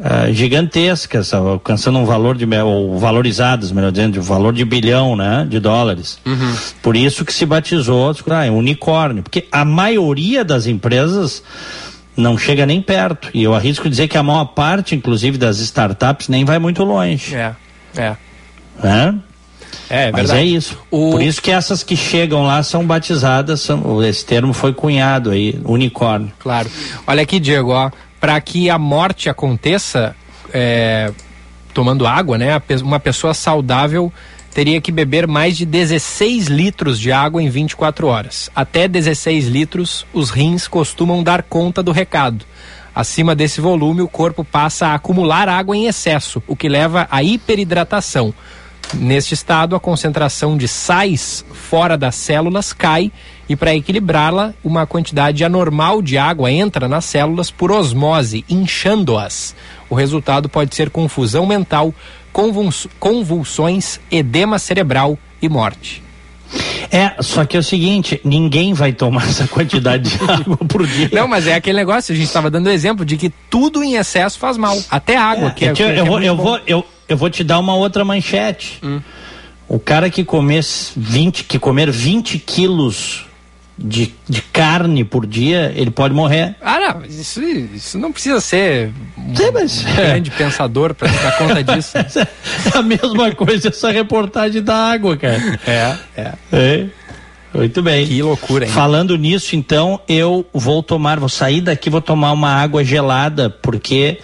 ah, 0.00 0.30
gigantescas, 0.30 1.34
alcançando 1.34 1.98
um 1.98 2.04
valor 2.04 2.36
de, 2.36 2.46
ou 2.60 2.96
valorizadas, 2.96 3.72
melhor 3.72 3.90
dizendo, 3.90 4.20
um 4.20 4.22
valor 4.22 4.52
de 4.52 4.64
bilhão, 4.64 5.16
né, 5.16 5.44
de 5.48 5.58
dólares. 5.58 6.20
Uhum. 6.24 6.54
Por 6.80 6.96
isso 6.96 7.24
que 7.24 7.32
se 7.32 7.44
batizou, 7.44 8.14
ah, 8.30 8.46
é 8.46 8.50
unicórnio, 8.50 9.24
porque 9.24 9.48
a 9.50 9.64
maioria 9.64 10.44
das 10.44 10.68
empresas 10.68 11.42
não 12.16 12.36
chega 12.36 12.66
nem 12.66 12.80
perto. 12.82 13.30
E 13.32 13.42
eu 13.42 13.54
arrisco 13.54 13.88
dizer 13.88 14.08
que 14.08 14.18
a 14.18 14.22
maior 14.22 14.44
parte, 14.46 14.94
inclusive, 14.94 15.38
das 15.38 15.58
startups 15.58 16.28
nem 16.28 16.44
vai 16.44 16.58
muito 16.58 16.84
longe. 16.84 17.34
É, 17.34 17.54
é. 17.96 18.16
Né? 18.82 19.18
É, 19.88 20.08
é 20.08 20.12
Mas 20.12 20.30
é 20.30 20.44
isso. 20.44 20.78
Por 20.90 21.22
isso 21.22 21.40
que 21.40 21.50
essas 21.50 21.82
que 21.82 21.96
chegam 21.96 22.44
lá 22.46 22.62
são 22.62 22.86
batizadas, 22.86 23.60
são- 23.60 24.02
esse 24.04 24.24
termo 24.24 24.52
foi 24.52 24.72
cunhado 24.72 25.30
aí, 25.30 25.58
unicórnio. 25.64 26.32
Claro. 26.38 26.70
Olha 27.06 27.22
aqui, 27.22 27.38
Diego, 27.40 27.70
ó, 27.72 27.90
para 28.20 28.40
que 28.40 28.70
a 28.70 28.78
morte 28.78 29.28
aconteça 29.28 30.14
é, 30.52 31.10
tomando 31.72 32.06
água, 32.06 32.36
né? 32.38 32.60
Uma 32.82 33.00
pessoa 33.00 33.34
saudável 33.34 34.12
teria 34.54 34.80
que 34.80 34.92
beber 34.92 35.26
mais 35.26 35.56
de 35.56 35.64
16 35.64 36.46
litros 36.46 36.98
de 36.98 37.10
água 37.10 37.42
em 37.42 37.48
24 37.48 38.06
horas. 38.06 38.50
Até 38.54 38.86
16 38.86 39.46
litros, 39.46 40.06
os 40.12 40.30
rins 40.30 40.68
costumam 40.68 41.22
dar 41.22 41.42
conta 41.42 41.82
do 41.82 41.92
recado. 41.92 42.44
Acima 42.94 43.34
desse 43.34 43.60
volume, 43.60 44.02
o 44.02 44.08
corpo 44.08 44.44
passa 44.44 44.88
a 44.88 44.94
acumular 44.94 45.48
água 45.48 45.74
em 45.74 45.86
excesso, 45.86 46.42
o 46.46 46.54
que 46.54 46.68
leva 46.68 47.08
à 47.10 47.22
hiperidratação. 47.22 48.34
Neste 48.94 49.32
estado, 49.32 49.74
a 49.74 49.80
concentração 49.80 50.58
de 50.58 50.68
sais 50.68 51.42
fora 51.50 51.96
das 51.96 52.14
células 52.14 52.74
cai 52.74 53.10
e, 53.48 53.56
para 53.56 53.74
equilibrá-la, 53.74 54.52
uma 54.62 54.86
quantidade 54.86 55.42
anormal 55.42 56.02
de 56.02 56.18
água 56.18 56.52
entra 56.52 56.86
nas 56.86 57.06
células 57.06 57.50
por 57.50 57.72
osmose, 57.72 58.44
inchando-as. 58.50 59.54
O 59.88 59.94
resultado 59.94 60.46
pode 60.46 60.74
ser 60.74 60.90
confusão 60.90 61.46
mental, 61.46 61.94
convulsões, 62.32 64.00
edema 64.10 64.58
cerebral 64.58 65.18
e 65.40 65.48
morte. 65.48 66.02
É, 66.90 67.14
só 67.22 67.44
que 67.44 67.56
é 67.56 67.60
o 67.60 67.62
seguinte, 67.62 68.20
ninguém 68.22 68.74
vai 68.74 68.92
tomar 68.92 69.24
essa 69.24 69.46
quantidade 69.48 70.10
de 70.10 70.24
água 70.30 70.58
por 70.58 70.86
dia. 70.86 71.08
Não, 71.12 71.26
mas 71.26 71.46
é 71.46 71.54
aquele 71.54 71.78
negócio, 71.78 72.12
a 72.12 72.16
gente 72.16 72.26
estava 72.26 72.50
dando 72.50 72.68
exemplo 72.70 73.04
de 73.04 73.16
que 73.16 73.32
tudo 73.48 73.82
em 73.82 73.94
excesso 73.94 74.38
faz 74.38 74.56
mal, 74.56 74.78
até 74.90 75.16
água, 75.16 75.50
que 75.50 75.64
é, 75.64 75.68
É 75.68 75.72
que 75.72 75.82
eu, 75.82 75.86
que 75.86 75.92
é 75.92 76.00
eu 76.00 76.04
vou, 76.04 76.14
muito 76.14 76.26
eu, 76.26 76.36
vou, 76.36 76.60
eu, 76.66 76.86
eu 77.08 77.16
vou 77.16 77.30
te 77.30 77.42
dar 77.42 77.58
uma 77.58 77.74
outra 77.74 78.04
manchete. 78.04 78.80
O 79.66 79.78
cara 79.78 80.10
que 80.10 80.22
comer 80.22 80.62
20, 80.94 81.44
que 81.44 81.58
comer 81.58 81.90
20 81.90 82.38
quilos 82.38 83.24
de, 83.78 84.12
de 84.28 84.42
carne 84.42 85.02
por 85.04 85.26
dia, 85.26 85.72
ele 85.74 85.90
pode 85.90 86.14
morrer. 86.14 86.54
Ah, 86.60 86.78
não, 86.78 87.04
isso, 87.04 87.42
isso 87.42 87.98
não 87.98 88.12
precisa 88.12 88.40
ser 88.40 88.90
um 89.16 89.34
Sim, 89.34 89.50
mas- 89.52 89.82
grande 89.82 90.30
pensador 90.30 90.94
para 90.94 91.08
dar 91.10 91.38
conta 91.38 91.62
disso. 91.74 91.96
É 91.98 92.78
a 92.78 92.82
mesma 92.82 93.32
coisa 93.34 93.68
essa 93.68 93.90
reportagem 93.90 94.62
da 94.62 94.76
água, 94.76 95.16
cara. 95.16 95.58
É, 95.66 95.96
é. 96.16 96.32
É. 96.52 96.86
Muito 97.54 97.82
bem. 97.82 98.06
Que 98.06 98.22
loucura, 98.22 98.64
hein? 98.64 98.70
Falando 98.70 99.16
nisso, 99.16 99.54
então, 99.56 100.00
eu 100.08 100.46
vou 100.54 100.82
tomar, 100.82 101.18
vou 101.20 101.28
sair 101.28 101.60
daqui, 101.60 101.90
vou 101.90 102.00
tomar 102.00 102.32
uma 102.32 102.50
água 102.54 102.82
gelada, 102.82 103.50
porque 103.50 104.18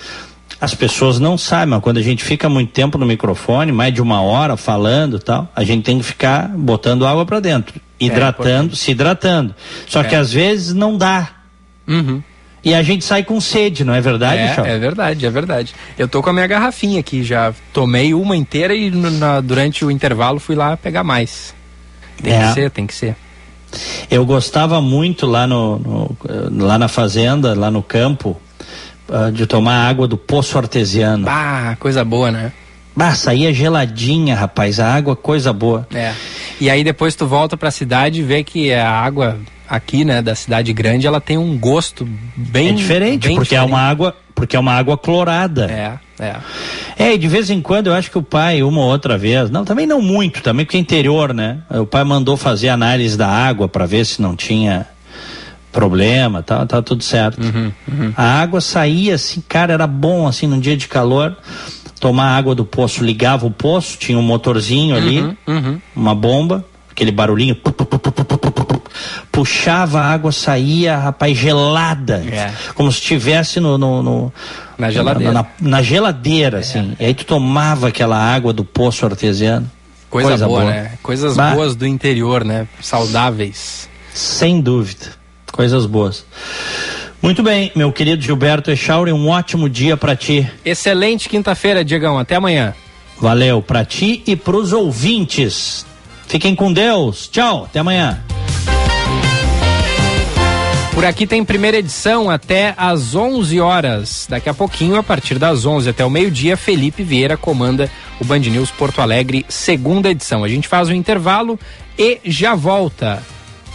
as 0.60 0.74
pessoas 0.74 1.18
não 1.20 1.38
sabem, 1.38 1.68
mas 1.68 1.80
quando 1.82 1.98
a 1.98 2.02
gente 2.02 2.24
fica 2.24 2.48
muito 2.48 2.72
tempo 2.72 2.98
no 2.98 3.06
microfone, 3.06 3.70
mais 3.72 3.92
de 3.94 4.02
uma 4.02 4.20
hora 4.20 4.56
falando 4.56 5.16
e 5.16 5.20
tal, 5.20 5.50
a 5.54 5.62
gente 5.64 5.84
tem 5.84 5.98
que 5.98 6.04
ficar 6.04 6.48
botando 6.48 7.06
água 7.06 7.24
para 7.24 7.38
dentro, 7.40 7.80
hidratando, 8.00 8.74
se 8.74 8.90
hidratando. 8.90 9.54
Só 9.86 10.02
que 10.02 10.14
É. 10.14 10.18
às 10.18 10.32
vezes 10.32 10.74
não 10.74 10.96
dá. 10.96 11.28
Uhum. 11.86 12.22
E 12.64 12.74
a 12.74 12.82
gente 12.82 13.04
sai 13.04 13.22
com 13.22 13.40
sede, 13.40 13.84
não 13.84 13.94
é 13.94 14.00
verdade, 14.00 14.54
Chau? 14.56 14.66
É, 14.66 14.74
é 14.74 14.78
verdade, 14.78 15.24
é 15.24 15.30
verdade. 15.30 15.74
Eu 15.96 16.08
tô 16.08 16.20
com 16.22 16.30
a 16.30 16.32
minha 16.32 16.46
garrafinha 16.46 16.98
aqui, 16.98 17.22
já 17.22 17.54
tomei 17.72 18.12
uma 18.12 18.36
inteira 18.36 18.74
e 18.74 18.90
na- 18.90 19.40
durante 19.40 19.84
o 19.84 19.90
intervalo 19.90 20.40
fui 20.40 20.56
lá 20.56 20.76
pegar 20.76 21.04
mais. 21.04 21.54
Tem 22.20 22.32
É. 22.34 22.48
que 22.48 22.54
ser, 22.54 22.70
tem 22.72 22.84
que 22.86 22.94
ser. 22.94 23.14
Eu 24.10 24.24
gostava 24.26 24.80
muito 24.80 25.24
lá 25.24 25.46
no, 25.46 25.78
no- 26.50 26.66
lá 26.66 26.76
na 26.78 26.88
fazenda, 26.88 27.54
lá 27.54 27.70
no 27.70 27.82
campo, 27.82 28.36
ah, 29.10 29.30
de 29.30 29.46
tomar 29.46 29.88
água 29.88 30.06
do 30.06 30.16
poço 30.16 30.58
artesiano. 30.58 31.26
Ah, 31.28 31.76
coisa 31.78 32.04
boa, 32.04 32.30
né? 32.30 32.52
Bah, 32.96 33.14
saía 33.14 33.52
geladinha, 33.52 34.34
rapaz. 34.34 34.80
A 34.80 34.92
água, 34.92 35.14
coisa 35.14 35.52
boa. 35.52 35.86
É. 35.94 36.12
E 36.60 36.68
aí 36.68 36.82
depois 36.82 37.14
tu 37.14 37.26
volta 37.26 37.56
pra 37.56 37.70
cidade 37.70 38.20
e 38.20 38.22
vê 38.24 38.42
que 38.42 38.72
a 38.72 38.90
água 38.90 39.38
aqui, 39.68 40.04
né, 40.04 40.22
da 40.22 40.34
cidade 40.34 40.72
grande, 40.72 41.06
ela 41.06 41.20
tem 41.20 41.36
um 41.36 41.56
gosto 41.56 42.08
bem 42.34 42.70
é 42.70 42.72
diferente, 42.72 43.28
bem 43.28 43.36
porque 43.36 43.54
é 43.54 43.58
diferente. 43.58 43.70
uma 43.70 43.80
água, 43.80 44.16
porque 44.34 44.56
é 44.56 44.58
uma 44.58 44.72
água 44.72 44.96
clorada. 44.96 45.70
É, 45.70 46.24
é. 46.24 46.36
É, 46.98 47.14
e 47.14 47.18
de 47.18 47.28
vez 47.28 47.50
em 47.50 47.60
quando 47.60 47.88
eu 47.88 47.94
acho 47.94 48.10
que 48.10 48.18
o 48.18 48.22
pai, 48.22 48.62
uma 48.62 48.80
ou 48.80 48.88
outra 48.90 49.16
vez, 49.16 49.50
não, 49.50 49.64
também 49.64 49.86
não 49.86 50.00
muito, 50.02 50.42
também 50.42 50.64
porque 50.64 50.76
é 50.76 50.80
interior, 50.80 51.32
né? 51.32 51.58
O 51.70 51.86
pai 51.86 52.02
mandou 52.02 52.36
fazer 52.36 52.70
análise 52.70 53.16
da 53.16 53.28
água 53.28 53.68
para 53.68 53.86
ver 53.86 54.04
se 54.06 54.20
não 54.20 54.34
tinha 54.34 54.86
problema, 55.72 56.42
tá, 56.42 56.64
tá 56.66 56.80
tudo 56.82 57.02
certo. 57.02 57.42
Uhum, 57.42 57.72
uhum. 57.86 58.12
A 58.16 58.40
água 58.40 58.60
saía 58.60 59.14
assim, 59.14 59.42
cara, 59.46 59.72
era 59.72 59.86
bom 59.86 60.26
assim 60.26 60.46
num 60.46 60.60
dia 60.60 60.76
de 60.76 60.88
calor 60.88 61.36
tomar 61.98 62.36
água 62.36 62.54
do 62.54 62.64
poço, 62.64 63.02
ligava 63.02 63.44
o 63.44 63.50
poço, 63.50 63.98
tinha 63.98 64.16
um 64.16 64.22
motorzinho 64.22 64.96
ali, 64.96 65.20
uhum, 65.20 65.36
uhum. 65.46 65.80
uma 65.96 66.14
bomba, 66.14 66.64
aquele 66.90 67.10
barulhinho, 67.10 67.56
pu, 67.56 67.72
pu, 67.72 67.84
pu, 67.84 67.98
puxava 69.38 70.00
a 70.00 70.04
água, 70.04 70.32
saía, 70.32 70.96
rapaz, 70.96 71.36
gelada, 71.36 72.24
é. 72.28 72.52
como 72.74 72.90
se 72.90 72.98
estivesse 72.98 73.60
no, 73.60 73.78
no, 73.78 74.02
no, 74.02 74.32
na 74.76 74.90
geladeira, 74.90 75.32
na, 75.32 75.42
na, 75.42 75.48
na 75.60 75.82
geladeira 75.82 76.58
assim. 76.58 76.96
É. 76.98 77.04
E 77.04 77.06
aí 77.06 77.14
tu 77.14 77.24
tomava 77.24 77.88
aquela 77.88 78.18
água 78.18 78.52
do 78.52 78.64
poço 78.64 79.06
artesiano. 79.06 79.70
Coisa, 80.10 80.30
Coisa 80.30 80.46
boa, 80.46 80.60
boa, 80.62 80.72
né? 80.72 80.92
Coisas 81.02 81.36
bah. 81.36 81.54
boas 81.54 81.76
do 81.76 81.86
interior, 81.86 82.42
né? 82.44 82.66
Saudáveis. 82.80 83.88
Sem 84.12 84.60
dúvida. 84.60 85.17
Coisas 85.52 85.86
boas. 85.86 86.24
Muito 87.20 87.42
bem, 87.42 87.72
meu 87.74 87.92
querido 87.92 88.22
Gilberto 88.22 88.70
Echauri, 88.70 89.12
um 89.12 89.28
ótimo 89.28 89.68
dia 89.68 89.96
pra 89.96 90.14
ti. 90.14 90.48
Excelente 90.64 91.28
quinta-feira, 91.28 91.84
Diegão. 91.84 92.18
Até 92.18 92.36
amanhã. 92.36 92.74
Valeu 93.20 93.60
pra 93.60 93.84
ti 93.84 94.22
e 94.26 94.36
pros 94.36 94.72
ouvintes. 94.72 95.84
Fiquem 96.28 96.54
com 96.54 96.72
Deus. 96.72 97.28
Tchau, 97.28 97.64
até 97.64 97.80
amanhã. 97.80 98.22
Por 100.98 101.04
aqui 101.04 101.26
tem 101.28 101.44
primeira 101.44 101.78
edição 101.78 102.28
até 102.28 102.74
às 102.76 103.14
11 103.14 103.60
horas. 103.60 104.26
Daqui 104.28 104.48
a 104.48 104.54
pouquinho, 104.54 104.96
a 104.96 105.02
partir 105.02 105.38
das 105.38 105.64
11 105.64 105.90
até 105.90 106.04
o 106.04 106.10
meio-dia, 106.10 106.56
Felipe 106.56 107.02
Vieira 107.02 107.36
comanda 107.36 107.90
o 108.20 108.24
Band 108.24 108.40
News 108.40 108.70
Porto 108.72 109.00
Alegre, 109.00 109.46
segunda 109.48 110.10
edição. 110.10 110.42
A 110.42 110.48
gente 110.48 110.66
faz 110.66 110.88
um 110.88 110.92
intervalo 110.92 111.58
e 111.96 112.20
já 112.24 112.54
volta. 112.54 113.22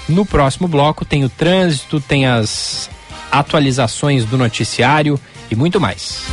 No 0.08 0.26
próximo 0.26 0.68
bloco 0.68 1.06
tem 1.06 1.24
o 1.24 1.30
trânsito, 1.30 2.00
tem 2.00 2.26
as 2.26 2.90
atualizações 3.32 4.26
do 4.26 4.38
noticiário 4.38 5.20
e 5.50 5.56
muito 5.56 5.80
mais. 5.80 6.24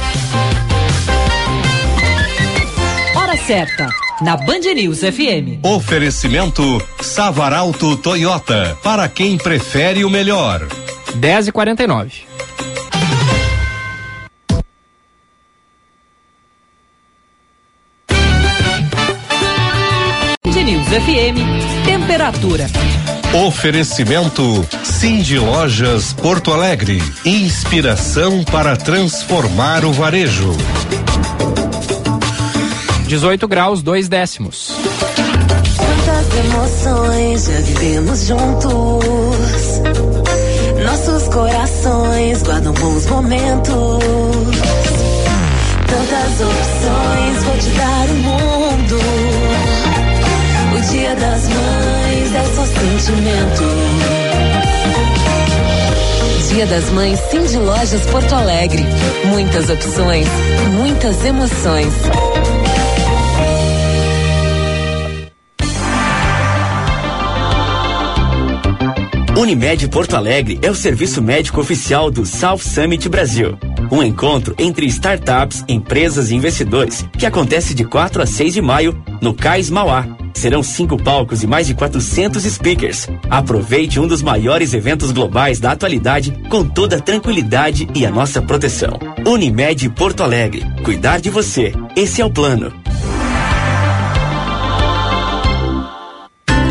Hora 3.14 3.36
certa, 3.36 3.88
na 4.20 4.36
Band 4.36 4.60
News 4.74 4.98
FM. 5.00 5.64
Oferecimento 5.64 6.62
Savaralto 7.00 7.96
Toyota, 7.96 8.76
para 8.82 9.08
quem 9.08 9.38
prefere 9.38 10.04
o 10.04 10.10
melhor. 10.10 10.66
10 11.14 11.48
e 11.48 11.52
49 11.52 12.30
Band 20.44 20.62
News 20.64 20.88
FM, 20.88 21.84
temperatura. 21.84 22.66
Oferecimento 23.32 24.66
Cindy 24.82 25.38
Lojas 25.38 26.12
Porto 26.12 26.52
Alegre. 26.52 27.00
Inspiração 27.24 28.42
para 28.42 28.76
transformar 28.76 29.84
o 29.84 29.92
varejo. 29.92 30.52
18 33.06 33.46
graus, 33.46 33.82
2 33.82 34.08
décimos. 34.08 34.72
Quantas 35.76 36.44
emoções 36.44 37.44
já 37.46 37.60
vivemos 37.60 38.26
juntos. 38.26 39.80
Nossos 40.84 41.28
corações 41.32 42.42
guardam 42.42 42.72
bons 42.74 43.06
momentos. 43.06 44.04
Tantas 45.86 46.40
opções, 46.40 47.44
vou 47.44 47.58
te 47.58 47.70
dar 47.76 48.10
o 48.10 48.14
mundo. 48.14 48.49
Sentimento. 52.78 53.64
Dia 56.48 56.66
das 56.66 56.90
Mães, 56.90 57.18
Sim 57.30 57.44
de 57.44 57.58
Lojas 57.58 58.04
Porto 58.06 58.34
Alegre. 58.34 58.84
Muitas 59.26 59.70
opções, 59.70 60.26
muitas 60.74 61.24
emoções. 61.24 61.92
Unimed 69.40 69.88
Porto 69.88 70.16
Alegre 70.16 70.58
é 70.60 70.70
o 70.70 70.74
serviço 70.74 71.22
médico 71.22 71.60
oficial 71.60 72.10
do 72.10 72.26
South 72.26 72.58
Summit 72.58 73.08
Brasil. 73.08 73.56
Um 73.90 74.02
encontro 74.02 74.54
entre 74.58 74.84
startups, 74.86 75.64
empresas 75.66 76.30
e 76.30 76.34
investidores 76.34 77.06
que 77.18 77.24
acontece 77.24 77.72
de 77.72 77.84
4 77.84 78.22
a 78.22 78.26
6 78.26 78.52
de 78.52 78.60
maio 78.60 79.02
no 79.20 79.32
Cais 79.32 79.70
Mauá. 79.70 80.19
Serão 80.34 80.62
cinco 80.62 80.96
palcos 80.96 81.42
e 81.42 81.46
mais 81.46 81.66
de 81.66 81.74
400 81.74 82.42
speakers. 82.44 83.08
Aproveite 83.28 84.00
um 84.00 84.06
dos 84.06 84.22
maiores 84.22 84.74
eventos 84.74 85.12
globais 85.12 85.60
da 85.60 85.72
atualidade 85.72 86.32
com 86.48 86.64
toda 86.64 86.96
a 86.96 87.00
tranquilidade 87.00 87.88
e 87.94 88.04
a 88.06 88.10
nossa 88.10 88.40
proteção. 88.40 88.98
Unimed 89.26 89.88
Porto 89.90 90.22
Alegre. 90.22 90.64
Cuidar 90.82 91.20
de 91.20 91.30
você. 91.30 91.72
Esse 91.96 92.20
é 92.20 92.24
o 92.24 92.30
plano. 92.30 92.72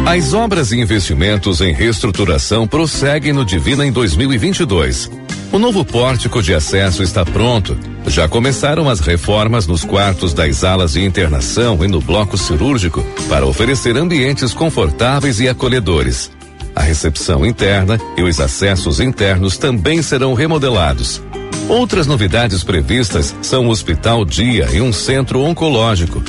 As 0.05 0.33
obras 0.33 0.71
e 0.71 0.79
investimentos 0.79 1.61
em 1.61 1.71
reestruturação 1.71 2.67
prosseguem 2.67 3.31
no 3.31 3.45
Divina 3.45 3.85
em 3.85 3.91
2022. 3.91 5.28
O 5.51 5.57
novo 5.57 5.83
pórtico 5.83 6.43
de 6.43 6.53
acesso 6.53 7.01
está 7.01 7.25
pronto. 7.25 7.75
Já 8.05 8.27
começaram 8.27 8.87
as 8.87 8.99
reformas 8.99 9.65
nos 9.65 9.83
quartos 9.83 10.31
das 10.31 10.63
alas 10.63 10.93
de 10.93 11.03
internação 11.03 11.83
e 11.83 11.87
no 11.87 11.99
bloco 11.99 12.37
cirúrgico 12.37 13.03
para 13.27 13.47
oferecer 13.47 13.97
ambientes 13.97 14.53
confortáveis 14.53 15.39
e 15.39 15.49
acolhedores. 15.49 16.29
A 16.75 16.83
recepção 16.83 17.43
interna 17.43 17.99
e 18.15 18.21
os 18.21 18.39
acessos 18.39 18.99
internos 18.99 19.57
também 19.57 20.03
serão 20.03 20.35
remodelados. 20.35 21.19
Outras 21.67 22.05
novidades 22.05 22.63
previstas 22.63 23.35
são 23.41 23.67
o 23.67 23.69
Hospital 23.71 24.23
Dia 24.25 24.69
e 24.71 24.81
um 24.81 24.93
centro 24.93 25.41
oncológico. 25.41 26.23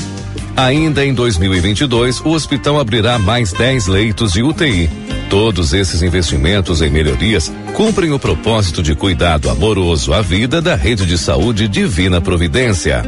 Ainda 0.60 1.06
em 1.06 1.14
2022, 1.14 2.20
o 2.20 2.32
hospital 2.32 2.78
abrirá 2.78 3.18
mais 3.18 3.50
10 3.50 3.86
leitos 3.86 4.34
de 4.34 4.42
UTI. 4.42 4.90
Todos 5.30 5.72
esses 5.72 6.02
investimentos 6.02 6.82
em 6.82 6.90
melhorias 6.90 7.50
cumprem 7.72 8.12
o 8.12 8.18
propósito 8.18 8.82
de 8.82 8.94
cuidado 8.94 9.48
amoroso 9.48 10.12
à 10.12 10.20
vida 10.20 10.60
da 10.60 10.74
rede 10.74 11.06
de 11.06 11.16
saúde 11.16 11.66
Divina 11.66 12.20
Providência. 12.20 13.02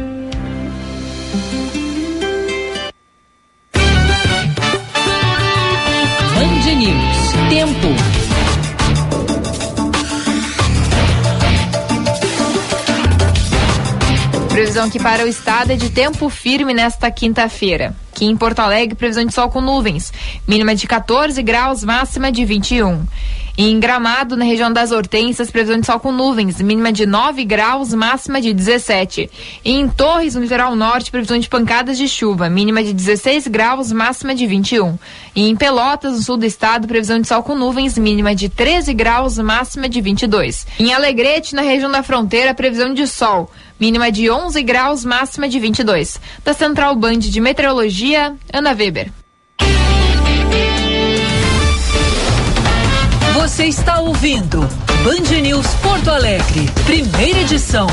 Previsão 14.73 14.89
que 14.89 14.99
para 14.99 15.23
o 15.23 15.27
estado 15.27 15.71
é 15.71 15.75
de 15.75 15.91
tempo 15.91 16.27
firme 16.29 16.73
nesta 16.73 17.11
quinta-feira. 17.11 17.95
Aqui 18.11 18.25
em 18.25 18.35
Porto 18.35 18.57
Alegre, 18.57 18.95
previsão 18.95 19.23
de 19.23 19.31
sol 19.31 19.47
com 19.47 19.61
nuvens. 19.61 20.11
Mínima 20.47 20.73
de 20.73 20.87
14 20.87 21.43
graus, 21.43 21.83
máxima 21.83 22.31
de 22.31 22.43
21. 22.43 23.05
Em 23.55 23.79
Gramado, 23.79 24.35
na 24.35 24.45
região 24.45 24.73
das 24.73 24.91
Hortênsias, 24.91 25.51
previsão 25.51 25.79
de 25.79 25.85
sol 25.85 25.99
com 25.99 26.11
nuvens, 26.11 26.59
mínima 26.59 26.91
de 26.91 27.05
9 27.05 27.45
graus, 27.45 27.93
máxima 27.93 28.41
de 28.41 28.51
17. 28.51 29.29
E 29.63 29.73
em 29.73 29.87
Torres, 29.87 30.33
no 30.33 30.41
litoral 30.41 30.75
norte, 30.75 31.11
previsão 31.11 31.37
de 31.37 31.47
pancadas 31.47 31.95
de 31.95 32.07
chuva, 32.07 32.49
mínima 32.49 32.83
de 32.83 32.93
16 32.93 33.47
graus, 33.49 33.91
máxima 33.91 34.33
de 34.33 34.47
21. 34.47 34.97
E 35.35 35.47
em 35.47 35.55
Pelotas, 35.55 36.13
no 36.13 36.21
sul 36.23 36.37
do 36.37 36.47
estado, 36.47 36.87
previsão 36.87 37.19
de 37.19 37.27
sol 37.27 37.43
com 37.43 37.53
nuvens, 37.53 37.95
mínima 37.95 38.33
de 38.33 38.49
13 38.49 38.91
graus, 38.91 39.37
máxima 39.37 39.87
de 39.87 40.01
22. 40.01 40.65
Em 40.79 40.91
Alegrete, 40.91 41.53
na 41.53 41.61
região 41.61 41.91
da 41.91 42.01
fronteira, 42.01 42.55
previsão 42.55 42.91
de 42.91 43.05
sol, 43.05 43.51
mínima 43.83 44.09
de 44.09 44.31
11 44.31 44.63
graus, 44.63 45.03
máxima 45.03 45.49
de 45.49 45.59
22. 45.59 46.17
Da 46.41 46.53
Central 46.53 46.95
Band 46.95 47.17
de 47.17 47.41
Meteorologia, 47.41 48.33
Ana 48.53 48.71
Weber. 48.71 49.11
Você 53.33 53.65
está 53.65 53.99
ouvindo 53.99 54.61
Band 55.03 55.41
News 55.41 55.67
Porto 55.81 56.09
Alegre, 56.09 56.65
primeira 56.85 57.41
edição. 57.41 57.87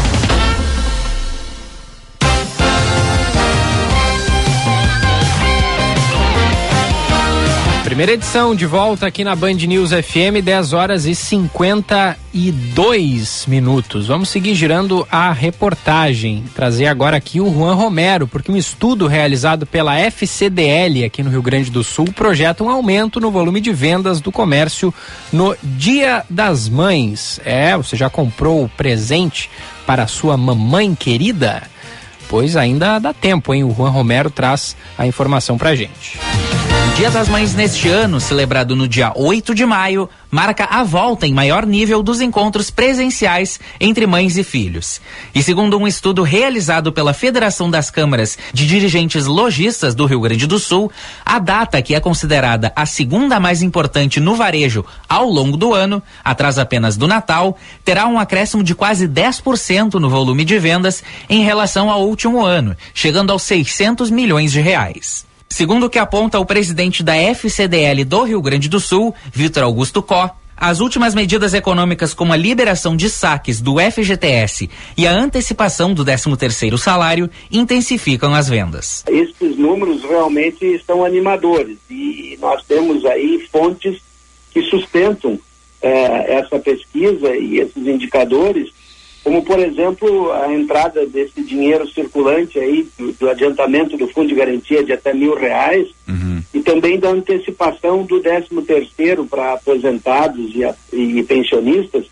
Primeira 7.90 8.12
edição 8.12 8.54
de 8.54 8.66
volta 8.66 9.08
aqui 9.08 9.24
na 9.24 9.34
Band 9.34 9.54
News 9.54 9.90
FM, 9.90 10.44
10 10.44 10.72
horas 10.72 11.06
e 11.06 11.14
52 11.14 13.46
minutos. 13.48 14.06
Vamos 14.06 14.28
seguir 14.28 14.54
girando 14.54 15.04
a 15.10 15.32
reportagem. 15.32 16.44
Trazer 16.54 16.86
agora 16.86 17.16
aqui 17.16 17.40
o 17.40 17.52
Juan 17.52 17.74
Romero, 17.74 18.28
porque 18.28 18.52
um 18.52 18.56
estudo 18.56 19.08
realizado 19.08 19.66
pela 19.66 19.98
FCDL 19.98 21.04
aqui 21.04 21.24
no 21.24 21.30
Rio 21.30 21.42
Grande 21.42 21.68
do 21.68 21.82
Sul 21.82 22.04
projeta 22.12 22.62
um 22.62 22.70
aumento 22.70 23.18
no 23.18 23.28
volume 23.28 23.60
de 23.60 23.72
vendas 23.72 24.20
do 24.20 24.30
comércio 24.30 24.94
no 25.32 25.56
Dia 25.60 26.24
das 26.30 26.68
Mães. 26.68 27.40
É, 27.44 27.76
você 27.76 27.96
já 27.96 28.08
comprou 28.08 28.62
o 28.62 28.68
presente 28.68 29.50
para 29.84 30.06
sua 30.06 30.36
mamãe 30.36 30.94
querida? 30.94 31.64
Pois 32.28 32.54
ainda 32.54 33.00
dá 33.00 33.12
tempo, 33.12 33.52
hein? 33.52 33.64
O 33.64 33.74
Juan 33.74 33.90
Romero 33.90 34.30
traz 34.30 34.76
a 34.96 35.08
informação 35.08 35.58
pra 35.58 35.74
gente. 35.74 36.20
O 36.54 36.59
Dia 37.00 37.10
das 37.10 37.30
Mães 37.30 37.54
neste 37.54 37.88
ano, 37.88 38.20
celebrado 38.20 38.76
no 38.76 38.86
dia 38.86 39.10
8 39.16 39.54
de 39.54 39.64
maio, 39.64 40.06
marca 40.30 40.66
a 40.66 40.84
volta 40.84 41.26
em 41.26 41.32
maior 41.32 41.64
nível 41.64 42.02
dos 42.02 42.20
encontros 42.20 42.70
presenciais 42.70 43.58
entre 43.80 44.06
mães 44.06 44.36
e 44.36 44.44
filhos. 44.44 45.00
E 45.34 45.42
segundo 45.42 45.78
um 45.78 45.88
estudo 45.88 46.22
realizado 46.22 46.92
pela 46.92 47.14
Federação 47.14 47.70
das 47.70 47.90
Câmaras 47.90 48.36
de 48.52 48.66
Dirigentes 48.66 49.24
Logistas 49.24 49.94
do 49.94 50.04
Rio 50.04 50.20
Grande 50.20 50.46
do 50.46 50.58
Sul, 50.58 50.92
a 51.24 51.38
data 51.38 51.80
que 51.80 51.94
é 51.94 52.00
considerada 52.00 52.70
a 52.76 52.84
segunda 52.84 53.40
mais 53.40 53.62
importante 53.62 54.20
no 54.20 54.34
varejo 54.34 54.84
ao 55.08 55.24
longo 55.24 55.56
do 55.56 55.72
ano, 55.72 56.02
atrás 56.22 56.58
apenas 56.58 56.98
do 56.98 57.08
Natal, 57.08 57.56
terá 57.82 58.06
um 58.08 58.18
acréscimo 58.18 58.62
de 58.62 58.74
quase 58.74 59.08
10% 59.08 59.94
no 59.94 60.10
volume 60.10 60.44
de 60.44 60.58
vendas 60.58 61.02
em 61.30 61.42
relação 61.42 61.90
ao 61.90 62.06
último 62.06 62.44
ano, 62.44 62.76
chegando 62.92 63.30
aos 63.32 63.42
600 63.44 64.10
milhões 64.10 64.52
de 64.52 64.60
reais. 64.60 65.29
Segundo 65.52 65.86
o 65.86 65.90
que 65.90 65.98
aponta 65.98 66.38
o 66.38 66.46
presidente 66.46 67.02
da 67.02 67.16
FCDL 67.16 68.04
do 68.04 68.22
Rio 68.22 68.40
Grande 68.40 68.68
do 68.68 68.78
Sul, 68.78 69.12
Vitor 69.32 69.64
Augusto 69.64 70.00
Có, 70.00 70.30
as 70.56 70.78
últimas 70.78 71.12
medidas 71.12 71.52
econômicas 71.52 72.14
como 72.14 72.32
a 72.32 72.36
liberação 72.36 72.96
de 72.96 73.10
saques 73.10 73.60
do 73.60 73.76
FGTS 73.80 74.70
e 74.96 75.06
a 75.06 75.12
antecipação 75.12 75.92
do 75.92 76.04
13º 76.04 76.78
salário 76.78 77.28
intensificam 77.50 78.32
as 78.32 78.48
vendas. 78.48 79.04
Esses 79.08 79.58
números 79.58 80.02
realmente 80.02 80.64
estão 80.64 81.04
animadores 81.04 81.78
e 81.90 82.38
nós 82.40 82.64
temos 82.64 83.04
aí 83.04 83.46
fontes 83.50 84.00
que 84.52 84.62
sustentam 84.62 85.38
eh, 85.82 86.34
essa 86.38 86.60
pesquisa 86.60 87.34
e 87.36 87.58
esses 87.58 87.86
indicadores 87.86 88.70
como 89.22 89.44
por 89.44 89.58
exemplo 89.58 90.32
a 90.32 90.52
entrada 90.52 91.06
desse 91.06 91.42
dinheiro 91.42 91.86
circulante 91.88 92.58
aí 92.58 92.86
do, 92.98 93.12
do 93.12 93.28
adiantamento 93.30 93.96
do 93.96 94.08
fundo 94.08 94.28
de 94.28 94.34
garantia 94.34 94.82
de 94.82 94.92
até 94.92 95.12
mil 95.12 95.34
reais 95.34 95.88
e 96.54 96.60
também 96.60 96.98
da 96.98 97.10
antecipação 97.10 98.02
do 98.04 98.20
13 98.20 98.48
terceiro 98.66 99.24
para 99.26 99.52
aposentados 99.52 100.50
e, 100.54 100.64
a- 100.64 100.74
e 100.92 101.22
pensionistas 101.22 102.06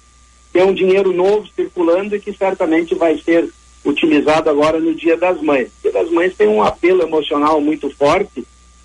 que 0.53 0.59
é 0.59 0.65
um 0.65 0.73
dinheiro 0.73 1.13
novo 1.13 1.47
circulando 1.55 2.15
e 2.17 2.21
que 2.21 2.33
certamente 2.33 2.95
vai 2.95 3.19
ser 3.19 3.49
utilizado 3.85 4.49
agora 4.51 4.79
no 4.81 4.95
Dia 4.95 5.17
das 5.17 5.41
Mães. 5.43 5.69
O 5.69 5.83
Dia 5.83 5.93
das 5.93 6.11
Mães 6.11 6.35
tem 6.37 6.49
um 6.49 6.63
apelo 6.63 7.03
emocional 7.03 7.61
muito 7.61 7.91
forte 7.91 8.45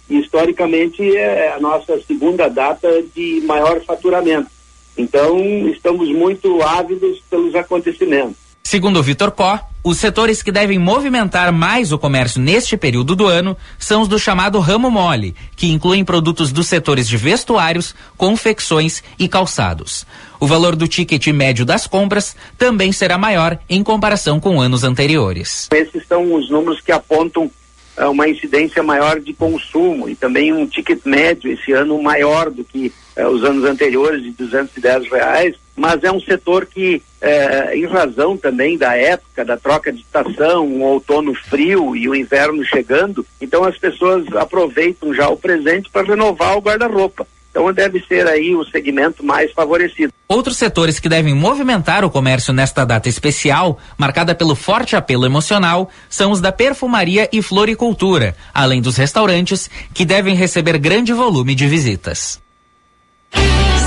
e 0.09 0.19
historicamente 0.19 1.01
é 1.15 1.53
a 1.53 1.59
nossa 1.59 1.99
segunda 2.01 2.47
data 2.49 2.87
de 3.15 3.41
maior 3.45 3.79
faturamento. 3.81 4.49
Então, 4.97 5.37
estamos 5.69 6.09
muito 6.09 6.61
ávidos 6.61 7.21
pelos 7.29 7.55
acontecimentos. 7.55 8.43
Segundo 8.63 8.97
o 8.97 9.03
Vitor 9.03 9.31
Có, 9.31 9.59
os 9.83 9.97
setores 9.97 10.41
que 10.41 10.51
devem 10.51 10.79
movimentar 10.79 11.51
mais 11.51 11.91
o 11.91 11.99
comércio 11.99 12.41
neste 12.41 12.77
período 12.77 13.15
do 13.15 13.27
ano 13.27 13.57
são 13.77 14.01
os 14.01 14.07
do 14.07 14.17
chamado 14.17 14.57
ramo 14.59 14.89
mole, 14.89 15.35
que 15.55 15.71
incluem 15.71 16.05
produtos 16.05 16.51
dos 16.51 16.67
setores 16.67 17.07
de 17.07 17.17
vestuários, 17.17 17.93
confecções 18.15 19.03
e 19.19 19.27
calçados. 19.27 20.07
O 20.39 20.47
valor 20.47 20.75
do 20.75 20.87
ticket 20.87 21.27
médio 21.27 21.65
das 21.65 21.85
compras 21.85 22.35
também 22.57 22.91
será 22.93 23.17
maior 23.17 23.59
em 23.69 23.83
comparação 23.83 24.39
com 24.39 24.61
anos 24.61 24.83
anteriores. 24.83 25.67
Esses 25.73 26.07
são 26.07 26.33
os 26.33 26.49
números 26.49 26.79
que 26.79 26.91
apontam 26.91 27.51
ah, 27.97 28.09
uma 28.09 28.27
incidência 28.27 28.81
maior 28.81 29.19
de 29.19 29.33
consumo 29.33 30.09
e 30.09 30.15
também 30.15 30.53
um 30.53 30.65
ticket 30.65 31.01
médio 31.05 31.51
esse 31.51 31.73
ano 31.73 32.01
maior 32.01 32.49
do 32.49 32.63
que 32.63 32.91
eh, 33.15 33.27
os 33.27 33.43
anos 33.43 33.63
anteriores 33.65 34.23
de 34.23 34.31
210 34.31 35.09
reais, 35.09 35.55
mas 35.75 36.03
é 36.03 36.11
um 36.11 36.19
setor 36.19 36.65
que, 36.65 37.01
eh, 37.21 37.71
em 37.75 37.85
razão 37.85 38.37
também 38.37 38.77
da 38.77 38.95
época 38.95 39.43
da 39.43 39.57
troca 39.57 39.91
de 39.91 40.01
estação, 40.01 40.67
um 40.67 40.83
outono 40.83 41.33
frio 41.33 41.95
e 41.95 42.07
o 42.07 42.15
inverno 42.15 42.63
chegando, 42.63 43.25
então 43.41 43.63
as 43.63 43.77
pessoas 43.77 44.25
aproveitam 44.35 45.13
já 45.13 45.27
o 45.29 45.37
presente 45.37 45.89
para 45.89 46.07
renovar 46.07 46.57
o 46.57 46.61
guarda-roupa. 46.61 47.25
Então 47.53 47.71
deve 47.71 48.03
ser 48.07 48.27
aí 48.27 48.55
o 48.55 48.65
segmento 48.65 49.23
mais 49.23 49.51
favorecido. 49.51 50.11
Outros 50.27 50.57
setores 50.57 50.99
que 50.99 51.07
devem 51.07 51.35
movimentar 51.35 52.03
o 52.03 52.09
comércio 52.09 52.51
nesta 52.51 52.83
data 52.83 53.07
especial, 53.07 53.77
marcada 53.95 54.33
pelo 54.33 54.55
forte 54.55 54.95
apelo 54.95 55.23
emocional, 55.23 55.87
são 56.09 56.31
os 56.31 56.41
da 56.41 56.51
perfumaria 56.51 57.29
e 57.31 57.43
floricultura, 57.43 58.35
além 58.51 58.81
dos 58.81 58.97
restaurantes, 58.97 59.69
que 59.93 60.03
devem 60.03 60.33
receber 60.33 60.79
grande 60.79 61.13
volume 61.13 61.53
de 61.53 61.67
visitas. 61.67 62.42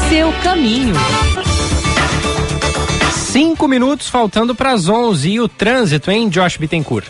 Seu 0.09 0.32
caminho. 0.43 0.94
Cinco 3.12 3.68
minutos 3.68 4.09
faltando 4.09 4.55
para 4.55 4.73
as 4.73 4.89
11 4.89 5.28
e 5.28 5.40
o 5.40 5.48
trânsito, 5.48 6.10
hein, 6.10 6.28
Josh 6.28 6.56
Bittencourt? 6.56 7.09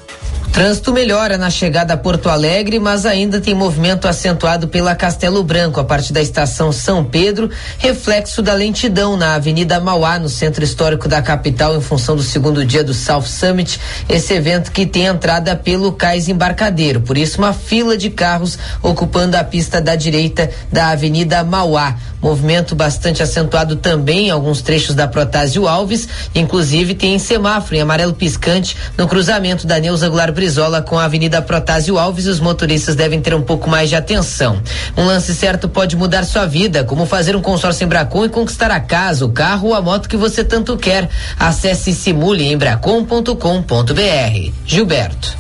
Trânsito 0.57 0.91
melhora 0.91 1.37
na 1.37 1.51
chegada 1.51 1.93
a 1.93 1.97
Porto 1.99 2.31
Alegre, 2.31 2.79
mas 2.79 3.05
ainda 3.05 3.43
tem 3.43 3.53
movimento 3.53 4.09
acentuado 4.09 4.67
pela 4.67 4.95
Castelo 4.95 5.45
Branco, 5.45 5.79
a 5.79 5.85
partir 5.85 6.15
da 6.15 6.23
estação 6.23 6.73
São 6.73 7.05
Pedro, 7.05 7.51
reflexo 7.77 8.41
da 8.41 8.55
lentidão 8.55 9.19
na 9.19 9.35
Avenida 9.35 9.79
Mauá, 9.79 10.19
no 10.19 10.31
centro 10.31 10.65
histórico 10.65 11.11
da 11.11 11.21
capital, 11.21 11.77
em 11.77 11.81
função 11.83 12.17
do 12.17 12.23
segundo 12.23 12.65
dia 12.65 12.83
do 12.83 12.95
South 12.95 13.27
Summit, 13.27 13.79
esse 14.09 14.33
evento 14.33 14.73
que 14.73 14.87
tem 14.87 15.05
entrada 15.05 15.55
pelo 15.55 15.93
cais 15.93 16.27
embarcadeiro. 16.27 17.03
Por 17.03 17.19
isso, 17.19 17.37
uma 17.37 17.53
fila 17.53 17.95
de 17.95 18.09
carros 18.09 18.59
ocupando 18.83 19.37
a 19.37 19.45
pista 19.45 19.79
da 19.79 19.95
direita 19.95 20.51
da 20.73 20.89
Avenida 20.89 21.45
Mauá. 21.45 21.97
Movimento 22.27 22.75
bastante 22.75 23.23
acentuado 23.23 23.77
também 23.77 24.27
em 24.27 24.31
alguns 24.31 24.61
trechos 24.61 24.97
da 24.97 25.07
Protásio 25.07 25.69
Alves, 25.69 26.09
inclusive 26.35 26.93
tem 26.93 27.17
semáforo 27.21 27.77
em 27.77 27.81
amarelo 27.81 28.13
piscante 28.13 28.77
no 28.99 29.07
cruzamento 29.07 29.65
da 29.65 29.79
Neuza 29.79 30.09
Goulart 30.09 30.35
Brizola 30.35 30.83
com 30.83 30.99
a 30.99 31.05
Avenida 31.05 31.41
Protásio 31.41 31.97
Alves 31.97 32.27
os 32.27 32.41
motoristas 32.41 32.97
devem 32.97 33.21
ter 33.21 33.33
um 33.33 33.43
pouco 33.43 33.71
mais 33.71 33.89
de 33.89 33.95
atenção. 33.95 34.61
Um 34.97 35.05
lance 35.05 35.33
certo 35.37 35.69
pode 35.69 35.95
mudar 35.95 36.25
sua 36.25 36.47
vida, 36.47 36.83
como 36.83 37.07
fazer 37.07 37.37
um 37.37 37.41
consórcio 37.41 37.85
em 37.85 37.89
Bracon 37.89 38.25
e 38.25 38.29
conquistar 38.29 38.73
a 38.73 38.81
casa, 38.81 39.25
o 39.25 39.31
carro 39.31 39.69
ou 39.69 39.75
a 39.77 39.81
moto 39.81 40.09
que 40.09 40.17
você 40.17 40.43
tanto 40.43 40.77
quer. 40.77 41.09
Acesse 41.39 41.93
simule 41.93 42.43
em 42.43 42.59
bracon.com.br. 42.59 44.51
Gilberto. 44.67 45.39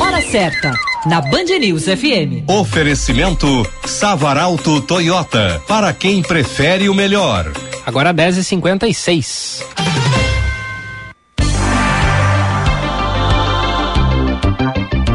Hora 0.00 0.22
certa, 0.22 0.72
na 1.06 1.20
Band 1.20 1.58
News 1.60 1.84
FM. 1.84 2.48
Oferecimento 2.48 3.46
Savaralto 3.84 4.80
Toyota, 4.82 5.60
para 5.66 5.92
quem 5.92 6.22
prefere 6.22 6.88
o 6.88 6.94
melhor. 6.94 7.52
Agora 7.84 8.14
10h56. 8.14 9.64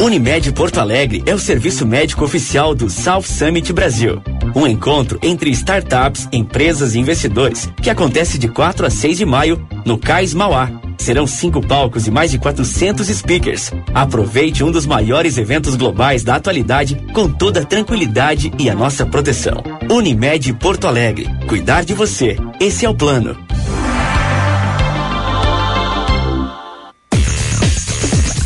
Unimed 0.02 0.52
Porto 0.54 0.80
Alegre 0.80 1.24
é 1.26 1.34
o 1.34 1.40
serviço 1.40 1.86
médico 1.86 2.24
oficial 2.24 2.76
do 2.76 2.90
South 2.90 3.24
Summit 3.24 3.74
Brasil. 3.74 4.22
Um 4.56 4.68
encontro 4.68 5.20
entre 5.24 5.50
startups, 5.50 6.28
empresas 6.32 6.96
e 6.96 7.00
investidores 7.00 7.70
que 7.82 7.90
acontece 7.90 8.38
de 8.38 8.48
4 8.48 8.86
a 8.86 8.90
6 8.90 9.18
de 9.18 9.26
maio 9.26 9.68
no 9.86 9.98
Cais 9.98 10.34
Mauá. 10.34 10.70
Serão 10.98 11.28
cinco 11.28 11.66
palcos 11.66 12.08
e 12.08 12.12
mais 12.12 12.32
de 12.32 12.38
400 12.38 13.08
speakers. 13.08 13.72
Aproveite 13.94 14.64
um 14.64 14.72
dos 14.72 14.86
maiores 14.86 15.38
eventos 15.38 15.76
globais 15.76 16.24
da 16.24 16.36
atualidade 16.36 16.96
com 17.14 17.30
toda 17.30 17.62
a 17.62 17.66
tranquilidade 17.66 18.52
e 18.60 18.70
a 18.70 18.76
nossa 18.76 19.06
proteção. 19.06 19.64
Unimed 19.90 20.54
Porto 20.54 20.88
Alegre. 20.88 21.28
Cuidar 21.48 21.84
de 21.86 21.94
você. 21.94 22.38
Esse 22.60 22.86
é 22.86 22.90
o 22.90 22.96
plano. 22.96 23.38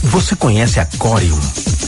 Você 0.03 0.36
conhece 0.36 0.80
a 0.80 0.86
Corium? 0.98 1.40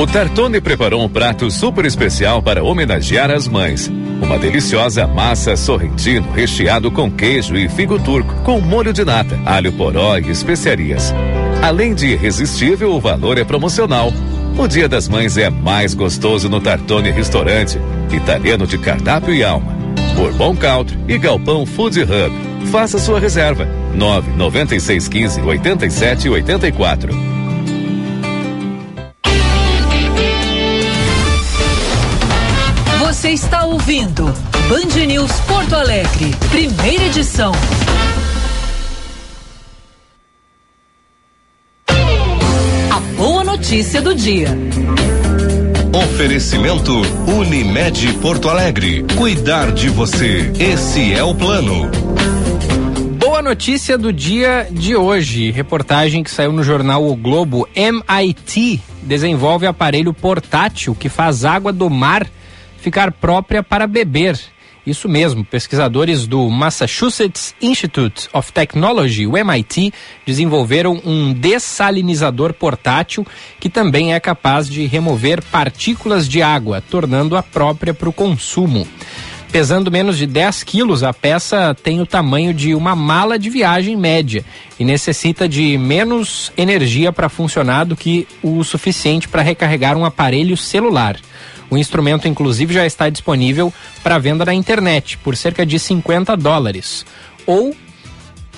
O 0.00 0.06
Tartone 0.06 0.62
preparou 0.62 1.04
um 1.04 1.08
prato 1.10 1.50
super 1.50 1.84
especial 1.84 2.42
para 2.42 2.64
homenagear 2.64 3.30
as 3.30 3.46
mães. 3.46 3.86
Uma 4.22 4.38
deliciosa 4.38 5.06
massa 5.06 5.58
sorrentino 5.58 6.32
recheado 6.32 6.90
com 6.90 7.10
queijo 7.10 7.54
e 7.54 7.68
figo 7.68 7.98
turco, 7.98 8.34
com 8.36 8.62
molho 8.62 8.94
de 8.94 9.04
nata, 9.04 9.38
alho 9.44 9.70
poró 9.74 10.16
e 10.16 10.30
especiarias. 10.30 11.12
Além 11.60 11.94
de 11.94 12.06
irresistível, 12.06 12.94
o 12.94 12.98
valor 12.98 13.36
é 13.36 13.44
promocional. 13.44 14.10
O 14.56 14.66
Dia 14.66 14.88
das 14.88 15.06
Mães 15.06 15.36
é 15.36 15.50
mais 15.50 15.92
gostoso 15.92 16.48
no 16.48 16.62
Tartone 16.62 17.10
Restaurante, 17.10 17.78
italiano 18.10 18.66
de 18.66 18.78
cardápio 18.78 19.34
e 19.34 19.44
alma. 19.44 19.76
Bourbon 20.16 20.56
Country 20.56 20.98
e 21.08 21.18
Galpão 21.18 21.66
Food 21.66 22.00
Hub. 22.00 22.68
Faça 22.72 22.98
sua 22.98 23.20
reserva. 23.20 23.68
99615 23.94 25.42
8784. 25.42 27.39
Você 33.20 33.32
está 33.32 33.66
ouvindo 33.66 34.24
Band 34.66 35.04
News 35.04 35.30
Porto 35.40 35.74
Alegre, 35.74 36.30
primeira 36.48 37.04
edição. 37.04 37.52
A 42.90 43.00
boa 43.18 43.44
notícia 43.44 44.00
do 44.00 44.14
dia. 44.14 44.48
Oferecimento 45.92 46.92
Unimed 47.26 48.10
Porto 48.22 48.48
Alegre. 48.48 49.04
Cuidar 49.18 49.70
de 49.72 49.90
você. 49.90 50.50
Esse 50.58 51.12
é 51.12 51.22
o 51.22 51.34
plano. 51.34 51.90
Boa 53.18 53.42
notícia 53.42 53.98
do 53.98 54.14
dia 54.14 54.66
de 54.70 54.96
hoje. 54.96 55.50
Reportagem 55.50 56.22
que 56.22 56.30
saiu 56.30 56.52
no 56.52 56.64
jornal 56.64 57.06
O 57.06 57.14
Globo. 57.14 57.68
MIT 57.76 58.80
desenvolve 59.02 59.66
aparelho 59.66 60.14
portátil 60.14 60.94
que 60.94 61.10
faz 61.10 61.44
água 61.44 61.70
do 61.70 61.90
mar 61.90 62.26
ficar 62.80 63.12
própria 63.12 63.62
para 63.62 63.86
beber. 63.86 64.38
Isso 64.86 65.08
mesmo, 65.08 65.44
pesquisadores 65.44 66.26
do 66.26 66.48
Massachusetts 66.48 67.54
Institute 67.60 68.28
of 68.32 68.50
Technology, 68.50 69.26
o 69.26 69.36
MIT, 69.36 69.92
desenvolveram 70.24 71.00
um 71.04 71.34
dessalinizador 71.34 72.54
portátil 72.54 73.26
que 73.60 73.68
também 73.68 74.14
é 74.14 74.18
capaz 74.18 74.68
de 74.68 74.86
remover 74.86 75.44
partículas 75.44 76.26
de 76.26 76.40
água, 76.40 76.82
tornando-a 76.90 77.42
própria 77.42 77.92
para 77.92 78.08
o 78.08 78.12
consumo. 78.12 78.88
Pesando 79.52 79.90
menos 79.90 80.16
de 80.16 80.26
10 80.26 80.62
quilos, 80.62 81.02
a 81.02 81.12
peça 81.12 81.76
tem 81.82 82.00
o 82.00 82.06
tamanho 82.06 82.54
de 82.54 82.74
uma 82.74 82.94
mala 82.94 83.38
de 83.38 83.50
viagem 83.50 83.96
média 83.96 84.44
e 84.78 84.84
necessita 84.84 85.48
de 85.48 85.76
menos 85.76 86.52
energia 86.56 87.12
para 87.12 87.28
funcionar 87.28 87.84
do 87.84 87.96
que 87.96 88.28
o 88.42 88.62
suficiente 88.62 89.28
para 89.28 89.42
recarregar 89.42 89.96
um 89.96 90.04
aparelho 90.04 90.56
celular. 90.56 91.16
O 91.70 91.78
instrumento, 91.78 92.26
inclusive, 92.26 92.74
já 92.74 92.84
está 92.84 93.08
disponível 93.08 93.72
para 94.02 94.18
venda 94.18 94.44
na 94.44 94.52
internet 94.52 95.16
por 95.18 95.36
cerca 95.36 95.64
de 95.64 95.78
50 95.78 96.36
dólares 96.36 97.06
ou 97.46 97.74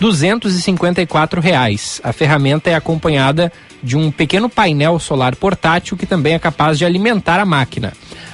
254 0.00 1.40
reais. 1.40 2.00
A 2.02 2.12
ferramenta 2.12 2.70
é 2.70 2.74
acompanhada 2.74 3.52
de 3.82 3.96
um 3.96 4.10
pequeno 4.10 4.48
painel 4.48 4.98
solar 4.98 5.36
portátil 5.36 5.96
que 5.96 6.06
também 6.06 6.34
é 6.34 6.38
capaz 6.38 6.78
de 6.78 6.84
alimentar 6.84 7.38
a 7.38 7.44
máquina. 7.44 7.92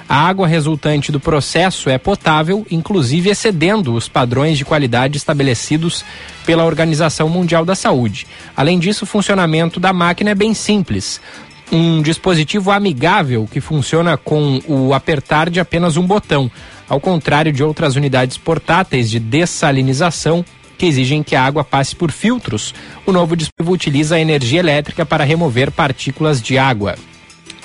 A 0.09 0.27
água 0.27 0.47
resultante 0.47 1.13
do 1.13 1.21
processo 1.21 1.91
é 1.91 1.99
potável, 1.99 2.67
inclusive 2.71 3.29
excedendo 3.29 3.95
os 3.95 4.09
padrões 4.09 4.57
de 4.57 4.65
qualidade 4.65 5.19
estabelecidos 5.19 6.03
pela 6.47 6.65
Organização 6.65 7.29
Mundial 7.29 7.63
da 7.63 7.75
Saúde. 7.75 8.27
Além 8.57 8.79
disso, 8.79 9.05
o 9.05 9.07
funcionamento 9.07 9.79
da 9.79 9.93
máquina 9.93 10.31
é 10.31 10.35
bem 10.35 10.55
simples 10.55 11.21
um 11.71 12.01
dispositivo 12.03 12.71
amigável 12.71 13.49
que 13.51 13.61
funciona 13.61 14.17
com 14.17 14.61
o 14.67 14.95
apertar 14.95 15.51
de 15.51 15.61
apenas 15.61 15.97
um 15.97 16.07
botão, 16.07 16.51
ao 16.89 17.01
contrário 17.01 17.53
de 17.53 17.63
outras 17.63 17.97
unidades 17.97 18.39
portáteis 18.39 19.11
de 19.11 19.21
dessalinização 19.21 20.45
que 20.79 20.87
exigem 20.87 21.23
que 21.23 21.35
a 21.35 21.43
água 21.43 21.65
passe 21.65 21.95
por 21.95 22.13
filtros. 22.13 22.73
O 23.05 23.13
novo 23.13 23.37
dispositivo 23.37 23.73
utiliza 23.73 24.15
a 24.15 24.21
energia 24.21 24.61
elétrica 24.61 25.05
para 25.05 25.25
remover 25.25 25.71
partículas 25.73 26.41
de 26.41 26.57
água. 26.57 26.95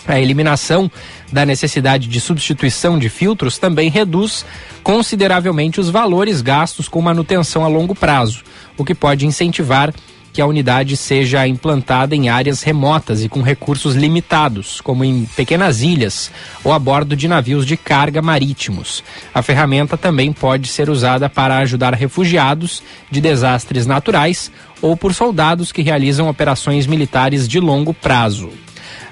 A 0.06 0.20
eliminação 0.20 0.92
da 1.32 1.46
necessidade 1.46 2.08
de 2.08 2.20
substituição 2.20 3.00
de 3.00 3.08
filtros 3.08 3.58
também 3.58 3.90
reduz 3.90 4.46
consideravelmente 4.82 5.80
os 5.80 5.90
valores 5.90 6.42
gastos 6.42 6.90
com 6.90 7.02
manutenção 7.02 7.64
a 7.64 7.68
longo 7.68 7.96
prazo, 7.96 8.44
o 8.78 8.84
que 8.84 8.94
pode 8.94 9.26
incentivar 9.26 9.94
que 10.34 10.42
a 10.42 10.48
unidade 10.48 10.98
seja 10.98 11.48
implantada 11.48 12.16
em 12.16 12.28
áreas 12.28 12.64
remotas 12.64 13.24
e 13.24 13.30
com 13.30 13.44
recursos 13.44 13.96
limitados, 13.96 14.82
como 14.82 15.06
em 15.06 15.26
pequenas 15.36 15.84
ilhas 15.84 16.32
ou 16.64 16.74
a 16.74 16.80
bordo 16.80 17.16
de 17.16 17.28
navios 17.28 17.68
de 17.68 17.78
carga 17.78 18.20
marítimos. 18.20 19.04
A 19.32 19.44
ferramenta 19.44 19.96
também 19.96 20.34
pode 20.34 20.68
ser 20.68 20.90
usada 20.90 21.30
para 21.30 21.60
ajudar 21.60 21.94
refugiados 21.94 22.82
de 23.12 23.22
desastres 23.22 23.86
naturais 23.86 24.52
ou 24.82 24.98
por 24.98 25.14
soldados 25.14 25.72
que 25.72 25.84
realizam 25.84 26.28
operações 26.28 26.88
militares 26.88 27.48
de 27.48 27.60
longo 27.60 27.94
prazo. 27.94 28.50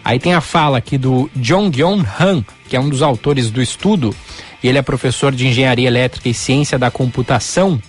Aí 0.03 0.17
tem 0.17 0.33
a 0.33 0.41
fala 0.41 0.79
aqui 0.79 0.97
do 0.97 1.29
Jong-Yeon 1.35 2.03
Han, 2.19 2.43
que 2.67 2.75
é 2.75 2.79
um 2.79 2.89
dos 2.89 3.03
autores 3.03 3.51
do 3.51 3.61
estudo, 3.61 4.15
e 4.63 4.67
ele 4.67 4.79
é 4.79 4.81
professor 4.81 5.31
de 5.31 5.47
Engenharia 5.47 5.87
Elétrica 5.87 6.29
e 6.29 6.33
Ciência 6.33 6.79
da 6.79 6.89
Computação 6.89 7.79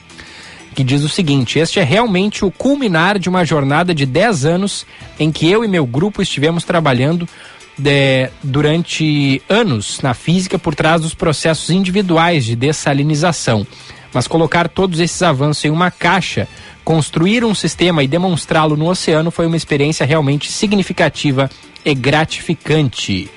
que 0.75 0.85
diz 0.85 1.03
o 1.03 1.09
seguinte: 1.09 1.59
Este 1.59 1.81
é 1.81 1.83
realmente 1.83 2.45
o 2.45 2.51
culminar 2.51 3.19
de 3.19 3.29
uma 3.29 3.45
jornada 3.45 3.95
de 3.95 4.07
10 4.07 4.45
anos 4.45 4.87
em 5.19 5.31
que 5.31 5.51
eu 5.51 5.65
e 5.65 5.69
meu 5.69 5.87
grupo 5.87 6.23
estivemos 6.23 6.65
trabalhando 6.65 7.29
de, 7.77 8.29
durante 8.43 9.43
anos 9.49 10.01
na 10.03 10.15
física 10.15 10.59
por 10.59 10.75
trás 10.75 11.01
dos 11.01 11.15
processos 11.15 11.71
individuais 11.71 12.45
de 12.45 12.57
dessalinização. 12.57 13.67
Mas 14.13 14.27
colocar 14.27 14.69
todos 14.69 15.01
esses 15.01 15.23
avanços 15.23 15.65
em 15.65 15.71
uma 15.71 15.91
caixa, 15.91 16.47
construir 16.85 17.45
um 17.45 17.55
sistema 17.55 18.03
e 18.03 18.09
demonstrá-lo 18.09 18.77
no 18.77 18.89
oceano 18.89 19.31
foi 19.31 19.47
uma 19.47 19.57
experiência 19.57 20.05
realmente 20.05 20.53
significativa 20.53 21.49
e 21.85 21.95
gratificante, 21.95 23.31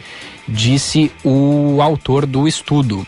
disse 0.48 1.12
o 1.24 1.82
autor 1.82 2.26
do 2.26 2.48
estudo. 2.48 3.08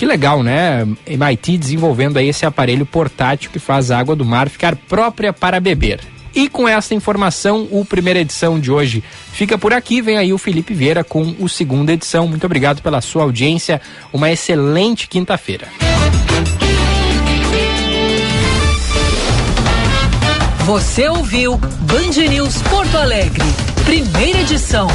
Que 0.00 0.06
legal, 0.06 0.42
né? 0.42 0.88
MIT 1.06 1.58
desenvolvendo 1.58 2.16
aí 2.16 2.26
esse 2.26 2.46
aparelho 2.46 2.86
portátil 2.86 3.50
que 3.50 3.58
faz 3.58 3.90
a 3.90 3.98
água 3.98 4.16
do 4.16 4.24
mar 4.24 4.48
ficar 4.48 4.74
própria 4.74 5.30
para 5.30 5.60
beber. 5.60 6.00
E 6.34 6.48
com 6.48 6.66
essa 6.66 6.94
informação, 6.94 7.68
o 7.70 7.84
primeira 7.84 8.18
edição 8.18 8.58
de 8.58 8.72
hoje 8.72 9.04
fica 9.30 9.58
por 9.58 9.74
aqui. 9.74 10.00
Vem 10.00 10.16
aí 10.16 10.32
o 10.32 10.38
Felipe 10.38 10.72
Vieira 10.72 11.04
com 11.04 11.36
o 11.38 11.50
segunda 11.50 11.92
edição. 11.92 12.26
Muito 12.26 12.46
obrigado 12.46 12.80
pela 12.80 13.02
sua 13.02 13.24
audiência. 13.24 13.78
Uma 14.10 14.32
excelente 14.32 15.06
quinta-feira. 15.06 15.68
Você 20.64 21.08
ouviu 21.08 21.58
Band 21.58 22.26
News 22.26 22.62
Porto 22.62 22.96
Alegre, 22.96 23.44
primeira 23.84 24.40
edição. 24.40 24.88